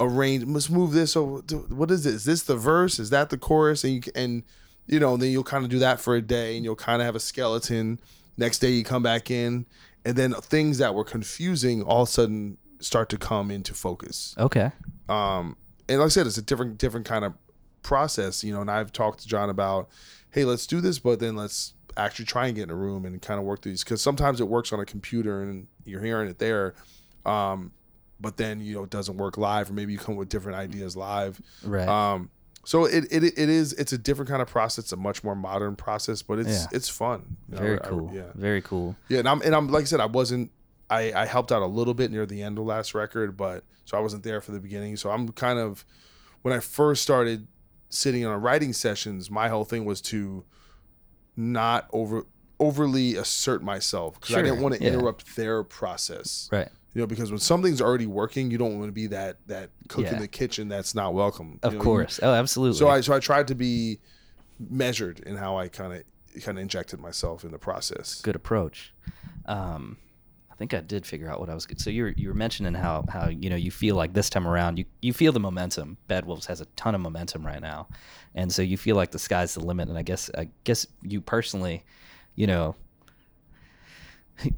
arrange. 0.01 0.45
Let's 0.45 0.68
move 0.70 0.93
this. 0.93 1.16
over. 1.16 1.43
to- 1.43 1.59
what 1.59 1.90
is 1.90 2.05
this? 2.05 2.14
Is 2.14 2.24
this 2.24 2.43
the 2.43 2.57
verse? 2.57 2.99
Is 2.99 3.11
that 3.11 3.30
the 3.30 3.38
chorus? 3.38 3.84
And 3.84 4.05
you 4.07 4.12
and 4.14 4.43
you 4.86 4.99
know, 4.99 5.16
then 5.16 5.30
you'll 5.30 5.45
kind 5.45 5.64
of 5.64 5.70
do 5.70 5.78
that 5.78 6.01
for 6.01 6.16
a 6.16 6.22
day, 6.22 6.57
and 6.57 6.64
you'll 6.64 6.74
kind 6.74 7.01
of 7.01 7.07
have 7.07 7.14
a 7.14 7.20
skeleton. 7.20 8.01
Next 8.36 8.59
day, 8.59 8.70
you 8.70 8.82
come 8.82 9.03
back 9.03 9.30
in, 9.30 9.66
and 10.05 10.16
then 10.16 10.32
things 10.32 10.78
that 10.78 10.95
were 10.95 11.05
confusing 11.05 11.82
all 11.82 12.03
of 12.03 12.09
a 12.09 12.11
sudden 12.11 12.57
start 12.80 13.09
to 13.11 13.16
come 13.16 13.49
into 13.53 13.72
focus 13.74 14.34
Okay. 14.36 14.72
um 15.09 15.57
and 15.88 16.01
like 16.01 16.07
i 16.07 16.09
said 16.09 16.26
it's 16.26 16.36
a 16.36 16.43
different 16.43 16.78
different 16.78 17.07
kind 17.07 17.24
of 17.24 17.32
process 17.83 18.43
you 18.45 18.53
know 18.53 18.61
and 18.61 18.70
i've 18.70 18.93
talked 18.93 19.20
to 19.20 19.28
john 19.28 19.51
about 19.51 19.89
hey 20.30 20.45
let's 20.45 20.66
do 20.66 20.80
this 20.80 20.99
but 20.99 21.18
then 21.20 21.35
let's 21.37 21.74
actually 21.97 22.24
try 22.24 22.47
and 22.47 22.55
get 22.57 22.62
in 22.64 22.70
a 22.70 22.74
room 22.74 23.05
and 23.05 23.20
kind 23.20 23.39
of 23.39 23.45
work 23.45 23.61
through 23.62 23.72
these 23.72 23.85
because 23.85 24.01
sometimes 24.01 24.41
it 24.41 24.49
works 24.49 24.72
on 24.72 24.80
a 24.80 24.85
computer 24.85 25.43
and 25.43 25.66
you're 25.85 26.01
hearing 26.01 26.28
it 26.28 26.39
there 26.39 26.74
um 27.26 27.72
but 28.20 28.37
then 28.37 28.61
you 28.61 28.74
know 28.74 28.85
it 28.85 28.91
doesn't 28.91 29.16
work 29.16 29.37
live 29.37 29.68
or 29.70 29.72
maybe 29.74 29.93
you 29.93 29.99
come 29.99 30.16
with 30.16 30.28
different 30.28 30.57
ideas 30.57 30.97
live 30.97 31.41
Right. 31.64 31.89
um 31.89 32.30
so 32.64 32.85
it, 32.85 33.05
it 33.11 33.24
it 33.24 33.37
is 33.49 33.72
it's 33.74 33.93
a 33.93 33.99
different 33.99 34.28
kind 34.30 34.41
of 34.41 34.49
process 34.49 34.85
it's 34.85 34.93
a 34.93 34.97
much 34.97 35.24
more 35.24 35.35
modern 35.35 35.74
process 35.76 36.22
but 36.22 36.39
it's 36.39 36.49
Yeah. 36.49 36.66
it's 36.72 36.89
fun 36.89 37.37
You 37.49 37.57
know, 37.57 37.61
Very 37.62 37.80
I- 37.80 37.85
I- 37.87 37.89
cool. 37.91 38.11
yeah 38.14 38.22
Very 38.35 38.62
cool. 38.62 38.97
yeah, 39.09 39.18
and 39.18 39.28
I'm 39.28 39.43
and 39.43 39.55
I'm 39.55 39.68
like 39.68 39.83
I 39.83 39.85
said, 39.87 40.01
I 40.01 40.07
wasn't. 40.07 40.51
I 40.89 41.12
I 41.12 41.26
helped 41.26 41.51
out 41.53 41.62
a 41.62 41.66
little 41.66 41.95
bit 41.95 42.11
near 42.12 42.24
the 42.26 42.41
end 42.43 42.59
of 42.59 42.64
last 42.66 42.95
record, 42.95 43.37
but 43.37 43.64
so 43.87 43.97
I 43.97 44.01
wasn't 44.01 44.22
there 44.22 44.41
for 44.41 44.53
the 44.53 44.61
beginning. 44.61 44.97
So 44.97 45.11
I'm 45.11 45.28
kind 45.30 45.59
of 45.59 45.85
when 46.43 46.55
I 46.55 46.61
first 46.61 47.03
started 47.03 47.49
sitting 47.93 48.24
on 48.24 48.40
writing 48.40 48.72
sessions, 48.72 49.30
my 49.30 49.49
whole 49.49 49.64
thing 49.64 49.84
was 49.84 50.01
to 50.01 50.45
not 51.36 51.88
over 51.93 52.26
overly 52.59 53.16
assert 53.16 53.62
myself 53.62 54.20
because 54.20 54.36
I 54.36 54.43
didn't 54.43 54.61
want 54.61 54.76
to 54.76 54.82
yeah. 54.82 54.90
interrupt 54.90 55.36
their 55.36 55.62
process. 55.64 56.49
Right. 56.53 56.68
You 56.95 57.01
know, 57.01 57.07
because 57.07 57.30
when 57.30 57.40
something's 57.40 57.80
already 57.80 58.07
working, 58.07 58.51
you 58.51 58.59
don't 58.59 58.78
want 58.78 58.88
to 58.88 58.93
be 58.93 59.09
that 59.09 59.38
that 59.47 59.70
cook 59.88 60.07
in 60.07 60.18
the 60.18 60.28
kitchen 60.28 60.68
that's 60.68 60.95
not 60.95 61.14
welcome. 61.14 61.59
Of 61.62 61.72
You 61.72 61.78
know, 61.78 61.84
course. 61.84 62.20
Oh, 62.22 62.32
absolutely. 62.32 62.78
So 62.78 62.88
I 62.88 63.01
so 63.01 63.14
I 63.14 63.20
tried 63.20 63.49
to 63.49 63.55
be 63.55 63.99
measured 64.59 65.20
in 65.20 65.36
how 65.36 65.59
I 65.59 65.68
kind 65.68 65.93
of 65.93 66.43
kind 66.43 66.59
of 66.59 66.62
injected 66.62 67.01
myself 67.01 67.45
in 67.45 67.51
the 67.51 67.59
process. 67.59 68.20
good 68.20 68.36
approach. 68.36 68.95
Um, 69.47 69.99
think 70.63 70.75
I 70.75 70.81
did 70.81 71.05
figure 71.05 71.29
out 71.29 71.41
what 71.41 71.51
I 71.51 71.55
was. 71.55 71.67
So 71.79 71.91
you 71.91 72.05
were 72.05 72.15
you 72.17 72.29
were 72.29 72.35
mentioning 72.35 72.75
how 72.75 73.05
how 73.09 73.29
you 73.29 73.51
know 73.51 73.57
you 73.57 73.73
feel 73.73 73.97
like 73.97 74.13
this 74.13 74.31
time 74.31 74.47
around 74.47 74.79
you 74.79 74.85
you 75.01 75.13
feel 75.13 75.33
the 75.33 75.41
momentum. 75.41 75.97
Bad 76.07 76.25
Wolves 76.25 76.47
has 76.47 76.61
a 76.61 76.67
ton 76.77 76.95
of 76.95 77.01
momentum 77.01 77.45
right 77.45 77.61
now, 77.61 77.89
and 78.37 78.53
so 78.53 78.63
you 78.63 78.77
feel 78.77 78.95
like 78.95 79.11
the 79.11 79.19
sky's 79.19 79.55
the 79.55 79.61
limit. 79.61 79.89
And 79.89 79.99
I 79.99 80.03
guess 80.03 80.31
I 80.39 80.49
guess 80.63 80.87
you 81.03 81.21
personally, 81.21 81.85
you 82.37 82.47
know. 82.47 82.77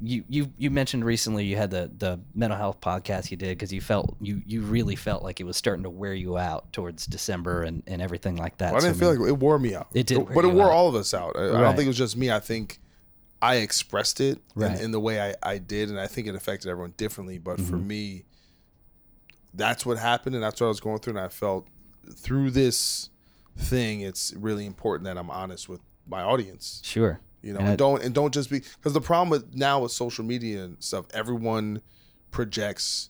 You, 0.01 0.23
you 0.29 0.51
you 0.57 0.71
mentioned 0.71 1.05
recently 1.05 1.45
you 1.45 1.57
had 1.57 1.69
the, 1.69 1.91
the 1.95 2.19
mental 2.33 2.57
health 2.57 2.81
podcast 2.81 3.29
you 3.29 3.37
did 3.37 3.49
because 3.49 3.71
you 3.71 3.81
felt 3.81 4.15
you, 4.19 4.41
you 4.47 4.61
really 4.61 4.95
felt 4.95 5.21
like 5.21 5.39
it 5.39 5.43
was 5.43 5.57
starting 5.57 5.83
to 5.83 5.91
wear 5.91 6.13
you 6.13 6.37
out 6.37 6.71
towards 6.73 7.05
December 7.05 7.63
and, 7.63 7.83
and 7.85 8.01
everything 8.01 8.35
like 8.35 8.57
that. 8.59 8.73
Well, 8.73 8.81
I 8.81 8.87
didn't 8.87 8.97
feel 8.97 9.13
like 9.13 9.29
it 9.29 9.37
wore 9.37 9.59
me 9.59 9.75
out. 9.75 9.87
It 9.93 10.07
did 10.07 10.17
wear 10.17 10.33
but 10.33 10.45
it 10.45 10.53
wore 10.53 10.67
out. 10.67 10.71
all 10.71 10.87
of 10.87 10.95
us 10.95 11.13
out. 11.13 11.35
I, 11.35 11.49
I 11.49 11.61
don't 11.61 11.75
think 11.75 11.85
it 11.85 11.89
was 11.89 11.97
just 11.97 12.17
me. 12.17 12.31
I 12.31 12.39
think 12.39 12.79
I 13.45 13.55
expressed 13.57 14.19
it 14.21 14.39
Right. 14.55 14.77
in, 14.77 14.85
in 14.85 14.91
the 14.91 14.99
way 14.99 15.21
I, 15.21 15.35
I 15.43 15.57
did, 15.57 15.89
and 15.89 15.99
I 15.99 16.07
think 16.07 16.27
it 16.27 16.35
affected 16.35 16.69
everyone 16.69 16.93
differently. 16.97 17.37
But 17.37 17.57
for 17.59 17.75
Mm-hmm. 17.77 17.87
me, 17.87 18.25
that's 19.53 19.85
what 19.85 19.97
happened, 19.97 20.35
and 20.35 20.43
that's 20.43 20.59
what 20.59 20.67
I 20.67 20.69
was 20.69 20.79
going 20.79 20.99
through. 20.99 21.17
And 21.17 21.25
I 21.25 21.29
felt 21.29 21.67
through 22.15 22.51
this 22.51 23.09
thing, 23.57 24.01
it's 24.01 24.33
really 24.37 24.65
important 24.65 25.05
that 25.05 25.17
I'm 25.17 25.29
honest 25.29 25.69
with 25.69 25.79
my 26.07 26.21
audience. 26.21 26.81
sure 26.83 27.19
You 27.41 27.53
know, 27.53 27.59
And 27.59 27.67
and, 27.69 27.73
I- 27.73 27.75
don't 27.77 28.03
and 28.03 28.13
don't 28.15 28.33
just 28.33 28.49
be 28.49 28.59
because 28.59 28.93
the 28.93 29.01
problem 29.01 29.29
with 29.29 29.55
now 29.55 29.79
with 29.81 29.91
social 29.91 30.25
media 30.25 30.63
and 30.65 30.83
stuff, 30.83 31.05
everyone 31.13 31.81
projects 32.31 33.09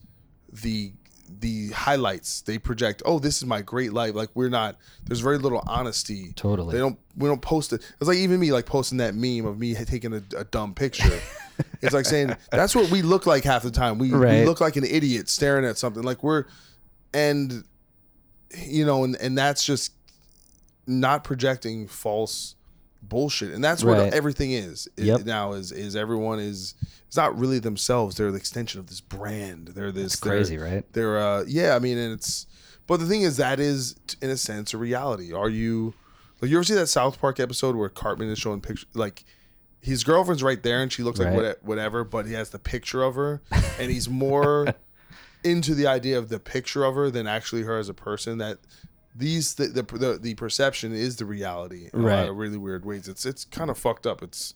the 0.52 0.94
the 1.28 1.70
highlights. 1.70 2.42
They 2.42 2.58
project, 2.58 3.02
oh, 3.06 3.20
this 3.20 3.38
is 3.38 3.46
my 3.46 3.62
great 3.62 3.94
life. 3.94 4.16
Like 4.16 4.30
we're 4.34 4.50
not. 4.50 4.78
There's 5.06 5.20
very 5.20 5.38
little 5.38 5.64
honesty. 5.68 6.34
Totally. 6.36 6.74
They 6.74 6.80
don't. 6.80 6.98
We 7.18 7.28
don't 7.28 7.42
post 7.42 7.74
it. 7.74 7.82
It's 8.00 8.08
like 8.08 8.18
even 8.18 8.40
me, 8.40 8.52
like 8.52 8.66
posting 8.66 8.98
that 9.00 9.16
meme 9.16 9.46
of 9.46 9.58
me 9.58 9.74
taking 9.76 10.14
a, 10.14 10.22
a 10.38 10.44
dumb 10.44 10.74
picture. 10.74 11.20
it's 11.82 11.94
like 11.94 12.06
saying 12.06 12.36
that's 12.52 12.76
what 12.76 12.90
we 12.92 13.02
look 13.02 13.26
like 13.26 13.44
half 13.44 13.64
the 13.64 13.72
time. 13.72 13.98
We, 13.98 14.12
Right. 14.12 14.42
we 14.42 14.46
look 14.46 14.62
like 14.62 14.76
an 14.76 14.84
idiot 14.86 15.30
staring 15.30 15.66
at 15.66 15.78
something. 15.78 16.04
Like 16.04 16.24
we're, 16.24 16.46
and 17.14 17.64
you 18.58 18.86
know, 18.86 19.04
and 19.04 19.16
and 19.18 19.38
that's 19.38 19.66
just 19.66 19.94
not 20.88 21.24
projecting 21.24 21.88
false 21.88 22.56
bullshit 23.10 23.52
and 23.54 23.64
that's 23.64 23.84
what 23.84 23.98
Right. 23.98 24.14
everything 24.14 24.52
is 24.52 24.88
Yep. 24.98 25.26
now 25.26 25.54
is 25.54 25.72
is 25.72 25.96
everyone 25.96 26.40
is 26.40 26.74
it's 27.08 27.16
not 27.18 27.38
really 27.38 27.60
themselves 27.60 28.16
they're 28.18 28.32
the 28.32 28.38
extension 28.38 28.80
of 28.80 28.88
this 28.88 29.02
brand 29.02 29.70
they're 29.70 29.92
this 29.92 30.20
they're- 30.20 30.32
crazy, 30.34 30.58
right? 30.58 30.84
they're 30.94 31.18
uh 31.20 31.44
yeah 31.48 31.76
i 31.76 31.80
mean 31.80 31.98
and 31.98 32.14
it's 32.14 32.46
but 32.88 33.00
the 33.00 33.06
thing 33.06 33.22
is 33.22 33.38
that 33.38 33.60
is 33.60 33.96
in 34.22 34.30
a 34.30 34.38
sense 34.38 34.74
a 34.74 34.78
reality 34.78 35.32
are 35.34 35.50
you 35.50 35.94
like 36.42 36.52
you 36.52 36.58
ever 36.58 36.64
see 36.64 36.74
that 36.74 36.88
south 36.88 37.20
park 37.20 37.40
episode 37.40 37.76
where 37.76 37.90
cartman 37.90 38.30
is 38.30 38.38
showing 38.40 38.62
pictures 38.62 38.86
like 38.94 39.24
his 39.82 40.04
girlfriend's 40.04 40.42
right 40.44 40.64
there 40.64 40.82
and 40.82 40.92
she 40.92 41.04
looks 41.04 41.20
like 41.20 41.34
what, 41.34 41.64
whatever 41.64 42.04
but 42.04 42.26
he 42.26 42.34
has 42.34 42.50
the 42.50 42.60
picture 42.60 43.04
of 43.04 43.16
her 43.16 43.42
and 43.80 43.92
he's 43.92 44.10
more 44.10 44.74
into 45.44 45.76
the 45.76 45.86
idea 45.86 46.18
of 46.18 46.30
the 46.30 46.40
picture 46.40 46.84
of 46.84 46.96
her 46.96 47.12
than 47.12 47.28
actually 47.28 47.62
her 47.62 47.78
as 47.78 47.88
a 47.88 47.94
person 47.94 48.40
that 48.40 48.58
these 49.16 49.54
the 49.56 49.68
the, 49.68 49.84
the, 49.84 50.18
the 50.22 50.36
perception 50.36 50.94
is 50.94 51.16
the 51.16 51.26
reality 51.26 51.90
in 51.94 52.00
a 52.00 52.04
Right. 52.04 52.20
lot 52.22 52.30
of 52.30 52.36
really 52.38 52.58
weird 52.58 52.86
ways 52.86 53.08
it's 53.08 53.26
it's 53.26 53.46
kind 53.46 53.70
of 53.70 53.78
fucked 53.78 54.06
up 54.06 54.22
it's 54.22 54.54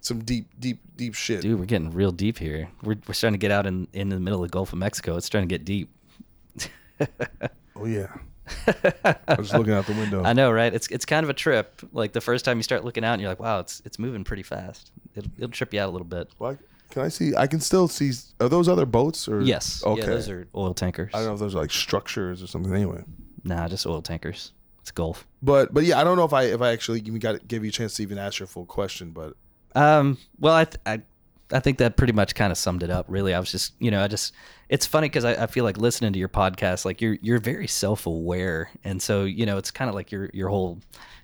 some 0.00 0.22
deep 0.24 0.48
deep 0.58 0.80
deep 0.96 1.14
shit 1.14 1.42
Dude, 1.42 1.58
we're 1.58 1.64
getting 1.66 1.90
real 1.90 2.12
deep 2.12 2.38
here. 2.38 2.68
We're, 2.82 2.96
we're 3.06 3.14
starting 3.14 3.38
to 3.38 3.42
get 3.44 3.50
out 3.50 3.66
in, 3.66 3.88
in 3.92 4.08
the 4.08 4.20
middle 4.20 4.42
of 4.44 4.48
the 4.50 4.52
Gulf 4.52 4.72
of 4.72 4.78
Mexico. 4.78 5.16
It's 5.16 5.26
starting 5.26 5.48
to 5.48 5.52
get 5.52 5.64
deep. 5.64 5.88
oh 7.76 7.84
yeah 7.86 8.08
i 9.04 9.34
was 9.36 9.52
looking 9.52 9.72
out 9.72 9.84
the 9.86 9.92
window 9.94 10.22
I 10.24 10.32
know, 10.32 10.52
right? 10.52 10.72
It's 10.72 10.86
it's 10.88 11.04
kind 11.04 11.24
of 11.24 11.30
a 11.30 11.34
trip. 11.34 11.82
Like 11.92 12.12
the 12.12 12.20
first 12.20 12.44
time 12.44 12.58
you 12.58 12.62
start 12.62 12.84
looking 12.84 13.04
out, 13.04 13.14
and 13.14 13.20
you're 13.20 13.30
like, 13.30 13.40
wow, 13.40 13.58
it's 13.58 13.82
it's 13.84 13.98
moving 13.98 14.22
pretty 14.22 14.44
fast. 14.44 14.92
It'll, 15.16 15.30
it'll 15.36 15.50
trip 15.50 15.74
you 15.74 15.80
out 15.80 15.88
a 15.88 15.90
little 15.92 16.06
bit. 16.06 16.28
Like, 16.38 16.58
can 16.90 17.02
I 17.02 17.08
see? 17.08 17.34
I 17.34 17.48
can 17.48 17.58
still 17.60 17.88
see. 17.88 18.12
Are 18.40 18.48
those 18.48 18.68
other 18.68 18.86
boats 18.86 19.26
or? 19.26 19.40
Yes. 19.40 19.82
Okay. 19.84 20.00
Yeah, 20.02 20.06
those 20.06 20.28
are 20.30 20.46
oil 20.54 20.74
tankers. 20.74 21.10
I 21.12 21.18
don't 21.18 21.26
know 21.26 21.34
if 21.34 21.40
those 21.40 21.56
are 21.56 21.58
like 21.60 21.72
structures 21.72 22.40
or 22.40 22.46
something. 22.46 22.72
Anyway, 22.72 23.02
Nah, 23.46 23.68
just 23.68 23.86
oil 23.86 24.02
tankers. 24.02 24.52
It's 24.80 24.90
Gulf. 24.90 25.26
but 25.42 25.72
but 25.74 25.84
yeah, 25.84 26.00
I 26.00 26.04
don't 26.04 26.16
know 26.16 26.24
if 26.24 26.32
I 26.32 26.44
if 26.44 26.60
I 26.60 26.72
actually 26.72 27.00
even 27.00 27.18
got 27.18 27.46
give 27.48 27.64
you 27.64 27.70
a 27.70 27.72
chance 27.72 27.94
to 27.94 28.02
even 28.02 28.18
ask 28.18 28.38
your 28.38 28.46
full 28.46 28.66
question, 28.66 29.10
but 29.10 29.34
Um, 29.74 30.18
well, 30.38 30.54
I, 30.54 30.64
th- 30.64 30.80
I, 30.86 31.00
I 31.52 31.60
think 31.60 31.78
that 31.78 31.96
pretty 31.96 32.12
much 32.12 32.34
kind 32.34 32.50
of 32.50 32.58
summed 32.58 32.82
it 32.82 32.90
up. 32.90 33.06
Really, 33.08 33.34
I 33.34 33.38
was 33.38 33.50
just, 33.52 33.74
you 33.78 33.90
know, 33.90 34.02
I 34.02 34.08
just, 34.08 34.32
it's 34.68 34.86
funny 34.86 35.08
because 35.08 35.24
I, 35.24 35.44
I 35.44 35.46
feel 35.46 35.64
like 35.64 35.76
listening 35.76 36.12
to 36.12 36.18
your 36.18 36.28
podcast, 36.28 36.84
like 36.84 37.00
you're, 37.00 37.18
you're 37.22 37.38
very 37.38 37.66
self 37.68 38.06
aware, 38.06 38.70
and 38.84 39.00
so 39.02 39.24
you 39.24 39.44
know, 39.46 39.56
it's 39.58 39.70
kind 39.70 39.88
of 39.88 39.94
like 39.94 40.10
your, 40.12 40.30
your 40.32 40.48
whole, 40.48 40.78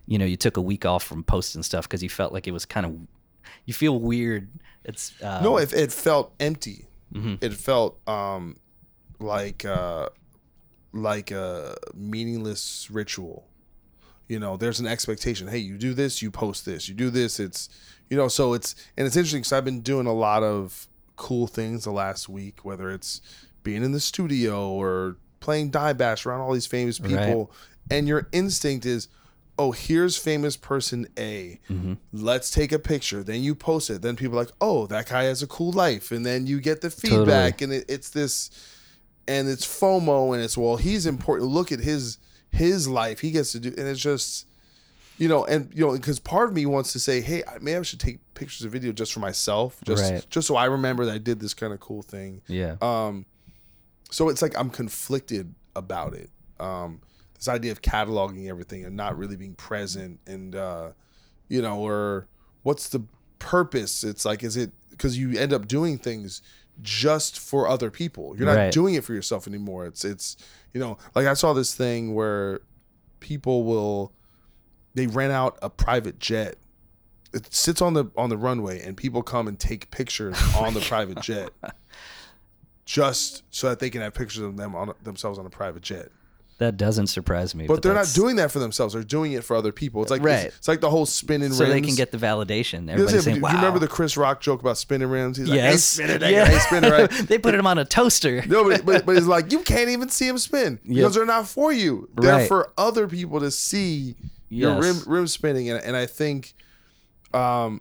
you 0.06 0.18
know, 0.18 0.24
you 0.24 0.36
took 0.36 0.56
a 0.56 0.60
week 0.62 0.84
off 0.84 1.02
from 1.04 1.22
posting 1.24 1.62
stuff 1.62 1.88
because 1.88 2.02
you 2.02 2.08
felt 2.08 2.32
like 2.32 2.46
it 2.46 2.52
was 2.52 2.64
kind 2.66 2.84
of, 2.86 2.96
you 3.64 3.74
feel 3.74 3.98
weird. 4.00 4.48
It's 4.84 5.12
um, 5.22 5.42
no, 5.44 5.56
it, 5.58 5.72
it 5.72 5.92
felt 5.92 6.34
empty. 6.40 6.86
Mhm. 7.14 7.38
It 7.42 7.52
felt 7.54 8.00
um 8.08 8.56
like 9.20 9.64
uh 9.64 10.08
like 10.92 11.30
a 11.30 11.76
meaningless 11.94 12.88
ritual. 12.90 13.46
You 14.28 14.38
know, 14.38 14.56
there's 14.56 14.80
an 14.80 14.86
expectation. 14.86 15.48
Hey, 15.48 15.58
you 15.58 15.76
do 15.76 15.94
this, 15.94 16.22
you 16.22 16.30
post 16.30 16.64
this. 16.64 16.88
You 16.88 16.94
do 16.94 17.10
this, 17.10 17.38
it's 17.40 17.68
you 18.08 18.16
know. 18.16 18.28
So 18.28 18.54
it's 18.54 18.74
and 18.96 19.06
it's 19.06 19.16
interesting 19.16 19.40
because 19.40 19.52
I've 19.52 19.64
been 19.64 19.80
doing 19.80 20.06
a 20.06 20.14
lot 20.14 20.42
of 20.42 20.86
cool 21.16 21.46
things 21.46 21.84
the 21.84 21.92
last 21.92 22.28
week, 22.28 22.64
whether 22.64 22.90
it's 22.90 23.20
being 23.62 23.84
in 23.84 23.92
the 23.92 24.00
studio 24.00 24.70
or 24.70 25.16
playing 25.40 25.70
Dime 25.70 25.96
Bash 25.96 26.24
around 26.24 26.40
all 26.40 26.52
these 26.52 26.66
famous 26.66 26.98
people, 26.98 27.52
and 27.90 28.08
your 28.08 28.28
instinct 28.32 28.86
is, 28.86 29.08
oh, 29.58 29.72
here's 29.72 30.16
famous 30.16 30.56
person 30.56 31.06
A. 31.18 31.60
Mm-hmm. 31.70 31.94
Let's 32.12 32.50
take 32.50 32.72
a 32.72 32.78
picture. 32.78 33.22
Then 33.22 33.42
you 33.42 33.54
post 33.54 33.90
it. 33.90 34.02
Then 34.02 34.16
people 34.16 34.38
are 34.38 34.44
like, 34.44 34.54
oh, 34.60 34.86
that 34.86 35.08
guy 35.08 35.24
has 35.24 35.42
a 35.42 35.46
cool 35.46 35.72
life. 35.72 36.10
And 36.10 36.24
then 36.24 36.46
you 36.46 36.60
get 36.60 36.80
the 36.80 36.90
feedback. 36.90 37.60
And 37.60 37.72
it, 37.72 37.84
it's 37.88 38.10
this, 38.10 38.50
and 39.28 39.48
it's 39.48 39.66
FOMO. 39.66 40.34
And 40.34 40.42
it's, 40.42 40.56
well, 40.56 40.76
he's 40.76 41.06
important. 41.06 41.50
Look 41.50 41.72
at 41.72 41.80
his 41.80 42.18
his 42.50 42.86
life. 42.88 43.20
He 43.20 43.30
gets 43.30 43.52
to 43.52 43.60
do, 43.60 43.68
and 43.68 43.88
it's 43.88 44.00
just, 44.00 44.46
you 45.18 45.26
know, 45.28 45.44
and 45.46 45.70
you 45.74 45.86
know, 45.86 45.92
because 45.92 46.18
part 46.18 46.48
of 46.48 46.54
me 46.54 46.66
wants 46.66 46.92
to 46.92 46.98
say, 46.98 47.20
hey, 47.20 47.42
maybe 47.60 47.78
I 47.78 47.82
should 47.82 48.00
take 48.00 48.18
pictures 48.34 48.64
of 48.64 48.72
video 48.72 48.92
just 48.92 49.12
for 49.12 49.20
myself, 49.20 49.78
just 49.84 50.10
Right. 50.12 50.26
just 50.28 50.46
so 50.48 50.56
I 50.56 50.66
remember 50.66 51.04
that 51.06 51.14
I 51.14 51.18
did 51.18 51.40
this 51.40 51.54
kind 51.54 51.72
of 51.72 51.80
cool 51.80 52.02
thing. 52.02 52.42
Yeah. 52.48 52.76
Um, 52.82 53.24
so 54.10 54.28
it's 54.28 54.42
like 54.42 54.58
I'm 54.58 54.68
conflicted 54.70 55.54
about 55.74 56.12
it. 56.14 56.28
Um, 56.60 57.00
this 57.34 57.48
idea 57.48 57.72
of 57.72 57.80
cataloging 57.82 58.48
everything 58.48 58.84
and 58.84 58.94
not 58.96 59.16
really 59.16 59.36
being 59.36 59.54
present, 59.54 60.20
and 60.26 60.54
uh, 60.54 60.90
you 61.48 61.62
know, 61.62 61.78
or 61.80 62.28
what's 62.62 62.88
the 62.90 63.02
purpose? 63.38 64.04
It's 64.04 64.24
like, 64.24 64.42
is 64.44 64.56
it 64.56 64.72
because 64.90 65.16
you 65.18 65.38
end 65.38 65.52
up 65.54 65.66
doing 65.66 65.96
things 65.98 66.42
just 66.80 67.38
for 67.38 67.68
other 67.68 67.90
people? 67.90 68.34
You're 68.36 68.46
not 68.46 68.56
Right. 68.56 68.72
doing 68.72 68.94
it 68.94 69.04
for 69.04 69.12
yourself 69.14 69.46
anymore. 69.46 69.84
It's 69.86 70.04
it's 70.04 70.36
you 70.72 70.80
know, 70.80 70.96
like 71.14 71.26
I 71.26 71.34
saw 71.34 71.52
this 71.52 71.74
thing 71.74 72.14
where 72.14 72.60
people 73.20 73.64
will 73.64 74.12
they 74.94 75.06
rent 75.06 75.32
out 75.32 75.58
a 75.62 75.70
private 75.70 76.18
jet. 76.18 76.56
It 77.34 77.52
sits 77.52 77.80
on 77.80 77.94
the 77.94 78.06
on 78.16 78.28
the 78.30 78.36
runway, 78.36 78.80
and 78.82 78.96
people 78.96 79.22
come 79.22 79.48
and 79.48 79.58
take 79.58 79.90
pictures 79.90 80.36
oh 80.56 80.64
on 80.64 80.74
the 80.74 80.80
private 80.80 81.20
jet, 81.20 81.50
just 82.84 83.42
so 83.50 83.68
that 83.68 83.78
they 83.78 83.90
can 83.90 84.00
have 84.02 84.14
pictures 84.14 84.42
of 84.42 84.56
them 84.56 84.74
on 84.74 84.92
themselves 85.02 85.38
on 85.38 85.46
a 85.46 85.50
private 85.50 85.82
jet. 85.82 86.10
That 86.58 86.76
doesn't 86.76 87.08
surprise 87.08 87.54
me. 87.56 87.66
But, 87.66 87.82
they're 87.82 87.92
not 87.92 88.00
that's- 88.00 88.14
doing 88.14 88.36
that 88.36 88.52
for 88.52 88.60
themselves; 88.60 88.94
they're 88.94 89.02
doing 89.02 89.32
it 89.32 89.42
for 89.42 89.56
other 89.56 89.72
people. 89.72 90.00
It's 90.02 90.10
like 90.12 90.22
Right. 90.22 90.46
it's, 90.46 90.56
it's 90.58 90.68
like 90.68 90.80
the 90.80 90.90
whole 90.90 91.06
spinning 91.06 91.52
so 91.52 91.64
rims. 91.64 91.72
they 91.74 91.80
can 91.80 91.96
get 91.96 92.12
the 92.12 92.18
validation. 92.18 92.22
You 92.22 92.32
know 92.32 92.44
what 92.44 92.44
I'm 92.46 92.90
Everybody's 92.90 93.10
saying? 93.10 93.22
saying, 93.22 93.36
Do 93.36 93.42
"Wow." 93.42 93.50
you 93.50 93.56
remember 93.56 93.78
the 93.80 93.88
Chris 93.88 94.16
Rock 94.16 94.40
joke 94.40 94.60
about 94.60 94.78
spinning 94.78 95.08
rims? 95.08 95.38
He's 95.38 95.48
like, 95.48 95.58
"Hey, 95.58 95.70
yes, 95.70 95.82
spin 95.84 96.10
it, 96.10 96.22
yeah. 96.22 96.48
ain't 96.50 96.62
spinning 96.62 96.90
right." 96.90 97.10
they 97.28 97.38
put 97.38 97.54
him 97.54 97.66
on 97.66 97.78
a 97.78 97.84
toaster. 97.84 98.44
No, 98.46 98.62
but, 98.68 98.84
but, 98.86 99.04
but 99.06 99.16
it's 99.16 99.26
like 99.36 99.50
you 99.50 99.60
can't 99.60 99.88
even 99.90 100.08
see 100.08 100.28
him 100.28 100.38
spin 100.38 100.78
because 100.86 101.14
they're 101.14 101.26
not 101.26 101.48
for 101.48 101.72
you. 101.72 102.08
They're 102.16 102.32
Right. 102.32 102.48
for 102.48 102.70
other 102.78 103.08
people 103.08 103.40
to 103.40 103.50
see 103.50 104.14
your 104.48 104.74
rim 104.80 104.96
Yes. 104.96 105.06
rim 105.06 105.26
spinning, 105.26 105.68
and, 105.70 105.82
and 105.82 105.96
I 105.96 106.06
think, 106.06 106.54
um, 107.34 107.80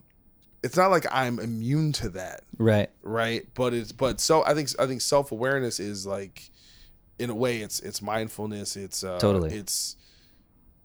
it's 0.64 0.78
not 0.78 0.92
like 0.92 1.06
I'm 1.12 1.40
immune 1.40 1.92
to 1.94 2.10
that, 2.10 2.42
Right. 2.58 2.90
right? 3.04 3.48
But 3.56 3.74
it's 3.74 3.92
but 3.92 4.20
so 4.22 4.44
I 4.46 4.54
think 4.54 4.70
I 4.80 4.86
think 4.86 5.02
self 5.02 5.32
awareness 5.32 5.80
is 5.80 6.06
like, 6.06 6.50
in 7.22 7.30
a 7.30 7.36
way, 7.36 7.58
it's 7.62 7.80
it's 7.80 8.02
mindfulness. 8.02 8.76
It's 8.76 9.04
uh, 9.04 9.20
Totally. 9.20 9.54
It's 9.54 9.96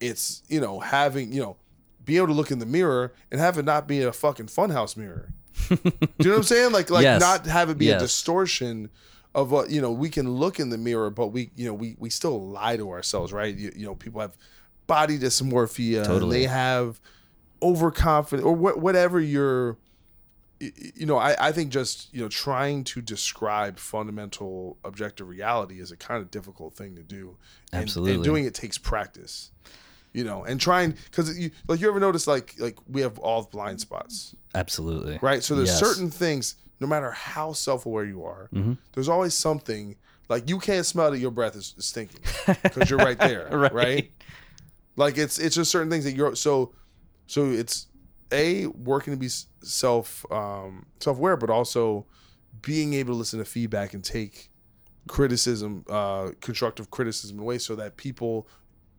it's 0.00 0.42
you 0.48 0.60
know 0.60 0.80
having 0.80 1.32
you 1.32 1.40
know 1.40 1.56
being 2.04 2.18
able 2.18 2.28
to 2.28 2.32
look 2.34 2.50
in 2.50 2.58
the 2.58 2.66
mirror 2.66 3.12
and 3.30 3.40
have 3.40 3.58
it 3.58 3.64
not 3.64 3.88
be 3.88 4.02
a 4.02 4.12
fucking 4.12 4.46
funhouse 4.46 4.96
mirror. 4.96 5.32
Do 5.68 5.76
you 5.84 5.90
know 6.20 6.30
what 6.30 6.36
I'm 6.38 6.42
saying? 6.44 6.72
Like 6.72 6.90
like 6.96 7.02
Yes. 7.02 7.20
not 7.20 7.46
have 7.46 7.70
it 7.70 7.78
be 7.78 7.86
Yes. 7.86 8.00
a 8.00 8.04
distortion 8.04 8.90
of 9.34 9.50
what 9.50 9.70
you 9.70 9.80
know. 9.80 9.90
We 9.90 10.08
can 10.10 10.30
look 10.30 10.60
in 10.60 10.68
the 10.70 10.78
mirror, 10.78 11.10
but 11.10 11.28
we 11.28 11.50
you 11.56 11.66
know 11.66 11.74
we 11.74 11.96
we 11.98 12.10
still 12.10 12.48
lie 12.50 12.76
to 12.76 12.90
ourselves, 12.90 13.32
right? 13.32 13.54
You, 13.56 13.72
you 13.74 13.86
know, 13.86 13.94
people 13.94 14.20
have 14.20 14.36
body 14.86 15.18
dysmorphia. 15.18 16.04
Totally. 16.06 16.40
They 16.40 16.46
have 16.46 17.00
overconfident 17.62 18.46
or 18.46 18.54
wh- 18.56 18.78
whatever 18.82 19.20
you're. 19.20 19.76
You 20.60 21.04
know, 21.06 21.18
I, 21.18 21.36
I 21.48 21.52
think 21.52 21.70
just 21.70 22.12
you 22.14 22.22
know 22.22 22.28
trying 22.28 22.84
to 22.84 23.02
describe 23.02 23.78
fundamental 23.78 24.78
objective 24.84 25.28
reality 25.28 25.80
is 25.80 25.90
a 25.90 25.96
kind 25.96 26.22
of 26.22 26.30
difficult 26.30 26.74
thing 26.74 26.96
to 26.96 27.02
do. 27.02 27.36
And, 27.72 27.82
Absolutely. 27.82 28.14
and 28.14 28.24
doing 28.24 28.44
it 28.46 28.54
takes 28.54 28.78
practice. 28.78 29.50
You 30.12 30.24
know, 30.24 30.44
and 30.44 30.58
trying 30.58 30.94
because 31.10 31.38
you 31.38 31.50
like 31.68 31.80
you 31.80 31.88
ever 31.88 32.00
notice 32.00 32.26
like 32.26 32.54
like 32.58 32.78
we 32.88 33.02
have 33.02 33.18
all 33.18 33.42
blind 33.52 33.80
spots 33.82 34.34
Absolutely. 34.54 35.18
right? 35.20 35.42
So 35.42 35.54
there's 35.54 35.68
Yes. 35.68 35.78
certain 35.78 36.10
things, 36.10 36.54
no 36.80 36.86
matter 36.86 37.10
how 37.10 37.52
self-aware 37.52 38.04
you 38.06 38.24
are, 38.24 38.48
Mm-hmm. 38.54 38.72
there's 38.94 39.10
always 39.10 39.34
something 39.34 39.96
like 40.30 40.48
you 40.48 40.58
can't 40.58 40.86
smell 40.86 41.10
that 41.10 41.18
your 41.18 41.30
breath 41.32 41.54
is, 41.54 41.74
is 41.76 41.84
stinking 41.86 42.20
because 42.62 42.88
you're 42.88 42.98
right 42.98 43.18
there, 43.18 43.48
right. 43.52 43.72
Right. 43.74 44.10
Like 44.96 45.18
it's 45.18 45.38
it's 45.38 45.54
just 45.56 45.70
certain 45.70 45.90
things 45.90 46.04
that 46.04 46.12
you're 46.14 46.34
so 46.34 46.72
so 47.26 47.44
it's 47.50 47.86
a 48.32 48.66
working 48.66 49.12
to 49.12 49.18
be 49.18 49.28
self 49.62 50.24
um, 50.30 50.86
self-aware, 51.00 51.36
but 51.36 51.50
also 51.50 52.06
being 52.62 52.94
able 52.94 53.14
to 53.14 53.18
listen 53.18 53.38
to 53.38 53.44
feedback 53.44 53.94
and 53.94 54.02
take 54.02 54.50
criticism, 55.08 55.84
uh, 55.88 56.30
constructive 56.40 56.90
criticism 56.90 57.38
away, 57.38 57.58
so 57.58 57.76
that 57.76 57.96
people 57.96 58.48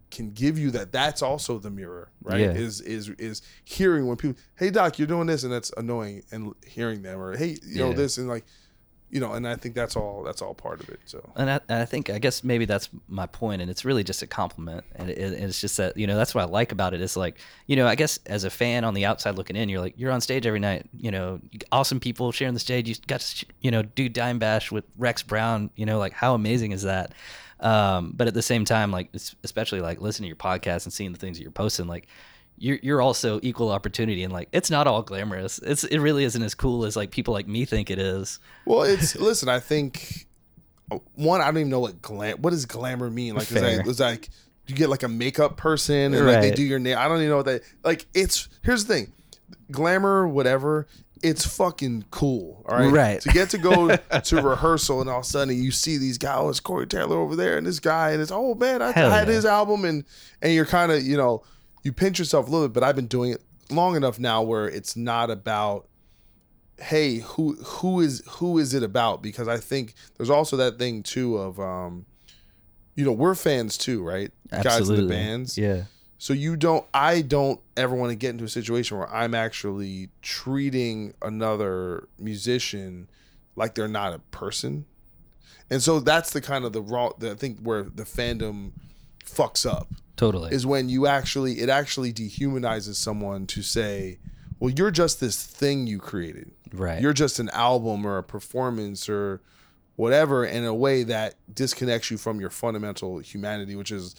can 0.09 0.31
give 0.31 0.57
you 0.57 0.71
that. 0.71 0.91
That's 0.91 1.21
also 1.21 1.59
the 1.59 1.69
mirror, 1.69 2.11
right? 2.23 2.39
Yeah. 2.39 2.51
Is 2.51 2.81
is 2.81 3.09
is 3.17 3.41
hearing 3.65 4.07
when 4.07 4.15
people, 4.15 4.41
hey 4.55 4.69
doc, 4.69 4.99
you're 4.99 5.07
doing 5.07 5.27
this, 5.27 5.43
and 5.43 5.51
that's 5.51 5.71
annoying, 5.75 6.23
and 6.31 6.53
hearing 6.65 7.01
them, 7.01 7.19
or 7.19 7.35
hey, 7.35 7.57
you 7.65 7.79
know 7.79 7.93
this, 7.93 8.17
and 8.17 8.27
like, 8.29 8.45
you 9.09 9.21
know, 9.21 9.33
and 9.33 9.47
I 9.47 9.55
think 9.55 9.73
that's 9.73 9.95
all 9.95 10.23
that's 10.23 10.41
all 10.41 10.53
part 10.53 10.81
of 10.81 10.89
it. 10.89 10.99
So 11.05 11.31
And 11.35 11.49
I, 11.49 11.59
and 11.69 11.81
I 11.81 11.85
think 11.85 12.09
I 12.09 12.19
guess 12.19 12.43
maybe 12.43 12.65
that's 12.65 12.89
my 13.07 13.25
point, 13.25 13.61
and 13.61 13.71
it's 13.71 13.85
really 13.85 14.03
just 14.03 14.21
a 14.21 14.27
compliment, 14.27 14.83
and 14.95 15.09
it, 15.09 15.17
it's 15.17 15.61
just 15.61 15.77
that 15.77 15.95
you 15.95 16.07
know 16.07 16.17
that's 16.17 16.35
what 16.35 16.41
I 16.41 16.45
like 16.45 16.71
about 16.71 16.93
it. 16.93 17.01
it. 17.01 17.03
Is 17.03 17.15
like 17.15 17.39
you 17.67 17.75
know 17.75 17.87
I 17.87 17.95
guess 17.95 18.19
as 18.25 18.43
a 18.43 18.49
fan 18.49 18.83
on 18.83 18.93
the 18.93 19.05
outside 19.05 19.35
looking 19.35 19.55
in, 19.55 19.69
you're 19.69 19.79
like 19.79 19.93
you're 19.97 20.11
on 20.11 20.19
stage 20.19 20.45
every 20.45 20.59
night. 20.59 20.89
You 20.97 21.11
know, 21.11 21.39
awesome 21.71 21.99
people 21.99 22.31
sharing 22.31 22.53
the 22.53 22.59
stage. 22.59 22.89
You 22.89 22.95
got 23.07 23.21
to 23.21 23.45
you 23.61 23.71
know 23.71 23.81
do 23.81 24.09
Dime 24.09 24.39
Bash 24.39 24.71
with 24.71 24.83
Rex 24.97 25.23
Brown. 25.23 25.69
You 25.75 25.85
know, 25.85 25.99
like 25.99 26.13
how 26.13 26.33
amazing 26.33 26.73
is 26.73 26.83
that? 26.83 27.13
Um, 27.59 28.13
but 28.15 28.27
at 28.27 28.33
the 28.33 28.41
same 28.41 28.65
time, 28.65 28.91
like 28.91 29.09
especially 29.43 29.81
like 29.81 30.01
listening 30.01 30.25
to 30.25 30.29
your 30.29 30.35
podcast 30.35 30.83
and 30.83 30.93
seeing 30.93 31.11
the 31.13 31.17
things 31.17 31.37
that 31.37 31.43
you're 31.43 31.51
posting, 31.51 31.87
like 31.87 32.07
you're 32.57 32.79
you're 32.81 33.01
also 33.01 33.39
equal 33.43 33.69
opportunity, 33.69 34.23
and 34.23 34.33
like 34.33 34.49
it's 34.51 34.71
not 34.71 34.87
all 34.87 35.03
glamorous. 35.03 35.59
It's 35.59 35.83
it 35.83 35.99
really 35.99 36.23
isn't 36.23 36.41
as 36.41 36.55
cool 36.55 36.85
as 36.85 36.95
like 36.95 37.11
people 37.11 37.33
like 37.33 37.47
me 37.47 37.65
think 37.65 37.91
it 37.91 37.99
is. 37.99 38.39
Well, 38.65 38.83
it's 38.83 39.15
listen. 39.19 39.47
I 39.47 39.59
think 39.59 40.27
uh, 40.91 40.97
one. 41.15 41.41
I 41.41 41.45
don't 41.45 41.57
even 41.57 41.69
know 41.69 41.79
what 41.79 42.01
glam. 42.01 42.41
What 42.41 42.51
does 42.51 42.65
glamour 42.65 43.09
mean? 43.09 43.35
Like, 43.35 43.51
is 43.51 43.61
that, 43.61 43.87
is 43.87 43.97
that 43.99 44.09
like 44.09 44.29
you 44.65 44.75
get 44.75 44.89
like 44.89 45.03
a 45.03 45.07
makeup 45.07 45.57
person 45.57 46.13
and 46.13 46.25
like 46.25 46.41
they 46.41 46.51
do 46.51 46.63
your 46.63 46.79
nail? 46.79 46.97
I 46.97 47.07
don't 47.07 47.17
even 47.17 47.29
know 47.29 47.37
what 47.37 47.45
that. 47.45 47.61
Like, 47.83 48.07
it's 48.13 48.49
here's 48.63 48.85
the 48.85 48.93
thing, 48.93 49.13
glamour, 49.71 50.27
whatever. 50.27 50.87
It's 51.23 51.47
fucking 51.47 52.05
cool, 52.11 52.63
all 52.69 52.77
right. 52.77 52.91
Right. 52.91 53.21
To 53.21 53.29
get 53.29 53.49
to 53.49 53.57
go 53.57 53.95
to 54.23 54.41
rehearsal 54.41 55.01
and 55.01 55.09
all 55.09 55.19
of 55.19 55.25
a 55.25 55.27
sudden 55.27 55.55
you 55.57 55.71
see 55.71 55.97
these 55.97 56.19
guys, 56.19 56.37
oh, 56.37 56.49
it's 56.49 56.59
Corey 56.59 56.85
Taylor 56.85 57.17
over 57.17 57.35
there 57.35 57.57
and 57.57 57.65
this 57.65 57.79
guy 57.79 58.11
and 58.11 58.21
it's 58.21 58.31
oh 58.31 58.53
man, 58.53 58.83
I, 58.83 58.89
I 58.89 58.91
had 58.91 59.27
yeah. 59.27 59.33
his 59.33 59.43
album 59.43 59.83
and 59.83 60.03
and 60.43 60.53
you're 60.53 60.67
kind 60.67 60.91
of 60.91 61.01
you 61.01 61.17
know 61.17 61.43
you 61.87 61.93
pinch 61.93 62.19
yourself 62.19 62.47
a 62.47 62.51
little 62.51 62.67
bit, 62.67 62.73
but 62.73 62.83
I've 62.83 62.97
been 62.97 63.07
doing 63.07 63.31
it 63.31 63.41
long 63.71 63.95
enough 63.95 64.19
now 64.19 64.41
where 64.41 64.67
it's 64.67 64.97
not 64.97 65.31
about 65.31 65.87
hey 66.79 67.19
who 67.19 67.55
who 67.55 68.01
is 68.01 68.21
who 68.27 68.57
is 68.57 68.73
it 68.73 68.83
about? 68.83 69.23
Because 69.23 69.47
i 69.47 69.57
think 69.57 69.93
there's 70.15 70.29
also 70.29 70.57
that 70.57 70.77
thing 70.77 71.01
too 71.01 71.37
of 71.37 71.59
um 71.59 72.05
you 72.95 73.03
know 73.05 73.11
we're 73.11 73.35
fans 73.35 73.77
too 73.77 74.03
right? 74.03 74.31
Guys 74.51 74.89
in 74.89 74.95
the 74.97 75.07
bands. 75.07 75.57
Yeah. 75.57 75.83
so 76.17 76.33
you 76.33 76.55
don't 76.55 76.85
i 76.93 77.21
don't 77.21 77.59
ever 77.77 77.95
want 77.95 78.11
to 78.11 78.15
get 78.15 78.31
into 78.31 78.43
a 78.43 78.49
situation 78.49 78.97
where 78.97 79.11
i'm 79.13 79.33
actually 79.33 80.09
treating 80.21 81.13
another 81.21 82.07
musician 82.19 83.09
like 83.55 83.73
they're 83.73 83.87
not 83.87 84.13
a 84.13 84.19
person. 84.19 84.85
And 85.69 85.81
so 85.81 85.99
that's 85.99 86.31
the 86.31 86.41
kind 86.41 86.63
of 86.63 86.73
the 86.73 86.81
raw 86.81 87.11
the, 87.17 87.31
i 87.31 87.35
think 87.35 87.59
where 87.61 87.83
the 87.83 88.03
fandom 88.03 88.73
fucks 89.25 89.65
up 89.65 89.87
Totally. 90.17 90.51
is 90.53 90.65
when 90.65 90.89
you 90.89 91.07
actually 91.07 91.59
it 91.61 91.69
actually 91.69 92.11
dehumanizes 92.11 92.95
someone 92.95 93.47
to 93.47 93.61
say 93.61 94.17
well 94.59 94.71
you're 94.75 94.91
just 94.91 95.19
this 95.21 95.41
thing 95.43 95.87
you 95.87 95.99
created 95.99 96.51
Right. 96.73 97.01
you're 97.01 97.13
just 97.13 97.39
an 97.39 97.49
album 97.51 98.05
or 98.05 98.17
a 98.17 98.23
performance 98.23 99.07
or 99.07 99.41
whatever 99.95 100.45
in 100.45 100.63
a 100.65 100.73
way 100.73 101.03
that 101.03 101.35
disconnects 101.53 102.11
you 102.11 102.17
from 102.17 102.39
your 102.41 102.49
fundamental 102.49 103.19
humanity 103.19 103.75
which 103.75 103.91
is 103.91 104.15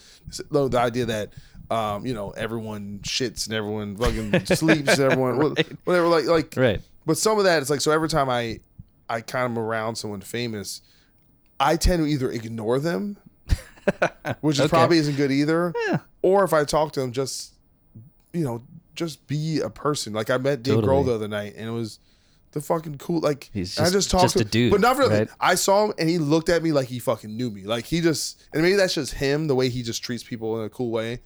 the 0.51 0.69
the 0.69 0.79
idea 0.79 1.05
that 1.05 1.31
um, 1.71 2.07
you 2.07 2.15
know 2.15 2.31
everyone 2.31 3.01
shits 3.03 3.47
and 3.47 3.55
everyone 3.55 3.97
fucking 3.97 4.47
sleeps 4.57 4.99
and 4.99 5.13
everyone 5.13 5.55
whatever 5.85 6.07
like 6.09 6.25
like 6.25 6.55
Right. 6.57 6.81
but 7.07 7.19
some 7.19 7.39
of 7.39 7.45
that 7.45 7.61
it's 7.61 7.71
like 7.71 7.81
so 7.83 7.91
every 7.93 8.09
time 8.09 8.31
i 8.31 8.61
i 9.09 9.21
kind 9.21 9.53
of 9.53 9.59
around 9.59 9.97
someone 9.97 10.21
famous 10.23 10.81
i 11.61 11.77
tend 11.77 12.03
to 12.03 12.07
either 12.09 12.31
ignore 12.31 12.79
them 12.79 13.19
which 14.41 14.57
is 14.57 14.61
Okay. 14.63 14.69
probably 14.69 14.99
isn't 14.99 15.17
good 15.17 15.31
either. 15.33 15.73
Or 16.23 16.45
if 16.45 16.53
i 16.53 16.65
talk 16.65 16.93
to 16.93 17.01
him, 17.01 17.13
just 17.13 17.55
you 18.33 18.45
know 18.45 18.63
just 18.95 19.27
be 19.27 19.61
a 19.61 19.71
person. 19.71 20.13
Like 20.13 20.31
i 20.31 20.37
met 20.39 20.63
dave 20.63 20.79
grohl 20.79 21.05
the 21.07 21.15
other 21.15 21.29
night 21.29 21.55
and 21.57 21.69
it 21.69 21.73
was 21.73 21.99
the 22.53 22.61
fucking 22.61 22.97
cool 22.99 23.21
like 23.21 23.51
He's 23.53 23.79
I 23.79 23.83
just- 23.85 23.93
just 23.93 24.11
talked 24.11 24.23
just 24.25 24.37
to 24.39 24.41
a 24.43 24.45
dude, 24.45 24.71
but 24.73 24.81
not 24.81 24.97
really. 24.97 25.19
right? 25.19 25.29
i 25.41 25.55
saw 25.55 25.85
him 25.87 25.95
and 25.99 26.09
he 26.09 26.19
looked 26.19 26.49
at 26.49 26.63
me 26.63 26.73
like 26.73 26.89
he 26.89 26.99
fucking 26.99 27.37
knew 27.37 27.51
me. 27.51 27.65
Like 27.65 27.85
he 27.85 28.01
just 28.01 28.43
and 28.53 28.63
maybe 28.63 28.77
that's 28.77 28.95
just 28.95 29.15
him 29.15 29.47
the 29.49 29.55
way 29.55 29.69
he 29.69 29.83
just 29.83 30.03
treats 30.03 30.23
people 30.25 30.59
in 30.59 30.65
a 30.67 30.71
cool 30.71 30.91
way. 30.91 31.21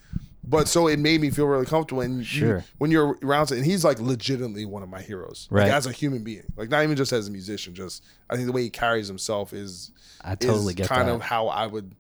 But 0.44 0.66
so 0.66 0.88
it 0.88 0.98
made 0.98 1.20
me 1.20 1.30
feel 1.30 1.46
really 1.46 1.66
comfortable. 1.66 2.02
And 2.02 2.30
you- 2.34 2.64
when 2.78 2.90
you're 2.90 3.16
around 3.22 3.52
and 3.52 3.64
he's 3.64 3.84
like 3.84 4.00
legitimately 4.00 4.64
one 4.64 4.82
of 4.82 4.88
my 4.88 5.00
heroes. 5.00 5.46
Like, 5.52 5.60
Right. 5.62 5.70
as 5.70 5.86
a 5.86 5.92
human 5.92 6.24
being. 6.24 6.42
Like 6.56 6.68
not 6.68 6.82
even 6.82 6.96
just 6.96 7.12
as 7.12 7.28
a 7.28 7.30
musician 7.30 7.74
just 7.74 8.02
i 8.28 8.34
think 8.34 8.46
the 8.46 8.52
way 8.52 8.62
he 8.64 8.70
carries 8.70 9.06
himself 9.08 9.52
is 9.52 9.92
I 10.20 10.34
totally 10.34 10.72
is 10.72 10.74
get 10.74 10.88
kind 10.88 11.08
that. 11.08 11.14
of 11.14 11.22
how 11.22 11.46
i 11.48 11.66
would 11.66 11.94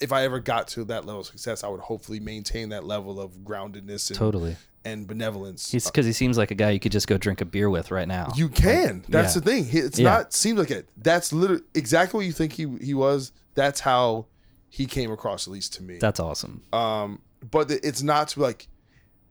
if 0.00 0.12
I 0.12 0.24
ever 0.24 0.40
got 0.40 0.68
to 0.68 0.84
that 0.84 1.04
level 1.06 1.20
of 1.20 1.26
success, 1.26 1.64
I 1.64 1.68
would 1.68 1.80
hopefully 1.80 2.20
maintain 2.20 2.68
that 2.70 2.84
level 2.84 3.20
of 3.20 3.32
groundedness 3.44 4.10
and 4.10 4.18
Totally. 4.18 4.56
and 4.84 5.06
benevolence. 5.06 5.70
He's 5.70 5.86
because 5.86 6.06
he 6.06 6.12
seems 6.12 6.38
like 6.38 6.50
a 6.50 6.54
guy 6.54 6.70
you 6.70 6.80
could 6.80 6.92
just 6.92 7.06
go 7.08 7.16
drink 7.18 7.40
a 7.40 7.44
beer 7.44 7.68
with 7.70 7.90
right 7.90 8.08
now. 8.08 8.32
You 8.36 8.48
can. 8.48 9.04
That's 9.08 9.34
yeah. 9.36 9.40
the 9.40 9.50
thing. 9.50 9.66
It's 9.70 9.98
Yeah. 9.98 10.10
not 10.10 10.32
seems 10.32 10.58
like 10.58 10.70
it. 10.70 10.88
That's 10.96 11.32
literally 11.32 11.62
exactly 11.74 12.18
what 12.18 12.26
you 12.26 12.32
think 12.32 12.52
he 12.52 12.66
he 12.82 12.94
was. 12.94 13.32
That's 13.54 13.80
how 13.80 14.26
he 14.68 14.86
came 14.86 15.10
across, 15.10 15.46
at 15.48 15.52
least 15.52 15.74
to 15.74 15.82
me. 15.82 15.98
That's 15.98 16.20
awesome. 16.20 16.62
um, 16.72 17.20
but 17.50 17.70
it's 17.70 18.02
not 18.02 18.28
to 18.28 18.40
like, 18.40 18.68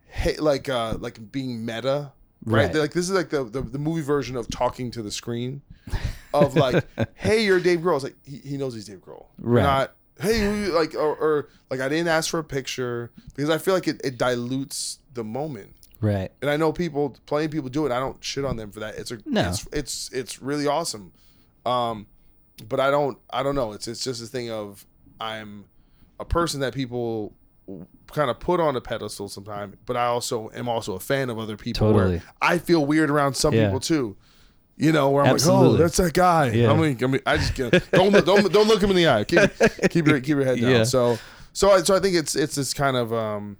hey, 0.07 0.35
like 0.37 0.67
uh, 0.69 0.97
like 0.99 1.31
being 1.31 1.65
meta, 1.65 2.11
right? 2.43 2.65
Right. 2.67 2.75
Like 2.75 2.93
this 2.93 3.05
is 3.07 3.11
like 3.15 3.29
the, 3.29 3.43
the 3.43 3.61
the 3.61 3.77
movie 3.79 4.01
version 4.01 4.35
of 4.35 4.47
talking 4.49 4.91
to 4.91 5.01
the 5.01 5.11
screen, 5.11 5.61
of 6.33 6.55
like, 6.55 6.85
hey, 7.15 7.45
you're 7.45 7.59
Dave 7.59 7.79
Grohl. 7.79 7.95
It's 7.95 8.03
like 8.03 8.15
he, 8.25 8.37
he 8.37 8.57
knows 8.57 8.73
he's 8.73 8.85
Dave 8.85 8.99
Grohl. 8.99 9.25
Right. 9.37 9.63
Not 9.63 9.95
hey, 10.19 10.39
who 10.39 10.53
you-" 10.55 10.71
like 10.73 10.93
or, 10.95 11.15
or 11.15 11.49
like 11.69 11.79
I 11.79 11.89
didn't 11.89 12.07
ask 12.09 12.29
for 12.29 12.39
a 12.39 12.43
picture 12.43 13.11
because 13.35 13.49
I 13.49 13.57
feel 13.57 13.73
like 13.73 13.87
it, 13.87 14.01
it 14.03 14.17
dilutes 14.17 14.99
the 15.13 15.23
moment. 15.23 15.75
Right. 16.01 16.31
And 16.41 16.49
I 16.49 16.55
know 16.55 16.71
people, 16.71 17.17
plenty 17.25 17.45
of 17.45 17.51
people 17.51 17.69
do 17.69 17.85
it. 17.85 17.91
I 17.91 17.99
don't 17.99 18.23
shit 18.23 18.45
on 18.45 18.55
them 18.55 18.71
for 18.71 18.79
that. 18.79 18.95
It's 18.95 19.11
a, 19.11 19.19
No. 19.25 19.49
it's, 19.49 19.67
it's, 19.73 20.09
it's 20.13 20.41
really 20.41 20.65
awesome. 20.65 21.11
Um, 21.65 22.07
but 22.69 22.79
I 22.79 22.89
don't, 22.89 23.17
I 23.29 23.43
don't 23.43 23.55
know. 23.55 23.73
It's, 23.73 23.87
it's 23.87 24.03
just 24.03 24.21
a 24.23 24.25
thing 24.25 24.49
of 24.49 24.85
I'm 25.19 25.65
a 26.19 26.25
person 26.25 26.61
that 26.61 26.73
people 26.73 27.33
kind 28.11 28.29
of 28.31 28.39
put 28.39 28.59
on 28.61 28.75
a 28.77 28.81
pedestal 28.81 29.27
sometimes, 29.27 29.75
but 29.85 29.97
I 29.97 30.05
also 30.05 30.49
am 30.55 30.69
also 30.69 30.95
a 30.95 30.99
fan 30.99 31.29
of 31.29 31.37
other 31.37 31.57
people. 31.57 31.91
Totally. 31.91 32.11
Where 32.17 32.23
I 32.41 32.57
feel 32.59 32.85
weird 32.85 33.09
around 33.09 33.33
some 33.35 33.53
Yeah. 33.53 33.65
people 33.65 33.79
too. 33.81 34.15
You 34.81 34.93
know, 34.93 35.09
where 35.09 35.25
I'm 35.25 35.33
like, 35.33 35.45
oh, 35.45 35.75
that's 35.75 35.97
that 35.97 36.13
guy. 36.13 36.51
Yeah. 36.51 36.71
I 36.71 36.75
mean, 36.75 36.97
I 37.03 37.07
mean, 37.07 37.21
I 37.25 37.35
just 37.35 37.53
get, 37.53 37.91
don't 37.91 38.13
don't 38.25 38.51
don't 38.51 38.67
look 38.69 38.81
him 38.81 38.89
in 38.91 38.95
the 38.95 39.09
eye. 39.09 39.25
Keep 39.25 39.91
keep 39.91 40.07
your 40.07 40.21
keep 40.21 40.29
your 40.37 40.45
head 40.45 40.59
down. 40.59 40.71
Yeah. 40.71 40.83
So 40.85 41.19
so 41.51 41.71
I, 41.71 41.83
so 41.83 41.95
I 41.95 41.99
think 41.99 42.15
it's 42.15 42.33
it's 42.33 42.55
this 42.55 42.73
kind 42.73 42.95
of 42.95 43.11
um, 43.11 43.57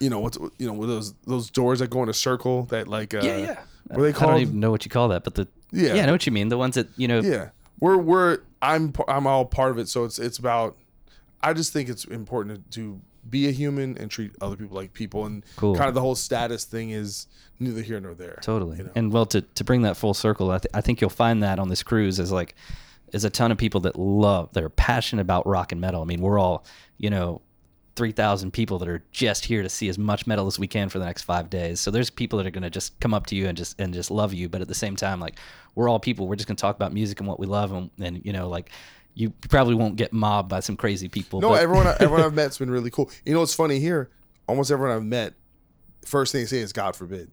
you 0.00 0.10
know 0.10 0.18
what's 0.18 0.36
you 0.58 0.66
know 0.66 0.72
with 0.72 0.88
those 0.88 1.14
those 1.28 1.48
doors 1.48 1.78
that 1.78 1.90
go 1.90 2.02
in 2.02 2.08
a 2.08 2.12
circle 2.12 2.64
that 2.66 2.88
like 2.88 3.14
uh, 3.14 3.20
yeah, 3.22 3.36
yeah. 3.36 3.60
What 3.86 4.02
they 4.02 4.08
I 4.08 4.26
don't 4.26 4.40
even 4.40 4.58
know 4.58 4.72
what 4.72 4.84
you 4.84 4.90
call 4.90 5.08
that, 5.08 5.22
but 5.22 5.36
the 5.36 5.46
Yeah. 5.70 5.94
yeah, 5.94 6.02
I 6.02 6.06
know 6.06 6.12
what 6.12 6.26
you 6.26 6.32
mean. 6.32 6.48
The 6.48 6.58
ones 6.58 6.74
that 6.74 6.88
you 6.96 7.06
know. 7.06 7.20
Yeah, 7.20 7.50
we're 7.78 7.96
we're 7.96 8.38
I'm 8.60 8.92
I'm 9.06 9.28
all 9.28 9.44
part 9.44 9.70
of 9.70 9.78
it. 9.78 9.88
So 9.88 10.04
it's 10.04 10.18
it's 10.18 10.38
about. 10.38 10.76
I 11.40 11.52
just 11.52 11.72
think 11.72 11.88
it's 11.88 12.04
important 12.04 12.68
to 12.72 13.00
be 13.30 13.48
a 13.48 13.50
human 13.50 13.96
and 13.98 14.10
treat 14.10 14.32
other 14.40 14.56
people 14.56 14.76
like 14.76 14.92
people, 14.92 15.26
and 15.26 15.44
Cool. 15.56 15.74
kind 15.74 15.88
of 15.88 15.94
the 15.94 16.00
whole 16.00 16.14
status 16.14 16.64
thing 16.64 16.90
is 16.90 17.26
neither 17.58 17.82
here 17.82 18.00
nor 18.00 18.14
there. 18.14 18.38
Totally. 18.42 18.80
And 18.94 19.12
well, 19.12 19.26
to, 19.26 19.40
to 19.40 19.64
bring 19.64 19.82
that 19.82 19.96
full 19.96 20.14
circle, 20.14 20.50
I, 20.50 20.58
th- 20.58 20.70
I 20.74 20.80
think 20.80 21.00
you'll 21.00 21.10
find 21.10 21.42
that 21.42 21.58
on 21.58 21.68
this 21.68 21.82
cruise 21.82 22.18
is 22.18 22.30
like, 22.30 22.54
is 23.12 23.24
a 23.24 23.30
ton 23.30 23.50
of 23.52 23.58
people 23.58 23.80
that 23.80 23.96
love, 23.98 24.52
that 24.52 24.62
are 24.64 24.68
passionate 24.68 25.22
about 25.22 25.46
rock 25.46 25.72
and 25.72 25.80
metal. 25.80 26.02
I 26.02 26.04
mean, 26.04 26.20
we're 26.20 26.38
all, 26.38 26.64
you 26.98 27.08
know, 27.10 27.40
3,000 27.94 28.50
people 28.52 28.78
that 28.78 28.88
are 28.88 29.02
just 29.10 29.46
here 29.46 29.62
to 29.62 29.70
see 29.70 29.88
as 29.88 29.96
much 29.96 30.26
metal 30.26 30.46
as 30.46 30.58
we 30.58 30.66
can 30.66 30.90
for 30.90 30.98
the 30.98 31.06
next 31.06 31.22
five 31.22 31.48
days. 31.48 31.80
So 31.80 31.90
there's 31.90 32.10
people 32.10 32.36
that 32.38 32.46
are 32.46 32.50
going 32.50 32.62
to 32.62 32.68
just 32.68 32.98
come 33.00 33.14
up 33.14 33.24
to 33.26 33.36
you 33.36 33.46
and 33.46 33.56
just, 33.56 33.80
and 33.80 33.94
just 33.94 34.10
love 34.10 34.34
you. 34.34 34.50
But 34.50 34.60
at 34.60 34.68
the 34.68 34.74
same 34.74 34.96
time, 34.96 35.18
like 35.18 35.38
we're 35.74 35.88
all 35.88 35.98
people, 35.98 36.28
we're 36.28 36.36
just 36.36 36.46
going 36.46 36.56
to 36.56 36.60
talk 36.60 36.76
about 36.76 36.92
music 36.92 37.20
and 37.20 37.28
what 37.28 37.40
we 37.40 37.46
love. 37.46 37.72
And, 37.72 37.90
and, 37.98 38.20
you 38.24 38.34
know, 38.34 38.48
like 38.50 38.70
you 39.16 39.30
probably 39.48 39.74
won't 39.74 39.96
get 39.96 40.12
mobbed 40.12 40.48
by 40.50 40.60
some 40.60 40.76
crazy 40.76 41.08
people. 41.08 41.40
No, 41.40 41.48
but- 41.48 41.62
everyone 41.62 41.86
everyone 42.00 42.20
I've 42.22 42.34
met's 42.34 42.58
been 42.58 42.70
really 42.70 42.90
cool. 42.90 43.10
You 43.24 43.32
know 43.32 43.40
what's 43.40 43.54
funny 43.54 43.80
here? 43.80 44.10
Almost 44.46 44.70
everyone 44.70 44.94
I've 44.94 45.02
met, 45.02 45.34
first 46.04 46.30
thing 46.30 46.42
they 46.42 46.46
say 46.46 46.58
is 46.58 46.72
God 46.72 46.94
forbid. 46.94 47.30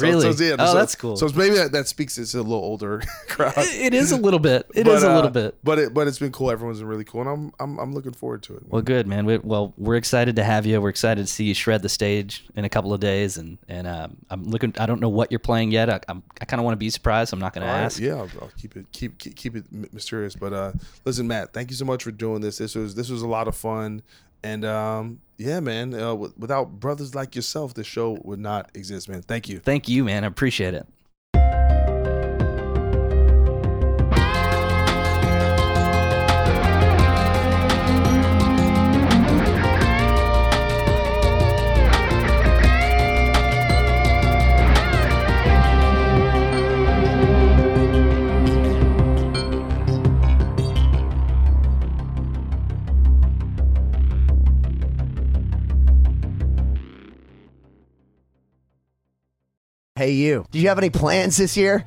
Really? 0.00 0.26
Oh, 0.58 0.74
that's 0.74 0.94
cool. 0.94 1.16
So 1.16 1.26
it's 1.26 1.34
maybe 1.34 1.54
that, 1.56 1.72
that 1.72 1.88
speaks 1.88 2.14
to 2.14 2.22
a 2.22 2.42
little 2.42 2.54
older 2.54 3.02
crowd. 3.28 3.54
it 3.56 3.94
is 3.94 4.12
a 4.12 4.16
little 4.16 4.38
bit. 4.38 4.66
It 4.74 4.84
But, 4.84 4.96
is 4.96 5.02
a 5.02 5.10
uh, 5.10 5.14
little 5.14 5.30
bit. 5.30 5.56
But 5.62 5.78
it 5.78 5.94
but 5.94 6.08
it's 6.08 6.18
been 6.18 6.32
cool. 6.32 6.50
Everyone's 6.50 6.78
been 6.78 6.88
really 6.88 7.04
cool, 7.04 7.20
and 7.22 7.30
I'm 7.30 7.52
I'm 7.60 7.78
I'm 7.78 7.92
looking 7.94 8.12
forward 8.12 8.42
to 8.44 8.56
it. 8.56 8.62
Well, 8.66 8.82
good 8.82 9.06
man. 9.06 9.26
We, 9.26 9.38
well, 9.38 9.72
we're 9.76 9.96
excited 9.96 10.36
to 10.36 10.44
have 10.44 10.66
you. 10.66 10.80
We're 10.80 10.88
excited 10.88 11.26
to 11.26 11.32
see 11.32 11.44
you 11.44 11.54
shred 11.54 11.82
the 11.82 11.88
stage 11.88 12.44
in 12.56 12.64
a 12.64 12.68
couple 12.68 12.92
of 12.92 13.00
days, 13.00 13.36
and 13.36 13.58
and 13.68 13.86
um, 13.86 14.16
I'm 14.30 14.44
looking. 14.44 14.74
I 14.78 14.86
don't 14.86 15.00
know 15.00 15.08
what 15.08 15.30
you're 15.30 15.38
playing 15.38 15.70
yet. 15.70 15.88
I, 15.90 16.00
I'm, 16.08 16.22
I 16.40 16.44
kind 16.44 16.60
of 16.60 16.64
want 16.64 16.74
to 16.74 16.78
be 16.78 16.90
surprised. 16.90 17.32
I'm 17.32 17.38
not 17.38 17.52
going 17.54 17.66
to 17.66 17.68
All 17.68 17.76
right, 17.76 17.84
ask. 17.84 18.00
Yeah, 18.00 18.14
I'll, 18.14 18.30
I'll 18.40 18.50
keep 18.58 18.76
it 18.76 18.86
keep 18.92 19.18
keep, 19.18 19.36
keep 19.36 19.56
it 19.56 19.64
mysterious. 19.92 20.34
But 20.34 20.52
uh, 20.52 20.72
listen, 21.04 21.26
Matt, 21.28 21.52
thank 21.52 21.70
you 21.70 21.76
so 21.76 21.84
much 21.84 22.02
for 22.04 22.10
doing 22.10 22.40
this. 22.40 22.58
This 22.58 22.74
was 22.74 22.94
this 22.94 23.10
was 23.10 23.22
a 23.22 23.28
lot 23.28 23.48
of 23.48 23.56
fun, 23.56 24.02
and 24.42 24.64
um, 24.64 25.20
yeah, 25.36 25.60
man. 25.60 25.94
Uh, 25.94 25.98
w- 25.98 26.32
without 26.38 26.80
brothers 26.80 27.14
like 27.14 27.34
yourself, 27.34 27.74
the 27.74 27.84
show 27.84 28.18
would 28.24 28.40
not 28.40 28.70
exist, 28.74 29.08
man. 29.08 29.22
Thank 29.22 29.48
you. 29.48 29.58
Thank 29.60 29.88
you, 29.88 30.04
man. 30.04 30.24
I 30.24 30.26
appreciate 30.26 30.74
it. 30.74 30.86
Hey, 59.96 60.10
you. 60.10 60.44
Do 60.50 60.58
you 60.58 60.66
have 60.70 60.78
any 60.78 60.90
plans 60.90 61.36
this 61.36 61.56
year? 61.56 61.86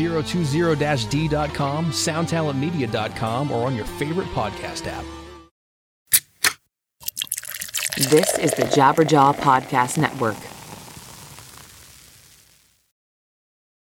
2020-d.com, 0.00 1.86
soundtalentmedia.com, 1.86 3.50
or 3.50 3.66
on 3.66 3.76
your 3.76 3.84
favorite 3.84 4.28
podcast 4.28 4.86
app. 4.86 5.04
This 8.08 8.38
is 8.38 8.52
the 8.52 8.62
Jabberjaw 8.62 9.34
Podcast 9.36 9.98
Network. 9.98 10.36